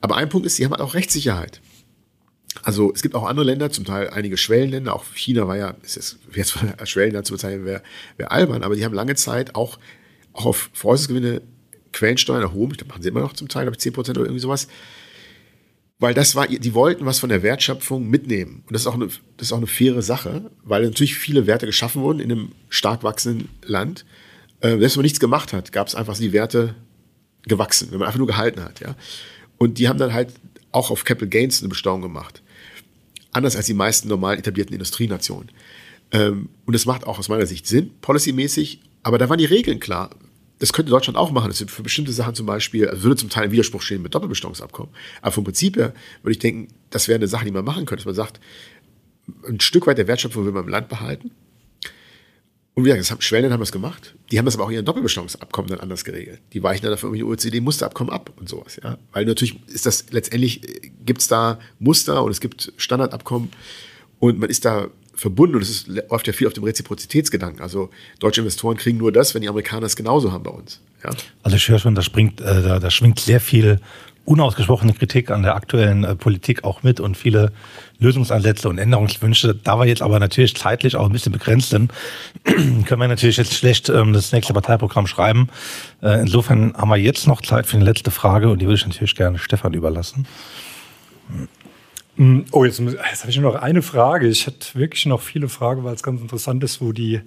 Aber 0.00 0.16
ein 0.16 0.28
Punkt 0.28 0.46
ist, 0.46 0.56
sie 0.56 0.64
haben 0.64 0.72
halt 0.72 0.80
auch 0.80 0.94
Rechtssicherheit. 0.94 1.60
Also 2.62 2.92
es 2.94 3.02
gibt 3.02 3.14
auch 3.14 3.24
andere 3.24 3.46
Länder, 3.46 3.70
zum 3.70 3.84
Teil 3.84 4.10
einige 4.10 4.36
Schwellenländer, 4.36 4.94
auch 4.94 5.04
China 5.14 5.46
war 5.46 5.56
ja, 5.56 5.76
ist 5.82 5.96
jetzt, 5.96 6.18
jetzt 6.34 6.58
Schwellenland 6.88 7.26
zu 7.26 7.34
bezeichnen, 7.34 7.64
wäre 7.64 7.82
wär 8.16 8.32
albern, 8.32 8.62
aber 8.62 8.74
die 8.74 8.84
haben 8.84 8.94
lange 8.94 9.14
Zeit 9.14 9.54
auch, 9.54 9.78
auch 10.32 10.46
auf 10.46 10.70
Vorausgewinne 10.72 11.42
Quellensteuern 11.92 12.42
erhoben. 12.42 12.72
Ich 12.72 12.78
glaube, 12.78 12.90
machen 12.90 13.02
sie 13.02 13.08
immer 13.08 13.20
noch 13.20 13.32
zum 13.32 13.48
Teil, 13.48 13.64
glaube 13.64 13.76
ich, 13.76 13.80
10 13.80 13.92
Prozent 13.92 14.18
oder 14.18 14.26
irgendwie 14.26 14.42
sowas. 14.42 14.68
Weil 16.00 16.14
das 16.14 16.36
war, 16.36 16.46
die 16.46 16.74
wollten 16.74 17.06
was 17.06 17.18
von 17.18 17.28
der 17.28 17.42
Wertschöpfung 17.42 18.08
mitnehmen. 18.08 18.62
Und 18.66 18.72
das 18.72 18.82
ist 18.82 18.86
auch 18.86 18.94
eine, 18.94 19.06
das 19.06 19.48
ist 19.48 19.52
auch 19.52 19.58
eine 19.58 19.66
faire 19.66 20.00
Sache, 20.00 20.50
weil 20.62 20.84
natürlich 20.84 21.16
viele 21.16 21.46
Werte 21.46 21.66
geschaffen 21.66 22.02
wurden 22.02 22.20
in 22.20 22.30
einem 22.30 22.52
stark 22.68 23.02
wachsenden 23.02 23.48
Land. 23.64 24.04
Äh, 24.60 24.78
selbst 24.78 24.96
wenn 24.96 25.00
man 25.00 25.04
nichts 25.04 25.20
gemacht 25.20 25.52
hat, 25.52 25.72
gab 25.72 25.88
es 25.88 25.96
einfach 25.96 26.16
die 26.16 26.32
Werte 26.32 26.76
gewachsen, 27.42 27.88
wenn 27.90 27.98
man 27.98 28.06
einfach 28.06 28.18
nur 28.18 28.26
gehalten 28.28 28.62
hat, 28.62 28.80
ja. 28.80 28.94
Und 29.56 29.78
die 29.78 29.88
haben 29.88 29.98
dann 29.98 30.12
halt 30.12 30.32
auch 30.70 30.90
auf 30.90 31.04
Capital 31.04 31.28
Gains 31.28 31.60
eine 31.60 31.68
Besteuerung 31.68 32.02
gemacht. 32.02 32.42
Anders 33.32 33.56
als 33.56 33.66
die 33.66 33.74
meisten 33.74 34.08
normal 34.08 34.38
etablierten 34.38 34.74
Industrienationen. 34.74 35.50
Ähm, 36.12 36.48
und 36.64 36.74
das 36.74 36.86
macht 36.86 37.06
auch 37.06 37.18
aus 37.18 37.28
meiner 37.28 37.46
Sicht 37.46 37.66
Sinn, 37.66 37.90
policymäßig, 38.00 38.80
aber 39.02 39.18
da 39.18 39.28
waren 39.28 39.38
die 39.38 39.44
Regeln 39.44 39.80
klar. 39.80 40.10
Das 40.58 40.72
könnte 40.72 40.90
Deutschland 40.90 41.16
auch 41.16 41.30
machen. 41.30 41.48
Das 41.48 41.64
für 41.68 41.82
bestimmte 41.82 42.12
Sachen 42.12 42.34
zum 42.34 42.46
Beispiel, 42.46 42.88
also 42.88 43.02
würde 43.04 43.16
zum 43.16 43.28
Teil 43.28 43.46
im 43.46 43.52
Widerspruch 43.52 43.82
stehen 43.82 44.02
mit 44.02 44.14
Doppelbesteuerungsabkommen. 44.14 44.92
Aber 45.22 45.32
vom 45.32 45.44
Prinzip 45.44 45.76
her 45.76 45.92
würde 46.22 46.32
ich 46.32 46.38
denken, 46.38 46.68
das 46.90 47.08
wäre 47.08 47.16
eine 47.16 47.28
Sache, 47.28 47.44
die 47.44 47.50
man 47.50 47.64
machen 47.64 47.86
könnte, 47.86 48.04
dass 48.04 48.06
man 48.06 48.14
sagt, 48.14 48.40
ein 49.46 49.60
Stück 49.60 49.86
weit 49.86 49.98
der 49.98 50.08
Wertschöpfung 50.08 50.44
will 50.44 50.52
man 50.52 50.64
im 50.64 50.70
Land 50.70 50.88
behalten. 50.88 51.30
Und 52.74 52.84
wie 52.84 52.90
gesagt, 52.90 53.10
haben, 53.10 53.20
Schwellenländer 53.20 53.54
haben 53.54 53.60
das 53.60 53.72
gemacht. 53.72 54.14
Die 54.30 54.38
haben 54.38 54.44
das 54.44 54.54
aber 54.54 54.64
auch 54.64 54.68
in 54.68 54.74
ihren 54.74 54.84
Doppelbesteuerungsabkommen 54.84 55.68
dann 55.68 55.80
anders 55.80 56.04
geregelt. 56.04 56.40
Die 56.52 56.62
weichen 56.62 56.82
dann 56.82 56.92
dafür 56.92 57.08
irgendwie 57.08 57.24
OECD-Musterabkommen 57.24 58.12
ab 58.12 58.32
und 58.36 58.48
sowas. 58.48 58.78
Ja? 58.82 58.98
Weil 59.12 59.24
natürlich 59.24 59.58
ist 59.66 59.84
das 59.84 60.06
letztendlich, 60.12 60.62
äh, 60.62 60.92
gibt 61.04 61.20
es 61.20 61.26
da 61.26 61.58
Muster 61.80 62.22
und 62.22 62.30
es 62.30 62.40
gibt 62.40 62.72
Standardabkommen 62.76 63.50
und 64.20 64.38
man 64.38 64.48
ist 64.48 64.64
da 64.64 64.90
verbunden 65.18 65.56
und 65.56 65.62
es 65.62 65.86
läuft 65.86 66.26
ja 66.26 66.32
viel 66.32 66.46
auf 66.46 66.52
dem 66.52 66.64
Reziprozitätsgedanken. 66.64 67.60
Also 67.60 67.90
deutsche 68.20 68.40
Investoren 68.40 68.76
kriegen 68.76 68.98
nur 68.98 69.12
das, 69.12 69.34
wenn 69.34 69.42
die 69.42 69.48
Amerikaner 69.48 69.86
es 69.86 69.96
genauso 69.96 70.32
haben 70.32 70.44
bei 70.44 70.50
uns. 70.50 70.80
Ja? 71.02 71.10
Also 71.42 71.56
ich 71.56 71.68
höre 71.68 71.78
schon, 71.78 71.94
da, 71.94 72.02
springt, 72.02 72.40
äh, 72.40 72.62
da, 72.62 72.78
da 72.78 72.90
schwingt 72.90 73.18
sehr 73.18 73.40
viel 73.40 73.80
unausgesprochene 74.24 74.92
Kritik 74.92 75.30
an 75.30 75.42
der 75.42 75.56
aktuellen 75.56 76.04
äh, 76.04 76.14
Politik 76.14 76.62
auch 76.62 76.82
mit 76.82 77.00
und 77.00 77.16
viele 77.16 77.50
Lösungsansätze 77.98 78.68
und 78.68 78.78
Änderungswünsche. 78.78 79.54
Da 79.54 79.78
wir 79.78 79.86
jetzt 79.86 80.02
aber 80.02 80.20
natürlich 80.20 80.54
zeitlich 80.54 80.96
auch 80.96 81.06
ein 81.06 81.12
bisschen 81.12 81.32
begrenzt 81.32 81.70
sind, 81.70 81.92
können 82.44 83.00
wir 83.00 83.08
natürlich 83.08 83.38
jetzt 83.38 83.54
schlecht 83.54 83.88
ähm, 83.88 84.12
das 84.12 84.30
nächste 84.30 84.52
Parteiprogramm 84.52 85.06
schreiben. 85.06 85.48
Äh, 86.02 86.20
insofern 86.20 86.74
haben 86.76 86.90
wir 86.90 86.96
jetzt 86.96 87.26
noch 87.26 87.40
Zeit 87.40 87.66
für 87.66 87.76
eine 87.76 87.86
letzte 87.86 88.10
Frage 88.10 88.50
und 88.50 88.60
die 88.60 88.66
würde 88.66 88.76
ich 88.76 88.86
natürlich 88.86 89.16
gerne 89.16 89.38
Stefan 89.38 89.72
überlassen. 89.72 90.26
Mm, 92.18 92.40
oh, 92.50 92.64
jetzt, 92.64 92.80
jetzt 92.80 93.22
habe 93.22 93.30
ich 93.30 93.38
nur 93.38 93.52
noch 93.52 93.62
eine 93.62 93.80
Frage. 93.80 94.26
Ich 94.26 94.46
hätte 94.46 94.76
wirklich 94.78 95.06
noch 95.06 95.20
viele 95.20 95.48
Fragen, 95.48 95.84
weil 95.84 95.94
es 95.94 96.02
ganz 96.02 96.20
interessant 96.20 96.62
ist, 96.64 96.80
wo 96.80 96.92
die 96.92 97.22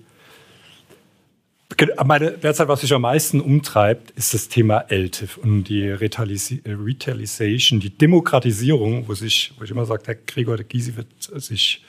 meine, 2.03 2.31
derzeit, 2.31 2.67
was 2.67 2.81
mich 2.83 2.93
am 2.93 3.01
meisten 3.01 3.39
umtreibt, 3.39 4.11
ist 4.11 4.33
das 4.33 4.49
Thema 4.49 4.85
LTIF 4.89 5.37
und 5.37 5.63
die 5.63 5.89
Retalisation, 5.89 7.79
die 7.79 7.97
Demokratisierung, 7.97 9.07
wo 9.07 9.13
sich, 9.13 9.53
wo 9.57 9.63
ich 9.63 9.71
immer 9.71 9.85
sage, 9.85 10.03
der 10.03 10.15
Gregor 10.15 10.57
der 10.57 10.65
Gysi 10.65 10.97
wird 10.97 11.07
sich, 11.19 11.83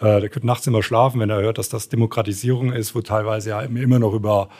äh, 0.00 0.20
der 0.20 0.28
könnte 0.28 0.46
nachts 0.46 0.66
immer 0.66 0.82
schlafen, 0.82 1.20
wenn 1.20 1.30
er 1.30 1.40
hört, 1.40 1.56
dass 1.56 1.70
das 1.70 1.88
Demokratisierung 1.88 2.72
ist, 2.72 2.94
wo 2.94 3.00
teilweise 3.00 3.50
ja 3.50 3.62
immer 3.62 3.98
noch 3.98 4.12
über 4.12 4.50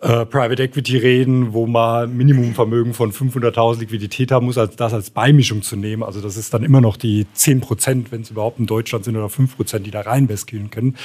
äh, 0.00 0.26
Private 0.26 0.62
Equity 0.62 0.96
reden, 0.96 1.52
wo 1.52 1.66
man 1.66 2.16
Minimumvermögen 2.16 2.94
von 2.94 3.12
500.000 3.12 3.80
Liquidität 3.80 4.30
haben 4.30 4.46
muss, 4.46 4.56
als 4.56 4.76
das 4.76 4.94
als 4.94 5.10
Beimischung 5.10 5.62
zu 5.62 5.74
nehmen. 5.74 6.04
Also 6.04 6.20
das 6.20 6.36
ist 6.36 6.54
dann 6.54 6.62
immer 6.62 6.80
noch 6.80 6.96
die 6.96 7.26
10 7.32 7.60
Prozent, 7.60 8.12
wenn 8.12 8.22
es 8.22 8.30
überhaupt 8.30 8.60
in 8.60 8.66
Deutschland 8.66 9.04
sind, 9.04 9.16
oder 9.16 9.28
5 9.28 9.56
Prozent, 9.56 9.86
die 9.86 9.90
da 9.90 10.02
reinvestieren 10.02 10.70
können. 10.70 10.96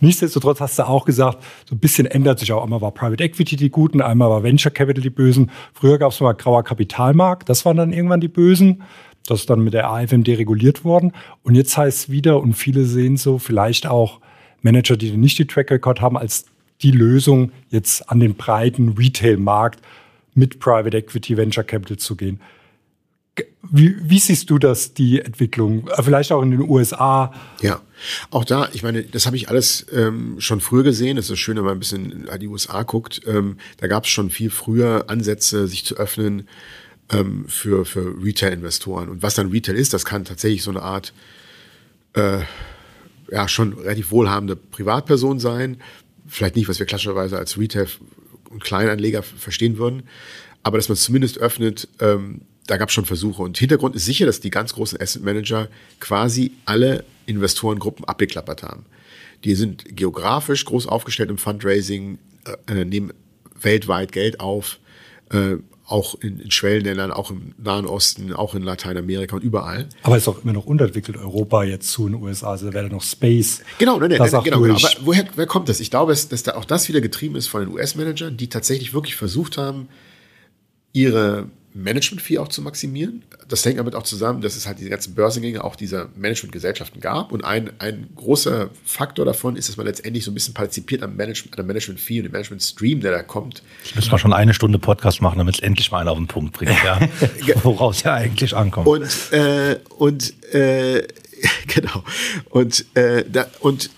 Nichtsdestotrotz 0.00 0.60
hast 0.60 0.80
du 0.80 0.88
auch 0.88 1.04
gesagt, 1.04 1.44
so 1.68 1.76
ein 1.76 1.78
bisschen 1.78 2.06
ändert 2.06 2.40
sich 2.40 2.52
auch. 2.52 2.64
Einmal 2.64 2.80
war 2.80 2.90
Private 2.90 3.22
Equity 3.22 3.54
die 3.54 3.70
Guten, 3.70 4.00
einmal 4.00 4.30
war 4.30 4.42
Venture 4.42 4.72
Capital 4.72 5.02
die 5.02 5.10
Bösen. 5.10 5.52
Früher 5.72 5.98
gab 5.98 6.10
es 6.10 6.20
mal 6.20 6.32
grauer 6.32 6.64
Kapitalmarkt, 6.64 7.48
das 7.48 7.64
waren 7.64 7.76
dann 7.76 7.92
irgendwann 7.92 8.20
die 8.20 8.28
Bösen. 8.28 8.82
Das 9.26 9.40
ist 9.40 9.50
dann 9.50 9.60
mit 9.60 9.74
der 9.74 9.88
AFMD 9.88 10.28
reguliert 10.28 10.84
worden. 10.84 11.12
Und 11.44 11.54
jetzt 11.54 11.76
heißt 11.76 11.98
es 11.98 12.10
wieder, 12.10 12.40
und 12.40 12.54
viele 12.54 12.84
sehen 12.84 13.16
so, 13.16 13.38
vielleicht 13.38 13.86
auch 13.86 14.20
Manager, 14.62 14.96
die 14.96 15.12
nicht 15.12 15.38
die 15.38 15.46
Track 15.46 15.70
Record 15.70 16.00
haben, 16.00 16.16
als 16.16 16.46
die 16.82 16.90
Lösung, 16.90 17.52
jetzt 17.70 18.08
an 18.10 18.20
den 18.20 18.34
breiten 18.34 18.90
Retail-Markt 18.90 19.80
mit 20.34 20.60
Private 20.60 20.96
Equity 20.96 21.36
Venture 21.36 21.64
Capital 21.64 21.98
zu 21.98 22.16
gehen. 22.16 22.40
Wie, 23.62 23.96
wie, 24.02 24.18
siehst 24.18 24.50
du 24.50 24.58
das, 24.58 24.94
die 24.94 25.20
Entwicklung? 25.20 25.88
Äh, 25.88 26.02
vielleicht 26.02 26.32
auch 26.32 26.42
in 26.42 26.50
den 26.50 26.60
USA? 26.60 27.32
Ja, 27.60 27.80
auch 28.30 28.44
da, 28.44 28.68
ich 28.72 28.82
meine, 28.82 29.02
das 29.04 29.26
habe 29.26 29.36
ich 29.36 29.48
alles 29.48 29.86
ähm, 29.92 30.36
schon 30.40 30.60
früher 30.60 30.82
gesehen. 30.82 31.16
Es 31.16 31.30
ist 31.30 31.38
schön, 31.38 31.56
wenn 31.56 31.64
man 31.64 31.74
ein 31.74 31.78
bisschen 31.78 32.26
in 32.26 32.40
die 32.40 32.48
USA 32.48 32.82
guckt. 32.82 33.20
Ähm, 33.26 33.58
da 33.76 33.86
gab 33.86 34.04
es 34.04 34.10
schon 34.10 34.30
viel 34.30 34.50
früher 34.50 35.04
Ansätze, 35.08 35.68
sich 35.68 35.84
zu 35.84 35.96
öffnen 35.96 36.48
ähm, 37.10 37.44
für, 37.48 37.84
für 37.84 38.22
Retail-Investoren. 38.22 39.08
Und 39.08 39.22
was 39.22 39.34
dann 39.34 39.50
Retail 39.50 39.76
ist, 39.76 39.94
das 39.94 40.04
kann 40.04 40.24
tatsächlich 40.24 40.62
so 40.62 40.70
eine 40.70 40.82
Art, 40.82 41.12
äh, 42.14 42.40
ja, 43.30 43.46
schon 43.46 43.74
relativ 43.74 44.10
wohlhabende 44.10 44.56
Privatperson 44.56 45.38
sein, 45.38 45.76
vielleicht 46.26 46.56
nicht, 46.56 46.68
was 46.68 46.78
wir 46.78 46.86
klassischerweise 46.86 47.38
als 47.38 47.58
Retail 47.58 47.86
und 48.50 48.62
Kleinanleger 48.62 49.22
verstehen 49.22 49.78
würden, 49.78 50.04
aber 50.62 50.78
dass 50.78 50.88
man 50.88 50.94
es 50.94 51.02
zumindest 51.02 51.38
öffnet, 51.38 51.88
ähm, 52.00 52.42
da 52.66 52.76
gab 52.76 52.88
es 52.88 52.94
schon 52.94 53.06
Versuche. 53.06 53.42
Und 53.42 53.58
Hintergrund 53.58 53.96
ist 53.96 54.04
sicher, 54.04 54.26
dass 54.26 54.40
die 54.40 54.50
ganz 54.50 54.74
großen 54.74 55.00
Asset 55.00 55.24
Manager 55.24 55.68
quasi 55.98 56.52
alle 56.66 57.04
Investorengruppen 57.26 58.04
abgeklappert 58.04 58.62
haben. 58.62 58.84
Die 59.44 59.54
sind 59.54 59.96
geografisch 59.96 60.64
groß 60.64 60.86
aufgestellt 60.86 61.30
im 61.30 61.38
Fundraising, 61.38 62.18
äh, 62.68 62.84
nehmen 62.84 63.12
weltweit 63.60 64.12
Geld 64.12 64.40
auf, 64.40 64.78
äh, 65.30 65.56
auch 65.90 66.14
in, 66.20 66.38
in 66.38 66.50
Schwellenländern, 66.50 67.10
auch 67.10 67.30
im 67.30 67.54
Nahen 67.58 67.86
Osten, 67.86 68.32
auch 68.32 68.54
in 68.54 68.62
Lateinamerika 68.62 69.36
und 69.36 69.42
überall. 69.42 69.88
Aber 70.02 70.16
es 70.16 70.22
ist 70.22 70.28
auch 70.28 70.42
immer 70.44 70.52
noch 70.52 70.66
unterentwickelt, 70.66 71.16
Europa 71.16 71.64
jetzt 71.64 71.90
zu 71.90 72.08
den 72.08 72.22
USA, 72.22 72.50
also 72.52 72.66
da 72.66 72.72
wäre 72.72 72.88
noch 72.88 73.02
Space. 73.02 73.62
Genau, 73.78 73.98
ne, 73.98 74.08
ne, 74.08 74.18
genau, 74.18 74.42
genau. 74.42 74.56
Aber 74.58 74.78
woher, 75.02 75.26
woher 75.34 75.46
kommt 75.46 75.68
das? 75.68 75.80
Ich 75.80 75.90
glaube, 75.90 76.12
dass, 76.12 76.28
dass 76.28 76.42
da 76.42 76.54
auch 76.54 76.64
das 76.64 76.88
wieder 76.88 77.00
getrieben 77.00 77.36
ist 77.36 77.48
von 77.48 77.62
den 77.62 77.74
US-Managern, 77.74 78.36
die 78.36 78.48
tatsächlich 78.48 78.94
wirklich 78.94 79.16
versucht 79.16 79.58
haben, 79.58 79.88
ihre 80.92 81.46
Management-Fee 81.74 82.38
auch 82.38 82.48
zu 82.48 82.62
maximieren. 82.62 83.22
Das 83.48 83.64
hängt 83.64 83.78
damit 83.78 83.94
auch 83.94 84.02
zusammen, 84.02 84.40
dass 84.40 84.56
es 84.56 84.66
halt 84.66 84.78
diese 84.78 84.90
ganzen 84.90 85.14
Börsengänge 85.14 85.62
auch 85.62 85.76
dieser 85.76 86.08
Management-Gesellschaften 86.16 87.00
gab. 87.00 87.32
Und 87.32 87.44
ein, 87.44 87.70
ein 87.78 88.08
großer 88.16 88.70
Faktor 88.84 89.24
davon 89.24 89.56
ist, 89.56 89.68
dass 89.68 89.76
man 89.76 89.86
letztendlich 89.86 90.24
so 90.24 90.30
ein 90.30 90.34
bisschen 90.34 90.54
partizipiert 90.54 91.02
am 91.02 91.16
Management, 91.16 91.54
an 91.54 91.56
der 91.56 91.66
Management-Fee 91.66 92.18
und 92.18 92.24
dem 92.24 92.32
Management-Stream, 92.32 93.00
der 93.00 93.12
da 93.12 93.22
kommt. 93.22 93.62
Ich 93.84 93.94
müssen 93.94 94.10
wir 94.10 94.18
schon 94.18 94.32
eine 94.32 94.54
Stunde 94.54 94.78
Podcast 94.78 95.22
machen, 95.22 95.38
damit 95.38 95.56
es 95.56 95.60
endlich 95.60 95.90
mal 95.90 96.00
einer 96.00 96.10
auf 96.10 96.18
den 96.18 96.26
Punkt 96.26 96.52
bringt, 96.52 96.72
ja. 96.84 97.00
woraus 97.62 98.02
ja 98.02 98.14
eigentlich 98.14 98.54
ankommt. 98.56 98.88
Und, 98.88 99.32
äh, 99.32 99.78
und 99.96 100.34
äh, 100.52 101.06
genau. 101.66 102.04
Und, 102.50 102.84
äh, 102.96 103.24
da, 103.30 103.46
und 103.60 103.90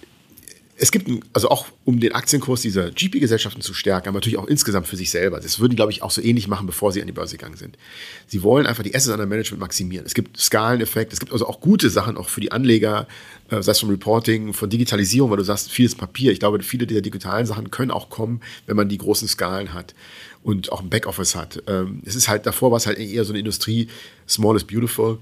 es 0.83 0.91
gibt, 0.91 1.09
also 1.33 1.49
auch 1.49 1.67
um 1.85 2.01
den 2.01 2.13
Aktienkurs 2.13 2.61
dieser 2.61 2.91
GP-Gesellschaften 2.91 3.61
zu 3.61 3.73
stärken, 3.73 4.09
aber 4.09 4.17
natürlich 4.17 4.37
auch 4.37 4.49
insgesamt 4.49 4.89
für 4.89 4.97
sich 4.97 5.13
selber. 5.13 5.39
Das 5.39 5.61
würden 5.61 5.71
die, 5.71 5.77
glaube 5.77 5.93
ich, 5.93 6.03
auch 6.03 6.11
so 6.11 6.21
ähnlich 6.21 6.49
machen, 6.49 6.67
bevor 6.67 6.91
sie 6.91 7.01
an 7.01 7.07
die 7.07 7.13
Börse 7.13 7.37
gegangen 7.37 7.57
sind. 7.57 7.79
Sie 8.27 8.43
wollen 8.43 8.67
einfach 8.67 8.83
die 8.83 8.93
Assets 8.93 9.13
under 9.13 9.27
Management 9.27 9.61
maximieren. 9.61 10.05
Es 10.05 10.13
gibt 10.13 10.37
Skaleneffekt, 10.41 11.13
es 11.13 11.21
gibt 11.21 11.31
also 11.31 11.47
auch 11.47 11.61
gute 11.61 11.89
Sachen 11.89 12.17
auch 12.17 12.29
für 12.29 12.41
die 12.41 12.51
Anleger, 12.51 13.07
äh, 13.51 13.63
sei 13.63 13.71
es 13.71 13.79
vom 13.79 13.91
Reporting, 13.91 14.53
von 14.53 14.71
Digitalisierung, 14.71 15.31
weil 15.31 15.37
du 15.37 15.45
sagst, 15.45 15.71
vieles 15.71 15.95
Papier. 15.95 16.33
Ich 16.33 16.41
glaube, 16.41 16.61
viele 16.65 16.85
der 16.85 17.01
digitalen 17.01 17.47
Sachen 17.47 17.71
können 17.71 17.93
auch 17.93 18.11
kommen, 18.11 18.41
wenn 18.67 18.75
man 18.75 18.89
die 18.89 18.99
großen 18.99 19.29
Skalen 19.29 19.73
hat 19.75 19.95
und 20.43 20.73
auch 20.73 20.81
ein 20.81 20.91
Backoffice 20.91 21.37
hat. 21.37 21.63
Ähm, 21.69 22.03
es 22.05 22.17
ist 22.17 22.29
halt, 22.29 22.45
davor 22.45 22.73
war 22.73 22.79
es 22.79 22.89
halt 22.89 22.99
eher 22.99 23.25
so 23.25 23.33
eine 23.33 23.39
Industrie, 23.39 23.87
small 24.27 24.57
is 24.57 24.65
beautiful. 24.65 25.19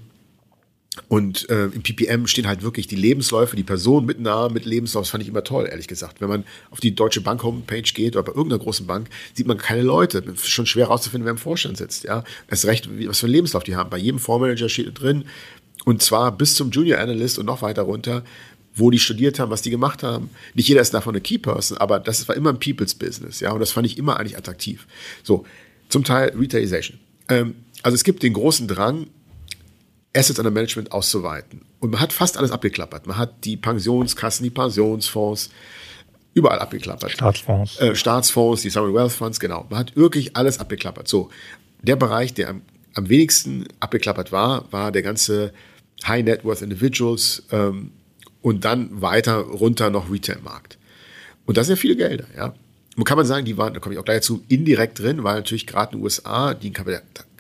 Und 1.09 1.49
äh, 1.51 1.67
im 1.67 1.83
PPM 1.83 2.27
stehen 2.27 2.49
halt 2.49 2.63
wirklich 2.63 2.89
die 2.89 2.97
Lebensläufe, 2.97 3.55
die 3.55 3.63
Personen 3.63 4.07
mit 4.07 4.21
Namen, 4.21 4.53
mit 4.53 4.65
Lebenslauf. 4.65 5.05
Das 5.05 5.11
fand 5.11 5.23
ich 5.23 5.29
immer 5.29 5.45
toll, 5.45 5.69
ehrlich 5.71 5.87
gesagt. 5.87 6.21
Wenn 6.21 6.29
man 6.29 6.45
auf 6.71 6.81
die 6.81 6.95
Deutsche 6.95 7.21
Bank 7.21 7.43
Homepage 7.45 7.83
geht 7.83 8.17
oder 8.17 8.25
bei 8.25 8.33
irgendeiner 8.33 8.63
großen 8.63 8.87
Bank, 8.87 9.09
sieht 9.35 9.47
man 9.47 9.57
keine 9.57 9.83
Leute. 9.83 10.23
Schon 10.43 10.67
schwer 10.67 10.87
herauszufinden, 10.87 11.27
wer 11.27 11.33
im 11.33 11.39
Vorstand 11.39 11.77
sitzt. 11.77 12.05
Ja, 12.05 12.25
erst 12.49 12.65
recht, 12.65 12.89
was 13.07 13.21
für 13.21 13.27
einen 13.27 13.35
Lebenslauf 13.35 13.63
die 13.63 13.77
haben. 13.77 13.89
Bei 13.89 13.99
jedem 13.99 14.19
Fondsmanager 14.19 14.69
steht 14.69 15.01
drin. 15.01 15.25
Und 15.85 16.03
zwar 16.03 16.37
bis 16.37 16.57
zum 16.57 16.71
Junior 16.71 16.99
Analyst 16.99 17.39
und 17.39 17.47
noch 17.47 17.63
weiter 17.63 17.83
runter, 17.83 18.25
wo 18.75 18.91
die 18.91 18.99
studiert 18.99 19.39
haben, 19.39 19.51
was 19.51 19.63
die 19.63 19.71
gemacht 19.71 20.03
haben. 20.03 20.31
Nicht 20.55 20.69
jeder 20.69 20.81
ist 20.81 20.93
davon 20.93 21.15
eine 21.15 21.21
Key 21.21 21.39
Person, 21.39 21.79
aber 21.79 22.01
das 22.01 22.27
war 22.29 22.37
immer 22.37 22.51
ein 22.51 22.59
People's 22.59 22.95
Business. 22.95 23.41
Ja, 23.41 23.53
und 23.53 23.61
das 23.61 23.73
fand 23.73 23.87
ich 23.87 23.97
immer 23.97 24.19
eigentlich 24.19 24.37
attraktiv. 24.37 24.87
So, 25.23 25.45
zum 25.89 26.05
Teil 26.05 26.31
Retailization. 26.37 26.99
Ähm, 27.29 27.55
also 27.83 27.95
es 27.95 28.05
gibt 28.05 28.23
den 28.23 28.33
großen 28.33 28.69
Drang, 28.69 29.07
Assets 30.15 30.39
under 30.39 30.51
Management 30.51 30.93
auszuweiten. 30.93 31.63
Und 31.79 31.91
man 31.91 32.01
hat 32.01 32.13
fast 32.13 32.37
alles 32.37 32.51
abgeklappert. 32.51 33.07
Man 33.07 33.17
hat 33.17 33.45
die 33.45 33.57
Pensionskassen, 33.57 34.45
die 34.45 34.51
Pensionsfonds, 34.51 35.51
überall 36.35 36.59
abgeklappert. 36.59 37.13
Staatsfonds. 37.13 37.79
Äh, 37.81 37.95
Staatsfonds, 37.95 38.63
die 38.63 38.71
Sovereign 38.71 38.95
Wealth 38.95 39.13
Funds, 39.13 39.41
genau. 39.41 39.67
Man 39.71 39.79
hat 39.79 39.97
wirklich 39.97 40.37
alles 40.37 40.59
abgeklappert. 40.59 41.09
So, 41.09 41.31
der 41.83 41.97
Bereich, 41.97 42.35
der 42.35 42.49
am, 42.49 42.63
am 42.95 43.09
wenigsten 43.09 43.67
abgeklappert 43.79 44.33
war, 44.33 44.71
war 44.73 44.93
der 44.93 45.03
ganze 45.03 45.53
High 46.07 46.25
Net 46.25 46.45
Worth 46.45 46.63
Individuals 46.63 47.43
ähm, 47.53 47.93
und 48.43 48.65
dann 48.65 49.03
weiter 49.03 49.39
runter 49.39 49.91
noch 49.91 50.11
Retail-Markt. 50.11 50.79
Und 51.47 51.57
das 51.57 51.67
sind 51.67 51.77
ja 51.77 51.81
viele 51.81 51.97
Gelder, 51.97 52.27
ja. 52.37 52.55
Nun 52.97 53.05
kann 53.05 53.17
man 53.17 53.27
sagen, 53.27 53.45
die 53.45 53.57
waren, 53.57 53.73
da 53.73 53.81
komme 53.81 53.95
ich 53.95 53.99
auch 53.99 54.05
gleich 54.05 54.19
dazu, 54.19 54.43
indirekt 54.49 54.99
drin, 54.99 55.23
weil 55.23 55.37
natürlich 55.37 55.67
gerade 55.67 55.93
in 55.93 55.99
den 55.99 56.05
USA, 56.05 56.55
die 56.55 56.71
ein 56.71 56.75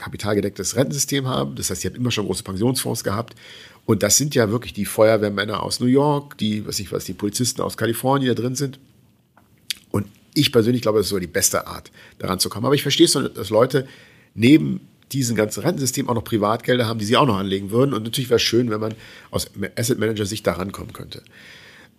kapitalgedecktes 0.00 0.76
Rentensystem 0.76 1.28
haben. 1.28 1.54
Das 1.54 1.70
heißt, 1.70 1.84
die 1.84 1.88
haben 1.88 1.96
immer 1.96 2.10
schon 2.10 2.26
große 2.26 2.42
Pensionsfonds 2.42 3.04
gehabt. 3.04 3.34
Und 3.86 4.02
das 4.02 4.16
sind 4.16 4.34
ja 4.34 4.50
wirklich 4.50 4.72
die 4.72 4.84
Feuerwehrmänner 4.84 5.62
aus 5.62 5.80
New 5.80 5.86
York, 5.86 6.38
die, 6.38 6.66
was 6.66 6.78
ich 6.78 6.90
weiß, 6.90 7.04
die 7.04 7.12
Polizisten 7.12 7.60
aus 7.62 7.76
Kalifornien, 7.76 8.28
die 8.28 8.34
da 8.34 8.40
drin 8.40 8.54
sind. 8.54 8.78
Und 9.90 10.06
ich 10.34 10.52
persönlich 10.52 10.82
glaube, 10.82 10.98
das 10.98 11.06
ist 11.06 11.10
so 11.10 11.18
die 11.18 11.26
beste 11.26 11.66
Art, 11.66 11.90
daran 12.18 12.38
zu 12.38 12.48
kommen. 12.48 12.66
Aber 12.66 12.74
ich 12.74 12.82
verstehe 12.82 13.06
es, 13.06 13.12
dass 13.12 13.50
Leute 13.50 13.86
neben 14.34 14.80
diesem 15.12 15.36
ganzen 15.36 15.62
Rentensystem 15.62 16.08
auch 16.08 16.14
noch 16.14 16.24
Privatgelder 16.24 16.86
haben, 16.86 16.98
die 16.98 17.04
sie 17.04 17.16
auch 17.16 17.26
noch 17.26 17.36
anlegen 17.36 17.70
würden. 17.70 17.92
Und 17.94 18.04
natürlich 18.04 18.30
wäre 18.30 18.36
es 18.36 18.42
schön, 18.42 18.70
wenn 18.70 18.80
man 18.80 18.94
aus 19.30 19.50
Asset 19.76 19.98
Manager 19.98 20.26
Sicht 20.26 20.46
da 20.46 20.52
rankommen 20.52 20.92
könnte. 20.92 21.22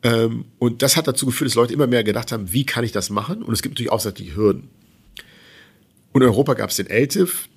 Ähm, 0.03 0.45
und 0.59 0.81
das 0.81 0.97
hat 0.97 1.07
dazu 1.07 1.25
geführt, 1.25 1.49
dass 1.49 1.55
Leute 1.55 1.73
immer 1.73 1.87
mehr 1.87 2.03
gedacht 2.03 2.31
haben, 2.31 2.51
wie 2.53 2.65
kann 2.65 2.83
ich 2.83 2.91
das 2.91 3.09
machen? 3.09 3.43
Und 3.43 3.53
es 3.53 3.61
gibt 3.61 3.75
natürlich 3.75 3.91
auch 3.91 4.11
die 4.11 4.35
Hürden. 4.35 4.69
Und 6.13 6.21
in 6.21 6.27
Europa 6.27 6.53
gab 6.53 6.69
es 6.69 6.77
den 6.77 6.87
LTIF. 6.87 7.47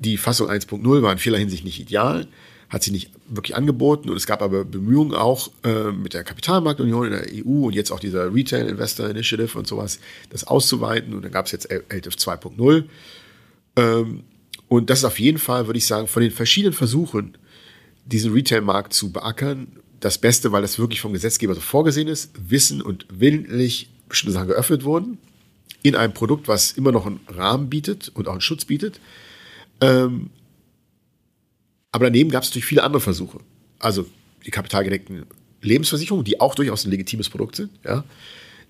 Die 0.00 0.16
Fassung 0.16 0.48
1.0 0.48 1.02
war 1.02 1.12
in 1.12 1.18
vieler 1.18 1.38
Hinsicht 1.38 1.64
nicht 1.64 1.78
ideal, 1.78 2.26
hat 2.70 2.82
sich 2.82 2.92
nicht 2.92 3.10
wirklich 3.28 3.54
angeboten. 3.54 4.08
Und 4.08 4.16
es 4.16 4.26
gab 4.26 4.42
aber 4.42 4.64
Bemühungen 4.64 5.14
auch 5.14 5.50
äh, 5.62 5.92
mit 5.92 6.14
der 6.14 6.24
Kapitalmarktunion 6.24 7.06
in 7.06 7.12
der 7.12 7.26
EU 7.34 7.66
und 7.66 7.74
jetzt 7.74 7.90
auch 7.92 8.00
dieser 8.00 8.34
Retail 8.34 8.66
Investor 8.68 9.08
Initiative 9.08 9.58
und 9.58 9.66
sowas, 9.66 10.00
das 10.30 10.44
auszuweiten. 10.46 11.14
Und 11.14 11.22
dann 11.22 11.32
gab 11.32 11.46
es 11.46 11.52
jetzt 11.52 11.70
LTIF 11.70 12.14
2.0. 12.14 12.84
Ähm, 13.76 14.22
und 14.68 14.88
das 14.88 15.00
ist 15.00 15.04
auf 15.04 15.20
jeden 15.20 15.38
Fall, 15.38 15.66
würde 15.66 15.78
ich 15.78 15.86
sagen, 15.86 16.06
von 16.06 16.22
den 16.22 16.30
verschiedenen 16.32 16.72
Versuchen, 16.72 17.36
diesen 18.06 18.32
Retail-Markt 18.32 18.94
zu 18.94 19.12
beackern, 19.12 19.66
das 20.00 20.16
Beste, 20.16 20.52
weil 20.52 20.62
das 20.62 20.78
wirklich 20.78 21.00
vom 21.00 21.12
Gesetzgeber 21.12 21.54
so 21.54 21.60
vorgesehen 21.60 22.08
ist, 22.08 22.30
wissen 22.48 22.80
und 22.80 23.06
willentlich 23.10 23.90
bestimmte 24.08 24.32
Sachen 24.32 24.48
geöffnet 24.48 24.84
wurden, 24.84 25.18
in 25.82 25.94
einem 25.94 26.14
Produkt, 26.14 26.48
was 26.48 26.72
immer 26.72 26.92
noch 26.92 27.06
einen 27.06 27.20
Rahmen 27.28 27.68
bietet 27.68 28.10
und 28.14 28.28
auch 28.28 28.32
einen 28.32 28.40
Schutz 28.40 28.64
bietet. 28.64 29.00
Ähm, 29.80 30.30
aber 31.92 32.06
daneben 32.06 32.30
gab 32.30 32.42
es 32.42 32.50
natürlich 32.50 32.66
viele 32.66 32.82
andere 32.82 33.00
Versuche. 33.00 33.38
Also 33.78 34.06
die 34.44 34.50
kapitalgedeckten 34.50 35.26
Lebensversicherungen, 35.62 36.24
die 36.24 36.40
auch 36.40 36.54
durchaus 36.54 36.84
ein 36.84 36.90
legitimes 36.90 37.28
Produkt 37.28 37.56
sind, 37.56 37.70
ja, 37.84 38.04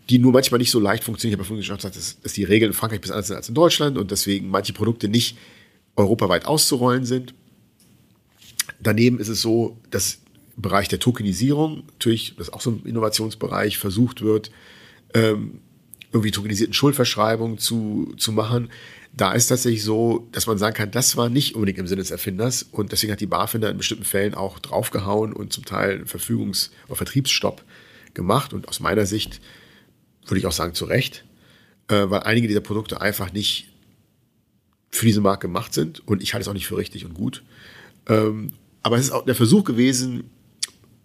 die 0.08 0.18
nur 0.18 0.32
manchmal 0.32 0.58
nicht 0.58 0.70
so 0.70 0.80
leicht 0.80 1.04
funktionieren. 1.04 1.34
Ich 1.34 1.38
habe 1.38 1.46
vorhin 1.46 1.64
schon 1.64 1.76
gesagt, 1.76 1.96
dass, 1.96 2.20
dass 2.20 2.32
die 2.32 2.44
Regeln 2.44 2.72
in 2.72 2.76
Frankreich 2.76 3.00
bis 3.00 3.10
anders 3.10 3.28
sind 3.28 3.36
als 3.36 3.48
in 3.48 3.54
Deutschland 3.54 3.98
und 3.98 4.10
deswegen 4.10 4.48
manche 4.48 4.72
Produkte 4.72 5.08
nicht 5.08 5.36
europaweit 5.96 6.46
auszurollen 6.46 7.04
sind. 7.04 7.34
Daneben 8.80 9.20
ist 9.20 9.28
es 9.28 9.42
so, 9.42 9.76
dass 9.90 10.20
im 10.56 10.62
Bereich 10.62 10.88
der 10.88 10.98
Tokenisierung, 10.98 11.84
natürlich, 11.92 12.34
das 12.36 12.48
ist 12.48 12.54
auch 12.54 12.60
so 12.60 12.70
ein 12.70 12.82
Innovationsbereich, 12.84 13.78
versucht 13.78 14.22
wird, 14.22 14.50
ähm, 15.14 15.60
irgendwie 16.12 16.30
tokenisierten 16.30 16.74
Schuldverschreibungen 16.74 17.58
zu, 17.58 18.14
zu 18.16 18.32
machen. 18.32 18.70
Da 19.12 19.32
ist 19.32 19.48
tatsächlich 19.48 19.82
so, 19.82 20.28
dass 20.32 20.46
man 20.46 20.58
sagen 20.58 20.74
kann, 20.74 20.90
das 20.90 21.16
war 21.16 21.28
nicht 21.28 21.54
unbedingt 21.54 21.78
im 21.78 21.86
Sinne 21.86 22.02
des 22.02 22.10
Erfinders 22.10 22.62
und 22.62 22.92
deswegen 22.92 23.12
hat 23.12 23.20
die 23.20 23.26
BaFin 23.26 23.62
in 23.62 23.76
bestimmten 23.76 24.04
Fällen 24.04 24.34
auch 24.34 24.58
draufgehauen 24.58 25.32
und 25.32 25.52
zum 25.52 25.64
Teil 25.64 25.96
einen 25.96 26.06
Verfügungs- 26.06 26.70
oder 26.86 26.96
Vertriebsstopp 26.96 27.64
gemacht 28.14 28.52
und 28.52 28.68
aus 28.68 28.80
meiner 28.80 29.06
Sicht 29.06 29.40
würde 30.26 30.38
ich 30.38 30.46
auch 30.46 30.52
sagen, 30.52 30.74
zu 30.74 30.84
Recht, 30.84 31.24
äh, 31.88 32.08
weil 32.08 32.20
einige 32.20 32.46
dieser 32.46 32.60
Produkte 32.60 33.00
einfach 33.00 33.32
nicht 33.32 33.68
für 34.90 35.06
diese 35.06 35.20
Marke 35.20 35.42
gemacht 35.42 35.74
sind 35.74 36.06
und 36.06 36.22
ich 36.22 36.34
halte 36.34 36.42
es 36.42 36.48
auch 36.48 36.54
nicht 36.54 36.66
für 36.66 36.76
richtig 36.76 37.04
und 37.04 37.14
gut. 37.14 37.42
Ähm, 38.08 38.52
aber 38.82 38.96
es 38.96 39.06
ist 39.06 39.10
auch 39.10 39.24
der 39.24 39.34
Versuch 39.34 39.64
gewesen, 39.64 40.24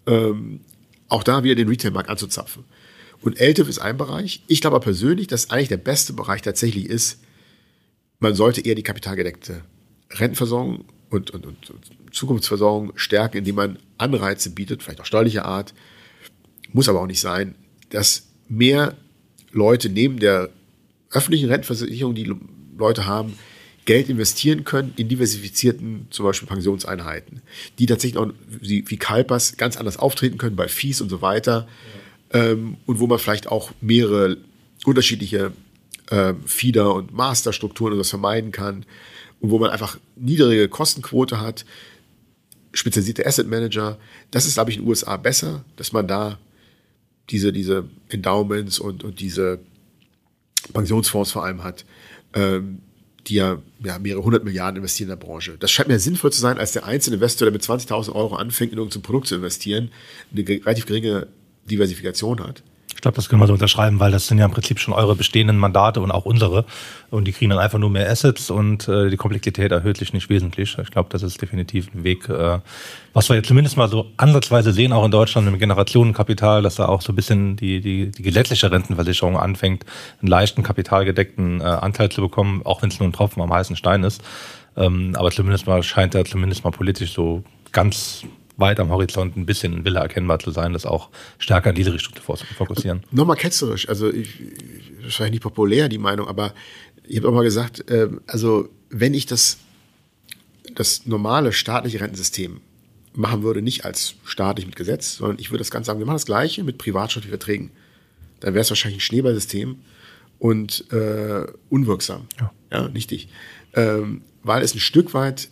ähm, 0.07 0.61
auch 1.07 1.23
da 1.23 1.43
wieder 1.43 1.55
den 1.55 1.67
Retail-Markt 1.67 2.09
anzuzapfen. 2.09 2.63
Und 3.25 3.39
LTIF 3.39 3.67
ist 3.67 3.79
ein 3.79 3.97
Bereich. 3.97 4.43
Ich 4.45 4.61
glaube 4.61 4.79
persönlich, 4.79 5.25
dass 5.25 5.49
eigentlich 5.49 5.69
der 5.69 5.77
beste 5.77 6.13
Bereich 6.13 6.43
tatsächlich 6.43 6.85
ist, 6.85 7.19
man 8.19 8.35
sollte 8.35 8.61
eher 8.61 8.75
die 8.75 8.83
kapitalgedeckte 8.83 9.63
Rentenversorgung 10.11 10.85
und, 11.09 11.31
und, 11.31 11.47
und 11.47 11.57
Zukunftsversorgung 12.11 12.93
stärken, 12.95 13.37
indem 13.37 13.55
man 13.55 13.79
Anreize 13.97 14.51
bietet, 14.51 14.83
vielleicht 14.83 15.01
auch 15.01 15.07
steuerlicher 15.07 15.43
Art. 15.43 15.73
Muss 16.71 16.87
aber 16.87 17.01
auch 17.01 17.07
nicht 17.07 17.19
sein, 17.19 17.55
dass 17.89 18.27
mehr 18.47 18.95
Leute 19.51 19.89
neben 19.89 20.19
der 20.19 20.51
öffentlichen 21.09 21.49
Rentenversicherung, 21.49 22.13
die 22.13 22.31
Leute 22.77 23.07
haben, 23.07 23.33
Geld 23.85 24.07
investieren 24.07 24.65
können 24.65 24.93
in 24.97 25.09
diversifizierten, 25.09 26.05
zum 26.11 26.25
Beispiel 26.25 26.47
Pensionseinheiten, 26.47 27.41
die 27.79 27.87
tatsächlich 27.87 28.19
auch 28.19 28.31
wie, 28.47 28.83
Kalpers 28.97 29.57
ganz 29.57 29.77
anders 29.77 29.97
auftreten 29.97 30.37
können 30.37 30.55
bei 30.55 30.67
Fees 30.67 31.01
und 31.01 31.09
so 31.09 31.23
weiter. 31.23 31.67
Ja. 31.67 32.04
Ähm, 32.31 32.77
und 32.85 32.99
wo 32.99 33.07
man 33.07 33.19
vielleicht 33.19 33.47
auch 33.47 33.71
mehrere 33.81 34.37
unterschiedliche 34.85 35.51
äh, 36.09 36.33
Feeder- 36.45 36.93
und 36.93 37.13
Masterstrukturen 37.13 37.93
und 37.93 37.99
das 37.99 38.09
vermeiden 38.09 38.51
kann. 38.51 38.85
Und 39.39 39.49
wo 39.51 39.59
man 39.59 39.69
einfach 39.69 39.97
niedrige 40.15 40.69
Kostenquote 40.69 41.39
hat, 41.39 41.65
spezialisierte 42.73 43.25
Asset 43.25 43.47
Manager. 43.47 43.97
Das 44.31 44.45
ist, 44.45 44.55
glaube 44.55 44.71
ich, 44.71 44.77
in 44.77 44.83
den 44.83 44.89
USA 44.89 45.17
besser, 45.17 45.63
dass 45.75 45.91
man 45.91 46.07
da 46.07 46.39
diese, 47.29 47.51
diese 47.51 47.85
Endowments 48.09 48.79
und, 48.79 49.03
und 49.03 49.19
diese 49.19 49.59
Pensionsfonds 50.73 51.31
vor 51.31 51.45
allem 51.45 51.63
hat. 51.63 51.85
Ähm, 52.33 52.79
die 53.27 53.35
ja, 53.35 53.59
ja 53.83 53.97
mehrere 53.97 54.23
hundert 54.23 54.43
Milliarden 54.43 54.77
investieren 54.77 55.09
in 55.09 55.19
der 55.19 55.25
Branche. 55.25 55.57
Das 55.59 55.71
scheint 55.71 55.89
mir 55.89 55.99
sinnvoll 55.99 56.31
zu 56.31 56.39
sein, 56.39 56.59
als 56.59 56.73
der 56.73 56.85
einzelne 56.85 57.15
Investor, 57.15 57.47
der 57.47 57.53
mit 57.53 57.63
20.000 57.63 58.13
Euro 58.13 58.35
anfängt, 58.35 58.71
in 58.71 58.77
irgendein 58.77 59.01
Produkt 59.01 59.27
zu 59.27 59.35
investieren, 59.35 59.89
eine 60.31 60.47
relativ 60.47 60.85
geringe 60.85 61.27
Diversifikation 61.65 62.41
hat. 62.43 62.63
Ich 62.95 63.01
glaube, 63.01 63.17
das 63.17 63.29
können 63.29 63.41
wir 63.41 63.47
so 63.47 63.53
unterschreiben, 63.53 63.99
weil 63.99 64.11
das 64.11 64.25
sind 64.27 64.39
ja 64.39 64.45
im 64.45 64.51
Prinzip 64.51 64.79
schon 64.79 64.93
eure 64.93 65.15
bestehenden 65.15 65.57
Mandate 65.57 65.99
und 66.01 66.11
auch 66.11 66.25
unsere. 66.25 66.65
Und 67.11 67.25
die 67.25 67.33
kriegen 67.33 67.49
dann 67.49 67.59
einfach 67.59 67.77
nur 67.77 67.89
mehr 67.89 68.09
Assets 68.09 68.49
und 68.49 68.87
äh, 68.87 69.09
die 69.09 69.17
Komplexität 69.17 69.71
erhöht 69.71 69.97
sich 69.97 70.13
nicht 70.13 70.29
wesentlich. 70.29 70.77
Ich 70.81 70.91
glaube, 70.91 71.09
das 71.11 71.21
ist 71.21 71.41
definitiv 71.41 71.93
ein 71.93 72.03
Weg, 72.03 72.29
äh, 72.29 72.59
was 73.13 73.29
wir 73.29 73.35
jetzt 73.35 73.47
zumindest 73.47 73.75
mal 73.75 73.89
so 73.89 74.07
ansatzweise 74.17 74.71
sehen, 74.71 74.93
auch 74.93 75.05
in 75.05 75.11
Deutschland 75.11 75.47
im 75.47 75.59
Generationenkapital, 75.59 76.61
dass 76.61 76.75
da 76.75 76.87
auch 76.87 77.01
so 77.01 77.11
ein 77.11 77.15
bisschen 77.15 77.57
die, 77.57 77.81
die, 77.81 78.11
die 78.11 78.23
gesetzliche 78.23 78.71
Rentenversicherung 78.71 79.37
anfängt, 79.37 79.85
einen 80.21 80.29
leichten 80.29 80.63
kapitalgedeckten 80.63 81.59
äh, 81.59 81.65
Anteil 81.65 82.09
zu 82.09 82.21
bekommen, 82.21 82.61
auch 82.63 82.81
wenn 82.81 82.89
es 82.89 82.99
nur 82.99 83.09
ein 83.09 83.13
Tropfen 83.13 83.41
am 83.43 83.53
heißen 83.53 83.75
Stein 83.75 84.03
ist. 84.03 84.23
Ähm, 84.77 85.15
aber 85.15 85.31
zumindest 85.31 85.67
mal 85.67 85.83
scheint 85.83 86.15
da 86.15 86.23
zumindest 86.23 86.63
mal 86.63 86.71
politisch 86.71 87.13
so 87.13 87.43
ganz 87.71 88.25
weit 88.57 88.79
am 88.79 88.89
Horizont 88.89 89.35
ein 89.35 89.45
bisschen 89.45 89.83
Wille 89.85 89.99
erkennbar 89.99 90.39
zu 90.39 90.51
sein, 90.51 90.73
das 90.73 90.85
auch 90.85 91.09
stärker 91.37 91.69
in 91.69 91.75
diese 91.75 91.93
Richtung 91.93 92.15
zu 92.15 92.21
fokussieren. 92.21 93.03
Nochmal 93.11 93.35
ketzerisch, 93.35 93.89
also 93.89 94.11
ich, 94.11 94.41
wahrscheinlich 95.01 95.33
nicht 95.33 95.43
populär 95.43 95.89
die 95.89 95.97
Meinung, 95.97 96.27
aber 96.27 96.53
ich 97.03 97.17
habe 97.17 97.29
auch 97.29 97.33
mal 97.33 97.43
gesagt, 97.43 97.89
äh, 97.89 98.09
also 98.27 98.69
wenn 98.89 99.13
ich 99.13 99.25
das, 99.25 99.57
das 100.73 101.05
normale 101.05 101.51
staatliche 101.53 101.99
Rentensystem 101.99 102.61
machen 103.13 103.43
würde, 103.43 103.61
nicht 103.61 103.85
als 103.85 104.15
staatlich 104.25 104.65
mit 104.65 104.75
Gesetz, 104.75 105.17
sondern 105.17 105.39
ich 105.39 105.51
würde 105.51 105.59
das 105.59 105.71
Ganze 105.71 105.87
sagen, 105.87 105.99
wir 105.99 106.05
machen 106.05 106.15
das 106.15 106.25
Gleiche 106.25 106.63
mit 106.63 106.77
privatstaatlichen 106.77 107.37
Verträgen, 107.37 107.71
dann 108.39 108.53
wäre 108.53 108.61
es 108.61 108.69
wahrscheinlich 108.69 108.97
ein 108.97 109.01
Schneeballsystem 109.01 109.77
und 110.39 110.91
äh, 110.91 111.45
unwirksam. 111.69 112.27
Ja. 112.39 112.51
ja 112.71 112.87
nichtig. 112.89 113.29
Ähm, 113.73 114.21
weil 114.43 114.63
es 114.63 114.75
ein 114.75 114.79
Stück 114.79 115.13
weit 115.13 115.49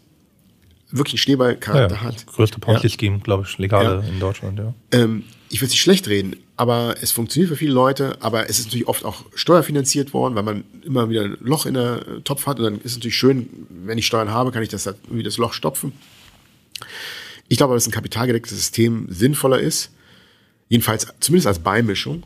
wirklich 0.94 1.14
einen 1.14 1.20
Schneeballcharakter 1.20 1.96
ja, 1.96 2.02
hat. 2.02 2.26
Größte 2.28 2.60
Ponzi-Scheme, 2.60 3.20
glaube 3.20 3.46
ich, 3.48 3.58
legale 3.58 4.04
in 4.08 4.20
Deutschland, 4.20 4.60
ja. 4.60 4.74
Ähm, 4.92 5.24
ich 5.50 5.62
will 5.62 5.68
es 5.68 5.72
nicht 5.72 5.82
schlecht 5.82 6.08
reden, 6.08 6.36
aber 6.56 6.96
es 7.02 7.12
funktioniert 7.12 7.50
für 7.50 7.58
viele 7.58 7.74
Leute, 7.74 8.18
aber 8.22 8.50
es 8.50 8.60
ist 8.60 8.66
natürlich 8.66 8.88
oft 8.88 9.06
auch 9.06 9.26
steuerfinanziert 9.36 10.14
worden, 10.14 10.36
weil 10.36 10.44
man 10.44 10.64
immer 10.84 11.10
wieder 11.10 11.24
ein 11.24 11.38
Loch 11.42 11.66
in 11.66 11.76
der 11.76 12.24
Topf 12.24 12.48
hat 12.48 12.60
und 12.60 12.66
dann 12.66 12.76
ist 12.78 12.86
es 12.92 12.96
natürlich 12.96 13.18
schön, 13.18 13.50
wenn 13.70 13.98
ich 13.98 14.08
Steuern 14.08 14.32
habe, 14.32 14.52
kann 14.52 14.64
ich 14.64 14.70
das 14.70 14.86
irgendwie 14.86 15.24
das 15.24 15.38
Loch 15.38 15.54
stopfen. 15.54 15.94
Ich 17.50 17.58
glaube, 17.58 17.74
dass 17.74 17.88
ein 17.88 17.92
kapitalgedecktes 17.92 18.58
System 18.58 19.08
sinnvoller 19.10 19.60
ist, 19.60 19.92
jedenfalls 20.70 21.08
zumindest 21.20 21.48
als 21.48 21.60
Beimischung, 21.60 22.24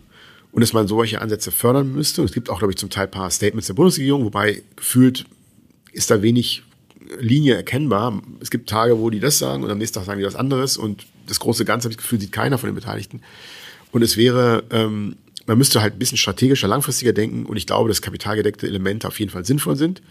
und 0.51 0.61
dass 0.61 0.73
man 0.73 0.87
solche 0.87 1.21
Ansätze 1.21 1.51
fördern 1.51 1.91
müsste. 1.91 2.21
Und 2.21 2.29
es 2.29 2.33
gibt 2.33 2.49
auch, 2.49 2.57
glaube 2.59 2.71
ich, 2.71 2.77
zum 2.77 2.89
Teil 2.89 3.03
ein 3.03 3.11
paar 3.11 3.29
Statements 3.29 3.67
der 3.67 3.75
Bundesregierung, 3.75 4.23
wobei 4.25 4.63
gefühlt 4.75 5.25
ist 5.91 6.09
da 6.09 6.21
wenig 6.23 6.63
Linie 7.19 7.55
erkennbar. 7.55 8.21
Es 8.39 8.51
gibt 8.51 8.69
Tage, 8.69 8.99
wo 8.99 9.09
die 9.09 9.19
das 9.19 9.39
sagen 9.39 9.63
und 9.63 9.71
am 9.71 9.77
nächsten 9.77 9.95
Tag 9.95 10.05
sagen 10.05 10.19
die 10.19 10.25
was 10.25 10.35
anderes 10.35 10.77
und 10.77 11.05
das 11.27 11.39
große 11.39 11.65
Ganze, 11.65 11.85
habe 11.85 11.91
ich 11.91 11.97
das 11.97 12.03
Gefühl, 12.03 12.19
sieht 12.19 12.31
keiner 12.31 12.57
von 12.57 12.69
den 12.69 12.75
Beteiligten. 12.75 13.21
Und 13.91 14.01
es 14.01 14.17
wäre, 14.17 14.63
ähm, 14.71 15.15
man 15.45 15.57
müsste 15.57 15.81
halt 15.81 15.95
ein 15.95 15.99
bisschen 15.99 16.17
strategischer, 16.17 16.67
langfristiger 16.67 17.13
denken 17.13 17.45
und 17.45 17.57
ich 17.57 17.67
glaube, 17.67 17.89
dass 17.89 18.01
kapitalgedeckte 18.01 18.67
Elemente 18.67 19.07
auf 19.07 19.19
jeden 19.19 19.31
Fall 19.31 19.45
sinnvoll 19.45 19.75
sind. 19.75 20.01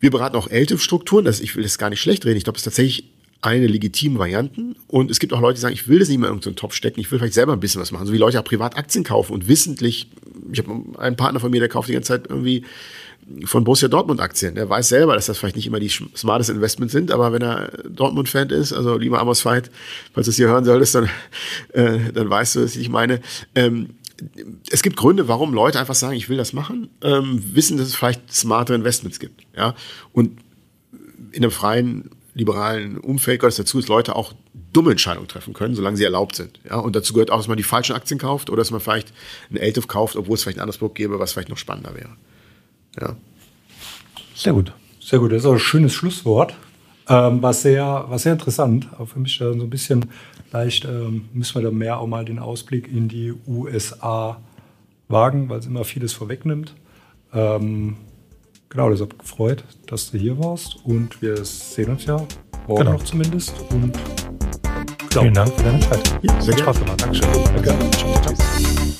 Wir 0.00 0.10
beraten 0.10 0.36
auch 0.36 0.50
LTIF-Strukturen, 0.50 1.26
ich 1.26 1.56
will 1.56 1.62
das 1.62 1.78
gar 1.78 1.90
nicht 1.90 2.00
schlecht 2.00 2.26
reden. 2.26 2.36
Ich 2.36 2.44
glaube, 2.44 2.56
es 2.56 2.60
ist 2.60 2.64
tatsächlich 2.64 3.10
eine 3.44 3.60
der 3.60 3.70
legitimen 3.70 4.18
Varianten. 4.18 4.76
Und 4.86 5.10
es 5.10 5.20
gibt 5.20 5.32
auch 5.32 5.40
Leute, 5.40 5.56
die 5.56 5.60
sagen, 5.60 5.74
ich 5.74 5.86
will 5.86 5.98
das 5.98 6.08
nicht 6.08 6.18
mehr 6.18 6.28
in 6.28 6.34
irgendeinen 6.34 6.56
Topf 6.56 6.74
stecken, 6.74 7.00
ich 7.00 7.10
will 7.10 7.18
vielleicht 7.18 7.34
selber 7.34 7.52
ein 7.52 7.60
bisschen 7.60 7.80
was 7.80 7.92
machen. 7.92 8.06
So 8.06 8.12
wie 8.12 8.18
Leute 8.18 8.40
auch 8.40 8.44
privat 8.44 8.76
Aktien 8.76 9.04
kaufen 9.04 9.32
und 9.32 9.48
wissentlich, 9.48 10.08
ich 10.50 10.58
habe 10.58 10.98
einen 10.98 11.16
Partner 11.16 11.40
von 11.40 11.50
mir, 11.50 11.60
der 11.60 11.68
kauft 11.68 11.88
die 11.88 11.92
ganze 11.92 12.08
Zeit 12.08 12.26
irgendwie 12.28 12.64
von 13.44 13.64
Borussia 13.64 13.88
Dortmund 13.88 14.20
Aktien. 14.20 14.54
Der 14.54 14.68
weiß 14.68 14.88
selber, 14.88 15.14
dass 15.14 15.26
das 15.26 15.38
vielleicht 15.38 15.56
nicht 15.56 15.66
immer 15.66 15.80
die 15.80 15.88
smartest 15.88 16.50
Investments 16.50 16.92
sind, 16.92 17.10
aber 17.10 17.32
wenn 17.32 17.42
er 17.42 17.70
Dortmund-Fan 17.88 18.50
ist, 18.50 18.72
also 18.72 18.96
lieber 18.96 19.20
Amos 19.20 19.44
Veit, 19.44 19.70
falls 20.12 20.26
du 20.26 20.30
es 20.30 20.36
hier 20.36 20.48
hören 20.48 20.64
solltest, 20.64 20.94
dann, 20.94 21.08
äh, 21.72 22.12
dann 22.12 22.28
weißt 22.28 22.56
du, 22.56 22.64
was 22.64 22.76
ich 22.76 22.88
meine. 22.88 23.20
Ähm, 23.54 23.90
es 24.70 24.82
gibt 24.82 24.96
Gründe, 24.96 25.26
warum 25.28 25.54
Leute 25.54 25.80
einfach 25.80 25.94
sagen, 25.94 26.14
ich 26.14 26.28
will 26.28 26.36
das 26.36 26.52
machen, 26.52 26.88
ähm, 27.02 27.42
wissen, 27.52 27.78
dass 27.78 27.88
es 27.88 27.96
vielleicht 27.96 28.32
smartere 28.32 28.76
Investments 28.76 29.18
gibt. 29.18 29.42
Ja? 29.56 29.74
Und 30.12 30.38
in 31.32 31.42
einem 31.42 31.50
freien, 31.50 32.10
liberalen 32.34 32.98
Umfeld 32.98 33.40
gehört 33.40 33.52
es 33.52 33.56
dazu, 33.56 33.80
dass 33.80 33.88
Leute 33.88 34.14
auch 34.14 34.34
dumme 34.72 34.92
Entscheidungen 34.92 35.28
treffen 35.28 35.52
können, 35.52 35.74
solange 35.74 35.96
sie 35.96 36.04
erlaubt 36.04 36.36
sind. 36.36 36.60
Ja? 36.68 36.76
Und 36.76 36.94
dazu 36.94 37.12
gehört 37.12 37.30
auch, 37.30 37.38
dass 37.38 37.48
man 37.48 37.56
die 37.56 37.64
falschen 37.64 37.94
Aktien 37.94 38.18
kauft 38.18 38.50
oder 38.50 38.58
dass 38.58 38.70
man 38.70 38.80
vielleicht 38.80 39.12
ein 39.50 39.56
LTIF 39.56 39.88
kauft, 39.88 40.16
obwohl 40.16 40.34
es 40.34 40.42
vielleicht 40.42 40.58
ein 40.58 40.62
anderes 40.62 40.78
Produkt 40.78 40.96
gäbe, 40.96 41.18
was 41.18 41.32
vielleicht 41.32 41.48
noch 41.48 41.58
spannender 41.58 41.94
wäre. 41.94 42.10
Ja. 43.00 43.16
Sehr 44.34 44.52
gut. 44.52 44.72
Sehr 45.00 45.18
gut. 45.18 45.32
Das 45.32 45.42
ist 45.42 45.46
auch 45.46 45.52
ein 45.52 45.58
schönes 45.58 45.92
Schlusswort. 45.92 46.54
Ähm, 47.08 47.42
war, 47.42 47.52
sehr, 47.52 47.84
war 47.84 48.18
sehr 48.18 48.32
interessant. 48.32 48.88
Auch 48.98 49.06
für 49.06 49.20
mich 49.20 49.36
so 49.36 49.50
ein 49.50 49.70
bisschen, 49.70 50.06
vielleicht 50.48 50.84
ähm, 50.86 51.28
müssen 51.32 51.54
wir 51.56 51.62
da 51.62 51.70
mehr 51.70 51.98
auch 51.98 52.06
mal 52.06 52.24
den 52.24 52.38
Ausblick 52.38 52.88
in 52.88 53.08
die 53.08 53.34
USA 53.46 54.40
wagen, 55.08 55.48
weil 55.48 55.58
es 55.58 55.66
immer 55.66 55.84
vieles 55.84 56.14
vorwegnimmt. 56.14 56.74
Ähm, 57.34 57.96
genau, 58.70 58.88
deshalb 58.88 59.18
gefreut, 59.18 59.64
dass 59.86 60.10
du 60.10 60.18
hier 60.18 60.38
warst 60.38 60.76
und 60.84 61.20
wir 61.20 61.44
sehen 61.44 61.90
uns 61.90 62.06
ja 62.06 62.26
morgen 62.66 62.84
genau. 62.84 62.92
noch 62.92 63.04
zumindest. 63.04 63.52
Und 63.70 63.92
genau. 65.10 65.22
vielen 65.22 65.34
Dank 65.34 65.52
für 65.52 65.62
deine 65.62 65.80
Zeit. 65.80 66.18
Ja, 66.22 66.40
sehr 66.40 66.58
Spaß 66.58 66.78
gemacht. 66.80 67.02
Dankeschön. 67.02 67.28
Danke. 67.62 68.93